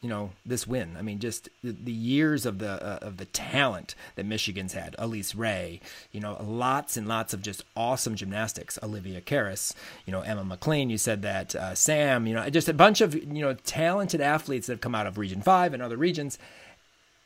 you 0.00 0.08
know 0.08 0.30
this 0.46 0.66
win. 0.66 0.96
I 0.96 1.02
mean, 1.02 1.18
just 1.18 1.48
the, 1.62 1.72
the 1.72 1.92
years 1.92 2.46
of 2.46 2.58
the 2.58 2.70
uh, 2.84 2.98
of 3.02 3.16
the 3.16 3.24
talent 3.24 3.94
that 4.14 4.26
Michigan's 4.26 4.72
had. 4.72 4.94
Elise 4.98 5.34
Ray, 5.34 5.80
you 6.12 6.20
know, 6.20 6.36
lots 6.40 6.96
and 6.96 7.08
lots 7.08 7.34
of 7.34 7.42
just 7.42 7.64
awesome 7.76 8.14
gymnastics. 8.14 8.78
Olivia 8.82 9.20
Karas, 9.20 9.74
you 10.06 10.12
know, 10.12 10.20
Emma 10.20 10.44
McLean. 10.44 10.90
You 10.90 10.98
said 10.98 11.22
that 11.22 11.54
uh, 11.54 11.74
Sam. 11.74 12.26
You 12.26 12.34
know, 12.34 12.48
just 12.50 12.68
a 12.68 12.74
bunch 12.74 13.00
of 13.00 13.14
you 13.14 13.42
know 13.42 13.54
talented 13.54 14.20
athletes 14.20 14.68
that 14.68 14.74
have 14.74 14.80
come 14.80 14.94
out 14.94 15.06
of 15.06 15.18
Region 15.18 15.42
Five 15.42 15.74
and 15.74 15.82
other 15.82 15.96
regions. 15.96 16.38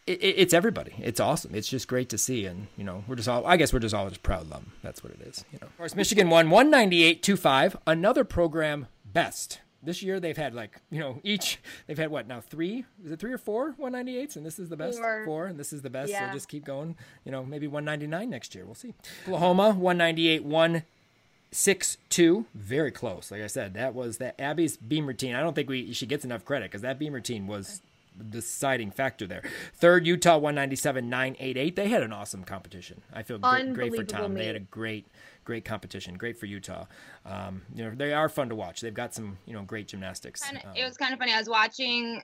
It, 0.07 0.21
it, 0.21 0.35
it's 0.39 0.55
everybody. 0.55 0.95
It's 0.99 1.21
awesome. 1.21 1.55
It's 1.55 1.69
just 1.69 1.87
great 1.87 2.09
to 2.09 2.19
see, 2.19 2.47
and 2.47 2.69
you 2.77 2.85
know, 2.85 3.05
we're 3.07 3.17
just 3.17 3.29
all. 3.29 3.47
I 3.47 3.59
guess 3.59 3.73
we're 3.73 3.81
just 3.81 3.95
all 3.95 4.09
just 4.09 4.23
proud 4.23 4.43
of 4.43 4.51
them. 4.51 4.73
That's 4.83 5.05
what 5.05 5.13
it 5.13 5.21
is. 5.21 5.45
You 5.53 5.59
know, 5.61 5.67
of 5.67 5.77
course, 5.77 5.95
Michigan 5.95 6.31
won 6.31 6.49
one 6.49 6.71
ninety 6.71 7.03
eight 7.05 7.23
two 7.23 7.37
five. 7.37 7.77
Another 7.87 8.25
program 8.25 8.87
best 9.05 9.61
this 9.83 10.03
year 10.03 10.21
they've 10.21 10.37
had 10.37 10.55
like 10.55 10.81
you 10.91 11.01
know 11.01 11.19
each 11.23 11.59
they've 11.87 11.99
had 11.99 12.11
what 12.11 12.27
now 12.27 12.41
three 12.41 12.85
is 13.05 13.11
it 13.11 13.19
three 13.19 13.33
or 13.33 13.39
four 13.39 13.75
198s 13.81 14.37
and 14.37 14.47
this 14.47 14.59
is 14.59 14.69
the 14.69 14.77
best 14.77 14.99
four, 14.99 15.25
four 15.25 15.47
and 15.47 15.59
this 15.59 15.73
is 15.73 15.83
the 15.83 15.91
best 15.91 16.11
yeah. 16.11 16.29
so 16.29 16.35
just 16.35 16.49
keep 16.49 16.65
going 16.65 16.97
you 17.25 17.33
know 17.33 17.45
maybe 17.45 17.67
199 17.67 18.31
next 18.31 18.55
year 18.55 18.65
we'll 18.65 18.75
see 18.75 18.95
oklahoma 19.27 19.71
198 19.71 20.45
162 20.45 22.47
very 22.55 22.91
close 22.91 23.31
like 23.31 23.43
i 23.43 23.47
said 23.47 23.75
that 23.75 23.95
was 23.95 24.19
that 24.19 24.39
abby's 24.41 24.77
beam 24.77 25.07
routine 25.07 25.35
i 25.35 25.41
don't 25.41 25.55
think 25.55 25.69
we 25.69 25.93
she 25.93 26.07
gets 26.07 26.25
enough 26.25 26.45
credit 26.45 26.71
because 26.71 26.83
that 26.83 26.99
beam 26.99 27.13
routine 27.13 27.47
was 27.47 27.83
the 28.17 28.25
deciding 28.25 28.91
factor 28.91 29.27
there. 29.27 29.43
Third, 29.75 30.07
Utah 30.07 30.37
197 30.37 31.09
988. 31.09 31.77
They 31.77 31.89
had 31.89 32.03
an 32.03 32.13
awesome 32.13 32.45
competition. 32.45 33.03
I 33.13 33.23
feel 33.23 33.39
great, 33.39 33.73
great 33.73 33.95
for 33.95 34.05
Tom. 34.05 34.35
They 34.35 34.47
had 34.47 34.57
a 34.57 34.61
great 34.61 35.07
great 35.45 35.65
competition. 35.65 36.17
Great 36.17 36.39
for 36.39 36.47
Utah. 36.47 36.87
Um, 37.25 37.63
you 37.75 37.85
know, 37.85 37.93
they 37.95 38.13
are 38.13 38.29
fun 38.29 38.49
to 38.49 38.55
watch. 38.55 38.81
They've 38.81 38.95
got 38.95 39.15
some, 39.15 39.39
you 39.47 39.53
know, 39.53 39.63
great 39.63 39.89
gymnastics. 39.89 40.45
Kinda, 40.45 40.69
um, 40.69 40.77
it 40.77 40.85
was 40.85 40.97
kind 40.97 41.13
of 41.13 41.19
funny. 41.19 41.33
I 41.33 41.39
was 41.39 41.49
watching 41.49 42.23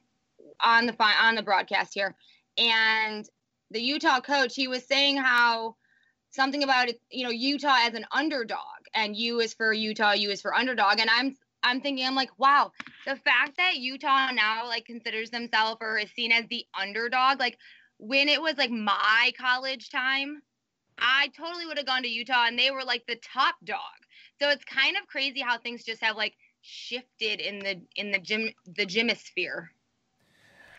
on 0.60 0.86
the 0.86 0.96
on 1.00 1.34
the 1.34 1.42
broadcast 1.42 1.94
here, 1.94 2.14
and 2.56 3.28
the 3.70 3.80
Utah 3.80 4.20
coach 4.20 4.54
he 4.54 4.68
was 4.68 4.86
saying 4.86 5.16
how 5.16 5.76
something 6.30 6.62
about 6.62 6.88
it, 6.88 7.00
you 7.10 7.24
know, 7.24 7.30
Utah 7.30 7.76
as 7.80 7.94
an 7.94 8.06
underdog, 8.12 8.58
and 8.94 9.16
U 9.16 9.40
is 9.40 9.54
for 9.54 9.72
Utah, 9.72 10.12
U 10.12 10.30
is 10.30 10.40
for 10.40 10.54
underdog, 10.54 11.00
and 11.00 11.10
I'm 11.10 11.36
I'm 11.62 11.80
thinking 11.80 12.06
I'm 12.06 12.14
like, 12.14 12.30
wow, 12.38 12.72
the 13.06 13.16
fact 13.16 13.56
that 13.56 13.76
Utah 13.76 14.30
now 14.30 14.66
like 14.66 14.84
considers 14.84 15.30
themselves 15.30 15.78
or 15.80 15.98
is 15.98 16.10
seen 16.12 16.32
as 16.32 16.44
the 16.48 16.64
underdog, 16.78 17.40
like 17.40 17.58
when 17.98 18.28
it 18.28 18.40
was 18.40 18.56
like 18.56 18.70
my 18.70 19.32
college 19.38 19.90
time, 19.90 20.40
I 21.00 21.28
totally 21.36 21.66
would 21.66 21.78
have 21.78 21.86
gone 21.86 22.02
to 22.02 22.08
Utah 22.08 22.46
and 22.46 22.58
they 22.58 22.70
were 22.70 22.84
like 22.84 23.06
the 23.06 23.16
top 23.16 23.56
dog. 23.64 23.78
So 24.40 24.50
it's 24.50 24.64
kind 24.64 24.96
of 24.96 25.06
crazy 25.06 25.40
how 25.40 25.58
things 25.58 25.84
just 25.84 26.02
have 26.02 26.16
like 26.16 26.34
shifted 26.62 27.40
in 27.40 27.60
the 27.60 27.80
in 27.96 28.10
the 28.10 28.18
gym 28.18 28.50
the 28.66 28.86
gymosphere. 28.86 29.68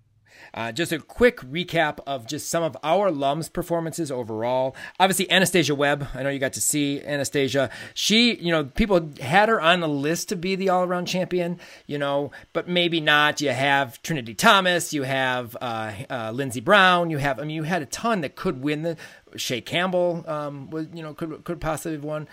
Uh, 0.54 0.72
just 0.72 0.90
a 0.90 0.98
quick 0.98 1.38
recap 1.40 1.98
of 2.06 2.26
just 2.26 2.48
some 2.48 2.62
of 2.62 2.76
our 2.82 3.10
alums' 3.10 3.52
performances 3.52 4.10
overall. 4.10 4.74
Obviously, 4.98 5.30
Anastasia 5.30 5.74
Webb. 5.74 6.08
I 6.14 6.22
know 6.22 6.30
you 6.30 6.38
got 6.38 6.54
to 6.54 6.60
see 6.62 7.02
Anastasia. 7.02 7.70
She, 7.92 8.36
you 8.36 8.50
know, 8.50 8.64
people 8.64 9.10
had 9.20 9.48
her 9.50 9.60
on 9.60 9.80
the 9.80 9.88
list 9.88 10.30
to 10.30 10.36
be 10.36 10.56
the 10.56 10.70
all-around 10.70 11.06
champion, 11.06 11.60
you 11.86 11.98
know, 11.98 12.32
but 12.54 12.68
maybe 12.68 13.00
not. 13.00 13.40
You 13.40 13.50
have 13.50 14.02
Trinity 14.02 14.34
Thomas. 14.34 14.94
You 14.94 15.02
have 15.02 15.56
uh, 15.60 15.92
uh, 16.08 16.32
Lynnzee 16.32 16.64
Brown. 16.64 17.10
You 17.10 17.18
have, 17.18 17.38
I 17.38 17.42
mean, 17.42 17.56
you 17.56 17.64
had 17.64 17.82
a 17.82 17.86
ton 17.86 18.22
that 18.22 18.34
could 18.34 18.62
win 18.62 18.82
the. 18.82 18.96
Chae 19.36 19.64
Campbell 19.64 20.24
um, 20.28 20.70
was, 20.70 20.86
you 20.94 21.02
know, 21.02 21.12
could 21.12 21.42
could 21.42 21.60
possibly 21.60 21.96
have 21.96 22.04
won. 22.04 22.28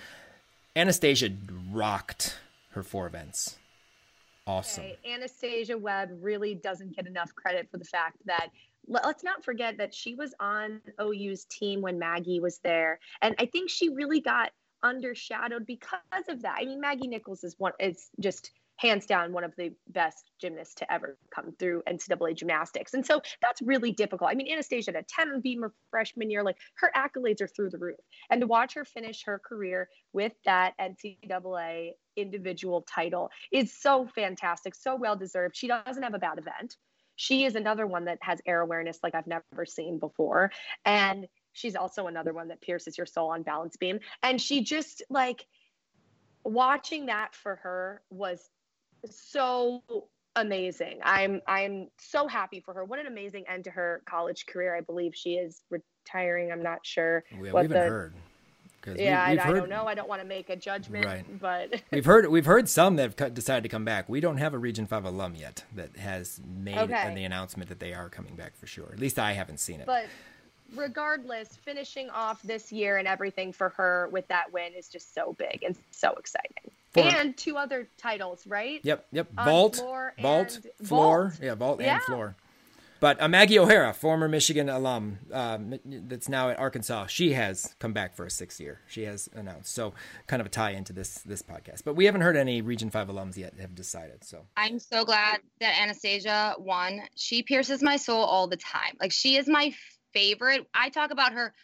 Anastasia 0.76 1.32
rocked 1.72 2.38
her 2.74 2.84
four 2.84 3.08
events 3.08 3.58
awesome. 4.48 4.86
Okay. 4.86 4.98
Anastasia 5.14 5.78
Webb 5.78 6.10
really 6.22 6.56
doesn't 6.56 6.96
get 6.96 7.08
enough 7.08 7.34
credit 7.36 7.70
for 7.72 7.78
the 7.78 7.86
fact 7.86 8.18
that 8.26 8.50
let's 8.88 9.24
not 9.24 9.44
forget 9.44 9.78
that 9.78 9.94
she 9.94 10.16
was 10.16 10.34
on 10.40 10.82
OU's 11.00 11.46
team 11.46 11.82
when 11.82 12.00
Maggie 12.00 12.40
was 12.40 12.60
there. 12.60 13.00
And 13.22 13.36
I 13.40 13.46
think 13.46 13.70
she 13.70 13.90
really 13.90 14.20
got 14.20 14.52
undershadowed 14.84 15.66
because 15.66 16.00
of 16.28 16.42
that. 16.42 16.58
I 16.60 16.66
mean, 16.66 16.82
Maggie 16.82 17.08
Nichols 17.08 17.44
is 17.44 17.56
one 17.58 17.74
is 17.80 18.10
just 18.20 18.52
hands 18.78 19.06
down 19.06 19.32
one 19.32 19.44
of 19.44 19.56
the 19.58 19.72
best 19.90 20.32
gymnasts 20.40 20.74
to 20.74 20.92
ever 20.92 21.16
come 21.34 21.54
through 21.60 21.84
NCAA 21.88 22.36
gymnastics. 22.36 22.96
And 22.96 23.06
so 23.06 23.22
that's 23.40 23.62
really 23.62 23.92
difficult. 23.92 24.32
I 24.32 24.34
mean, 24.34 24.52
Anastasia 24.52 24.92
had 24.92 25.04
a 25.04 25.06
10 25.08 25.42
beam 25.42 25.64
freshman 25.92 26.32
year, 26.32 26.44
like 26.44 26.58
her 26.76 26.92
accolades 26.96 27.42
are 27.42 27.48
through 27.48 27.70
the 27.70 27.78
roof. 27.78 28.00
And 28.32 28.42
to 28.42 28.48
watch 28.48 28.74
her 28.74 28.84
finish 28.84 29.24
her 29.26 29.40
career 29.40 29.88
with 30.14 30.34
that 30.46 30.74
NCAA 30.82 31.92
individual 32.16 32.82
title 32.82 33.30
is 33.52 33.74
so 33.74 34.08
fantastic, 34.14 34.76
so 34.76 34.96
well 34.96 35.16
deserved. 35.16 35.56
She 35.56 35.68
doesn't 35.68 36.04
have 36.04 36.14
a 36.14 36.20
bad 36.20 36.38
event. 36.38 36.76
She 37.16 37.46
is 37.46 37.56
another 37.56 37.86
one 37.86 38.06
that 38.06 38.18
has 38.22 38.40
air 38.46 38.62
awareness 38.62 39.00
like 39.04 39.14
I've 39.16 39.28
never 39.28 39.66
seen 39.66 40.00
before. 40.00 40.52
And 40.86 41.28
she's 41.54 41.76
also 41.76 42.08
another 42.08 42.34
one 42.34 42.48
that 42.48 42.62
pierces 42.62 42.98
your 42.98 43.06
soul 43.06 43.30
on 43.32 43.44
balance 43.44 43.78
beam. 43.78 44.00
And 44.24 44.42
she 44.42 44.64
just 44.64 45.04
like 45.10 45.46
watching 46.44 47.08
that 47.08 47.36
for 47.36 47.58
her 47.58 48.02
was 48.10 48.50
so 49.06 49.84
amazing. 50.36 51.00
I'm 51.04 51.42
I'm 51.48 51.90
so 52.00 52.28
happy 52.28 52.62
for 52.62 52.74
her. 52.74 52.86
What 52.86 53.00
an 53.00 53.08
amazing 53.08 53.46
end 53.48 53.66
to 53.66 53.72
her 53.72 54.02
college 54.08 54.46
career. 54.46 54.76
I 54.76 54.82
believe 54.82 55.14
she 55.16 55.34
is 55.34 55.62
retiring. 55.70 56.52
I'm 56.52 56.64
not 56.64 56.86
sure. 56.86 57.24
We, 57.32 57.52
what 57.52 57.68
we 57.68 57.74
haven't 57.74 57.84
the, 57.84 57.90
heard. 57.90 58.14
Yeah, 58.86 59.32
we, 59.32 59.40
I, 59.40 59.42
heard, 59.42 59.58
I, 59.58 59.60
don't 59.60 59.70
know. 59.70 59.88
I 59.88 59.94
don't 59.94 60.10
want 60.10 60.22
to 60.22 60.28
make 60.28 60.50
a 60.50 60.56
judgment, 60.56 61.06
right. 61.06 61.40
but 61.40 61.82
we've 61.92 62.06
heard 62.06 62.28
we've 62.28 62.46
heard 62.46 62.68
some 62.68 62.96
that 62.96 63.20
have 63.20 63.34
decided 63.34 63.64
to 63.64 63.70
come 63.70 63.86
back. 63.86 64.10
We 64.10 64.20
don't 64.20 64.38
have 64.38 64.54
a 64.54 64.58
Region 64.58 64.86
Five 64.86 65.06
alum 65.06 65.36
yet 65.36 65.64
that 65.76 65.96
has 65.98 66.40
made 66.46 66.78
okay. 66.78 67.14
the 67.14 67.24
announcement 67.24 67.70
that 67.70 67.80
they 67.80 67.94
are 67.94 68.10
coming 68.10 68.36
back 68.36 68.56
for 68.58 68.68
sure. 68.68 68.90
At 68.92 69.00
least 69.00 69.20
I 69.20 69.34
haven't 69.34 69.60
seen 69.60 69.80
it. 69.82 69.86
But 69.86 70.08
regardless, 70.76 71.58
finishing 71.58 72.10
off 72.10 72.42
this 72.44 72.72
year 72.72 72.98
and 72.98 73.08
everything 73.08 73.54
for 73.54 73.70
her 73.70 74.10
with 74.12 74.28
that 74.30 74.52
win 74.52 74.74
is 74.74 74.88
just 74.88 75.14
so 75.14 75.34
big 75.34 75.64
and 75.64 75.76
so 75.92 76.14
exciting. 76.14 76.72
And 76.94 77.38
two 77.38 77.56
other 77.56 77.88
titles, 77.98 78.46
right? 78.46 78.82
Yep, 78.84 79.08
yep. 79.14 79.32
Vault, 79.34 79.78
floor 79.78 80.14
vault, 80.20 80.60
floor. 80.84 81.30
Vault. 81.30 81.40
Yeah, 81.42 81.56
vault 81.56 81.82
yeah. 81.82 81.96
and 81.96 82.04
floor. 82.04 82.36
But 83.02 83.20
uh, 83.20 83.28
Maggie 83.28 83.58
O'Hara, 83.58 83.94
former 83.94 84.28
Michigan 84.28 84.70
alum, 84.70 85.18
uh, 85.34 85.58
that's 85.84 86.30
now 86.30 86.50
at 86.50 86.60
Arkansas, 86.60 87.08
she 87.08 87.34
has 87.34 87.76
come 87.80 87.94
back 87.94 88.16
for 88.16 88.26
a 88.28 88.30
sixth 88.30 88.62
year. 88.62 88.80
She 88.88 89.06
has 89.06 89.28
announced, 89.34 89.74
so 89.74 89.96
kind 90.28 90.40
of 90.40 90.46
a 90.46 90.50
tie 90.50 90.70
into 90.70 90.94
this 90.94 91.16
this 91.16 91.42
podcast. 91.42 91.84
But 91.84 91.96
we 91.96 92.06
haven't 92.06 92.22
heard 92.22 92.38
any 92.38 92.62
Region 92.62 92.92
Five 92.92 93.08
alums 93.08 93.38
yet 93.38 93.56
have 93.60 93.74
decided. 93.74 94.24
So 94.24 94.46
I'm 94.56 94.78
so 94.78 95.04
glad 95.04 95.40
that 95.62 95.82
Anastasia 95.82 96.54
won. 96.60 97.02
She 97.16 97.42
pierces 97.42 97.82
my 97.82 97.98
soul 97.98 98.24
all 98.24 98.46
the 98.46 98.58
time. 98.58 98.96
Like 99.00 99.12
she 99.12 99.36
is 99.36 99.48
my 99.48 99.74
favorite. 100.14 100.68
I 100.72 100.90
talk 100.90 101.10
about 101.10 101.34
her 101.34 101.56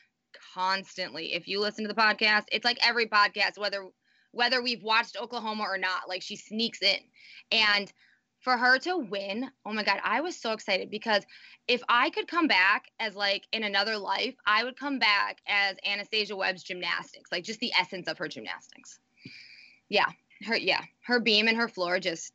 constantly. 0.55 1.35
If 1.35 1.47
you 1.47 1.61
listen 1.61 1.87
to 1.87 1.93
the 1.93 2.01
podcast, 2.01 2.45
it's 2.51 2.65
like 2.65 2.79
every 2.83 3.05
podcast, 3.05 3.59
whether 3.59 3.87
whether 4.31 4.63
we've 4.63 4.81
watched 4.81 5.17
Oklahoma 5.21 5.65
or 5.67 5.77
not. 5.77 6.09
Like 6.09 6.23
she 6.23 6.35
sneaks 6.35 6.81
in. 6.81 6.97
And 7.51 7.93
for 8.47 8.55
her 8.55 8.79
to 8.79 8.97
win, 8.97 9.51
oh 9.65 9.73
my 9.73 9.83
God, 9.83 9.99
I 10.05 10.21
was 10.21 10.39
so 10.39 10.53
excited 10.53 10.89
because 10.89 11.21
if 11.67 11.81
I 11.89 12.09
could 12.11 12.29
come 12.29 12.47
back 12.47 12.85
as 12.97 13.13
like 13.13 13.43
in 13.51 13.63
another 13.65 13.97
life, 13.97 14.35
I 14.45 14.63
would 14.63 14.79
come 14.79 14.99
back 14.99 15.39
as 15.49 15.75
Anastasia 15.85 16.33
Webb's 16.33 16.63
gymnastics, 16.63 17.29
like 17.29 17.43
just 17.43 17.59
the 17.59 17.73
essence 17.77 18.07
of 18.07 18.17
her 18.17 18.29
gymnastics. 18.29 18.99
Yeah. 19.89 20.05
Her, 20.45 20.55
yeah. 20.55 20.79
Her 21.01 21.19
beam 21.19 21.49
and 21.49 21.57
her 21.57 21.67
floor 21.67 21.99
just, 21.99 22.31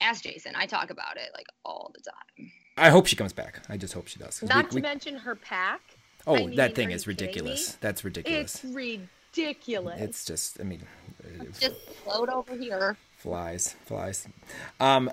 ask 0.00 0.24
Jason. 0.24 0.54
I 0.56 0.66
talk 0.66 0.90
about 0.90 1.18
it 1.18 1.30
like 1.36 1.46
all 1.64 1.92
the 1.94 2.00
time. 2.02 2.50
I 2.76 2.90
hope 2.90 3.06
she 3.06 3.14
comes 3.14 3.32
back. 3.32 3.62
I 3.68 3.76
just 3.76 3.94
hope 3.94 4.08
she 4.08 4.18
does. 4.18 4.42
Not 4.42 4.64
we, 4.64 4.70
to 4.70 4.74
we... 4.74 4.80
mention 4.80 5.14
her 5.14 5.36
pack. 5.36 5.82
Oh, 6.26 6.34
I 6.34 6.38
mean, 6.46 6.56
that 6.56 6.74
thing 6.74 6.90
is 6.90 7.06
ridiculous. 7.06 7.74
That's 7.80 8.02
ridiculous. 8.02 8.56
It's 8.56 8.74
ridiculous. 8.74 10.00
It's 10.00 10.24
just, 10.24 10.60
I 10.60 10.64
mean, 10.64 10.82
just 11.60 11.76
float 12.02 12.28
over 12.28 12.56
here. 12.56 12.96
Flies, 13.18 13.76
flies. 13.86 14.26
Um, 14.80 15.12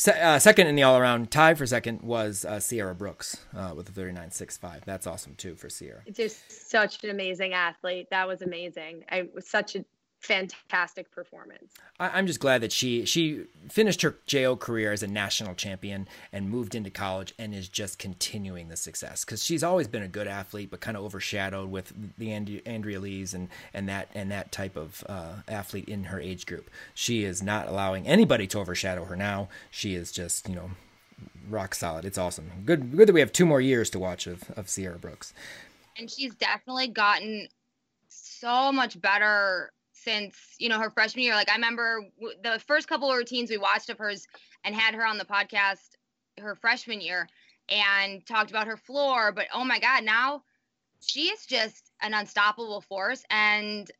se- 0.00 0.20
uh, 0.20 0.38
second 0.38 0.66
in 0.66 0.74
the 0.74 0.82
all 0.82 0.96
around 0.96 1.30
tie 1.30 1.54
for 1.54 1.66
second 1.66 2.02
was 2.02 2.44
uh, 2.44 2.58
Sierra 2.58 2.94
Brooks 2.94 3.36
uh, 3.54 3.72
with 3.76 3.88
a 3.88 3.92
39.65. 3.92 4.84
That's 4.84 5.06
awesome 5.06 5.34
too 5.34 5.54
for 5.54 5.68
Sierra. 5.68 6.02
Just 6.10 6.70
such 6.70 7.04
an 7.04 7.10
amazing 7.10 7.52
athlete. 7.52 8.08
That 8.10 8.26
was 8.26 8.42
amazing. 8.42 9.04
I 9.10 9.28
was 9.34 9.48
such 9.48 9.76
a 9.76 9.84
fantastic 10.20 11.10
performance. 11.10 11.74
I, 11.98 12.18
am 12.18 12.26
just 12.26 12.40
glad 12.40 12.60
that 12.60 12.72
she 12.72 13.06
she 13.06 13.44
finished 13.68 14.02
her 14.02 14.16
JO 14.26 14.54
career 14.54 14.92
as 14.92 15.02
a 15.02 15.06
national 15.06 15.54
champion 15.54 16.06
and 16.30 16.50
moved 16.50 16.74
into 16.74 16.90
college 16.90 17.34
and 17.38 17.54
is 17.54 17.68
just 17.68 17.98
continuing 17.98 18.68
the 18.68 18.76
success 18.76 19.24
because 19.24 19.42
she's 19.42 19.64
always 19.64 19.88
been 19.88 20.02
a 20.02 20.08
good 20.08 20.28
athlete, 20.28 20.70
but 20.70 20.80
kind 20.80 20.96
of 20.96 21.04
overshadowed 21.04 21.70
with 21.70 21.92
the 22.18 22.32
Andrea, 22.32 22.60
Andrea 22.66 23.00
Lees 23.00 23.32
and 23.32 23.48
and 23.72 23.88
that 23.88 24.08
and 24.14 24.30
that 24.30 24.52
type 24.52 24.76
of 24.76 25.02
uh, 25.08 25.36
athlete 25.48 25.88
in 25.88 26.04
her 26.04 26.20
age 26.20 26.44
group. 26.46 26.70
She 26.94 27.24
is 27.24 27.42
not 27.42 27.66
allowing 27.66 28.06
anybody 28.06 28.46
to 28.48 28.58
overshadow 28.58 29.06
her 29.06 29.16
now. 29.16 29.48
She 29.70 29.94
is 29.94 30.12
just 30.12 30.48
you 30.48 30.54
know 30.54 30.70
rock 31.48 31.74
solid. 31.74 32.04
It's 32.04 32.18
awesome. 32.18 32.50
Good 32.66 32.94
good 32.94 33.08
that 33.08 33.14
we 33.14 33.20
have 33.20 33.32
two 33.32 33.46
more 33.46 33.60
years 33.60 33.88
to 33.90 33.98
watch 33.98 34.26
of 34.26 34.50
of 34.50 34.68
Sierra 34.68 34.98
Brooks. 34.98 35.32
And 35.98 36.10
she's 36.10 36.34
definitely 36.34 36.88
gotten 36.88 37.48
so 38.08 38.70
much 38.70 39.00
better 39.00 39.70
since 40.02 40.36
you 40.58 40.68
know 40.68 40.78
her 40.78 40.90
freshman 40.90 41.24
year. 41.24 41.34
Like 41.34 41.50
I 41.50 41.54
remember 41.54 42.06
w- 42.20 42.36
the 42.42 42.58
first 42.66 42.88
couple 42.88 43.10
of 43.10 43.16
routines 43.16 43.50
we 43.50 43.58
watched 43.58 43.90
of 43.90 43.98
hers 43.98 44.26
and 44.64 44.74
had 44.74 44.94
her 44.94 45.04
on 45.04 45.18
the 45.18 45.24
podcast 45.24 45.96
her 46.38 46.54
freshman 46.54 47.00
year 47.00 47.28
and 47.68 48.24
talked 48.26 48.50
about 48.50 48.66
her 48.66 48.76
floor. 48.76 49.32
But 49.32 49.46
oh 49.54 49.64
my 49.64 49.78
God, 49.78 50.04
now 50.04 50.42
she 51.00 51.28
is 51.28 51.46
just 51.46 51.90
an 52.02 52.14
unstoppable 52.14 52.80
force, 52.82 53.24
and 53.30 53.90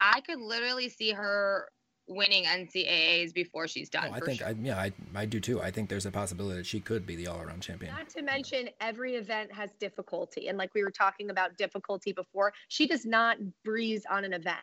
I 0.00 0.20
could 0.20 0.40
literally 0.40 0.88
see 0.88 1.12
her 1.12 1.68
winning 2.06 2.44
NCAAs 2.44 3.32
before 3.32 3.66
she's 3.66 3.88
done. 3.88 4.10
Oh, 4.10 4.16
I 4.16 4.20
think, 4.20 4.40
sure. 4.40 4.48
I, 4.48 4.54
yeah, 4.62 4.78
I, 4.78 4.92
I 5.14 5.24
do 5.24 5.40
too. 5.40 5.62
I 5.62 5.70
think 5.70 5.88
there's 5.88 6.04
a 6.04 6.10
possibility 6.10 6.58
that 6.58 6.66
she 6.66 6.78
could 6.78 7.06
be 7.06 7.16
the 7.16 7.28
all-around 7.28 7.62
champion. 7.62 7.94
Not 7.94 8.10
to 8.10 8.22
mention, 8.22 8.68
every 8.80 9.14
event 9.14 9.50
has 9.52 9.70
difficulty, 9.80 10.48
and 10.48 10.58
like 10.58 10.74
we 10.74 10.84
were 10.84 10.90
talking 10.90 11.30
about 11.30 11.56
difficulty 11.56 12.12
before, 12.12 12.52
she 12.68 12.86
does 12.86 13.06
not 13.06 13.38
breeze 13.64 14.04
on 14.10 14.24
an 14.24 14.34
event 14.34 14.58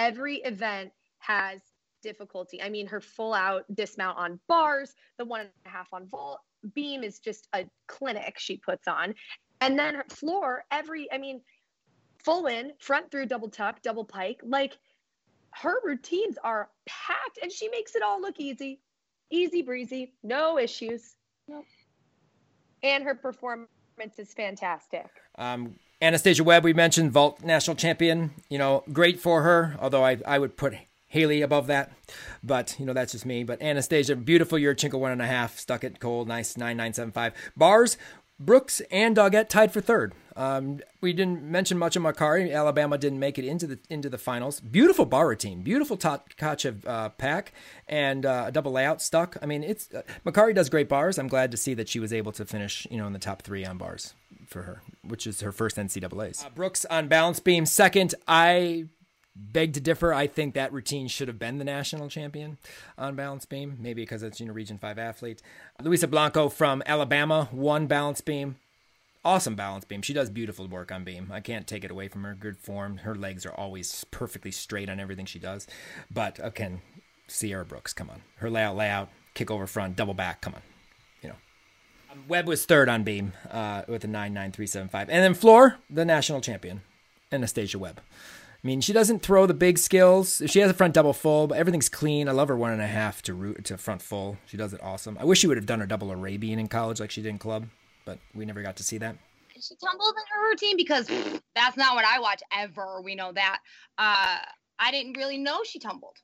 every 0.00 0.36
event 0.36 0.90
has 1.18 1.60
difficulty. 2.02 2.62
I 2.62 2.70
mean, 2.70 2.86
her 2.86 3.02
full 3.02 3.34
out 3.34 3.64
dismount 3.74 4.16
on 4.16 4.40
bars, 4.48 4.94
the 5.18 5.26
one 5.26 5.42
and 5.42 5.50
a 5.66 5.68
half 5.68 5.88
on 5.92 6.06
vault 6.06 6.40
beam 6.74 7.02
is 7.02 7.18
just 7.18 7.48
a 7.54 7.66
clinic 7.86 8.38
she 8.38 8.56
puts 8.56 8.88
on. 8.88 9.14
And 9.60 9.78
then 9.78 9.94
her 9.94 10.04
floor, 10.08 10.64
every, 10.70 11.12
I 11.12 11.18
mean, 11.18 11.42
full 12.24 12.46
in, 12.46 12.72
front 12.78 13.10
through 13.10 13.26
double 13.26 13.50
tuck, 13.50 13.82
double 13.82 14.04
pike, 14.04 14.40
like 14.42 14.78
her 15.50 15.76
routines 15.84 16.38
are 16.42 16.70
packed 16.86 17.38
and 17.42 17.52
she 17.52 17.68
makes 17.68 17.94
it 17.94 18.02
all 18.02 18.20
look 18.20 18.36
easy, 18.38 18.80
easy 19.30 19.60
breezy, 19.60 20.14
no 20.22 20.58
issues. 20.58 21.14
Nope. 21.46 21.66
And 22.82 23.04
her 23.04 23.14
performance 23.14 23.68
is 24.16 24.32
fantastic. 24.32 25.10
Um, 25.36 25.74
Anastasia 26.02 26.42
Webb, 26.42 26.64
we 26.64 26.72
mentioned 26.72 27.12
vault 27.12 27.42
national 27.42 27.76
champion. 27.76 28.32
You 28.48 28.58
know, 28.58 28.84
great 28.92 29.20
for 29.20 29.42
her. 29.42 29.76
Although 29.80 30.04
I 30.04 30.18
I 30.26 30.38
would 30.38 30.56
put 30.56 30.74
Haleigh 31.12 31.42
above 31.42 31.66
that, 31.66 31.92
but 32.42 32.76
you 32.78 32.86
know 32.86 32.92
that's 32.92 33.12
just 33.12 33.26
me. 33.26 33.44
But 33.44 33.60
Anastasia, 33.60 34.16
beautiful 34.16 34.58
Yurchenko 34.58 34.98
one 34.98 35.12
and 35.12 35.22
a 35.22 35.26
half, 35.26 35.58
stuck 35.58 35.84
it 35.84 36.00
cold, 36.00 36.28
nice 36.28 36.56
nine 36.56 36.76
nine 36.76 36.94
seven 36.94 37.12
five 37.12 37.34
bars. 37.56 37.98
Brooks 38.38 38.80
and 38.90 39.14
Doggett 39.16 39.48
tied 39.48 39.72
for 39.72 39.82
third. 39.82 40.14
Um, 40.36 40.80
we 41.00 41.12
didn't 41.12 41.42
mention 41.42 41.78
much 41.78 41.96
of 41.96 42.02
Makarri. 42.02 42.54
Alabama 42.54 42.98
didn't 42.98 43.18
make 43.18 43.38
it 43.38 43.44
into 43.44 43.66
the 43.66 43.78
into 43.88 44.08
the 44.08 44.18
finals. 44.18 44.60
Beautiful 44.60 45.04
bar 45.04 45.28
routine, 45.28 45.62
beautiful 45.62 45.96
Tkachev 45.96 46.86
uh, 46.86 47.08
pack, 47.10 47.52
and 47.88 48.24
uh, 48.24 48.44
a 48.46 48.52
double 48.52 48.72
layout 48.72 49.02
stuck. 49.02 49.36
I 49.42 49.46
mean, 49.46 49.62
it's 49.62 49.92
uh, 49.92 50.02
Makarri 50.24 50.54
does 50.54 50.68
great 50.68 50.88
bars. 50.88 51.18
I'm 51.18 51.28
glad 51.28 51.50
to 51.50 51.56
see 51.56 51.74
that 51.74 51.88
she 51.88 52.00
was 52.00 52.12
able 52.12 52.32
to 52.32 52.44
finish, 52.44 52.86
you 52.90 52.98
know, 52.98 53.06
in 53.06 53.12
the 53.12 53.18
top 53.18 53.42
three 53.42 53.64
on 53.64 53.78
bars 53.78 54.14
for 54.46 54.62
her, 54.62 54.82
which 55.02 55.26
is 55.26 55.40
her 55.40 55.52
first 55.52 55.76
NCAA's. 55.76 56.44
Uh, 56.44 56.50
Brooks 56.50 56.84
on 56.86 57.08
balance 57.08 57.40
beam 57.40 57.66
second. 57.66 58.14
I 58.26 58.86
beg 59.34 59.72
to 59.74 59.80
differ. 59.80 60.12
I 60.12 60.26
think 60.26 60.54
that 60.54 60.72
routine 60.72 61.08
should 61.08 61.28
have 61.28 61.38
been 61.38 61.58
the 61.58 61.64
national 61.64 62.08
champion 62.08 62.58
on 62.98 63.16
balance 63.16 63.46
beam, 63.46 63.76
maybe 63.80 64.02
because 64.02 64.22
it's 64.22 64.40
you 64.40 64.46
know 64.46 64.52
Region 64.52 64.78
Five 64.78 64.98
athlete. 64.98 65.42
Luisa 65.82 66.08
Blanco 66.08 66.48
from 66.48 66.82
Alabama 66.86 67.48
won 67.52 67.86
balance 67.86 68.20
beam. 68.20 68.56
Awesome 69.22 69.54
balance 69.54 69.84
beam. 69.84 70.00
She 70.00 70.14
does 70.14 70.30
beautiful 70.30 70.66
work 70.66 70.90
on 70.90 71.04
beam. 71.04 71.30
I 71.30 71.40
can't 71.40 71.66
take 71.66 71.84
it 71.84 71.90
away 71.90 72.08
from 72.08 72.24
her. 72.24 72.34
Good 72.34 72.56
form. 72.56 72.98
Her 72.98 73.14
legs 73.14 73.44
are 73.44 73.52
always 73.52 74.04
perfectly 74.10 74.50
straight 74.50 74.88
on 74.88 74.98
everything 74.98 75.26
she 75.26 75.38
does. 75.38 75.66
But 76.10 76.40
again, 76.42 76.80
Sierra 77.28 77.66
Brooks, 77.66 77.92
come 77.92 78.08
on. 78.08 78.22
Her 78.36 78.48
layout, 78.48 78.76
layout, 78.76 79.10
kick 79.34 79.50
over 79.50 79.66
front, 79.66 79.96
double 79.96 80.14
back, 80.14 80.40
come 80.40 80.54
on. 80.54 80.62
You 81.22 81.28
know. 81.30 81.34
Webb 82.28 82.48
was 82.48 82.64
third 82.64 82.88
on 82.88 83.04
beam 83.04 83.34
uh, 83.50 83.82
with 83.86 84.04
a 84.04 84.08
99375. 84.08 85.10
And 85.10 85.22
then 85.22 85.34
floor, 85.34 85.76
the 85.90 86.06
national 86.06 86.40
champion, 86.40 86.80
Anastasia 87.30 87.78
Webb. 87.78 88.00
I 88.62 88.66
mean, 88.66 88.80
she 88.80 88.92
doesn't 88.92 89.22
throw 89.22 89.46
the 89.46 89.54
big 89.54 89.78
skills. 89.78 90.42
She 90.46 90.60
has 90.60 90.70
a 90.70 90.74
front 90.74 90.94
double 90.94 91.14
full, 91.14 91.46
but 91.46 91.58
everything's 91.58 91.88
clean. 91.88 92.28
I 92.28 92.32
love 92.32 92.48
her 92.48 92.56
one 92.56 92.72
and 92.72 92.82
a 92.82 92.86
half 92.86 93.22
to 93.22 93.34
root 93.34 93.64
to 93.66 93.78
front 93.78 94.02
full. 94.02 94.38
She 94.46 94.56
does 94.58 94.74
it 94.74 94.82
awesome. 94.82 95.16
I 95.18 95.24
wish 95.24 95.38
she 95.38 95.46
would 95.46 95.56
have 95.56 95.66
done 95.66 95.80
her 95.80 95.86
double 95.86 96.10
Arabian 96.10 96.58
in 96.58 96.68
college 96.68 97.00
like 97.00 97.10
she 97.10 97.22
did 97.22 97.30
in 97.30 97.38
club, 97.38 97.68
but 98.04 98.18
we 98.34 98.44
never 98.44 98.62
got 98.62 98.76
to 98.76 98.82
see 98.82 98.98
that. 98.98 99.16
She 99.54 99.74
tumbled 99.76 100.14
in 100.16 100.22
her 100.34 100.48
routine 100.48 100.76
because 100.76 101.06
that's 101.54 101.76
not 101.76 101.94
what 101.94 102.04
I 102.04 102.20
watch 102.20 102.42
ever. 102.52 103.00
We 103.02 103.14
know 103.14 103.32
that. 103.32 103.58
Uh, 103.98 104.38
I 104.78 104.90
didn't 104.90 105.16
really 105.16 105.38
know 105.38 105.60
she 105.64 105.78
tumbled. 105.78 106.16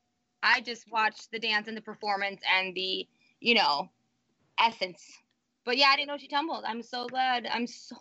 I 0.43 0.61
just 0.61 0.91
watched 0.91 1.31
the 1.31 1.39
dance 1.39 1.69
and 1.69 1.77
the 1.77 1.83
performance 1.83 2.41
and 2.59 2.75
the, 2.75 3.07
you 3.41 3.55
know, 3.55 3.91
essence 4.59 5.03
but 5.67 5.77
yeah, 5.77 5.89
I 5.93 5.97
didn't 5.97 6.09
know 6.09 6.17
she 6.17 6.29
tumbled. 6.29 6.65
I'm 6.67 6.81
so 6.81 7.07
glad. 7.09 7.47
I'm 7.53 7.67
so 7.67 7.97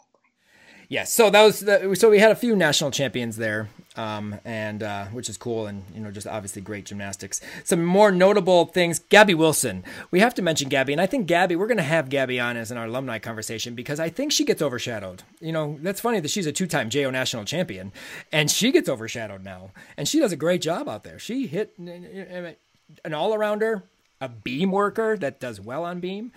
Yes, 0.88 0.90
yeah, 0.90 1.04
so 1.26 1.30
that 1.32 1.44
was 1.44 1.60
the, 1.62 1.96
so 1.96 2.12
we 2.12 2.20
had 2.20 2.30
a 2.30 2.36
few 2.36 2.56
national 2.56 2.92
champions 2.92 3.38
there, 3.38 3.70
um, 3.98 4.40
and 4.46 4.84
uh, 4.84 5.06
which 5.08 5.30
is 5.30 5.38
cool, 5.38 5.68
and 5.68 5.84
you 5.94 6.02
know 6.02 6.12
just 6.12 6.28
obviously 6.28 6.62
great 6.62 6.86
gymnastics. 6.86 7.42
Some 7.64 7.84
more 7.84 8.12
notable 8.12 8.66
things: 8.66 9.00
Gabby 9.00 9.34
Wilson. 9.34 9.84
We 10.12 10.20
have 10.20 10.34
to 10.36 10.42
mention 10.42 10.70
Gabby, 10.70 10.94
and 10.94 11.02
I 11.02 11.06
think 11.06 11.28
Gabby. 11.28 11.56
We're 11.56 11.68
going 11.68 11.78
to 11.78 11.84
have 11.84 12.10
Gabby 12.10 12.40
on 12.40 12.58
as 12.58 12.72
in 12.72 12.78
our 12.78 12.86
alumni 12.86 13.20
conversation 13.20 13.76
because 13.76 14.00
I 14.00 14.10
think 14.10 14.32
she 14.32 14.46
gets 14.46 14.62
overshadowed. 14.62 15.24
You 15.40 15.52
know, 15.52 15.78
that's 15.82 16.02
funny 16.02 16.20
that 16.20 16.32
she's 16.32 16.46
a 16.48 16.52
two-time 16.52 16.90
JO 16.90 17.10
national 17.10 17.46
champion, 17.46 17.92
and 18.32 18.50
she 18.50 18.72
gets 18.72 18.90
overshadowed 18.90 19.44
now, 19.44 19.72
and 19.98 20.08
she 20.08 20.20
does 20.20 20.32
a 20.32 20.38
great 20.38 20.62
job 20.62 20.88
out 20.90 21.04
there. 21.04 21.20
She 21.20 21.48
hit 21.48 21.74
an 21.78 23.14
all-arounder, 23.14 23.84
a 24.22 24.30
beam 24.30 24.72
worker 24.72 25.18
that 25.18 25.40
does 25.40 25.60
well 25.60 25.84
on 25.86 26.00
beam 26.00 26.32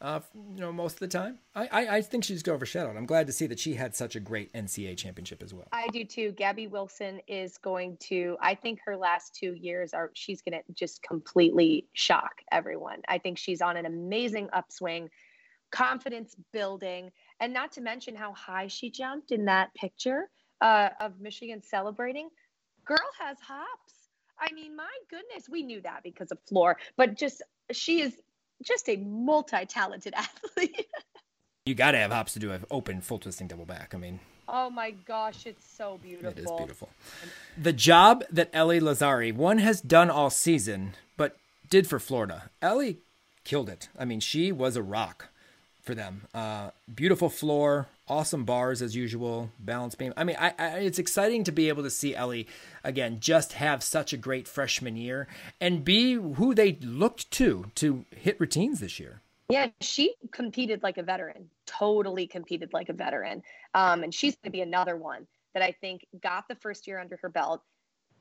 uh, 0.00 0.20
you 0.34 0.60
know, 0.60 0.72
most 0.72 0.94
of 0.94 0.98
the 1.00 1.08
time. 1.08 1.38
I, 1.54 1.66
I, 1.66 1.96
I 1.96 2.02
think 2.02 2.24
she's 2.24 2.46
overshadowed. 2.46 2.96
I'm 2.96 3.06
glad 3.06 3.26
to 3.28 3.32
see 3.32 3.46
that 3.46 3.58
she 3.58 3.74
had 3.74 3.94
such 3.94 4.16
a 4.16 4.20
great 4.20 4.52
NCAA 4.52 4.96
championship 4.96 5.42
as 5.42 5.54
well. 5.54 5.66
I 5.72 5.88
do 5.88 6.04
too. 6.04 6.32
Gabby 6.32 6.66
Wilson 6.66 7.20
is 7.26 7.58
going 7.58 7.96
to, 8.08 8.36
I 8.40 8.54
think 8.54 8.80
her 8.84 8.96
last 8.96 9.34
two 9.34 9.54
years 9.54 9.94
are, 9.94 10.10
she's 10.14 10.42
going 10.42 10.60
to 10.60 10.72
just 10.72 11.02
completely 11.02 11.88
shock 11.94 12.42
everyone. 12.52 13.02
I 13.08 13.18
think 13.18 13.38
she's 13.38 13.62
on 13.62 13.76
an 13.76 13.86
amazing 13.86 14.48
upswing, 14.52 15.08
confidence 15.70 16.36
building, 16.52 17.10
and 17.40 17.52
not 17.52 17.72
to 17.72 17.80
mention 17.80 18.14
how 18.14 18.32
high 18.32 18.66
she 18.66 18.90
jumped 18.90 19.32
in 19.32 19.46
that 19.46 19.74
picture 19.74 20.30
uh, 20.60 20.90
of 21.00 21.20
Michigan 21.20 21.62
celebrating. 21.62 22.28
Girl 22.84 22.98
has 23.18 23.38
hops. 23.40 23.94
I 24.38 24.52
mean, 24.52 24.76
my 24.76 24.84
goodness, 25.08 25.48
we 25.48 25.62
knew 25.62 25.80
that 25.80 26.02
because 26.02 26.30
of 26.30 26.38
floor, 26.46 26.76
but 26.96 27.16
just 27.16 27.42
she 27.72 28.00
is 28.02 28.14
just 28.62 28.88
a 28.88 28.96
multi-talented 28.96 30.14
athlete. 30.16 30.86
you 31.64 31.74
got 31.74 31.92
to 31.92 31.98
have 31.98 32.10
hops 32.12 32.32
to 32.34 32.38
do 32.38 32.52
an 32.52 32.64
open 32.70 33.00
full 33.00 33.18
twisting 33.18 33.48
double 33.48 33.64
back. 33.64 33.94
I 33.94 33.98
mean, 33.98 34.20
oh 34.48 34.70
my 34.70 34.90
gosh, 34.90 35.46
it's 35.46 35.66
so 35.66 35.98
beautiful. 36.02 36.30
It 36.30 36.38
is 36.38 36.50
beautiful. 36.50 36.90
The 37.56 37.72
job 37.72 38.24
that 38.30 38.50
Ellie 38.52 38.80
Lazzari 38.80 39.34
one 39.34 39.58
has 39.58 39.80
done 39.80 40.10
all 40.10 40.30
season, 40.30 40.94
but 41.16 41.36
did 41.70 41.86
for 41.86 41.98
Florida. 41.98 42.50
Ellie 42.62 42.98
killed 43.44 43.68
it. 43.68 43.88
I 43.98 44.04
mean, 44.04 44.20
she 44.20 44.52
was 44.52 44.76
a 44.76 44.82
rock 44.82 45.28
for 45.82 45.94
them. 45.94 46.22
Uh, 46.34 46.70
beautiful 46.92 47.28
floor, 47.28 47.86
awesome 48.08 48.44
bars 48.44 48.82
as 48.82 48.94
usual, 48.94 49.50
balance 49.58 49.94
beam. 49.94 50.12
I 50.16 50.24
mean, 50.24 50.36
I, 50.38 50.52
I, 50.58 50.68
it's 50.78 50.98
exciting 50.98 51.44
to 51.44 51.52
be 51.52 51.68
able 51.68 51.82
to 51.82 51.90
see 51.90 52.14
Ellie 52.14 52.46
again 52.84 53.18
just 53.20 53.54
have 53.54 53.82
such 53.82 54.12
a 54.12 54.16
great 54.16 54.46
freshman 54.46 54.96
year 54.96 55.26
and 55.60 55.84
be 55.84 56.14
who 56.14 56.54
they 56.54 56.78
looked 56.80 57.30
to 57.32 57.66
to 57.76 58.04
hit 58.10 58.38
routines 58.40 58.80
this 58.80 59.00
year. 59.00 59.22
Yeah, 59.48 59.68
she 59.80 60.14
competed 60.32 60.82
like 60.82 60.98
a 60.98 61.02
veteran, 61.02 61.50
totally 61.66 62.26
competed 62.26 62.72
like 62.72 62.88
a 62.88 62.92
veteran. 62.92 63.42
Um, 63.74 64.02
and 64.02 64.12
she's 64.12 64.34
going 64.34 64.50
to 64.50 64.50
be 64.50 64.60
another 64.60 64.96
one 64.96 65.26
that 65.54 65.62
I 65.62 65.72
think 65.80 66.04
got 66.20 66.48
the 66.48 66.56
first 66.56 66.86
year 66.86 66.98
under 66.98 67.18
her 67.22 67.28
belt, 67.28 67.62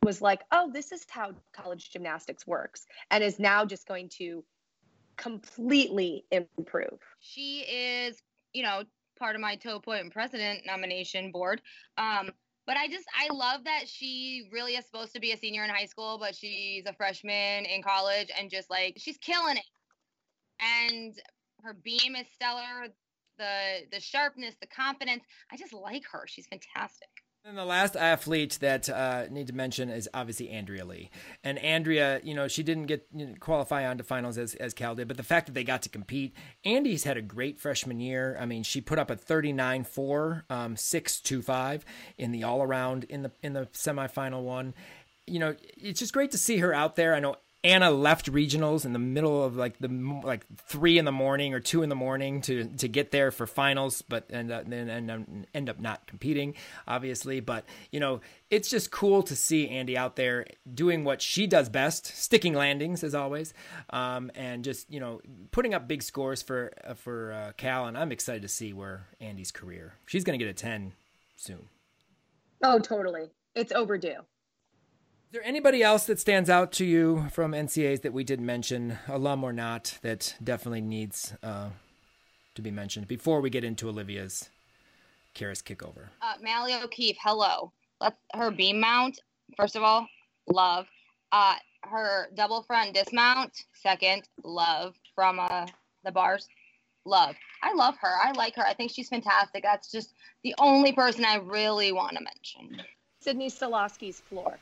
was 0.03 0.21
like, 0.21 0.43
oh, 0.51 0.69
this 0.71 0.91
is 0.91 1.03
how 1.09 1.31
college 1.51 1.89
gymnastics 1.89 2.45
works, 2.45 2.86
and 3.09 3.23
is 3.23 3.39
now 3.39 3.65
just 3.65 3.88
going 3.88 4.09
to 4.17 4.43
completely 5.17 6.25
improve. 6.31 6.99
She 7.19 7.61
is, 7.61 8.21
you 8.53 8.63
know, 8.63 8.83
part 9.18 9.36
of 9.36 9.41
my 9.41 9.55
toe 9.55 9.80
point 9.80 10.01
and 10.01 10.11
president 10.11 10.66
nomination 10.66 11.32
board. 11.32 11.61
Um, 11.97 12.32
but 12.68 12.78
I 12.78 12.88
just 12.88 13.05
I 13.16 13.34
love 13.34 13.63
that 13.66 13.88
she 13.88 14.49
really 14.51 14.74
is 14.76 14.86
supposed 14.86 15.13
to 15.13 15.20
be 15.20 15.32
a 15.32 15.38
senior 15.38 15.63
in 15.63 15.70
high 15.70 15.86
school, 15.86 16.18
but 16.20 16.36
she's 16.36 16.86
a 16.86 16.93
freshman 16.93 17.66
in 17.66 17.84
college 17.84 18.30
and 18.38 18.49
just 18.49 18.70
like 18.70 18.95
she's 18.97 19.18
killing 19.18 19.57
it. 19.57 19.66
And 20.59 21.13
her 21.63 21.74
beam 21.74 22.16
is 22.16 22.26
stellar. 22.34 22.88
The 23.38 23.82
the 23.91 23.99
sharpness, 23.99 24.55
the 24.61 24.68
confidence. 24.68 25.24
I 25.51 25.57
just 25.57 25.74
like 25.74 26.03
her. 26.11 26.26
She's 26.28 26.47
fantastic. 26.47 27.09
And 27.47 27.55
the 27.55 27.63
last 27.63 27.95
athlete 27.95 28.57
that 28.61 28.89
uh, 28.89 29.25
need 29.29 29.45
to 29.47 29.53
mention 29.53 29.91
is 29.91 30.09
obviously 30.15 30.49
Andrea 30.49 30.83
Lee. 30.83 31.11
And 31.43 31.59
Andrea, 31.59 32.19
you 32.23 32.33
know, 32.33 32.47
she 32.47 32.63
didn't 32.63 32.87
get 32.87 33.05
you 33.15 33.27
know, 33.27 33.35
qualify 33.39 33.85
on 33.85 33.99
to 33.99 34.03
finals 34.03 34.39
as, 34.39 34.55
as 34.55 34.73
Cal 34.73 34.95
did, 34.95 35.07
but 35.07 35.15
the 35.15 35.21
fact 35.21 35.45
that 35.45 35.53
they 35.53 35.63
got 35.63 35.83
to 35.83 35.89
compete, 35.89 36.33
Andy's 36.63 37.03
had 37.03 37.17
a 37.17 37.21
great 37.21 37.59
freshman 37.59 37.99
year. 37.99 38.35
I 38.39 38.47
mean, 38.47 38.63
she 38.63 38.81
put 38.81 38.97
up 38.97 39.11
a 39.11 39.15
39-4, 39.15 40.43
um, 40.49 40.75
6-2-5 40.75 41.83
in 42.17 42.31
the 42.31 42.43
all-around 42.43 43.03
in 43.03 43.21
the 43.21 43.31
in 43.43 43.53
the 43.53 43.67
semifinal 43.67 44.41
one. 44.41 44.73
You 45.27 45.37
know, 45.37 45.55
it's 45.77 45.99
just 45.99 46.13
great 46.13 46.31
to 46.31 46.39
see 46.39 46.57
her 46.57 46.73
out 46.73 46.95
there. 46.95 47.13
I 47.13 47.19
know 47.19 47.35
Anna 47.66 47.89
left 47.89 48.32
regionals 48.32 48.86
in 48.86 48.93
the 48.93 48.99
middle 48.99 49.43
of 49.43 49.55
like 49.55 49.80
the 49.80 49.88
like 50.24 50.45
three 50.55 50.99
in 50.99 51.05
the 51.05 51.11
morning 51.11 51.55
or 51.55 51.59
two 51.59 51.82
in 51.82 51.89
the 51.89 51.95
morning 51.95 52.41
to 52.41 52.66
to 52.78 52.88
get 52.88 53.09
there 53.09 53.32
for 53.32 53.47
finals, 53.47 54.03
but 54.03 54.30
and 54.30 54.51
then 54.51 54.88
and 54.88 55.47
end 55.51 55.68
up 55.68 55.80
not 55.80 56.05
competing, 56.05 56.53
obviously. 56.88 57.39
But 57.39 57.66
you 57.91 57.99
know, 57.99 58.22
it's 58.51 58.70
just 58.70 58.91
cool 58.91 59.24
to 59.24 59.36
see 59.36 59.68
Andy 59.68 59.97
out 59.97 60.16
there 60.16 60.45
doing 60.72 61.03
what 61.03 61.24
she 61.24 61.47
does 61.47 61.68
best, 61.68 62.05
sticking 62.05 62.53
landings 62.53 63.03
as 63.03 63.16
always, 63.16 63.51
um, 63.89 64.30
and 64.36 64.63
just 64.63 64.88
you 64.93 64.99
know 64.99 65.20
putting 65.49 65.74
up 65.74 65.88
big 65.88 66.03
scores 66.03 66.43
for 66.43 66.72
uh, 66.84 66.93
for 66.93 67.34
uh, 67.34 67.51
Cal. 67.57 67.88
And 67.88 67.97
I'm 67.97 68.11
excited 68.11 68.43
to 68.43 68.47
see 68.47 68.74
where 68.74 69.07
Andy's 69.20 69.51
career. 69.51 69.95
She's 70.05 70.24
going 70.24 70.38
to 70.38 70.45
get 70.45 70.51
a 70.51 70.53
ten 70.53 70.93
soon. 71.36 71.68
Oh, 72.61 72.78
totally! 72.78 73.32
It's 73.55 73.72
overdue 73.72 74.22
there 75.36 75.45
anybody 75.45 75.83
else 75.83 76.05
that 76.05 76.17
stands 76.17 76.49
out 76.49 76.71
to 76.71 76.86
you 76.86 77.27
from 77.29 77.51
NCAs 77.51 78.03
that 78.03 78.13
we 78.13 78.23
didn't 78.23 78.45
mention, 78.45 78.97
alum 79.09 79.43
or 79.43 79.51
not, 79.51 79.97
that 80.01 80.33
definitely 80.41 80.79
needs 80.79 81.33
uh, 81.43 81.71
to 82.53 82.61
be 82.61 82.71
mentioned 82.71 83.09
before 83.09 83.41
we 83.41 83.49
get 83.49 83.65
into 83.65 83.89
Olivia's 83.89 84.49
Karas 85.36 85.61
kickover? 85.61 86.07
Uh, 86.21 86.36
Maile 86.41 86.81
O'Keefe, 86.81 87.17
hello. 87.21 87.73
Let's 87.99 88.17
her 88.33 88.49
beam 88.49 88.79
mount. 88.79 89.19
First 89.57 89.75
of 89.75 89.83
all, 89.83 90.07
love. 90.47 90.88
Uh, 91.33 91.55
her 91.83 92.29
double 92.36 92.63
front 92.63 92.93
dismount. 92.93 93.65
Second, 93.73 94.23
love 94.45 94.95
from 95.15 95.41
uh, 95.41 95.67
the 96.05 96.13
bars. 96.13 96.47
Love. 97.03 97.36
I 97.61 97.73
love 97.73 97.95
her. 97.99 98.13
I 98.23 98.31
like 98.31 98.55
her. 98.55 98.65
I 98.65 98.73
think 98.73 98.89
she's 98.89 99.09
fantastic. 99.09 99.63
That's 99.63 99.91
just 99.91 100.13
the 100.45 100.55
only 100.59 100.93
person 100.93 101.25
I 101.25 101.36
really 101.36 101.91
want 101.91 102.15
to 102.15 102.23
mention. 102.23 102.81
Sydney 103.19 103.49
Soloski's 103.49 104.21
floor. 104.21 104.57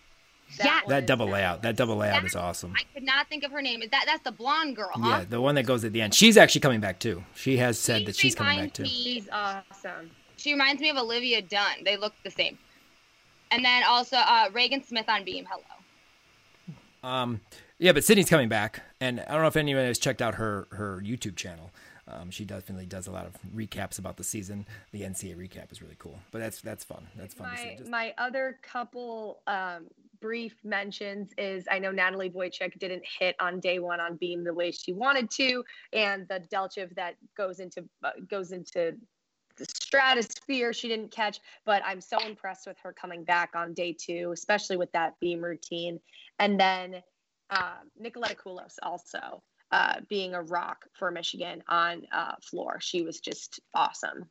That 0.58 0.66
yeah, 0.66 0.82
that 0.90 1.08
double 1.08 1.28
layout. 1.28 1.62
That 1.64 1.76
double 1.76 1.96
layout 1.96 2.22
that, 2.22 2.28
is 2.28 2.36
awesome. 2.36 2.74
I 2.78 2.84
could 2.94 3.04
not 3.04 3.28
think 3.28 3.44
of 3.44 3.52
her 3.52 3.62
name. 3.62 3.82
Is 3.82 3.90
that 3.90 4.04
that's 4.06 4.24
the 4.24 4.32
blonde 4.32 4.76
girl? 4.76 4.92
Huh? 4.94 5.08
Yeah, 5.08 5.26
the 5.28 5.42
one 5.42 5.56
that 5.56 5.66
goes 5.66 5.84
at 5.84 5.94
the 5.94 6.02
end. 6.02 6.14
She's 6.14 6.38
actually 6.38 6.62
coming 6.62 6.80
back 6.80 7.00
too. 7.00 7.24
She 7.36 7.58
has 7.58 7.80
said 7.80 8.00
she 8.00 8.06
that 8.06 8.16
she's 8.16 8.36
coming 8.36 8.60
back 8.60 8.74
too. 8.74 8.86
She's 8.86 9.28
awesome. 9.32 10.12
She 10.38 10.52
reminds 10.52 10.82
me 10.82 10.90
of 10.90 10.98
Olivia 10.98 11.42
Dunne. 11.42 11.84
They 11.86 11.98
look 11.98 12.14
the 12.24 12.32
same. 12.32 12.58
And 13.52 13.64
then 13.64 13.84
also 13.88 14.18
uh, 14.18 14.50
Ragan 14.50 14.86
Smith 14.86 15.08
on 15.08 15.24
Beam. 15.24 15.46
Hello. 15.50 15.64
Um, 17.04 17.42
yeah, 17.78 17.92
but 17.92 18.04
Sydney's 18.04 18.30
coming 18.30 18.50
back, 18.50 18.82
and 19.02 19.20
I 19.20 19.34
don't 19.34 19.42
know 19.42 19.48
if 19.48 19.58
anyone 19.58 19.86
has 19.86 20.00
checked 20.00 20.22
out 20.22 20.36
her 20.36 20.68
her 20.72 21.02
YouTube 21.04 21.36
channel. 21.36 21.72
Um, 22.08 22.32
she 22.32 22.46
definitely 22.46 22.86
does 22.86 23.08
a 23.08 23.12
lot 23.12 23.26
of 23.26 23.34
recaps 23.56 23.98
about 23.98 24.18
the 24.18 24.24
season. 24.24 24.66
The 24.92 25.02
NCAA 25.02 25.38
recap 25.38 25.72
is 25.72 25.82
really 25.82 25.96
cool, 25.98 26.20
but 26.32 26.40
that's 26.40 26.62
that's 26.62 26.84
fun. 26.84 27.08
That's 27.16 27.34
fun 27.34 27.50
my, 27.50 27.56
to 27.56 27.62
see. 27.62 27.76
Just... 27.78 27.90
My 27.90 28.14
other 28.18 28.58
couple 28.62 29.40
um, 29.48 29.86
brief 30.24 30.56
mentions 30.64 31.34
is 31.38 31.66
I 31.70 31.80
know 31.80 31.92
Natalie 31.92 32.30
Wojcik 32.30 32.80
didn't 32.80 33.04
hit 33.20 33.36
on 33.42 33.60
day 33.60 33.80
one 33.80 34.00
on 34.00 34.16
beam 34.16 34.46
the 34.46 34.54
way 34.54 34.72
she 34.72 34.94
wanted 34.94 35.30
to, 35.32 35.66
and 35.92 36.26
the 36.30 36.40
Delchev 36.52 36.96
that 36.96 37.16
goes 37.36 37.60
into 37.60 37.84
uh, 38.04 38.12
goes 38.30 38.54
into 38.54 38.96
the 39.58 39.66
stratosphere 39.66 40.74
she 40.74 40.88
didn't 40.88 41.12
catch 41.12 41.40
but 41.64 41.84
i'm 41.86 42.02
so 42.02 42.18
impressed 42.26 42.66
with 42.66 42.76
her 42.82 42.92
coming 42.92 43.24
back 43.24 43.52
on 43.54 43.72
day 43.76 43.96
two 43.96 44.32
especially 44.34 44.78
with 44.78 44.92
that 44.94 45.14
beam 45.20 45.44
routine 45.44 46.00
and 46.40 46.60
then 46.60 46.96
um, 47.52 47.92
nicoletta 48.02 48.36
koulos 48.36 48.78
also 48.82 49.44
uh, 49.74 49.96
being 50.08 50.36
a 50.36 50.42
rock 50.42 50.86
for 50.94 51.10
Michigan 51.10 51.64
on 51.68 52.04
uh, 52.12 52.36
floor. 52.44 52.78
She 52.80 53.02
was 53.02 53.20
just 53.20 53.60
awesome. 53.74 54.30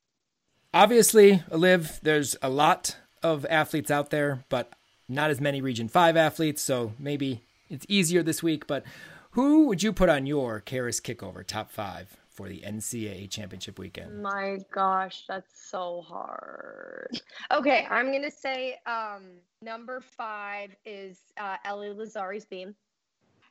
Obviously, 0.73 1.43
Liv, 1.51 1.99
there's 2.03 2.37
a 2.41 2.49
lot 2.49 2.97
of 3.25 3.45
athletes 3.47 3.91
out 3.91 4.11
there, 4.11 4.45
but 4.49 4.73
not 5.13 5.31
as 5.31 5.41
many 5.41 5.61
Region 5.61 5.89
5 5.89 6.17
athletes, 6.17 6.63
so 6.63 6.93
maybe 6.99 7.43
it's 7.69 7.87
easier 7.89 8.23
this 8.23 8.43
week. 8.43 8.67
But 8.67 8.85
who 9.33 9.67
would 9.67 9.83
you 9.83 9.93
put 9.93 10.09
on 10.09 10.27
your 10.27 10.61
Karas 10.61 11.01
kickover 11.01 11.47
top 11.47 11.71
five 11.71 12.17
for 12.29 12.49
the 12.49 12.61
NCAA 12.61 13.31
championship 13.31 13.79
weekend? 13.79 14.23
My 14.23 14.59
gosh, 14.73 15.25
that's 15.29 15.69
so 15.71 16.03
hard. 16.07 17.21
Okay, 17.51 17.87
I'm 17.91 18.07
going 18.07 18.23
to 18.23 18.31
say 18.31 18.79
um, 18.87 19.23
number 19.61 20.01
five 20.01 20.71
is 20.85 21.19
uh, 21.39 21.57
Ellie 21.65 21.89
Lazzari's 21.89 22.45
beam. 22.45 22.75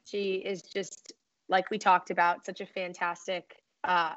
She 0.06 0.36
is 0.36 0.62
just 0.62 1.14
like 1.52 1.70
we 1.70 1.78
talked 1.78 2.10
about, 2.10 2.46
such 2.46 2.62
a 2.62 2.66
fantastic 2.66 3.62
uh, 3.84 4.16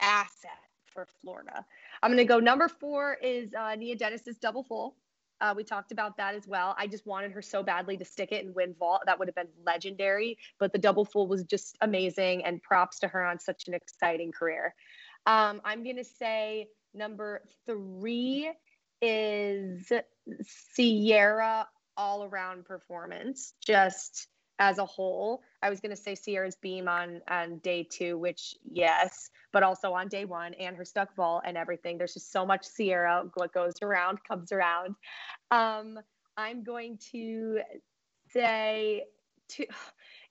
asset 0.00 0.50
for 0.86 1.06
Florida. 1.20 1.64
I'm 2.02 2.10
going 2.10 2.18
to 2.18 2.24
go 2.24 2.40
number 2.40 2.68
four 2.68 3.18
is 3.22 3.52
uh, 3.54 3.74
Nia 3.76 3.96
Dennis's 3.96 4.38
double 4.38 4.64
full. 4.64 4.96
Uh, 5.40 5.54
we 5.56 5.64
talked 5.64 5.92
about 5.92 6.16
that 6.16 6.34
as 6.34 6.46
well. 6.46 6.74
I 6.78 6.86
just 6.86 7.06
wanted 7.06 7.32
her 7.32 7.42
so 7.42 7.62
badly 7.62 7.96
to 7.96 8.04
stick 8.04 8.32
it 8.32 8.44
and 8.44 8.54
win 8.54 8.74
vault. 8.78 9.02
That 9.06 9.18
would 9.18 9.28
have 9.28 9.34
been 9.34 9.48
legendary. 9.64 10.38
But 10.58 10.72
the 10.72 10.78
double 10.78 11.04
full 11.04 11.26
was 11.28 11.44
just 11.44 11.76
amazing, 11.80 12.44
and 12.44 12.62
props 12.62 13.00
to 13.00 13.08
her 13.08 13.24
on 13.24 13.38
such 13.38 13.68
an 13.68 13.74
exciting 13.74 14.32
career. 14.32 14.74
Um, 15.26 15.60
I'm 15.64 15.82
going 15.82 15.96
to 15.96 16.04
say 16.04 16.68
number 16.94 17.42
three 17.66 18.50
is 19.02 19.92
Sierra 20.72 21.68
all 21.96 22.24
around 22.24 22.64
performance. 22.64 23.54
Just 23.64 24.28
as 24.58 24.78
a 24.78 24.84
whole. 24.84 25.42
I 25.62 25.70
was 25.70 25.80
going 25.80 25.94
to 25.94 26.00
say 26.00 26.14
Sierra's 26.14 26.56
beam 26.56 26.88
on 26.88 27.20
on 27.28 27.58
day 27.58 27.86
two, 27.88 28.18
which 28.18 28.54
yes, 28.64 29.30
but 29.52 29.62
also 29.62 29.92
on 29.92 30.08
day 30.08 30.24
one 30.24 30.54
and 30.54 30.76
her 30.76 30.84
stuck 30.84 31.14
vault 31.14 31.42
and 31.46 31.56
everything. 31.56 31.98
There's 31.98 32.14
just 32.14 32.32
so 32.32 32.46
much 32.46 32.64
Sierra. 32.64 33.24
What 33.34 33.52
goes 33.52 33.74
around 33.82 34.18
comes 34.26 34.52
around. 34.52 34.94
Um, 35.50 35.98
I'm 36.36 36.62
going 36.62 36.98
to 37.12 37.60
say 38.32 39.04
to. 39.50 39.66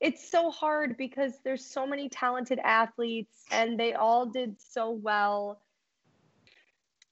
It's 0.01 0.29
so 0.29 0.51
hard 0.51 0.97
because 0.97 1.39
there's 1.45 1.65
so 1.65 1.87
many 1.87 2.09
talented 2.09 2.59
athletes 2.59 3.45
and 3.49 3.79
they 3.79 3.93
all 3.93 4.25
did 4.25 4.57
so 4.59 4.91
well. 4.91 5.61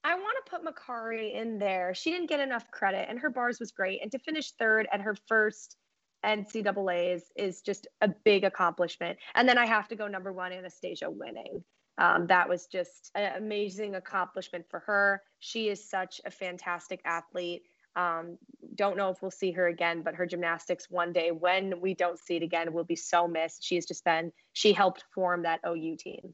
I 0.03 0.15
want 0.15 0.35
to 0.43 0.51
put 0.51 0.65
Makarri 0.65 1.33
in 1.33 1.59
there. 1.59 1.93
She 1.95 2.11
didn't 2.11 2.27
get 2.27 2.41
enough 2.41 2.69
credit, 2.71 3.07
and 3.09 3.17
her 3.19 3.29
bars 3.29 3.57
was 3.59 3.71
great. 3.71 4.01
And 4.01 4.11
to 4.11 4.19
finish 4.19 4.51
third 4.51 4.87
at 4.91 4.99
her 4.99 5.15
first 5.27 5.77
NCAA's 6.23 7.31
is 7.35 7.61
just 7.61 7.87
a 8.01 8.07
big 8.07 8.43
accomplishment. 8.43 9.17
And 9.35 9.47
then 9.47 9.57
I 9.57 9.65
have 9.65 9.87
to 9.89 9.95
go 9.95 10.07
number 10.07 10.31
one, 10.31 10.51
Anastasia 10.51 11.09
winning. 11.09 11.63
Um, 11.97 12.27
that 12.27 12.49
was 12.49 12.65
just 12.67 13.11
an 13.13 13.35
amazing 13.37 13.95
accomplishment 13.95 14.65
for 14.69 14.79
her. 14.79 15.21
She 15.39 15.69
is 15.69 15.89
such 15.89 16.21
a 16.25 16.31
fantastic 16.31 17.01
athlete. 17.05 17.63
Um, 17.95 18.39
don't 18.73 18.97
know 18.97 19.09
if 19.09 19.21
we'll 19.21 19.29
see 19.29 19.51
her 19.51 19.67
again, 19.67 20.01
but 20.01 20.15
her 20.15 20.25
gymnastics 20.25 20.89
one 20.89 21.13
day, 21.13 21.31
when 21.31 21.79
we 21.79 21.93
don't 21.93 22.17
see 22.17 22.37
it 22.37 22.43
again, 22.43 22.73
will 22.73 22.83
be 22.83 22.95
so 22.95 23.27
missed. 23.27 23.63
She's 23.63 23.85
just 23.85 24.03
been, 24.03 24.31
she 24.53 24.73
helped 24.73 25.03
form 25.13 25.43
that 25.43 25.59
OU 25.67 25.97
team. 25.97 26.33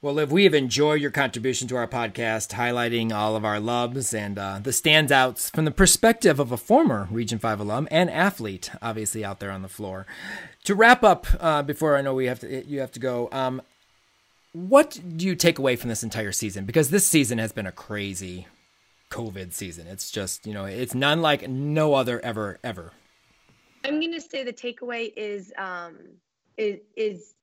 Well, 0.00 0.14
Liv, 0.14 0.30
we 0.30 0.44
have 0.44 0.54
enjoyed 0.54 1.00
your 1.00 1.10
contribution 1.10 1.66
to 1.66 1.76
our 1.76 1.88
podcast, 1.88 2.54
highlighting 2.54 3.12
all 3.12 3.34
of 3.34 3.44
our 3.44 3.58
loves 3.58 4.14
and 4.14 4.38
uh, 4.38 4.60
the 4.62 4.70
standouts 4.70 5.50
from 5.52 5.64
the 5.64 5.72
perspective 5.72 6.38
of 6.38 6.52
a 6.52 6.56
former 6.56 7.08
Region 7.10 7.40
5 7.40 7.58
alum 7.58 7.88
and 7.90 8.08
athlete, 8.08 8.70
obviously 8.80 9.24
out 9.24 9.40
there 9.40 9.50
on 9.50 9.62
the 9.62 9.68
floor. 9.68 10.06
To 10.64 10.76
wrap 10.76 11.02
up, 11.02 11.26
uh, 11.40 11.62
before 11.62 11.96
I 11.96 12.02
know 12.02 12.14
we 12.14 12.26
have 12.26 12.38
to, 12.40 12.64
you 12.64 12.78
have 12.78 12.92
to 12.92 13.00
go, 13.00 13.28
um, 13.32 13.60
what 14.52 15.00
do 15.16 15.26
you 15.26 15.34
take 15.34 15.58
away 15.58 15.74
from 15.74 15.88
this 15.88 16.04
entire 16.04 16.30
season? 16.30 16.64
Because 16.64 16.90
this 16.90 17.04
season 17.04 17.38
has 17.38 17.50
been 17.50 17.66
a 17.66 17.72
crazy 17.72 18.46
COVID 19.10 19.52
season. 19.52 19.88
It's 19.88 20.12
just, 20.12 20.46
you 20.46 20.54
know, 20.54 20.64
it's 20.64 20.94
none 20.94 21.22
like 21.22 21.48
no 21.48 21.94
other 21.94 22.20
ever, 22.20 22.60
ever. 22.62 22.92
I'm 23.84 23.98
going 23.98 24.14
to 24.14 24.20
say 24.20 24.44
the 24.44 24.52
takeaway 24.52 25.12
is, 25.16 25.52
um, 25.58 25.96
is, 26.56 26.78
is 26.96 27.34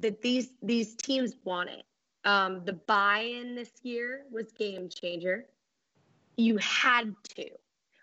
that 0.00 0.20
these 0.20 0.48
these 0.60 0.96
teams 0.96 1.34
want 1.44 1.70
it. 1.70 1.84
Um, 2.24 2.62
the 2.64 2.74
buy-in 2.74 3.54
this 3.54 3.70
year 3.82 4.24
was 4.30 4.52
game 4.52 4.88
changer. 4.88 5.46
You 6.36 6.56
had 6.58 7.14
to, 7.36 7.48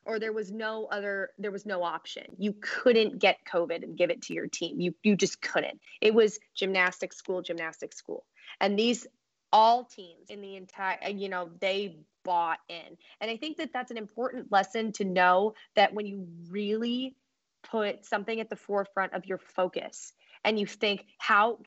or 0.05 0.19
there 0.19 0.33
was 0.33 0.51
no 0.51 0.85
other. 0.85 1.29
There 1.37 1.51
was 1.51 1.65
no 1.65 1.83
option. 1.83 2.25
You 2.37 2.53
couldn't 2.61 3.19
get 3.19 3.37
COVID 3.51 3.83
and 3.83 3.97
give 3.97 4.09
it 4.09 4.23
to 4.23 4.33
your 4.33 4.47
team. 4.47 4.79
You 4.79 4.93
you 5.03 5.15
just 5.15 5.41
couldn't. 5.41 5.79
It 6.01 6.13
was 6.13 6.39
gymnastics 6.53 7.17
school, 7.17 7.41
gymnastics 7.41 7.97
school, 7.97 8.25
and 8.59 8.77
these 8.77 9.07
all 9.51 9.85
teams 9.85 10.29
in 10.29 10.41
the 10.41 10.55
entire. 10.57 11.09
You 11.09 11.29
know 11.29 11.49
they 11.59 11.97
bought 12.23 12.59
in, 12.67 12.97
and 13.21 13.31
I 13.31 13.37
think 13.37 13.57
that 13.57 13.71
that's 13.73 13.91
an 13.91 13.97
important 13.97 14.51
lesson 14.51 14.91
to 14.93 15.05
know 15.05 15.53
that 15.75 15.93
when 15.93 16.05
you 16.05 16.27
really 16.49 17.15
put 17.63 18.05
something 18.05 18.39
at 18.39 18.49
the 18.49 18.55
forefront 18.55 19.13
of 19.13 19.25
your 19.25 19.37
focus 19.37 20.13
and 20.43 20.59
you 20.59 20.65
think 20.65 21.05
how 21.17 21.59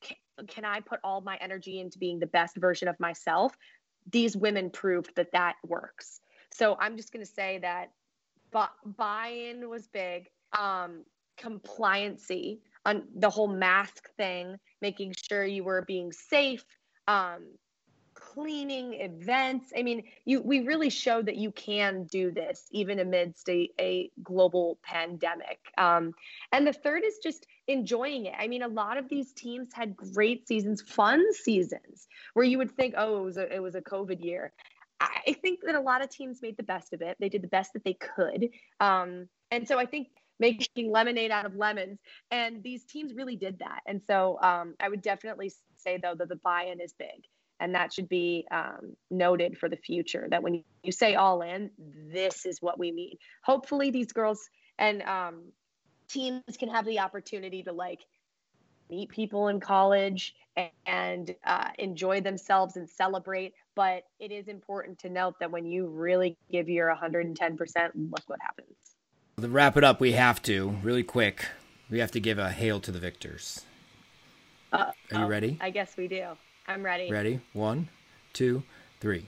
can 0.47 0.65
I 0.65 0.79
put 0.79 0.99
all 1.03 1.21
my 1.21 1.37
energy 1.41 1.79
into 1.79 1.99
being 1.99 2.19
the 2.19 2.27
best 2.27 2.57
version 2.57 2.87
of 2.87 2.99
myself? 2.99 3.55
These 4.11 4.35
women 4.35 4.69
proved 4.69 5.15
that 5.15 5.31
that 5.31 5.55
works. 5.65 6.19
So 6.51 6.77
I'm 6.79 6.97
just 6.97 7.11
going 7.11 7.25
to 7.25 7.31
say 7.31 7.59
that 7.59 7.91
buy-in 8.85 9.69
was 9.69 9.87
big. 9.87 10.29
Um, 10.57 11.03
compliancy 11.39 12.59
on 12.85 13.03
the 13.15 13.29
whole 13.29 13.47
mask 13.47 14.09
thing, 14.17 14.57
making 14.81 15.13
sure 15.29 15.45
you 15.45 15.63
were 15.63 15.83
being 15.87 16.11
safe, 16.11 16.63
um, 17.07 17.45
cleaning 18.33 18.93
events. 18.95 19.71
I 19.77 19.83
mean, 19.83 20.03
you 20.25 20.41
we 20.41 20.61
really 20.61 20.89
showed 20.89 21.25
that 21.27 21.37
you 21.37 21.51
can 21.51 22.03
do 22.05 22.31
this 22.31 22.67
even 22.71 22.99
amidst 22.99 23.47
a, 23.49 23.69
a 23.79 24.11
global 24.23 24.79
pandemic. 24.83 25.59
Um, 25.77 26.13
and 26.51 26.65
the 26.65 26.73
third 26.73 27.03
is 27.03 27.19
just 27.21 27.47
enjoying 27.67 28.25
it. 28.25 28.35
I 28.37 28.47
mean, 28.47 28.63
a 28.63 28.67
lot 28.67 28.97
of 28.97 29.09
these 29.09 29.33
teams 29.33 29.73
had 29.73 29.95
great 29.95 30.47
seasons, 30.47 30.81
fun 30.81 31.33
seasons, 31.33 32.07
where 32.33 32.45
you 32.45 32.57
would 32.57 32.71
think, 32.75 32.95
oh, 32.97 33.21
it 33.21 33.23
was 33.23 33.37
a, 33.37 33.55
it 33.55 33.61
was 33.61 33.75
a 33.75 33.81
COVID 33.81 34.23
year. 34.23 34.51
I 34.99 35.33
think 35.41 35.59
that 35.65 35.75
a 35.75 35.81
lot 35.81 36.01
of 36.01 36.09
teams 36.09 36.41
made 36.41 36.55
the 36.55 36.63
best 36.63 36.93
of 36.93 37.01
it. 37.01 37.17
They 37.19 37.27
did 37.27 37.41
the 37.41 37.49
best 37.49 37.73
that 37.73 37.83
they 37.83 37.95
could. 37.95 38.49
Um, 38.79 39.27
and 39.51 39.67
so 39.67 39.77
I 39.77 39.85
think 39.85 40.07
making 40.39 40.91
lemonade 40.91 41.31
out 41.31 41.45
of 41.45 41.55
lemons. 41.55 41.99
And 42.31 42.63
these 42.63 42.85
teams 42.85 43.13
really 43.13 43.35
did 43.35 43.59
that. 43.59 43.81
And 43.85 44.01
so 44.07 44.39
um, 44.41 44.75
I 44.79 44.89
would 44.89 45.01
definitely 45.01 45.51
say, 45.77 45.99
though, 46.01 46.15
that 46.15 46.29
the 46.29 46.37
buy 46.37 46.63
in 46.71 46.79
is 46.79 46.93
big. 46.93 47.25
And 47.59 47.75
that 47.75 47.93
should 47.93 48.09
be 48.09 48.45
um, 48.51 48.95
noted 49.09 49.57
for 49.57 49.69
the 49.69 49.77
future 49.77 50.27
that 50.29 50.43
when 50.43 50.63
you 50.83 50.91
say 50.91 51.15
all 51.15 51.41
in, 51.41 51.69
this 52.11 52.45
is 52.45 52.61
what 52.61 52.77
we 52.77 52.91
need. 52.91 53.19
Hopefully, 53.43 53.89
these 53.89 54.11
girls 54.11 54.49
and 54.77 55.01
um, 55.03 55.43
teams 56.09 56.41
can 56.59 56.69
have 56.69 56.85
the 56.85 56.99
opportunity 56.99 57.63
to 57.63 57.71
like 57.71 58.01
meet 58.89 59.09
people 59.09 59.47
in 59.47 59.59
college 59.59 60.35
and 60.85 61.33
uh, 61.45 61.69
enjoy 61.79 62.21
themselves 62.21 62.75
and 62.75 62.89
celebrate. 62.89 63.53
But 63.75 64.03
it 64.19 64.31
is 64.31 64.47
important 64.47 64.99
to 64.99 65.09
note 65.09 65.39
that 65.39 65.51
when 65.51 65.65
you 65.65 65.87
really 65.87 66.37
give 66.51 66.69
your 66.69 66.93
110%, 66.93 67.35
look 67.95 68.23
what 68.27 68.39
happens. 68.41 68.75
To 69.39 69.47
wrap 69.47 69.77
it 69.77 69.83
up, 69.83 69.99
we 69.99 70.11
have 70.11 70.41
to, 70.43 70.69
really 70.83 71.03
quick, 71.03 71.47
we 71.89 71.99
have 71.99 72.11
to 72.11 72.19
give 72.19 72.37
a 72.37 72.51
hail 72.51 72.79
to 72.81 72.91
the 72.91 72.99
victors. 72.99 73.61
Uh, 74.71 74.91
Are 75.11 75.21
you 75.21 75.25
ready? 75.25 75.57
I 75.59 75.71
guess 75.71 75.97
we 75.97 76.07
do. 76.07 76.27
I'm 76.67 76.83
ready. 76.83 77.11
Ready? 77.11 77.41
One, 77.51 77.89
two, 78.31 78.63
three. 79.01 79.27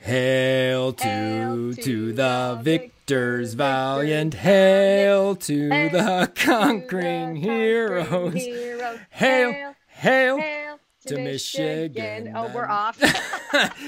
Hail 0.00 0.92
to, 0.92 1.04
hail 1.04 1.74
to, 1.74 1.82
to 1.82 2.12
the 2.12 2.60
victors, 2.62 3.54
valiant. 3.54 4.34
Hail 4.34 5.34
to 5.34 5.68
hail 5.68 5.90
the 5.90 6.32
conquering, 6.34 7.34
to 7.34 7.40
the 7.40 7.46
heroes. 7.46 8.34
heroes. 8.34 8.98
Hail, 9.10 9.52
hail, 9.52 9.74
hail, 9.88 10.38
hail 10.38 10.78
to 11.06 11.16
Michigan. 11.16 11.92
Michigan. 11.92 12.32
Oh, 12.36 12.52
we're 12.54 12.68
off. 12.68 13.00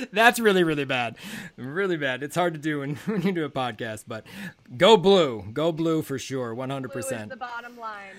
That's 0.12 0.40
really, 0.40 0.64
really 0.64 0.84
bad. 0.84 1.16
Really 1.56 1.96
bad. 1.96 2.24
It's 2.24 2.34
hard 2.34 2.54
to 2.54 2.60
do 2.60 2.80
when, 2.80 2.96
when 3.06 3.22
you 3.22 3.32
do 3.32 3.44
a 3.44 3.50
podcast, 3.50 4.04
but 4.08 4.26
go 4.76 4.96
blue. 4.96 5.44
Go 5.52 5.70
blue 5.70 6.02
for 6.02 6.18
sure. 6.18 6.54
100%. 6.54 6.90
Blue 6.90 6.98
is 6.98 7.28
the 7.28 7.36
bottom 7.36 7.78
line. 7.78 8.14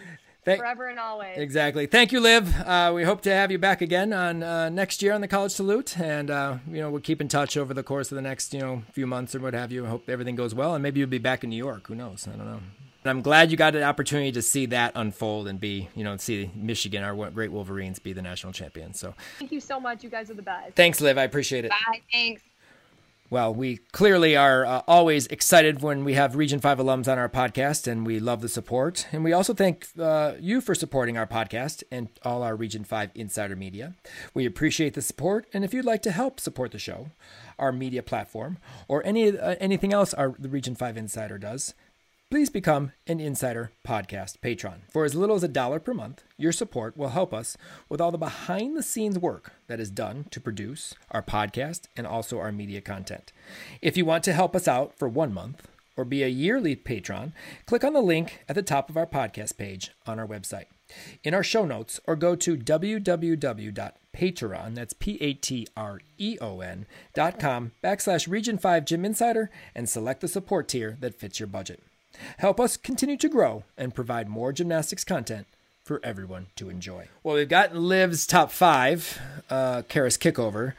Thank, 0.49 0.61
Forever 0.61 0.87
and 0.87 0.99
always. 0.99 1.37
Exactly. 1.37 1.85
Thank 1.85 2.11
you, 2.11 2.19
Liv. 2.19 2.53
Uh, 2.61 2.91
we 2.95 3.03
hope 3.03 3.21
to 3.21 3.31
have 3.31 3.51
you 3.51 3.59
back 3.59 3.81
again 3.81 4.11
on 4.13 4.41
uh, 4.41 4.69
next 4.69 5.01
year 5.01 5.13
on 5.13 5.21
the 5.21 5.27
College 5.27 5.51
Salute, 5.51 5.99
and 5.99 6.31
uh, 6.31 6.57
you 6.67 6.79
know 6.79 6.89
we'll 6.89 7.01
keep 7.01 7.21
in 7.21 7.27
touch 7.27 7.55
over 7.55 7.73
the 7.73 7.83
course 7.83 8.11
of 8.11 8.15
the 8.15 8.21
next 8.21 8.53
you 8.53 8.59
know 8.59 8.83
few 8.91 9.05
months 9.05 9.35
or 9.35 9.39
what 9.39 9.53
have 9.53 9.71
you. 9.71 9.85
I 9.85 9.89
hope 9.89 10.09
everything 10.09 10.35
goes 10.35 10.55
well, 10.55 10.73
and 10.73 10.81
maybe 10.81 10.99
you'll 10.99 11.09
be 11.09 11.19
back 11.19 11.43
in 11.43 11.49
New 11.49 11.55
York. 11.55 11.87
Who 11.87 11.95
knows? 11.95 12.27
I 12.27 12.35
don't 12.35 12.45
know. 12.45 12.59
I'm 13.05 13.21
glad 13.21 13.49
you 13.49 13.57
got 13.57 13.75
an 13.75 13.83
opportunity 13.83 14.31
to 14.33 14.41
see 14.41 14.65
that 14.67 14.91
unfold 14.95 15.47
and 15.47 15.59
be, 15.59 15.87
you 15.95 16.03
know, 16.03 16.17
see 16.17 16.51
Michigan, 16.53 17.01
our 17.01 17.15
great 17.31 17.51
Wolverines, 17.51 17.97
be 17.97 18.11
the 18.11 18.21
national 18.21 18.51
champions. 18.51 18.99
So 18.99 19.15
thank 19.39 19.51
you 19.51 19.61
so 19.61 19.79
much. 19.79 20.03
You 20.03 20.09
guys 20.09 20.29
are 20.29 20.33
the 20.33 20.41
best. 20.41 20.75
Thanks, 20.75 20.99
Liv. 20.99 21.17
I 21.17 21.23
appreciate 21.23 21.65
it. 21.65 21.71
Bye. 21.71 22.01
Thanks. 22.11 22.41
Well, 23.31 23.53
we 23.53 23.77
clearly 23.91 24.35
are 24.35 24.65
uh, 24.65 24.81
always 24.87 25.27
excited 25.27 25.83
when 25.83 26.03
we 26.03 26.15
have 26.15 26.35
Region 26.35 26.59
5 26.59 26.79
alums 26.79 27.07
on 27.07 27.19
our 27.19 27.29
podcast, 27.29 27.85
and 27.85 28.03
we 28.03 28.19
love 28.19 28.41
the 28.41 28.49
support. 28.49 29.05
And 29.11 29.23
we 29.23 29.33
also 29.33 29.53
thank 29.53 29.87
uh, 29.99 30.33
you 30.39 30.61
for 30.61 30.73
supporting 30.73 31.15
our 31.15 31.27
podcast 31.27 31.83
and 31.91 32.09
all 32.23 32.41
our 32.41 32.55
Region 32.55 32.83
5 32.83 33.11
insider 33.13 33.55
media. 33.55 33.93
We 34.33 34.47
appreciate 34.47 34.95
the 34.95 35.03
support, 35.03 35.45
and 35.53 35.63
if 35.63 35.75
you'd 35.75 35.85
like 35.85 36.01
to 36.03 36.11
help 36.11 36.39
support 36.39 36.71
the 36.71 36.79
show, 36.79 37.11
our 37.59 37.71
media 37.71 38.01
platform, 38.01 38.57
or 38.87 39.05
any 39.05 39.37
uh, 39.37 39.55
anything 39.59 39.93
else 39.93 40.11
our 40.15 40.33
the 40.39 40.49
Region 40.49 40.73
5 40.73 40.97
Insider 40.97 41.37
does, 41.37 41.75
Please 42.31 42.51
become 42.51 42.91
an 43.07 43.19
Insider 43.19 43.71
Podcast 43.83 44.39
patron. 44.39 44.83
For 44.91 45.03
as 45.03 45.15
little 45.15 45.35
as 45.35 45.43
a 45.43 45.47
dollar 45.47 45.79
per 45.79 45.95
month, 45.95 46.23
your 46.37 46.51
support 46.51 46.95
will 46.95 47.09
help 47.09 47.33
us 47.33 47.57
with 47.89 47.99
all 47.99 48.11
the 48.11 48.19
behind 48.19 48.77
the 48.77 48.83
scenes 48.83 49.17
work 49.17 49.53
that 49.65 49.79
is 49.79 49.89
done 49.89 50.25
to 50.29 50.39
produce 50.39 50.93
our 51.09 51.23
podcast 51.23 51.87
and 51.97 52.05
also 52.05 52.37
our 52.37 52.51
media 52.51 52.81
content. 52.81 53.33
If 53.81 53.97
you 53.97 54.05
want 54.05 54.23
to 54.25 54.33
help 54.33 54.55
us 54.55 54.67
out 54.67 54.95
for 54.95 55.09
one 55.09 55.33
month 55.33 55.67
or 55.97 56.05
be 56.05 56.21
a 56.21 56.27
yearly 56.27 56.75
patron, 56.75 57.33
click 57.65 57.83
on 57.83 57.93
the 57.93 57.99
link 57.99 58.43
at 58.47 58.53
the 58.53 58.61
top 58.61 58.91
of 58.91 58.97
our 58.97 59.07
podcast 59.07 59.57
page 59.57 59.89
on 60.05 60.19
our 60.19 60.27
website. 60.27 60.65
In 61.23 61.33
our 61.33 61.43
show 61.43 61.65
notes, 61.65 61.99
or 62.05 62.15
go 62.15 62.35
to 62.35 62.55
www.patreon, 62.55 64.75
that's 64.75 64.93
P-A-T-R-E-O-N, 64.93 66.85
dot 67.15 67.39
com 67.39 67.71
backslash 67.83 68.27
Region 68.27 68.59
5 68.59 68.85
Gym 68.85 69.03
Insider 69.03 69.49
and 69.73 69.89
select 69.89 70.21
the 70.21 70.27
support 70.27 70.67
tier 70.67 70.95
that 70.99 71.19
fits 71.19 71.39
your 71.39 71.47
budget. 71.47 71.81
Help 72.37 72.59
us 72.59 72.77
continue 72.77 73.17
to 73.17 73.29
grow 73.29 73.63
and 73.77 73.95
provide 73.95 74.27
more 74.27 74.51
gymnastics 74.51 75.03
content 75.03 75.47
for 75.83 75.99
everyone 76.03 76.47
to 76.55 76.69
enjoy. 76.69 77.07
Well, 77.23 77.35
we've 77.35 77.49
got 77.49 77.75
Liv's 77.75 78.27
top 78.27 78.51
five, 78.51 79.19
uh, 79.49 79.83
Karas 79.83 80.19
kickover. 80.19 80.73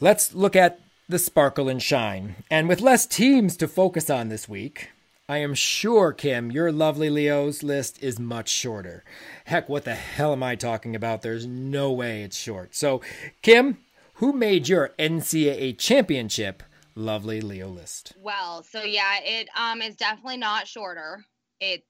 Let's 0.00 0.34
look 0.34 0.56
at 0.56 0.80
the 1.08 1.18
sparkle 1.18 1.68
and 1.68 1.82
shine. 1.82 2.36
And 2.50 2.68
with 2.68 2.80
less 2.80 3.06
teams 3.06 3.56
to 3.58 3.68
focus 3.68 4.08
on 4.08 4.28
this 4.28 4.48
week, 4.48 4.90
I 5.28 5.38
am 5.38 5.54
sure, 5.54 6.12
Kim, 6.12 6.50
your 6.50 6.72
lovely 6.72 7.08
Leo's 7.08 7.62
list 7.62 8.02
is 8.02 8.18
much 8.18 8.48
shorter. 8.48 9.04
Heck, 9.44 9.68
what 9.68 9.84
the 9.84 9.94
hell 9.94 10.32
am 10.32 10.42
I 10.42 10.56
talking 10.56 10.96
about? 10.96 11.22
There's 11.22 11.46
no 11.46 11.92
way 11.92 12.22
it's 12.22 12.36
short. 12.36 12.74
So, 12.74 13.00
Kim, 13.40 13.78
who 14.14 14.32
made 14.32 14.68
your 14.68 14.92
NCAA 14.98 15.78
championship 15.78 16.62
lovely 16.94 17.40
Leo 17.40 17.68
list? 17.68 18.14
Well, 18.18 18.62
so 18.62 18.82
yeah, 18.82 19.18
it 19.22 19.48
um 19.56 19.82
is 19.82 19.96
definitely 19.96 20.38
not 20.38 20.66
shorter. 20.66 21.24
It's 21.60 21.86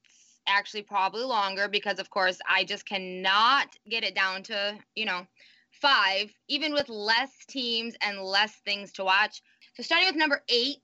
actually 0.46 0.82
probably 0.82 1.22
longer 1.22 1.68
because 1.68 1.98
of 1.98 2.10
course 2.10 2.38
I 2.48 2.64
just 2.64 2.86
cannot 2.86 3.68
get 3.88 4.04
it 4.04 4.14
down 4.14 4.42
to, 4.44 4.74
you 4.94 5.04
know, 5.04 5.26
5 5.70 6.32
even 6.48 6.72
with 6.72 6.88
less 6.88 7.30
teams 7.48 7.94
and 8.02 8.20
less 8.20 8.54
things 8.64 8.92
to 8.92 9.04
watch. 9.04 9.42
So 9.74 9.82
starting 9.82 10.08
with 10.08 10.16
number 10.16 10.42
8, 10.48 10.76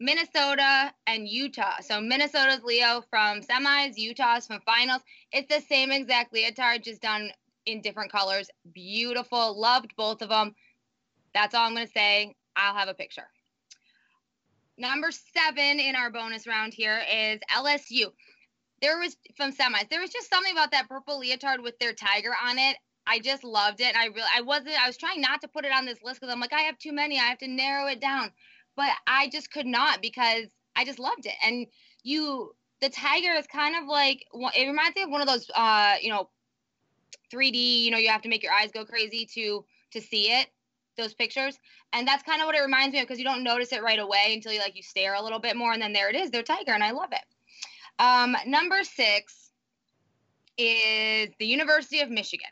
Minnesota 0.00 0.92
and 1.06 1.28
Utah. 1.28 1.80
So 1.80 2.00
Minnesota's 2.00 2.62
Leo 2.64 3.02
from 3.08 3.40
semis, 3.40 3.96
Utah's 3.96 4.46
from 4.46 4.60
finals. 4.66 5.02
It's 5.32 5.52
the 5.54 5.62
same 5.62 5.92
exact 5.92 6.34
leotard, 6.34 6.82
just 6.82 7.00
done 7.00 7.30
in 7.66 7.80
different 7.80 8.12
colors. 8.12 8.50
Beautiful. 8.74 9.58
Loved 9.58 9.94
both 9.96 10.22
of 10.22 10.28
them. 10.28 10.54
That's 11.34 11.54
all 11.54 11.66
I'm 11.66 11.74
going 11.74 11.86
to 11.86 11.92
say. 11.92 12.34
I'll 12.56 12.74
have 12.74 12.88
a 12.88 12.94
picture. 12.94 13.28
Number 14.78 15.10
seven 15.10 15.80
in 15.80 15.94
our 15.94 16.10
bonus 16.10 16.46
round 16.46 16.72
here 16.72 17.00
is 17.12 17.40
LSU. 17.54 18.12
There 18.80 18.98
was 18.98 19.16
from 19.36 19.52
semis. 19.52 19.88
There 19.90 20.00
was 20.00 20.10
just 20.10 20.28
something 20.28 20.52
about 20.52 20.72
that 20.72 20.88
purple 20.88 21.18
leotard 21.20 21.60
with 21.60 21.78
their 21.78 21.92
tiger 21.92 22.32
on 22.44 22.58
it. 22.58 22.76
I 23.06 23.18
just 23.18 23.44
loved 23.44 23.80
it. 23.80 23.96
I 23.96 24.06
really, 24.06 24.28
I 24.34 24.40
wasn't. 24.40 24.82
I 24.82 24.86
was 24.86 24.96
trying 24.96 25.20
not 25.20 25.40
to 25.42 25.48
put 25.48 25.64
it 25.64 25.72
on 25.72 25.84
this 25.84 26.02
list 26.02 26.20
because 26.20 26.32
I'm 26.32 26.40
like, 26.40 26.52
I 26.52 26.62
have 26.62 26.78
too 26.78 26.92
many. 26.92 27.18
I 27.18 27.24
have 27.24 27.38
to 27.38 27.48
narrow 27.48 27.86
it 27.86 28.00
down. 28.00 28.30
But 28.76 28.90
I 29.06 29.28
just 29.28 29.50
could 29.52 29.66
not 29.66 30.00
because 30.00 30.46
I 30.74 30.84
just 30.84 30.98
loved 30.98 31.26
it. 31.26 31.34
And 31.44 31.66
you, 32.02 32.54
the 32.80 32.88
tiger 32.88 33.32
is 33.32 33.46
kind 33.46 33.76
of 33.76 33.86
like 33.86 34.24
it 34.32 34.66
reminds 34.66 34.96
me 34.96 35.02
of 35.02 35.10
one 35.10 35.20
of 35.20 35.26
those, 35.26 35.50
uh, 35.54 35.96
you 36.00 36.10
know, 36.10 36.30
3D. 37.32 37.82
You 37.82 37.90
know, 37.90 37.98
you 37.98 38.08
have 38.08 38.22
to 38.22 38.28
make 38.28 38.42
your 38.42 38.52
eyes 38.52 38.70
go 38.72 38.84
crazy 38.84 39.26
to 39.34 39.64
to 39.92 40.00
see 40.00 40.30
it 40.30 40.48
those 40.96 41.14
pictures. 41.14 41.58
And 41.92 42.06
that's 42.06 42.22
kind 42.22 42.40
of 42.40 42.46
what 42.46 42.54
it 42.54 42.60
reminds 42.60 42.92
me 42.92 43.00
of 43.00 43.06
because 43.06 43.18
you 43.18 43.24
don't 43.24 43.42
notice 43.42 43.72
it 43.72 43.82
right 43.82 43.98
away 43.98 44.32
until 44.32 44.52
you 44.52 44.60
like 44.60 44.76
you 44.76 44.82
stare 44.82 45.14
a 45.14 45.22
little 45.22 45.38
bit 45.38 45.56
more 45.56 45.72
and 45.72 45.82
then 45.82 45.92
there 45.92 46.08
it 46.08 46.16
is 46.16 46.30
they're 46.30 46.42
tiger 46.42 46.72
and 46.72 46.84
i 46.84 46.90
love 46.90 47.10
it. 47.12 47.24
Um, 47.98 48.36
number 48.46 48.82
six 48.84 49.50
is 50.58 51.30
the 51.38 51.46
university 51.46 52.00
of 52.00 52.10
michigan. 52.10 52.48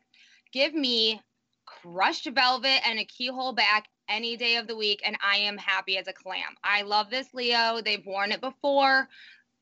Give 0.53 0.75
me 0.75 1.21
crushed 1.67 2.29
velvet 2.35 2.81
and 2.87 2.99
a 2.99 3.05
keyhole 3.05 3.53
back 3.53 3.89
any 4.09 4.37
day 4.37 4.57
of 4.57 4.67
the 4.67 4.77
week 4.77 5.01
and 5.05 5.17
i 5.25 5.37
am 5.37 5.57
happy 5.57 5.97
as 5.97 6.09
a 6.09 6.13
clam. 6.13 6.57
I 6.65 6.83
love 6.83 7.11
this 7.11 7.33
leo. 7.33 7.81
They've 7.83 8.05
worn 8.05 8.33
it 8.33 8.41
before 8.41 9.09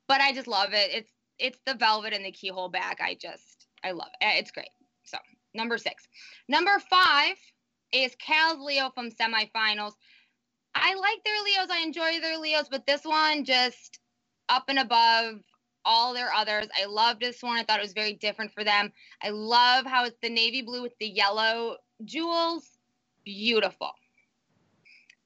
but 0.08 0.20
i 0.20 0.32
just 0.32 0.48
love 0.48 0.72
it. 0.72 0.90
It's 0.92 1.10
it's 1.38 1.58
the 1.66 1.74
velvet 1.74 2.12
and 2.12 2.24
the 2.24 2.32
keyhole 2.32 2.68
back. 2.68 2.98
I 3.00 3.14
just 3.14 3.66
i 3.84 3.92
love 3.92 4.10
it. 4.20 4.38
It's 4.38 4.50
great. 4.50 4.70
So 5.04 5.18
number 5.54 5.78
six. 5.78 6.08
Number 6.48 6.80
five 6.90 7.36
is 7.92 8.14
Cal's 8.16 8.58
Leo 8.60 8.90
from 8.94 9.10
semifinals. 9.10 9.92
I 10.74 10.94
like 10.94 11.24
their 11.24 11.42
Leos. 11.44 11.68
I 11.70 11.82
enjoy 11.82 12.20
their 12.20 12.38
Leos, 12.38 12.68
but 12.70 12.86
this 12.86 13.04
one 13.04 13.44
just 13.44 13.98
up 14.48 14.64
and 14.68 14.78
above 14.78 15.40
all 15.84 16.14
their 16.14 16.32
others. 16.32 16.68
I 16.78 16.84
love 16.84 17.18
this 17.18 17.42
one. 17.42 17.56
I 17.56 17.62
thought 17.62 17.78
it 17.78 17.82
was 17.82 17.92
very 17.92 18.12
different 18.14 18.52
for 18.52 18.64
them. 18.64 18.92
I 19.22 19.30
love 19.30 19.86
how 19.86 20.04
it's 20.04 20.18
the 20.22 20.28
navy 20.28 20.62
blue 20.62 20.82
with 20.82 20.96
the 21.00 21.06
yellow 21.08 21.76
jewels. 22.04 22.68
Beautiful. 23.24 23.90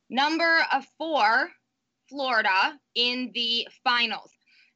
Number 0.09 0.65
of 0.73 0.87
four 0.99 1.51
Florida 2.09 2.79
in 2.95 3.31
the 3.35 3.67
finals. 3.83 4.31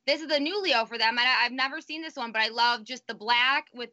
This 0.06 0.20
is 0.20 0.30
a 0.30 0.40
new 0.40 0.62
Leo 0.62 0.86
for 0.86 0.98
them. 0.98 1.18
I, 1.18 1.44
I've 1.44 1.52
never 1.52 1.80
seen 1.80 2.00
this 2.02 2.16
one, 2.16 2.32
but 2.32 2.42
I 2.42 2.48
love 2.48 2.84
just 2.84 3.06
the 3.06 3.14
black 3.14 3.66
with 3.74 3.90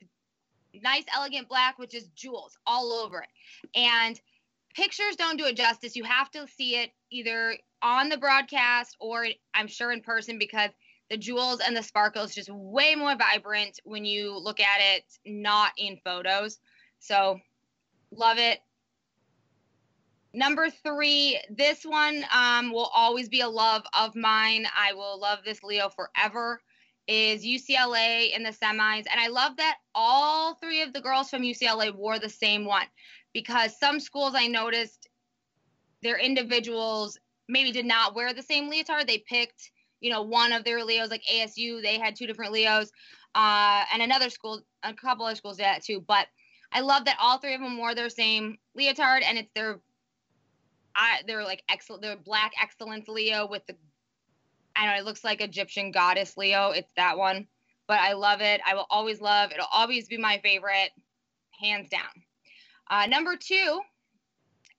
nice, 0.82 1.04
elegant 1.16 1.48
black 1.48 1.78
with 1.78 1.92
just 1.92 2.14
jewels 2.16 2.58
all 2.66 2.92
over 2.92 3.22
it. 3.22 3.30
And 3.76 4.20
pictures 4.74 5.16
don't 5.16 5.38
do 5.38 5.46
it 5.46 5.56
justice. 5.56 5.96
You 5.96 6.04
have 6.04 6.32
to 6.32 6.48
see 6.48 6.78
it 6.78 6.92
either 7.12 7.58
on 7.82 8.10
the 8.10 8.18
broadcast 8.18 8.96
or 9.00 9.28
I'm 9.54 9.68
sure 9.68 9.92
in 9.92 10.02
person 10.02 10.40
because 10.40 10.72
the 11.10 11.18
jewels 11.18 11.60
and 11.60 11.76
the 11.76 11.84
sparkles 11.84 12.34
just 12.34 12.50
way 12.50 12.96
more 12.96 13.16
vibrant 13.16 13.80
when 13.84 14.06
you 14.06 14.38
look 14.38 14.60
at 14.60 14.80
it 14.80 15.04
not 15.26 15.72
in 15.78 16.00
photos. 16.04 16.60
So 17.00 17.40
love 18.12 18.38
it. 18.38 18.60
Number 20.34 20.70
three, 20.70 21.40
this 21.52 21.84
one 21.84 22.26
um, 22.36 22.72
will 22.72 22.90
always 22.96 23.30
be 23.30 23.42
a 23.42 23.48
love 23.48 23.84
of 23.98 24.16
mine. 24.16 24.66
I 24.76 24.94
will 24.94 25.20
love 25.20 25.40
this 25.46 25.62
Leo 25.62 25.90
forever. 25.90 26.60
Is 27.08 27.44
UCLA 27.44 28.34
in 28.34 28.44
the 28.44 28.52
semis. 28.52 29.06
And 29.12 29.20
I 29.20 29.28
love 29.28 29.58
that 29.58 29.78
all 29.94 30.56
three 30.56 30.82
of 30.82 30.94
the 30.94 31.02
girls 31.02 31.30
from 31.30 31.42
UCLA 31.42 31.94
wore 31.94 32.18
the 32.18 32.30
same 32.30 32.64
one 32.66 32.86
because 33.34 33.78
some 33.78 34.00
schools 34.00 34.36
I 34.36 34.48
noticed 34.48 35.10
their 36.02 36.18
individuals 36.18 37.18
maybe 37.50 37.72
did 37.72 37.86
not 37.86 38.16
wear 38.16 38.34
the 38.34 38.42
same 38.42 38.70
leotard. 38.70 39.08
They 39.08 39.24
picked, 39.28 39.72
you 40.00 40.12
know, 40.12 40.22
one 40.22 40.54
of 40.54 40.64
their 40.64 40.84
Leos, 40.84 41.10
like 41.10 41.24
ASU, 41.32 41.82
they 41.82 41.98
had 41.98 42.16
two 42.16 42.28
different 42.28 42.54
Leos. 42.54 42.90
Uh, 43.36 43.84
and 43.92 44.02
another 44.02 44.30
school, 44.30 44.62
a 44.84 44.94
couple 44.94 45.28
of 45.28 45.36
schools 45.36 45.58
did 45.58 45.66
that 45.66 45.84
too. 45.84 46.04
But 46.08 46.28
I 46.72 46.82
love 46.82 47.06
that 47.06 47.18
all 47.20 47.38
three 47.38 47.54
of 47.54 47.62
them 47.62 47.78
wore 47.78 47.96
their 47.96 48.10
same 48.10 48.58
leotard 48.76 49.24
and 49.24 49.38
it's 49.38 49.52
their 49.54 49.80
I 50.96 51.22
they're 51.26 51.44
like 51.44 51.64
excellent. 51.70 52.02
They're 52.02 52.16
black 52.16 52.52
excellence 52.62 53.08
Leo 53.08 53.48
with 53.48 53.66
the 53.68 53.76
I 54.76 54.86
know 54.86 55.00
it 55.00 55.06
looks 55.06 55.24
like 55.24 55.42
Egyptian 55.42 55.92
goddess 55.92 56.36
Leo. 56.38 56.72
It's 56.72 56.92
that 56.98 57.18
one, 57.18 57.48
but 57.88 58.00
I 58.00 58.14
love 58.14 58.42
it. 58.42 58.62
I 58.66 58.76
will 58.76 58.88
always 58.90 59.22
love. 59.22 59.52
It'll 59.52 59.66
always 59.72 60.08
be 60.08 60.18
my 60.18 60.40
favorite, 60.44 60.92
hands 61.60 61.90
down. 61.90 62.02
Uh, 62.90 63.06
number 63.08 63.36
two, 63.38 63.80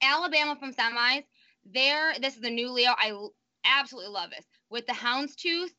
Alabama 0.01 0.55
from 0.55 0.73
semis. 0.73 1.23
There, 1.65 2.13
this 2.21 2.35
is 2.35 2.41
the 2.41 2.49
new 2.49 2.71
Leo. 2.71 2.91
I 2.97 3.13
absolutely 3.65 4.11
love 4.11 4.29
this 4.29 4.45
with 4.69 4.85
the 4.85 4.93
houndstooth. 4.93 5.71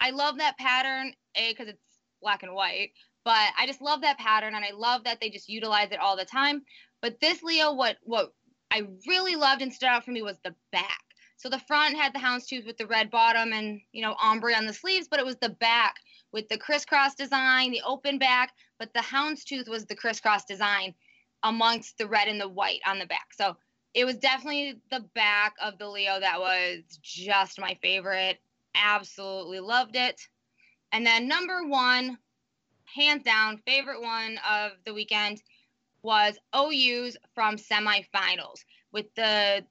I 0.00 0.10
love 0.10 0.38
that 0.38 0.58
pattern, 0.58 1.12
a 1.34 1.50
because 1.50 1.68
it's 1.68 1.80
black 2.20 2.42
and 2.42 2.54
white, 2.54 2.90
but 3.24 3.48
I 3.58 3.66
just 3.66 3.80
love 3.80 4.02
that 4.02 4.18
pattern, 4.18 4.54
and 4.54 4.64
I 4.64 4.72
love 4.72 5.04
that 5.04 5.20
they 5.20 5.30
just 5.30 5.48
utilize 5.48 5.90
it 5.90 5.98
all 5.98 6.16
the 6.16 6.24
time. 6.24 6.62
But 7.00 7.20
this 7.20 7.42
Leo, 7.42 7.72
what 7.72 7.96
what 8.02 8.32
I 8.70 8.82
really 9.08 9.36
loved 9.36 9.62
and 9.62 9.72
stood 9.72 9.86
out 9.86 10.04
for 10.04 10.10
me 10.10 10.22
was 10.22 10.38
the 10.44 10.54
back. 10.72 11.03
So 11.36 11.48
the 11.48 11.58
front 11.60 11.96
had 11.96 12.14
the 12.14 12.18
houndstooth 12.18 12.66
with 12.66 12.78
the 12.78 12.86
red 12.86 13.10
bottom 13.10 13.52
and 13.52 13.80
you 13.92 14.02
know 14.02 14.16
ombre 14.22 14.54
on 14.54 14.66
the 14.66 14.72
sleeves, 14.72 15.08
but 15.08 15.18
it 15.18 15.26
was 15.26 15.36
the 15.36 15.50
back 15.50 15.96
with 16.32 16.48
the 16.48 16.58
crisscross 16.58 17.14
design, 17.14 17.70
the 17.70 17.82
open 17.86 18.18
back, 18.18 18.52
but 18.78 18.92
the 18.92 19.00
houndstooth 19.00 19.68
was 19.68 19.84
the 19.86 19.94
crisscross 19.94 20.44
design 20.44 20.94
amongst 21.42 21.98
the 21.98 22.08
red 22.08 22.28
and 22.28 22.40
the 22.40 22.48
white 22.48 22.80
on 22.86 22.98
the 22.98 23.06
back. 23.06 23.32
So 23.36 23.56
it 23.94 24.04
was 24.04 24.16
definitely 24.16 24.80
the 24.90 25.04
back 25.14 25.54
of 25.62 25.78
the 25.78 25.88
Leo 25.88 26.18
that 26.18 26.40
was 26.40 26.82
just 27.02 27.60
my 27.60 27.78
favorite. 27.80 28.38
Absolutely 28.74 29.60
loved 29.60 29.94
it. 29.94 30.20
And 30.90 31.06
then 31.06 31.28
number 31.28 31.66
one, 31.66 32.18
hands 32.84 33.22
down, 33.22 33.60
favorite 33.66 34.00
one 34.00 34.38
of 34.48 34.72
the 34.84 34.94
weekend 34.94 35.42
was 36.02 36.36
OU's 36.54 37.16
from 37.34 37.56
semifinals 37.56 38.64
with 38.92 39.06
the 39.14 39.64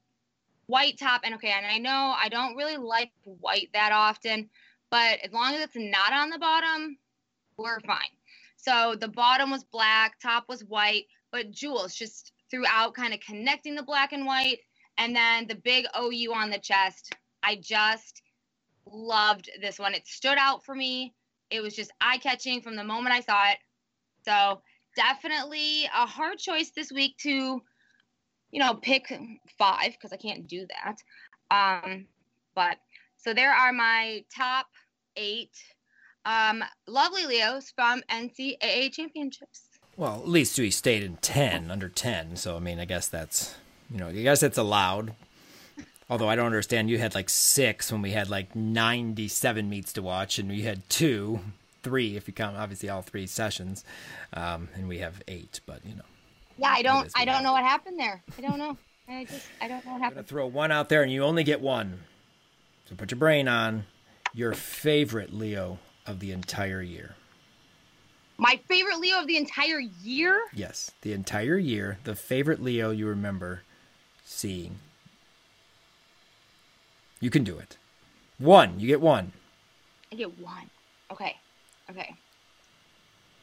white 0.73 0.97
top. 0.97 1.21
And 1.23 1.35
okay, 1.35 1.53
and 1.55 1.67
I 1.67 1.77
know 1.77 2.15
I 2.19 2.29
don't 2.29 2.55
really 2.55 2.77
like 2.77 3.11
white 3.25 3.69
that 3.73 3.91
often, 3.91 4.49
but 4.89 5.19
as 5.23 5.31
long 5.31 5.53
as 5.53 5.61
it's 5.61 5.75
not 5.75 6.11
on 6.11 6.31
the 6.31 6.39
bottom, 6.39 6.97
we're 7.57 7.79
fine. 7.81 8.17
So 8.57 8.95
the 8.99 9.07
bottom 9.07 9.51
was 9.51 9.63
black, 9.63 10.19
top 10.19 10.45
was 10.49 10.63
white, 10.65 11.05
but 11.31 11.51
jewels 11.51 11.93
just 11.93 12.31
throughout, 12.49 12.95
kind 12.95 13.13
of 13.13 13.19
connecting 13.19 13.75
the 13.75 13.83
black 13.83 14.13
and 14.13 14.25
white. 14.25 14.61
And 14.97 15.15
then 15.15 15.45
the 15.47 15.55
big 15.55 15.85
OU 15.95 16.33
on 16.33 16.49
the 16.49 16.57
chest. 16.57 17.13
I 17.43 17.55
just 17.61 18.23
loved 18.91 19.51
this 19.61 19.77
one. 19.77 19.93
It 19.93 20.07
stood 20.07 20.37
out 20.39 20.65
for 20.65 20.73
me. 20.73 21.13
It 21.51 21.61
was 21.61 21.75
just 21.75 21.91
eye 22.01 22.17
catching 22.17 22.61
from 22.61 22.75
the 22.75 22.83
moment 22.83 23.13
I 23.13 23.19
saw 23.21 23.51
it. 23.51 23.57
So 24.25 24.61
definitely 24.95 25.85
a 25.85 26.07
hard 26.07 26.39
choice 26.39 26.71
this 26.71 26.91
week 26.91 27.17
to, 27.19 27.61
you 28.53 28.59
know, 28.59 28.75
pick 28.75 29.11
five 29.57 29.93
because 29.93 30.13
I 30.13 30.17
can't 30.17 30.47
do 30.47 30.67
that. 30.67 31.01
Um, 31.49 32.05
but 32.53 32.77
so 33.17 33.33
there 33.33 33.51
are 33.51 33.73
my 33.73 34.23
top 34.33 34.67
eight 35.17 35.57
um, 36.23 36.63
lovely 36.87 37.25
Leos 37.25 37.71
from 37.75 38.03
NCAA 38.11 38.93
championships. 38.93 39.63
Well, 39.97 40.19
at 40.19 40.27
least 40.27 40.57
we 40.59 40.69
stayed 40.69 41.03
in 41.03 41.17
10, 41.17 41.71
under 41.71 41.89
10. 41.89 42.35
So, 42.35 42.55
I 42.55 42.59
mean, 42.59 42.79
I 42.79 42.85
guess 42.85 43.07
that's, 43.07 43.55
you 43.89 43.97
know, 43.97 44.09
I 44.09 44.13
guess 44.13 44.39
that's 44.39 44.57
allowed. 44.57 45.15
Although 46.09 46.29
I 46.29 46.35
don't 46.35 46.45
understand, 46.45 46.91
you 46.91 46.99
had 46.99 47.15
like 47.15 47.29
six 47.29 47.91
when 47.91 48.03
we 48.03 48.11
had 48.11 48.29
like 48.29 48.55
97 48.55 49.67
meets 49.67 49.93
to 49.93 50.03
watch, 50.03 50.37
and 50.37 50.47
we 50.49 50.61
had 50.61 50.87
two 50.89 51.39
three 51.81 52.15
if 52.15 52.27
you 52.27 52.33
count 52.33 52.55
obviously 52.55 52.87
all 52.87 53.01
three 53.01 53.25
sessions, 53.25 53.83
um, 54.33 54.69
and 54.75 54.87
we 54.87 54.99
have 54.99 55.23
eight. 55.27 55.59
But 55.65 55.83
you 55.85 55.95
know. 55.95 56.03
Yeah, 56.57 56.69
I 56.69 56.81
don't. 56.81 57.09
I 57.15 57.25
don't 57.25 57.43
know 57.43 57.53
what 57.53 57.63
happened 57.63 57.99
there. 57.99 58.23
I 58.37 58.41
don't 58.41 58.57
know. 58.57 58.77
I 59.07 59.25
just 59.25 59.47
I 59.61 59.67
don't 59.67 59.85
know 59.85 59.93
what 59.93 60.01
happened. 60.01 60.19
I'm 60.19 60.25
gonna 60.25 60.27
throw 60.27 60.47
one 60.47 60.71
out 60.71 60.89
there, 60.89 61.03
and 61.03 61.11
you 61.11 61.23
only 61.23 61.43
get 61.43 61.61
one. 61.61 61.99
So 62.85 62.95
put 62.95 63.11
your 63.11 63.19
brain 63.19 63.47
on. 63.47 63.85
Your 64.33 64.53
favorite 64.53 65.33
Leo 65.33 65.79
of 66.07 66.19
the 66.19 66.31
entire 66.31 66.81
year. 66.81 67.15
My 68.37 68.59
favorite 68.67 68.99
Leo 68.99 69.19
of 69.19 69.27
the 69.27 69.37
entire 69.37 69.79
year? 69.79 70.41
Yes, 70.53 70.91
the 71.01 71.13
entire 71.13 71.57
year. 71.57 71.99
The 72.03 72.15
favorite 72.15 72.61
Leo 72.61 72.89
you 72.89 73.07
remember 73.07 73.61
seeing. 74.25 74.79
You 77.19 77.29
can 77.29 77.43
do 77.43 77.57
it. 77.59 77.77
One. 78.39 78.79
You 78.79 78.87
get 78.87 79.01
one. 79.01 79.33
I 80.11 80.15
get 80.15 80.39
one. 80.39 80.69
Okay. 81.11 81.37
Okay. 81.89 82.15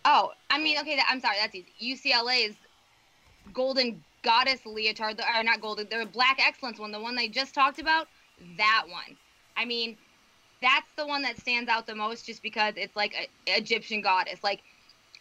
Oh, 0.05 0.33
I 0.51 0.59
mean, 0.59 0.79
okay. 0.79 0.97
That, 0.97 1.07
I'm 1.09 1.21
sorry. 1.21 1.37
That's 1.41 1.55
easy. 1.55 2.13
UCLA's 2.13 2.57
Golden 3.53 4.03
Goddess 4.23 4.67
leotard, 4.67 5.21
or 5.21 5.43
not 5.43 5.61
golden, 5.61 5.89
the 5.89 6.07
Black 6.13 6.39
Excellence 6.47 6.79
one, 6.79 6.93
the 6.93 7.01
one 7.01 7.17
they 7.17 7.29
just 7.29 7.55
talked 7.55 7.79
about. 7.79 8.09
That 8.57 8.85
one. 8.87 9.17
I 9.57 9.65
mean, 9.65 9.97
that's 10.63 10.93
the 10.97 11.07
one 11.07 11.23
that 11.23 11.39
stands 11.39 11.71
out 11.71 11.87
the 11.87 11.95
most, 11.95 12.27
just 12.27 12.43
because 12.43 12.75
it's 12.77 12.97
like 12.97 13.15
an 13.15 13.27
Egyptian 13.47 14.03
goddess. 14.03 14.43
Like, 14.45 14.61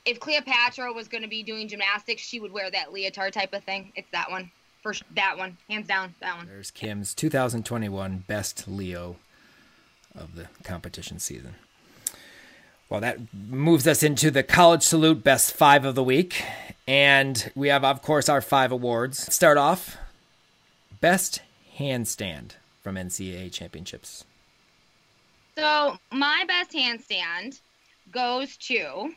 if 0.06 0.20
Cleopatra 0.20 0.92
was 0.92 1.08
going 1.08 1.24
to 1.24 1.30
be 1.30 1.44
doing 1.44 1.68
gymnastics, 1.68 2.22
she 2.22 2.40
would 2.40 2.52
wear 2.52 2.70
that 2.72 2.92
leotard 2.92 3.34
type 3.34 3.54
of 3.54 3.64
thing. 3.64 3.92
It's 3.96 4.10
that 4.12 4.30
one. 4.30 4.52
First, 4.82 5.04
that 5.16 5.38
one, 5.38 5.58
hands 5.70 5.88
down, 5.88 6.16
that 6.22 6.38
one. 6.38 6.48
There's 6.48 6.72
Kim's 6.72 7.14
2021 7.14 8.24
best 8.28 8.66
Leo 8.68 9.18
of 10.16 10.36
the 10.36 10.48
competition 10.64 11.20
season. 11.20 11.56
Well, 12.90 13.02
that 13.02 13.20
moves 13.34 13.88
us 13.88 14.02
into 14.02 14.32
the 14.32 14.42
College 14.42 14.82
Salute 14.82 15.24
Best 15.24 15.54
Five 15.54 15.86
of 15.86 15.94
the 15.94 16.04
Week. 16.04 16.44
And 16.88 17.52
we 17.54 17.68
have, 17.68 17.84
of 17.84 18.02
course, 18.02 18.28
our 18.28 18.42
five 18.42 18.72
awards. 18.72 19.32
Start 19.32 19.60
off 19.60 19.96
Best 21.00 21.42
Handstand 21.78 22.54
from 22.82 22.96
NCAA 22.96 23.52
Championships. 23.54 24.26
So, 25.56 26.00
my 26.12 26.46
best 26.48 26.72
handstand 26.72 27.60
goes 28.12 28.58
to 28.58 29.14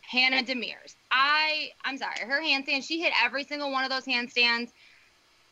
Hannah 0.00 0.42
Demers. 0.42 0.94
I, 1.10 1.72
I'm 1.84 1.98
sorry, 1.98 2.20
her 2.20 2.40
handstand, 2.40 2.84
she 2.84 3.02
hit 3.02 3.12
every 3.22 3.44
single 3.44 3.70
one 3.70 3.84
of 3.84 3.90
those 3.90 4.06
handstands, 4.06 4.70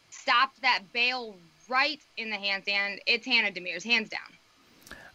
stopped 0.08 0.62
that 0.62 0.84
bail 0.94 1.36
right 1.68 2.00
in 2.16 2.30
the 2.30 2.36
handstand. 2.36 2.98
It's 3.06 3.26
Hannah 3.26 3.50
Demers, 3.50 3.84
hands 3.84 4.08
down. 4.08 4.20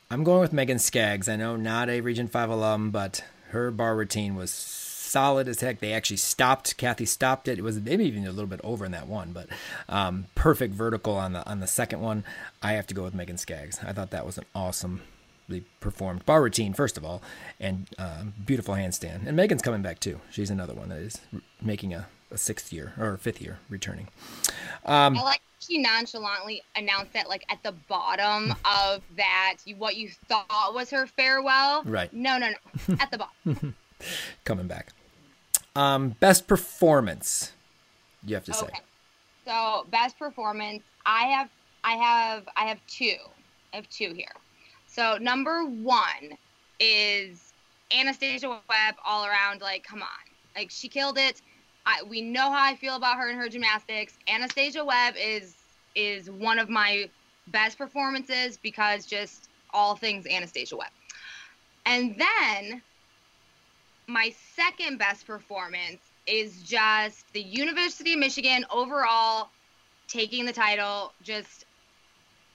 I'm 0.09 0.23
going 0.23 0.39
with 0.39 0.53
Megan 0.53 0.79
Skaggs. 0.79 1.27
I 1.27 1.35
know 1.35 1.55
not 1.57 1.89
a 1.89 2.01
Region 2.01 2.27
5 2.27 2.49
alum, 2.49 2.91
but 2.91 3.23
her 3.49 3.71
bar 3.71 3.95
routine 3.95 4.35
was 4.35 4.51
solid 4.51 5.47
as 5.47 5.59
heck. 5.59 5.79
They 5.79 5.91
actually 5.91 6.17
stopped. 6.17 6.77
Kathy 6.77 7.05
stopped 7.05 7.47
it. 7.47 7.59
It 7.59 7.61
was 7.61 7.79
maybe 7.79 8.05
even 8.05 8.25
a 8.25 8.31
little 8.31 8.47
bit 8.47 8.61
over 8.63 8.85
in 8.85 8.91
that 8.91 9.07
one, 9.07 9.33
but 9.33 9.47
um, 9.89 10.25
perfect 10.35 10.73
vertical 10.73 11.15
on 11.15 11.33
the 11.33 11.45
on 11.49 11.59
the 11.59 11.67
second 11.67 12.01
one. 12.01 12.23
I 12.61 12.73
have 12.73 12.87
to 12.87 12.93
go 12.93 13.03
with 13.03 13.13
Megan 13.13 13.37
Skaggs. 13.37 13.79
I 13.85 13.93
thought 13.93 14.11
that 14.11 14.25
was 14.25 14.37
an 14.37 14.45
awesome 14.55 15.01
performed 15.79 16.25
bar 16.25 16.41
routine 16.41 16.73
first 16.73 16.97
of 16.97 17.05
all, 17.05 17.21
and 17.59 17.87
uh, 17.97 18.23
beautiful 18.45 18.75
handstand. 18.75 19.27
And 19.27 19.35
Megan's 19.35 19.61
coming 19.61 19.81
back 19.81 19.99
too. 19.99 20.19
She's 20.29 20.49
another 20.49 20.73
one 20.73 20.89
that 20.89 20.99
is 20.99 21.19
making 21.61 21.93
a, 21.93 22.07
a 22.31 22.37
sixth 22.37 22.71
year 22.71 22.93
or 22.97 23.17
fifth 23.17 23.41
year 23.41 23.59
returning. 23.69 24.07
Um, 24.85 25.17
I 25.17 25.21
like 25.23 25.41
she 25.67 25.77
nonchalantly 25.77 26.61
announced 26.75 27.13
that 27.13 27.27
like 27.27 27.45
at 27.49 27.61
the 27.63 27.73
bottom 27.87 28.53
of 28.65 29.01
that 29.15 29.57
what 29.77 29.97
you 29.97 30.09
thought 30.27 30.73
was 30.73 30.89
her 30.89 31.05
farewell. 31.07 31.83
Right. 31.83 32.11
No, 32.13 32.37
no, 32.37 32.49
no. 32.49 32.95
At 32.99 33.11
the 33.11 33.17
bottom. 33.17 33.75
Coming 34.45 34.67
back. 34.67 34.89
Um, 35.75 36.09
best 36.19 36.47
performance. 36.47 37.51
You 38.25 38.35
have 38.35 38.45
to 38.45 38.57
okay. 38.57 38.73
say. 38.73 38.81
So 39.45 39.85
best 39.91 40.17
performance. 40.17 40.83
I 41.05 41.25
have 41.27 41.49
I 41.83 41.95
have 41.95 42.47
I 42.55 42.65
have 42.65 42.79
two. 42.87 43.15
I 43.73 43.77
have 43.77 43.89
two 43.89 44.13
here. 44.13 44.33
So 44.87 45.17
number 45.19 45.63
one 45.65 46.37
is 46.79 47.53
Anastasia 47.91 48.49
Webb 48.49 48.95
all 49.05 49.25
around. 49.25 49.61
Like, 49.61 49.83
come 49.83 50.01
on, 50.01 50.07
like 50.55 50.71
she 50.71 50.87
killed 50.87 51.17
it. 51.17 51.41
I, 51.85 52.03
we 52.03 52.21
know 52.21 52.51
how 52.51 52.63
I 52.65 52.75
feel 52.75 52.97
about 52.97 53.17
her 53.17 53.29
and 53.29 53.39
her 53.39 53.47
gymnastics. 53.47 54.17
Anastasia 54.27 54.83
Webb 54.83 55.15
is 55.17 55.55
is 55.97 56.29
one 56.29 56.59
of 56.59 56.69
my 56.69 57.09
best 57.47 57.77
performances 57.77 58.57
because 58.61 59.05
just 59.05 59.49
all 59.73 59.95
things 59.95 60.25
Anastasia 60.27 60.77
Webb. 60.77 60.91
And 61.85 62.15
then 62.17 62.81
my 64.07 64.33
second 64.55 64.99
best 64.99 65.25
performance 65.25 65.99
is 66.27 66.61
just 66.61 67.25
the 67.33 67.41
University 67.41 68.13
of 68.13 68.19
Michigan 68.19 68.65
overall 68.71 69.49
taking 70.07 70.45
the 70.45 70.53
title. 70.53 71.13
Just 71.23 71.65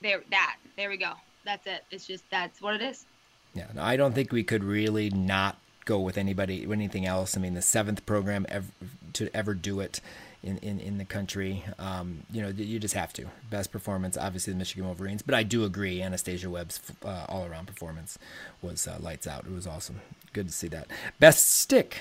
there, 0.01 0.23
that 0.31 0.57
there 0.77 0.89
we 0.89 0.97
go. 0.97 1.13
That's 1.45 1.67
it. 1.67 1.85
It's 1.91 2.07
just 2.07 2.25
that's 2.31 2.61
what 2.63 2.75
it 2.75 2.83
is. 2.83 3.07
Yeah, 3.55 3.67
no, 3.75 3.83
I 3.83 3.97
don't 3.97 4.15
think 4.15 4.33
we 4.33 4.45
could 4.45 4.65
really 4.65 5.11
not 5.11 5.59
go 5.85 5.99
with 5.99 6.17
anybody 6.17 6.67
anything 6.71 7.07
else. 7.07 7.37
I 7.37 7.41
mean, 7.41 7.55
the 7.55 7.63
seventh 7.63 8.07
program 8.07 8.47
ever, 8.49 8.69
to 9.15 9.29
ever 9.35 9.55
do 9.55 9.81
it 9.81 10.01
in, 10.43 10.59
in, 10.59 10.81
in 10.81 10.99
the 10.99 11.05
country. 11.05 11.65
Um, 11.79 12.25
you 12.31 12.43
know, 12.43 12.49
you 12.49 12.79
just 12.79 12.95
have 12.95 13.13
to. 13.15 13.27
Best 13.51 13.71
performance, 13.71 14.17
obviously, 14.17 14.53
the 14.53 14.59
Michigan 14.59 14.85
Wolverines. 14.85 15.23
But 15.23 15.35
I 15.35 15.43
do 15.43 15.65
agree, 15.65 16.03
Anastasia 16.03 16.51
Webb's 16.51 16.81
uh, 17.05 17.27
all 17.29 17.47
around 17.47 17.67
performance 17.67 18.19
was 18.61 18.87
uh, 18.87 18.99
lights 19.01 19.27
out. 19.27 19.45
It 19.47 19.53
was 19.53 19.67
awesome. 19.67 20.01
Good 20.33 20.49
to 20.49 20.53
see 20.53 20.69
that. 20.69 20.89
Best 21.19 21.51
stick. 21.51 22.01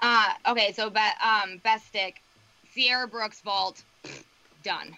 Uh, 0.00 0.32
okay, 0.48 0.72
so 0.72 0.90
be, 0.90 1.00
um, 1.24 1.60
best 1.64 1.86
stick, 1.86 2.20
Sierra 2.72 3.08
Brooks 3.08 3.40
vault, 3.40 3.82
done. 4.62 4.96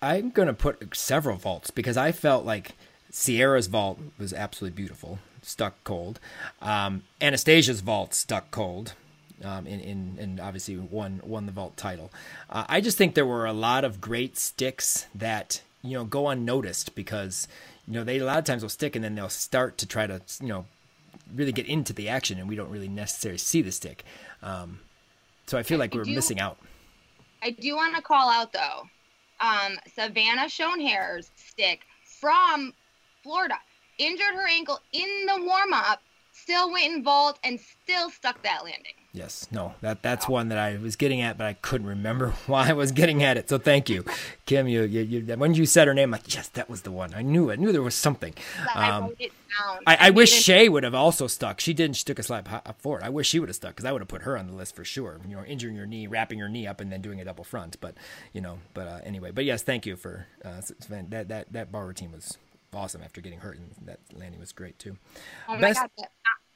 I'm 0.00 0.30
going 0.30 0.48
to 0.48 0.54
put 0.54 0.96
several 0.96 1.36
vaults 1.36 1.70
because 1.70 1.96
I 1.96 2.12
felt 2.12 2.46
like 2.46 2.72
Sierra's 3.10 3.66
vault 3.66 3.98
was 4.18 4.32
absolutely 4.32 4.74
beautiful, 4.74 5.18
stuck 5.42 5.82
cold. 5.84 6.18
Um, 6.62 7.02
Anastasia's 7.20 7.82
vault 7.82 8.14
stuck 8.14 8.50
cold. 8.50 8.94
Um, 9.42 9.66
in, 9.66 9.80
in, 9.80 10.16
and 10.20 10.40
obviously 10.40 10.76
won 10.76 11.20
won 11.24 11.46
the 11.46 11.52
vault 11.52 11.76
title. 11.76 12.12
Uh, 12.48 12.64
I 12.68 12.80
just 12.80 12.96
think 12.96 13.16
there 13.16 13.26
were 13.26 13.46
a 13.46 13.52
lot 13.52 13.84
of 13.84 14.00
great 14.00 14.38
sticks 14.38 15.06
that 15.12 15.60
you 15.82 15.94
know 15.94 16.04
go 16.04 16.28
unnoticed 16.28 16.94
because 16.94 17.48
you 17.88 17.94
know 17.94 18.04
they 18.04 18.18
a 18.18 18.24
lot 18.24 18.38
of 18.38 18.44
times 18.44 18.62
will 18.62 18.68
stick 18.68 18.94
and 18.94 19.04
then 19.04 19.16
they'll 19.16 19.28
start 19.28 19.76
to 19.78 19.86
try 19.86 20.06
to 20.06 20.22
you 20.40 20.46
know 20.46 20.66
really 21.34 21.52
get 21.52 21.66
into 21.66 21.92
the 21.92 22.08
action 22.08 22.38
and 22.38 22.48
we 22.48 22.54
don't 22.54 22.70
really 22.70 22.88
necessarily 22.88 23.38
see 23.38 23.60
the 23.60 23.72
stick. 23.72 24.04
Um, 24.42 24.80
so 25.46 25.58
I 25.58 25.62
feel 25.62 25.78
like 25.78 25.94
we're 25.94 26.04
do, 26.04 26.14
missing 26.14 26.40
out. 26.40 26.58
I 27.42 27.50
do 27.50 27.76
want 27.76 27.96
to 27.96 28.02
call 28.02 28.30
out 28.30 28.52
though, 28.52 28.88
um, 29.40 29.78
Savannah 29.94 30.48
Schoenherr's 30.48 31.30
stick 31.36 31.80
from 32.20 32.72
Florida 33.22 33.56
injured 33.98 34.34
her 34.34 34.46
ankle 34.48 34.80
in 34.92 35.26
the 35.26 35.42
warm 35.42 35.72
up, 35.72 36.02
still 36.32 36.70
went 36.70 36.92
in 36.92 37.02
vault 37.02 37.38
and 37.44 37.60
still 37.60 38.10
stuck 38.10 38.42
that 38.42 38.64
landing. 38.64 38.94
Yes, 39.14 39.46
no, 39.52 39.74
that 39.80 40.02
that's 40.02 40.28
one 40.28 40.48
that 40.48 40.58
I 40.58 40.76
was 40.76 40.96
getting 40.96 41.20
at, 41.20 41.38
but 41.38 41.46
I 41.46 41.52
couldn't 41.52 41.86
remember 41.86 42.30
why 42.48 42.70
I 42.70 42.72
was 42.72 42.90
getting 42.90 43.22
at 43.22 43.36
it. 43.36 43.48
So 43.48 43.58
thank 43.58 43.88
you, 43.88 44.04
Kim. 44.44 44.66
You, 44.66 44.82
you, 44.82 45.02
you 45.02 45.36
when 45.36 45.54
you 45.54 45.66
said 45.66 45.86
her 45.86 45.94
name, 45.94 46.08
I'm 46.08 46.20
like 46.20 46.34
yes, 46.34 46.48
that 46.48 46.68
was 46.68 46.82
the 46.82 46.90
one. 46.90 47.14
I 47.14 47.22
knew, 47.22 47.48
I 47.48 47.54
knew 47.54 47.70
there 47.70 47.80
was 47.80 47.94
something. 47.94 48.34
Um, 48.74 49.12
I, 49.86 49.94
I, 49.94 49.96
I 50.08 50.10
wish 50.10 50.44
Chae 50.44 50.68
would 50.68 50.82
have 50.82 50.96
also 50.96 51.28
stuck. 51.28 51.60
She 51.60 51.72
didn't. 51.72 51.94
She 51.94 52.04
took 52.04 52.18
a 52.18 52.24
slap 52.24 52.52
up 52.52 52.80
forward. 52.80 53.04
I 53.04 53.08
wish 53.08 53.28
she 53.28 53.38
would 53.38 53.48
have 53.48 53.54
stuck 53.54 53.76
because 53.76 53.84
I 53.84 53.92
would 53.92 54.00
have 54.00 54.08
put 54.08 54.22
her 54.22 54.36
on 54.36 54.48
the 54.48 54.52
list 54.52 54.74
for 54.74 54.84
sure. 54.84 55.20
You 55.28 55.36
know, 55.36 55.44
injuring 55.44 55.76
your 55.76 55.86
knee, 55.86 56.08
wrapping 56.08 56.40
your 56.40 56.48
knee 56.48 56.66
up, 56.66 56.80
and 56.80 56.90
then 56.90 57.00
doing 57.00 57.20
a 57.20 57.24
double 57.24 57.44
front. 57.44 57.80
But 57.80 57.94
you 58.32 58.40
know, 58.40 58.58
but 58.74 58.88
uh, 58.88 58.98
anyway, 59.04 59.30
but 59.30 59.44
yes, 59.44 59.62
thank 59.62 59.86
you 59.86 59.94
for 59.94 60.26
uh, 60.44 60.60
that 60.88 61.28
that 61.28 61.52
that 61.52 61.70
bar 61.70 61.86
routine 61.86 62.10
was 62.10 62.36
awesome 62.72 63.00
after 63.04 63.20
getting 63.20 63.38
hurt, 63.38 63.58
and 63.58 63.70
that 63.86 64.00
landing 64.12 64.40
was 64.40 64.50
great 64.50 64.76
too. 64.80 64.96
Oh 65.48 65.56
Best, 65.60 65.80
my 65.80 65.88
God. 65.96 66.08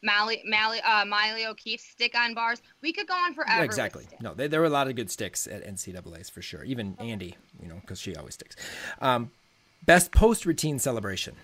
Maile, 0.03 0.37
Maile, 0.45 0.81
uh, 0.85 1.05
Maile 1.05 1.51
O'Keefe 1.51 1.81
stick 1.81 2.17
on 2.17 2.35
bars. 2.35 2.63
We 2.83 2.93
could 2.93 3.09
go 3.09 3.15
on 3.15 3.35
forever. 3.35 3.65
exactly. 3.65 4.07
No, 4.21 4.35
they, 4.35 4.47
there 4.47 4.61
were 4.61 4.67
a 4.67 4.71
lot 4.71 4.89
of 4.89 4.97
good 4.97 5.11
sticks 5.11 5.47
at 5.47 5.67
NCAA's 5.67 6.31
for 6.31 6.43
sure. 6.43 6.63
Even 6.65 6.97
Andy, 6.99 7.35
you 7.61 7.69
know, 7.69 7.77
because 7.81 8.01
she 8.01 8.15
always 8.15 8.35
sticks. 8.35 8.57
Um, 9.01 9.31
best 9.85 10.13
post 10.13 10.47
routine 10.47 10.79
celebration. 10.79 11.35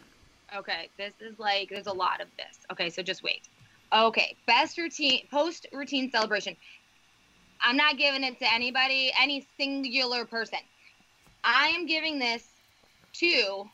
Okay, 0.55 0.89
this 0.97 1.14
is 1.20 1.39
like 1.39 1.68
there's 1.70 1.89
a 1.89 1.93
lot 1.93 2.20
of 2.20 2.28
this. 2.36 2.60
Okay, 2.70 2.90
so 2.90 3.02
just 3.02 3.22
wait. 3.22 3.48
Okay, 3.93 4.36
best 4.47 4.78
routine 4.78 5.26
post 5.31 5.66
routine 5.72 6.10
celebration. 6.10 6.56
I'm 7.60 7.76
not 7.76 7.97
giving 7.97 8.22
it 8.22 8.39
to 8.40 8.52
anybody, 8.52 9.12
any 9.20 9.47
singular 9.56 10.24
person. 10.24 10.59
I 11.43 11.68
am 11.68 11.86
giving 11.86 12.18
this 12.18 12.47
to 13.14 13.64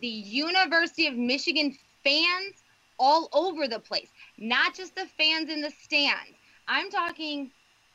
the 0.00 0.08
University 0.08 1.06
of 1.06 1.16
Michigan 1.16 1.76
fans 2.04 2.54
all 2.98 3.28
over 3.32 3.68
the 3.68 3.78
place, 3.78 4.08
not 4.38 4.74
just 4.74 4.94
the 4.94 5.06
fans 5.16 5.50
in 5.50 5.60
the 5.60 5.70
stands. 5.70 6.34
I'm 6.66 6.90
talking 6.90 7.50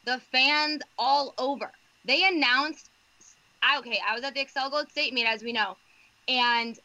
the 0.05 0.19
fans 0.31 0.81
all 0.97 1.33
over. 1.37 1.71
They 2.05 2.23
announced, 2.23 2.89
okay, 3.77 3.99
I 4.07 4.15
was 4.15 4.23
at 4.23 4.33
the 4.33 4.41
Excel 4.41 4.69
Gold 4.69 4.89
State 4.89 5.13
meet, 5.13 5.25
as 5.25 5.43
we 5.43 5.53
know, 5.53 5.77
and 6.27 6.77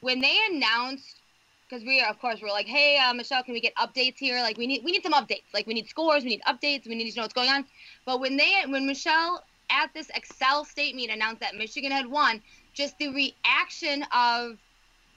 when 0.00 0.20
they 0.20 0.36
announced, 0.50 1.20
because 1.68 1.84
we, 1.86 2.02
of 2.02 2.18
course, 2.20 2.40
we're 2.42 2.50
like, 2.50 2.66
hey, 2.66 2.98
uh, 2.98 3.14
Michelle, 3.14 3.42
can 3.42 3.54
we 3.54 3.60
get 3.60 3.74
updates 3.76 4.18
here? 4.18 4.40
Like, 4.40 4.58
we 4.58 4.66
need, 4.66 4.82
we 4.84 4.92
need 4.92 5.02
some 5.02 5.14
updates. 5.14 5.44
Like, 5.54 5.66
we 5.66 5.72
need 5.72 5.88
scores, 5.88 6.22
we 6.22 6.30
need 6.30 6.42
updates, 6.42 6.86
we 6.86 6.94
need 6.94 7.10
to 7.10 7.16
know 7.16 7.22
what's 7.22 7.32
going 7.32 7.48
on. 7.48 7.64
But 8.04 8.20
when 8.20 8.36
they, 8.36 8.52
when 8.66 8.86
Michelle 8.86 9.42
at 9.70 9.94
this 9.94 10.10
Excel 10.14 10.64
State 10.64 10.94
meet 10.94 11.08
announced 11.08 11.40
that 11.40 11.54
Michigan 11.56 11.90
had 11.90 12.06
won, 12.06 12.42
just 12.74 12.98
the 12.98 13.08
reaction 13.08 14.04
of 14.14 14.58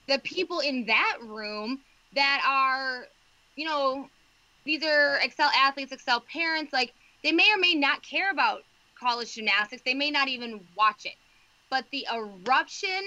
the 0.08 0.18
people 0.20 0.60
in 0.60 0.86
that 0.86 1.18
room 1.20 1.80
that 2.14 2.42
are, 2.46 3.06
you 3.56 3.66
know, 3.66 4.08
these 4.64 4.84
are 4.84 5.18
excel 5.22 5.50
athletes, 5.56 5.92
excel 5.92 6.22
parents, 6.32 6.72
like 6.72 6.92
they 7.22 7.32
may 7.32 7.50
or 7.52 7.58
may 7.58 7.74
not 7.74 8.02
care 8.02 8.30
about 8.30 8.62
college 8.98 9.34
gymnastics. 9.34 9.82
They 9.84 9.94
may 9.94 10.10
not 10.10 10.28
even 10.28 10.60
watch 10.76 11.04
it. 11.04 11.14
But 11.70 11.84
the 11.90 12.06
eruption 12.12 13.02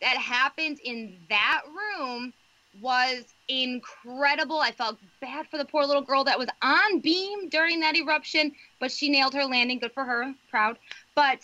that 0.00 0.16
happened 0.16 0.78
in 0.84 1.18
that 1.28 1.62
room 1.66 2.32
was 2.80 3.24
incredible. 3.48 4.58
I 4.58 4.72
felt 4.72 4.98
bad 5.20 5.46
for 5.48 5.58
the 5.58 5.64
poor 5.64 5.84
little 5.84 6.02
girl 6.02 6.24
that 6.24 6.38
was 6.38 6.48
on 6.62 7.00
beam 7.00 7.48
during 7.48 7.80
that 7.80 7.96
eruption, 7.96 8.52
but 8.80 8.90
she 8.90 9.08
nailed 9.08 9.34
her 9.34 9.44
landing. 9.44 9.78
Good 9.78 9.92
for 9.92 10.04
her. 10.04 10.34
Proud. 10.50 10.78
But 11.14 11.40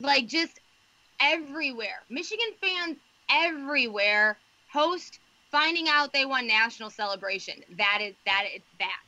like 0.00 0.26
just 0.26 0.60
everywhere. 1.20 2.02
Michigan 2.10 2.48
fans 2.60 2.96
everywhere 3.30 4.38
host 4.72 5.18
finding 5.52 5.88
out 5.88 6.12
they 6.12 6.24
won 6.24 6.46
national 6.48 6.90
celebration. 6.90 7.62
That 7.76 7.98
is 8.00 8.14
that 8.26 8.44
is 8.54 8.62
that. 8.80 9.02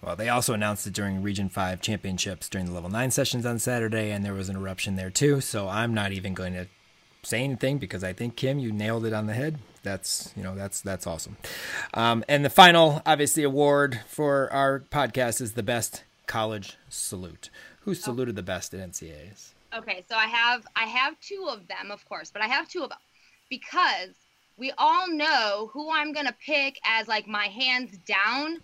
Well, 0.00 0.16
they 0.16 0.28
also 0.28 0.54
announced 0.54 0.84
it 0.88 0.94
during 0.94 1.22
Region 1.22 1.48
5 1.48 1.80
championships 1.80 2.48
during 2.48 2.66
the 2.66 2.72
level 2.72 2.90
9 2.90 3.12
sessions 3.12 3.46
on 3.46 3.60
Saturday, 3.60 4.10
and 4.10 4.24
there 4.24 4.34
was 4.34 4.48
an 4.48 4.56
eruption 4.56 4.96
there 4.96 5.10
too. 5.10 5.40
So 5.40 5.68
I'm 5.68 5.94
not 5.94 6.10
even 6.10 6.34
going 6.34 6.54
to 6.54 6.66
say 7.22 7.44
anything 7.44 7.78
because 7.78 8.02
I 8.02 8.12
think, 8.12 8.34
Kim, 8.34 8.58
you 8.58 8.72
nailed 8.72 9.04
it 9.04 9.12
on 9.12 9.26
the 9.26 9.34
head. 9.34 9.60
That's, 9.84 10.32
you 10.36 10.42
know, 10.42 10.56
that's, 10.56 10.80
that's 10.80 11.06
awesome. 11.06 11.36
Um, 11.94 12.24
and 12.28 12.44
the 12.44 12.50
final, 12.50 13.00
obviously, 13.06 13.44
award 13.44 14.00
for 14.08 14.52
our 14.52 14.80
podcast 14.80 15.40
is 15.40 15.52
the 15.52 15.62
best 15.62 16.02
college 16.26 16.76
salute. 16.88 17.50
Who 17.82 17.94
saluted 17.94 18.34
the 18.34 18.42
best 18.42 18.74
at 18.74 18.90
NCAAs? 18.90 19.52
Okay, 19.74 20.04
so 20.08 20.16
I 20.16 20.26
have 20.26 20.66
I 20.76 20.84
have 20.84 21.18
two 21.20 21.48
of 21.50 21.66
them, 21.66 21.90
of 21.90 22.04
course, 22.08 22.30
but 22.30 22.42
I 22.42 22.46
have 22.46 22.68
two 22.68 22.82
of 22.82 22.90
them 22.90 22.98
because 23.48 24.10
we 24.56 24.72
all 24.78 25.10
know 25.10 25.70
who 25.72 25.90
I'm 25.90 26.12
going 26.12 26.26
to 26.26 26.34
pick 26.44 26.78
as 26.84 27.08
like 27.08 27.26
my 27.26 27.46
hands 27.46 27.96
down, 27.98 28.60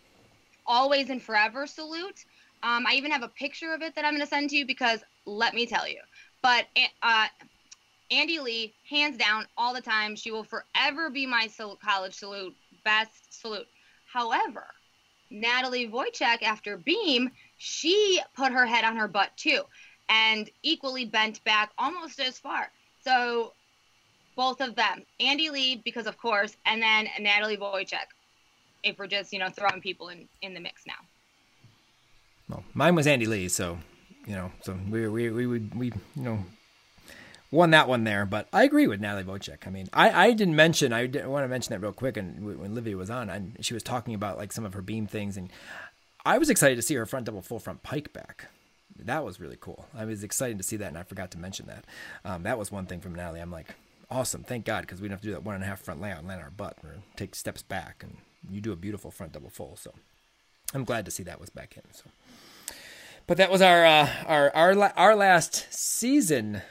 always 0.66 1.10
and 1.10 1.23
forever 1.23 1.66
salute. 1.66 2.24
Um, 2.62 2.86
I 2.86 2.94
even 2.94 3.10
have 3.10 3.23
a 3.23 3.28
picture 3.28 3.73
of 3.73 3.82
it 3.82 3.94
that 3.94 4.05
I'm 4.05 4.12
going 4.12 4.23
to 4.23 4.27
send 4.27 4.51
to 4.51 4.56
you 4.56 4.66
because 4.66 5.01
let 5.27 5.55
me 5.55 5.66
tell 5.66 5.89
you. 5.89 6.01
But 6.43 6.66
uh, 7.02 7.27
Andy 8.10 8.40
Lee, 8.40 8.74
hands 8.89 9.16
down, 9.16 9.47
all 9.56 9.74
the 9.74 9.81
time, 9.81 10.16
she 10.16 10.31
will 10.31 10.44
forever 10.44 11.10
be 11.10 11.27
my 11.27 11.48
college 11.82 12.15
salute, 12.15 12.55
best 12.85 13.10
salute. 13.31 13.66
However, 14.12 14.66
Natalie 15.31 15.89
Wojcik, 15.89 16.43
after 16.43 16.77
Beam, 16.78 17.31
she 17.59 18.20
put 18.35 18.52
her 18.52 18.66
head 18.66 18.85
on 18.85 18.97
her 18.97 19.09
butt 19.09 19.36
too 19.36 19.62
and 20.09 20.48
equally 20.62 21.05
bent 21.05 21.43
back 21.44 21.70
almost 21.78 22.19
as 22.20 22.39
far. 22.39 22.70
So 23.05 23.52
both 24.39 24.60
of 24.60 24.77
them, 24.77 25.02
Andy 25.19 25.51
Lee, 25.51 25.82
because 25.85 26.06
of 26.06 26.16
course, 26.16 26.56
and 26.65 26.81
then 26.81 27.09
Natalie 27.20 27.56
Wojcik, 27.56 28.06
if 28.85 28.97
we're 28.97 29.09
just 29.09 29.32
you 29.32 29.40
know 29.40 29.51
throwing 29.51 29.82
people 29.82 30.09
in 30.09 30.28
in 30.40 30.55
the 30.55 30.60
mix 30.60 30.86
now. 30.86 30.94
Well, 32.48 32.65
mine 32.73 32.94
was 32.94 33.06
Andy 33.06 33.27
Lee, 33.27 33.48
so 33.48 33.78
you 34.27 34.36
know, 34.36 34.52
so 34.62 34.78
we 34.89 35.09
we 35.09 35.31
we 35.31 35.47
would 35.47 35.74
we 35.74 35.86
you 35.86 36.23
know 36.23 36.44
won 37.51 37.73
that 37.73 37.89
one 37.89 38.05
there. 38.05 38.24
But 38.24 38.47
I 38.52 38.62
agree 38.62 38.86
with 38.86 39.01
Natalie 39.01 39.24
Wojcik. 39.24 39.66
I 39.66 39.70
mean, 39.70 39.89
I, 39.93 40.28
I 40.28 40.32
didn't 40.32 40.55
mention 40.55 40.93
I 40.93 41.06
didn't 41.06 41.31
want 41.31 41.43
to 41.43 41.48
mention 41.48 41.73
that 41.74 41.81
real 41.81 41.93
quick. 41.93 42.16
And 42.16 42.60
when 42.60 42.77
Livia 42.77 42.97
was 42.97 43.10
on, 43.10 43.28
and 43.28 43.56
she 43.60 43.74
was 43.74 43.82
talking 43.82 44.15
about 44.15 44.39
like 44.39 44.52
some 44.52 44.65
of 44.65 44.73
her 44.73 44.82
beam 44.82 45.09
things, 45.09 45.36
and 45.36 45.51
I 46.24 46.39
was 46.39 46.48
excited 46.48 46.77
to 46.77 46.82
see 46.82 46.94
her 46.94 47.06
front 47.06 47.27
double 47.27 47.43
full 47.43 47.59
front 47.59 47.82
pike 47.82 48.12
back 48.12 48.47
that 49.05 49.24
was 49.24 49.40
really 49.40 49.56
cool. 49.60 49.86
I 49.94 50.05
was 50.05 50.24
excited 50.24 50.59
to 50.59 50.65
see 50.65 50.77
that, 50.77 50.89
and 50.89 50.98
I 50.98 51.02
forgot 51.02 51.31
to 51.32 51.39
mention 51.39 51.66
that. 51.66 51.85
Um, 52.24 52.43
that 52.43 52.59
was 52.59 52.73
one 52.73 52.86
thing 52.86 53.01
from 53.01 53.15
Natalie. 53.15 53.40
I'm 53.40 53.51
like, 53.51 53.74
awesome, 54.11 54.43
thank 54.43 54.65
God, 54.65 54.83
because 54.83 55.01
we 55.01 55.09
don't 55.09 55.15
have 55.15 55.21
to 55.23 55.29
do 55.29 55.33
that 55.33 55.45
one 55.45 55.55
and 55.55 55.65
a 55.65 55.67
half 55.67 55.81
front 55.81 56.01
layout 56.01 56.21
and 56.21 56.29
land 56.29 56.41
on 56.41 56.45
our 56.45 56.51
butt 56.51 56.77
or 56.83 56.97
take 57.17 57.35
steps 57.35 57.63
back, 57.63 58.03
and 58.03 58.17
you 58.51 58.61
do 58.61 58.73
a 58.73 58.77
beautiful 58.77 59.11
front 59.11 59.33
double 59.33 59.51
full. 59.51 59.77
So 59.77 59.93
I'm 60.75 60.85
glad 60.85 61.05
to 61.05 61.11
see 61.11 61.23
that 61.25 61.41
was 61.41 61.51
back 61.51 61.77
in. 61.77 61.83
So, 61.93 62.05
but 63.27 63.37
that 63.37 63.51
was 63.51 63.63
our 63.63 63.85
uh, 63.85 64.09
our 64.27 64.55
our 64.55 64.93
our 64.97 65.17
last 65.17 65.73
season 65.73 66.63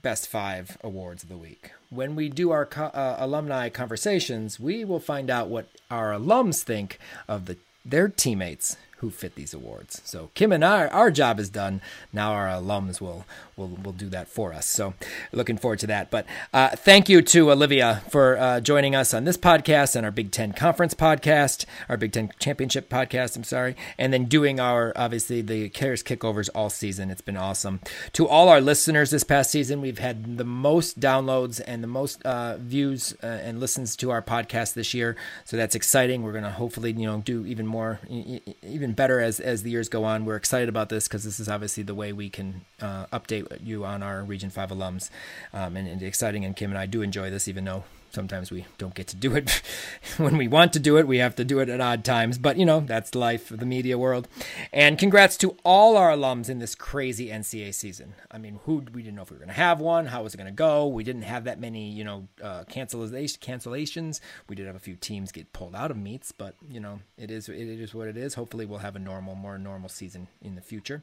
best 0.00 0.28
five 0.28 0.76
awards 0.82 1.22
of 1.22 1.28
the 1.28 1.36
week. 1.36 1.70
When 1.88 2.16
we 2.16 2.28
do 2.28 2.50
our 2.50 2.66
co- 2.66 2.86
uh, 2.86 3.16
alumni 3.18 3.68
conversations, 3.68 4.58
we 4.58 4.84
will 4.84 4.98
find 5.00 5.30
out 5.30 5.48
what 5.48 5.68
our 5.90 6.10
alums 6.10 6.62
think 6.62 6.98
of 7.28 7.46
the 7.46 7.56
their 7.84 8.08
teammates 8.08 8.76
who 9.02 9.10
fit 9.10 9.34
these 9.34 9.52
awards. 9.52 10.00
So 10.04 10.30
Kim 10.34 10.52
and 10.52 10.64
I, 10.64 10.86
our 10.86 11.10
job 11.10 11.40
is 11.40 11.50
done. 11.50 11.80
Now 12.12 12.32
our 12.32 12.46
alums 12.46 13.00
will 13.00 13.26
will 13.56 13.76
will 13.82 13.92
do 13.92 14.08
that 14.10 14.28
for 14.28 14.52
us. 14.52 14.64
So 14.64 14.94
looking 15.32 15.58
forward 15.58 15.80
to 15.80 15.88
that. 15.88 16.08
But 16.10 16.24
uh, 16.54 16.70
thank 16.70 17.08
you 17.08 17.20
to 17.20 17.50
Olivia 17.50 18.02
for 18.08 18.38
uh, 18.38 18.60
joining 18.60 18.94
us 18.94 19.12
on 19.12 19.24
this 19.24 19.36
podcast 19.36 19.96
and 19.96 20.06
our 20.06 20.12
Big 20.12 20.30
Ten 20.30 20.52
Conference 20.52 20.94
podcast, 20.94 21.66
our 21.88 21.96
Big 21.96 22.12
Ten 22.12 22.30
Championship 22.38 22.88
podcast. 22.88 23.36
I'm 23.36 23.42
sorry, 23.42 23.74
and 23.98 24.12
then 24.12 24.26
doing 24.26 24.60
our 24.60 24.92
obviously 24.94 25.42
the 25.42 25.68
Karas 25.70 26.04
kickovers 26.04 26.48
all 26.54 26.70
season. 26.70 27.10
It's 27.10 27.20
been 27.20 27.36
awesome. 27.36 27.80
To 28.12 28.28
all 28.28 28.48
our 28.48 28.60
listeners 28.60 29.10
this 29.10 29.24
past 29.24 29.50
season, 29.50 29.80
we've 29.80 29.98
had 29.98 30.38
the 30.38 30.44
most 30.44 31.00
downloads 31.00 31.60
and 31.66 31.82
the 31.82 31.88
most 31.88 32.22
uh, 32.22 32.56
views 32.58 33.16
uh, 33.20 33.26
and 33.26 33.58
listens 33.58 33.96
to 33.96 34.12
our 34.12 34.22
podcast 34.22 34.74
this 34.74 34.94
year. 34.94 35.16
So 35.44 35.56
that's 35.56 35.74
exciting. 35.74 36.22
We're 36.22 36.32
gonna 36.32 36.52
hopefully 36.52 36.92
you 36.92 37.06
know 37.06 37.20
do 37.20 37.44
even 37.46 37.66
more, 37.66 37.98
even 38.08 38.91
better 38.92 39.20
as 39.20 39.40
as 39.40 39.62
the 39.62 39.70
years 39.70 39.88
go 39.88 40.04
on. 40.04 40.24
We're 40.24 40.36
excited 40.36 40.68
about 40.68 40.88
this 40.88 41.08
because 41.08 41.24
this 41.24 41.40
is 41.40 41.48
obviously 41.48 41.82
the 41.82 41.94
way 41.94 42.12
we 42.12 42.30
can 42.30 42.64
uh, 42.80 43.06
update 43.06 43.46
you 43.64 43.84
on 43.84 44.02
our 44.02 44.22
Region 44.22 44.50
5 44.50 44.70
alums. 44.70 45.10
Um, 45.52 45.76
and, 45.76 45.88
and 45.88 46.02
exciting, 46.02 46.44
and 46.44 46.56
Kim 46.56 46.70
and 46.70 46.78
I 46.78 46.86
do 46.86 47.02
enjoy 47.02 47.30
this, 47.30 47.48
even 47.48 47.64
though 47.64 47.84
sometimes 48.12 48.50
we 48.50 48.66
don't 48.78 48.94
get 48.94 49.06
to 49.08 49.16
do 49.16 49.34
it 49.34 49.62
when 50.16 50.36
we 50.36 50.48
want 50.48 50.72
to 50.74 50.80
do 50.80 50.96
it. 50.98 51.06
We 51.06 51.18
have 51.18 51.34
to 51.36 51.44
do 51.44 51.60
it 51.60 51.68
at 51.68 51.80
odd 51.80 52.04
times, 52.04 52.38
but 52.38 52.56
you 52.56 52.66
know, 52.66 52.80
that's 52.80 53.14
life 53.14 53.50
of 53.50 53.58
the 53.60 53.66
media 53.66 53.98
world. 53.98 54.28
And 54.72 54.98
congrats 54.98 55.36
to 55.38 55.56
all 55.64 55.96
our 55.96 56.10
alums 56.10 56.48
in 56.48 56.58
this 56.58 56.74
crazy 56.74 57.28
NCA 57.28 57.74
season. 57.74 58.14
I 58.30 58.38
mean, 58.38 58.60
who 58.64 58.84
we 58.92 59.02
didn't 59.02 59.16
know 59.16 59.22
if 59.22 59.30
we 59.30 59.36
were 59.36 59.44
going 59.44 59.48
to 59.48 59.54
have 59.54 59.80
one, 59.80 60.06
how 60.06 60.22
was 60.22 60.34
it 60.34 60.38
going 60.38 60.46
to 60.46 60.52
go? 60.52 60.86
We 60.86 61.04
didn't 61.04 61.22
have 61.22 61.44
that 61.44 61.58
many, 61.58 61.90
you 61.90 62.04
know, 62.04 62.28
uh, 62.42 62.64
cancellations. 62.64 64.20
We 64.48 64.56
did 64.56 64.66
have 64.66 64.76
a 64.76 64.80
few 64.80 64.96
teams 64.96 65.32
get 65.32 65.52
pulled 65.52 65.74
out 65.74 65.90
of 65.90 65.96
meets, 65.96 66.32
but 66.32 66.54
you 66.68 66.80
know, 66.80 67.00
it 67.16 67.30
is 67.30 67.48
it 67.48 67.56
is 67.56 67.94
what 67.94 68.08
it 68.08 68.16
is. 68.16 68.34
Hopefully, 68.34 68.66
we'll 68.66 68.78
have 68.78 68.96
a 68.96 69.00
normal, 69.00 69.34
more 69.34 69.58
normal 69.58 69.88
season 69.88 70.28
in 70.40 70.54
the 70.54 70.62
future. 70.62 71.02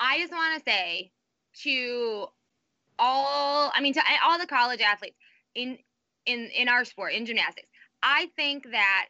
I 0.00 0.18
just 0.20 0.32
want 0.32 0.62
to 0.62 0.70
say 0.70 1.10
to 1.62 2.28
all, 2.98 3.72
I 3.74 3.80
mean, 3.80 3.94
to 3.94 4.02
all 4.24 4.38
the 4.38 4.46
college 4.46 4.80
athletes 4.80 5.16
in 5.54 5.78
in 6.28 6.50
in 6.54 6.68
our 6.68 6.84
sport 6.84 7.14
in 7.14 7.26
gymnastics. 7.26 7.68
I 8.02 8.30
think 8.36 8.64
that 8.70 9.06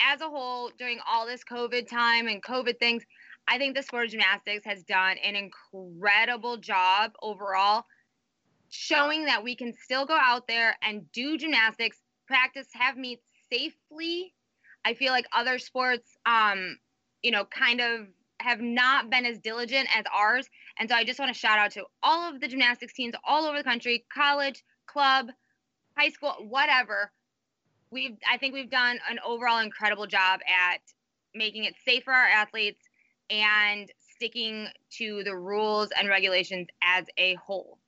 as 0.00 0.20
a 0.20 0.28
whole, 0.28 0.70
during 0.78 0.98
all 1.08 1.26
this 1.26 1.44
COVID 1.44 1.88
time 1.88 2.26
and 2.26 2.42
COVID 2.42 2.78
things, 2.78 3.04
I 3.46 3.58
think 3.58 3.76
the 3.76 3.82
sport 3.82 4.06
of 4.06 4.10
gymnastics 4.10 4.64
has 4.64 4.82
done 4.82 5.16
an 5.18 5.36
incredible 5.36 6.56
job 6.56 7.12
overall, 7.22 7.84
showing 8.70 9.26
that 9.26 9.44
we 9.44 9.54
can 9.54 9.72
still 9.74 10.06
go 10.06 10.18
out 10.20 10.48
there 10.48 10.76
and 10.82 11.10
do 11.12 11.38
gymnastics, 11.38 11.98
practice, 12.26 12.66
have 12.72 12.96
meets 12.96 13.22
safely. 13.52 14.34
I 14.84 14.94
feel 14.94 15.12
like 15.12 15.26
other 15.32 15.58
sports, 15.58 16.16
um, 16.26 16.78
you 17.22 17.30
know, 17.30 17.44
kind 17.44 17.80
of 17.80 18.06
have 18.40 18.60
not 18.60 19.10
been 19.10 19.24
as 19.24 19.38
diligent 19.38 19.88
as 19.96 20.04
ours. 20.12 20.48
And 20.78 20.88
so 20.88 20.96
I 20.96 21.04
just 21.04 21.20
want 21.20 21.32
to 21.32 21.38
shout 21.38 21.58
out 21.58 21.70
to 21.72 21.84
all 22.02 22.28
of 22.32 22.40
the 22.40 22.48
gymnastics 22.48 22.94
teams 22.94 23.14
all 23.24 23.44
over 23.44 23.58
the 23.58 23.64
country, 23.64 24.04
college, 24.12 24.64
club, 24.86 25.28
high 25.96 26.10
school, 26.10 26.34
whatever. 26.48 27.10
We've 27.90 28.16
I 28.30 28.38
think 28.38 28.54
we've 28.54 28.70
done 28.70 28.98
an 29.10 29.18
overall 29.26 29.58
incredible 29.58 30.06
job 30.06 30.40
at 30.48 30.80
making 31.34 31.64
it 31.64 31.74
safe 31.84 32.04
for 32.04 32.12
our 32.12 32.26
athletes 32.26 32.80
and 33.30 33.90
sticking 34.14 34.68
to 34.98 35.22
the 35.24 35.36
rules 35.36 35.90
and 35.98 36.08
regulations 36.08 36.68
as 36.82 37.06
a 37.18 37.34
whole. 37.34 37.78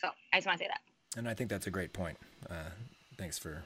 So 0.00 0.08
I 0.32 0.38
just 0.38 0.46
want 0.46 0.58
to 0.58 0.64
say 0.64 0.68
that. 0.68 1.18
And 1.18 1.28
I 1.28 1.34
think 1.34 1.48
that's 1.48 1.66
a 1.66 1.70
great 1.70 1.92
point. 1.92 2.18
Uh, 2.50 2.70
thanks 3.16 3.38
for 3.38 3.64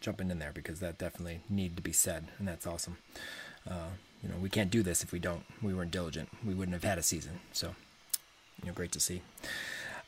jumping 0.00 0.30
in 0.30 0.38
there 0.38 0.52
because 0.52 0.80
that 0.80 0.98
definitely 0.98 1.40
need 1.48 1.76
to 1.76 1.82
be 1.82 1.92
said, 1.92 2.28
and 2.38 2.46
that's 2.46 2.66
awesome. 2.66 2.98
Uh, 3.68 3.88
you 4.22 4.28
know, 4.28 4.36
we 4.36 4.48
can't 4.48 4.70
do 4.70 4.82
this 4.82 5.02
if 5.02 5.12
we 5.12 5.18
don't. 5.18 5.44
We 5.62 5.74
weren't 5.74 5.90
diligent. 5.90 6.28
We 6.44 6.54
wouldn't 6.54 6.74
have 6.74 6.84
had 6.84 6.98
a 6.98 7.02
season. 7.02 7.40
So, 7.52 7.74
you 8.62 8.68
know, 8.68 8.74
great 8.74 8.92
to 8.92 9.00
see. 9.00 9.22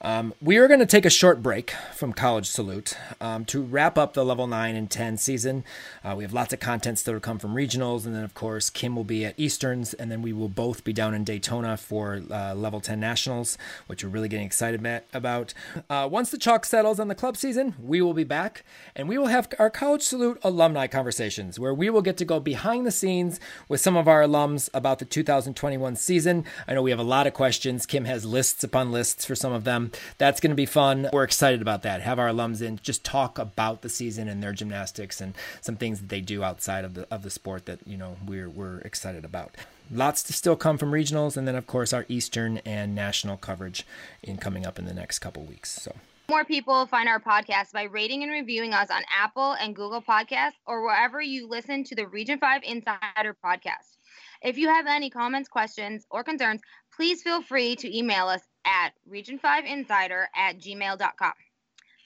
Um, 0.03 0.35
we 0.43 0.59
are 0.59 0.69
going 0.69 0.81
to 0.81 0.87
take 0.87 1.07
a 1.07 1.11
short 1.11 1.43
break 1.43 1.71
from 1.95 2.13
College 2.13 2.47
Salute 2.47 2.99
um, 3.19 3.47
to 3.47 3.63
wrap 3.63 3.97
up 3.97 4.13
the 4.13 4.25
level 4.27 4.47
9 4.47 4.77
and 4.77 4.91
10 4.91 5.17
season. 5.17 5.65
Uh, 6.05 6.15
we 6.15 6.23
have 6.23 6.35
lots 6.35 6.53
of 6.53 6.61
content 6.61 6.99
still 6.99 7.15
to 7.15 7.21
come 7.21 7.39
from 7.39 7.55
regionals, 7.55 8.05
and 8.05 8.15
then, 8.15 8.23
of 8.23 8.35
course, 8.35 8.69
Kim 8.69 8.95
will 8.95 9.05
be 9.05 9.25
at 9.25 9.35
Easterns, 9.39 9.95
and 9.95 10.11
then 10.11 10.21
we 10.21 10.35
will 10.35 10.51
both 10.51 10.85
be 10.85 10.93
down 10.93 11.15
in 11.15 11.25
Daytona 11.25 11.79
for 11.79 12.23
uh, 12.31 12.55
level 12.55 12.81
10 12.81 13.01
nationals, 13.01 13.57
which 13.87 14.05
we're 14.05 14.11
really 14.11 14.29
getting 14.29 14.45
excited 14.45 15.03
about. 15.15 15.55
Uh, 15.89 16.07
once 16.11 16.31
the 16.31 16.39
chalk 16.39 16.67
settles 16.67 17.01
on 17.01 17.09
the 17.09 17.15
club 17.15 17.37
season, 17.37 17.75
we 17.83 18.03
will 18.03 18.15
be 18.15 18.25
back, 18.25 18.65
and 18.95 19.09
we 19.09 19.17
will 19.17 19.29
have 19.29 19.49
our 19.59 19.71
College 19.71 20.03
Salute 20.03 20.39
alumni 20.43 20.87
conversations 20.87 21.59
where 21.59 21.73
we 21.73 21.89
will 21.89 22.03
get 22.03 22.19
to 22.19 22.25
go 22.27 22.39
behind 22.39 22.87
the 22.87 22.91
scenes 22.91 23.41
with 23.67 23.81
some 23.81 23.97
of 23.97 24.07
our 24.07 24.21
alums 24.21 24.69
about 24.75 24.99
the 24.99 25.07
2021 25.07 25.97
season. 25.97 26.45
I 26.69 26.75
know 26.75 26.83
we 26.83 26.91
have 26.91 27.01
a 27.01 27.05
lot 27.05 27.27
of 27.27 27.33
questions. 27.33 27.87
Kim 27.87 28.05
has 28.05 28.27
lists 28.27 28.63
upon 28.63 28.93
lists 28.93 29.25
for 29.25 29.35
some 29.35 29.55
of 29.55 29.65
them 29.65 29.86
that's 30.19 30.41
going 30.41 30.51
to 30.51 30.57
be 30.57 30.67
fun. 30.67 31.09
We're 31.13 31.25
excited 31.25 31.63
about 31.63 31.83
that. 31.83 32.03
Have 32.03 32.19
our 32.19 32.29
alums 32.29 32.63
in, 32.63 32.79
just 32.83 33.05
talk 33.05 33.39
about 33.39 33.83
the 33.83 33.89
season 33.89 34.29
and 34.29 34.43
their 34.43 34.53
gymnastics 34.53 35.21
and 35.21 35.35
some 35.61 35.77
things 35.77 36.01
that 36.01 36.09
they 36.09 36.21
do 36.21 36.43
outside 36.43 36.85
of 36.85 36.95
the 36.95 37.07
of 37.11 37.23
the 37.23 37.31
sport 37.31 37.67
that 37.67 37.81
you 37.87 37.97
know 37.97 38.17
we're 38.27 38.49
we're 38.49 38.79
excited 38.81 39.25
about. 39.25 39.55
Lots 39.91 40.23
to 40.25 40.33
still 40.33 40.57
come 40.57 40.79
from 40.79 40.91
regionals, 40.91 41.37
and 41.37 41.47
then 41.47 41.55
of 41.55 41.67
course 41.67 41.93
our 41.93 42.05
Eastern 42.09 42.59
and 42.59 42.95
national 42.95 43.37
coverage 43.37 43.87
in 44.23 44.37
coming 44.37 44.67
up 44.67 44.79
in 44.79 44.85
the 44.85 44.95
next 44.95 45.21
couple 45.21 45.45
weeks. 45.45 45.71
So 45.71 45.95
more 46.29 46.45
people 46.45 46.87
find 46.87 47.09
our 47.09 47.21
podcast 47.21 47.73
by 47.73 47.85
rating 47.85 48.25
and 48.25 48.33
reviewing 48.33 48.75
us 48.75 48.91
on 48.91 49.03
Apple 49.17 49.53
and 49.53 49.77
Google 49.77 50.03
Podcasts 50.03 50.55
or 50.67 50.83
wherever 50.83 51.21
you 51.21 51.47
listen 51.49 51.85
to 51.85 51.95
the 51.95 52.09
Region 52.09 52.41
5 52.41 52.63
Insider 52.65 53.37
podcast. 53.45 53.97
If 54.43 54.59
you 54.59 54.69
have 54.69 54.87
any 54.89 55.09
comments, 55.09 55.49
questions, 55.49 56.05
or 56.11 56.25
concerns, 56.25 56.63
please 56.97 57.23
feel 57.23 57.43
free 57.43 57.77
to 57.77 57.97
email 57.97 58.29
us 58.29 58.43
at 58.67 58.91
region5insider 59.09 60.25
at 60.35 60.59
gmail.com. 60.59 61.33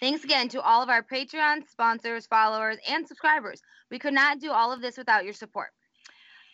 Thanks 0.01 0.25
again 0.25 0.49
to 0.49 0.63
all 0.63 0.83
of 0.83 0.89
our 0.89 1.03
Patreon 1.03 1.69
sponsors, 1.69 2.27
followers, 2.27 2.79
and 2.89 3.07
subscribers. 3.07 3.63
We 3.91 3.99
could 3.99 4.15
not 4.15 4.41
do 4.41 4.51
all 4.51 4.73
of 4.73 4.81
this 4.81 4.97
without 4.97 5.25
your 5.25 5.35
support. 5.35 5.69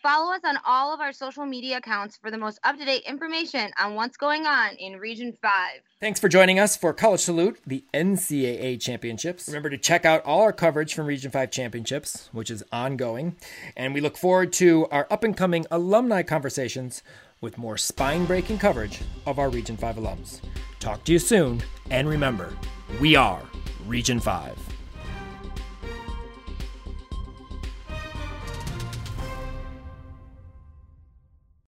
Follow 0.03 0.31
us 0.31 0.41
on 0.45 0.57
all 0.65 0.93
of 0.93 1.01
our 1.01 1.11
social 1.11 1.45
media 1.45 1.77
accounts 1.77 2.17
for 2.17 2.29
the 2.29 2.37
most 2.37 2.59
up 2.63 2.77
to 2.77 2.85
date 2.85 3.03
information 3.07 3.71
on 3.79 3.95
what's 3.95 4.15
going 4.15 4.45
on 4.45 4.75
in 4.75 4.97
Region 4.97 5.33
5. 5.41 5.51
Thanks 5.99 6.19
for 6.19 6.29
joining 6.29 6.59
us 6.59 6.77
for 6.77 6.93
College 6.93 7.21
Salute, 7.21 7.59
the 7.65 7.83
NCAA 7.93 8.79
Championships. 8.79 9.47
Remember 9.47 9.69
to 9.69 9.77
check 9.77 10.05
out 10.05 10.23
all 10.23 10.41
our 10.41 10.53
coverage 10.53 10.93
from 10.93 11.07
Region 11.07 11.31
5 11.31 11.49
Championships, 11.49 12.29
which 12.31 12.51
is 12.51 12.63
ongoing. 12.71 13.37
And 13.75 13.93
we 13.93 14.01
look 14.01 14.17
forward 14.17 14.53
to 14.53 14.87
our 14.91 15.07
up 15.09 15.23
and 15.23 15.35
coming 15.35 15.65
alumni 15.71 16.21
conversations 16.21 17.01
with 17.41 17.57
more 17.57 17.77
spine 17.77 18.25
breaking 18.25 18.57
coverage 18.57 19.01
of 19.25 19.39
our 19.39 19.49
Region 19.49 19.77
5 19.77 19.97
alums. 19.97 20.41
Talk 20.79 21.03
to 21.05 21.11
you 21.11 21.19
soon, 21.19 21.61
and 21.89 22.07
remember, 22.07 22.55
we 22.99 23.15
are 23.15 23.41
Region 23.85 24.19
5. 24.19 24.66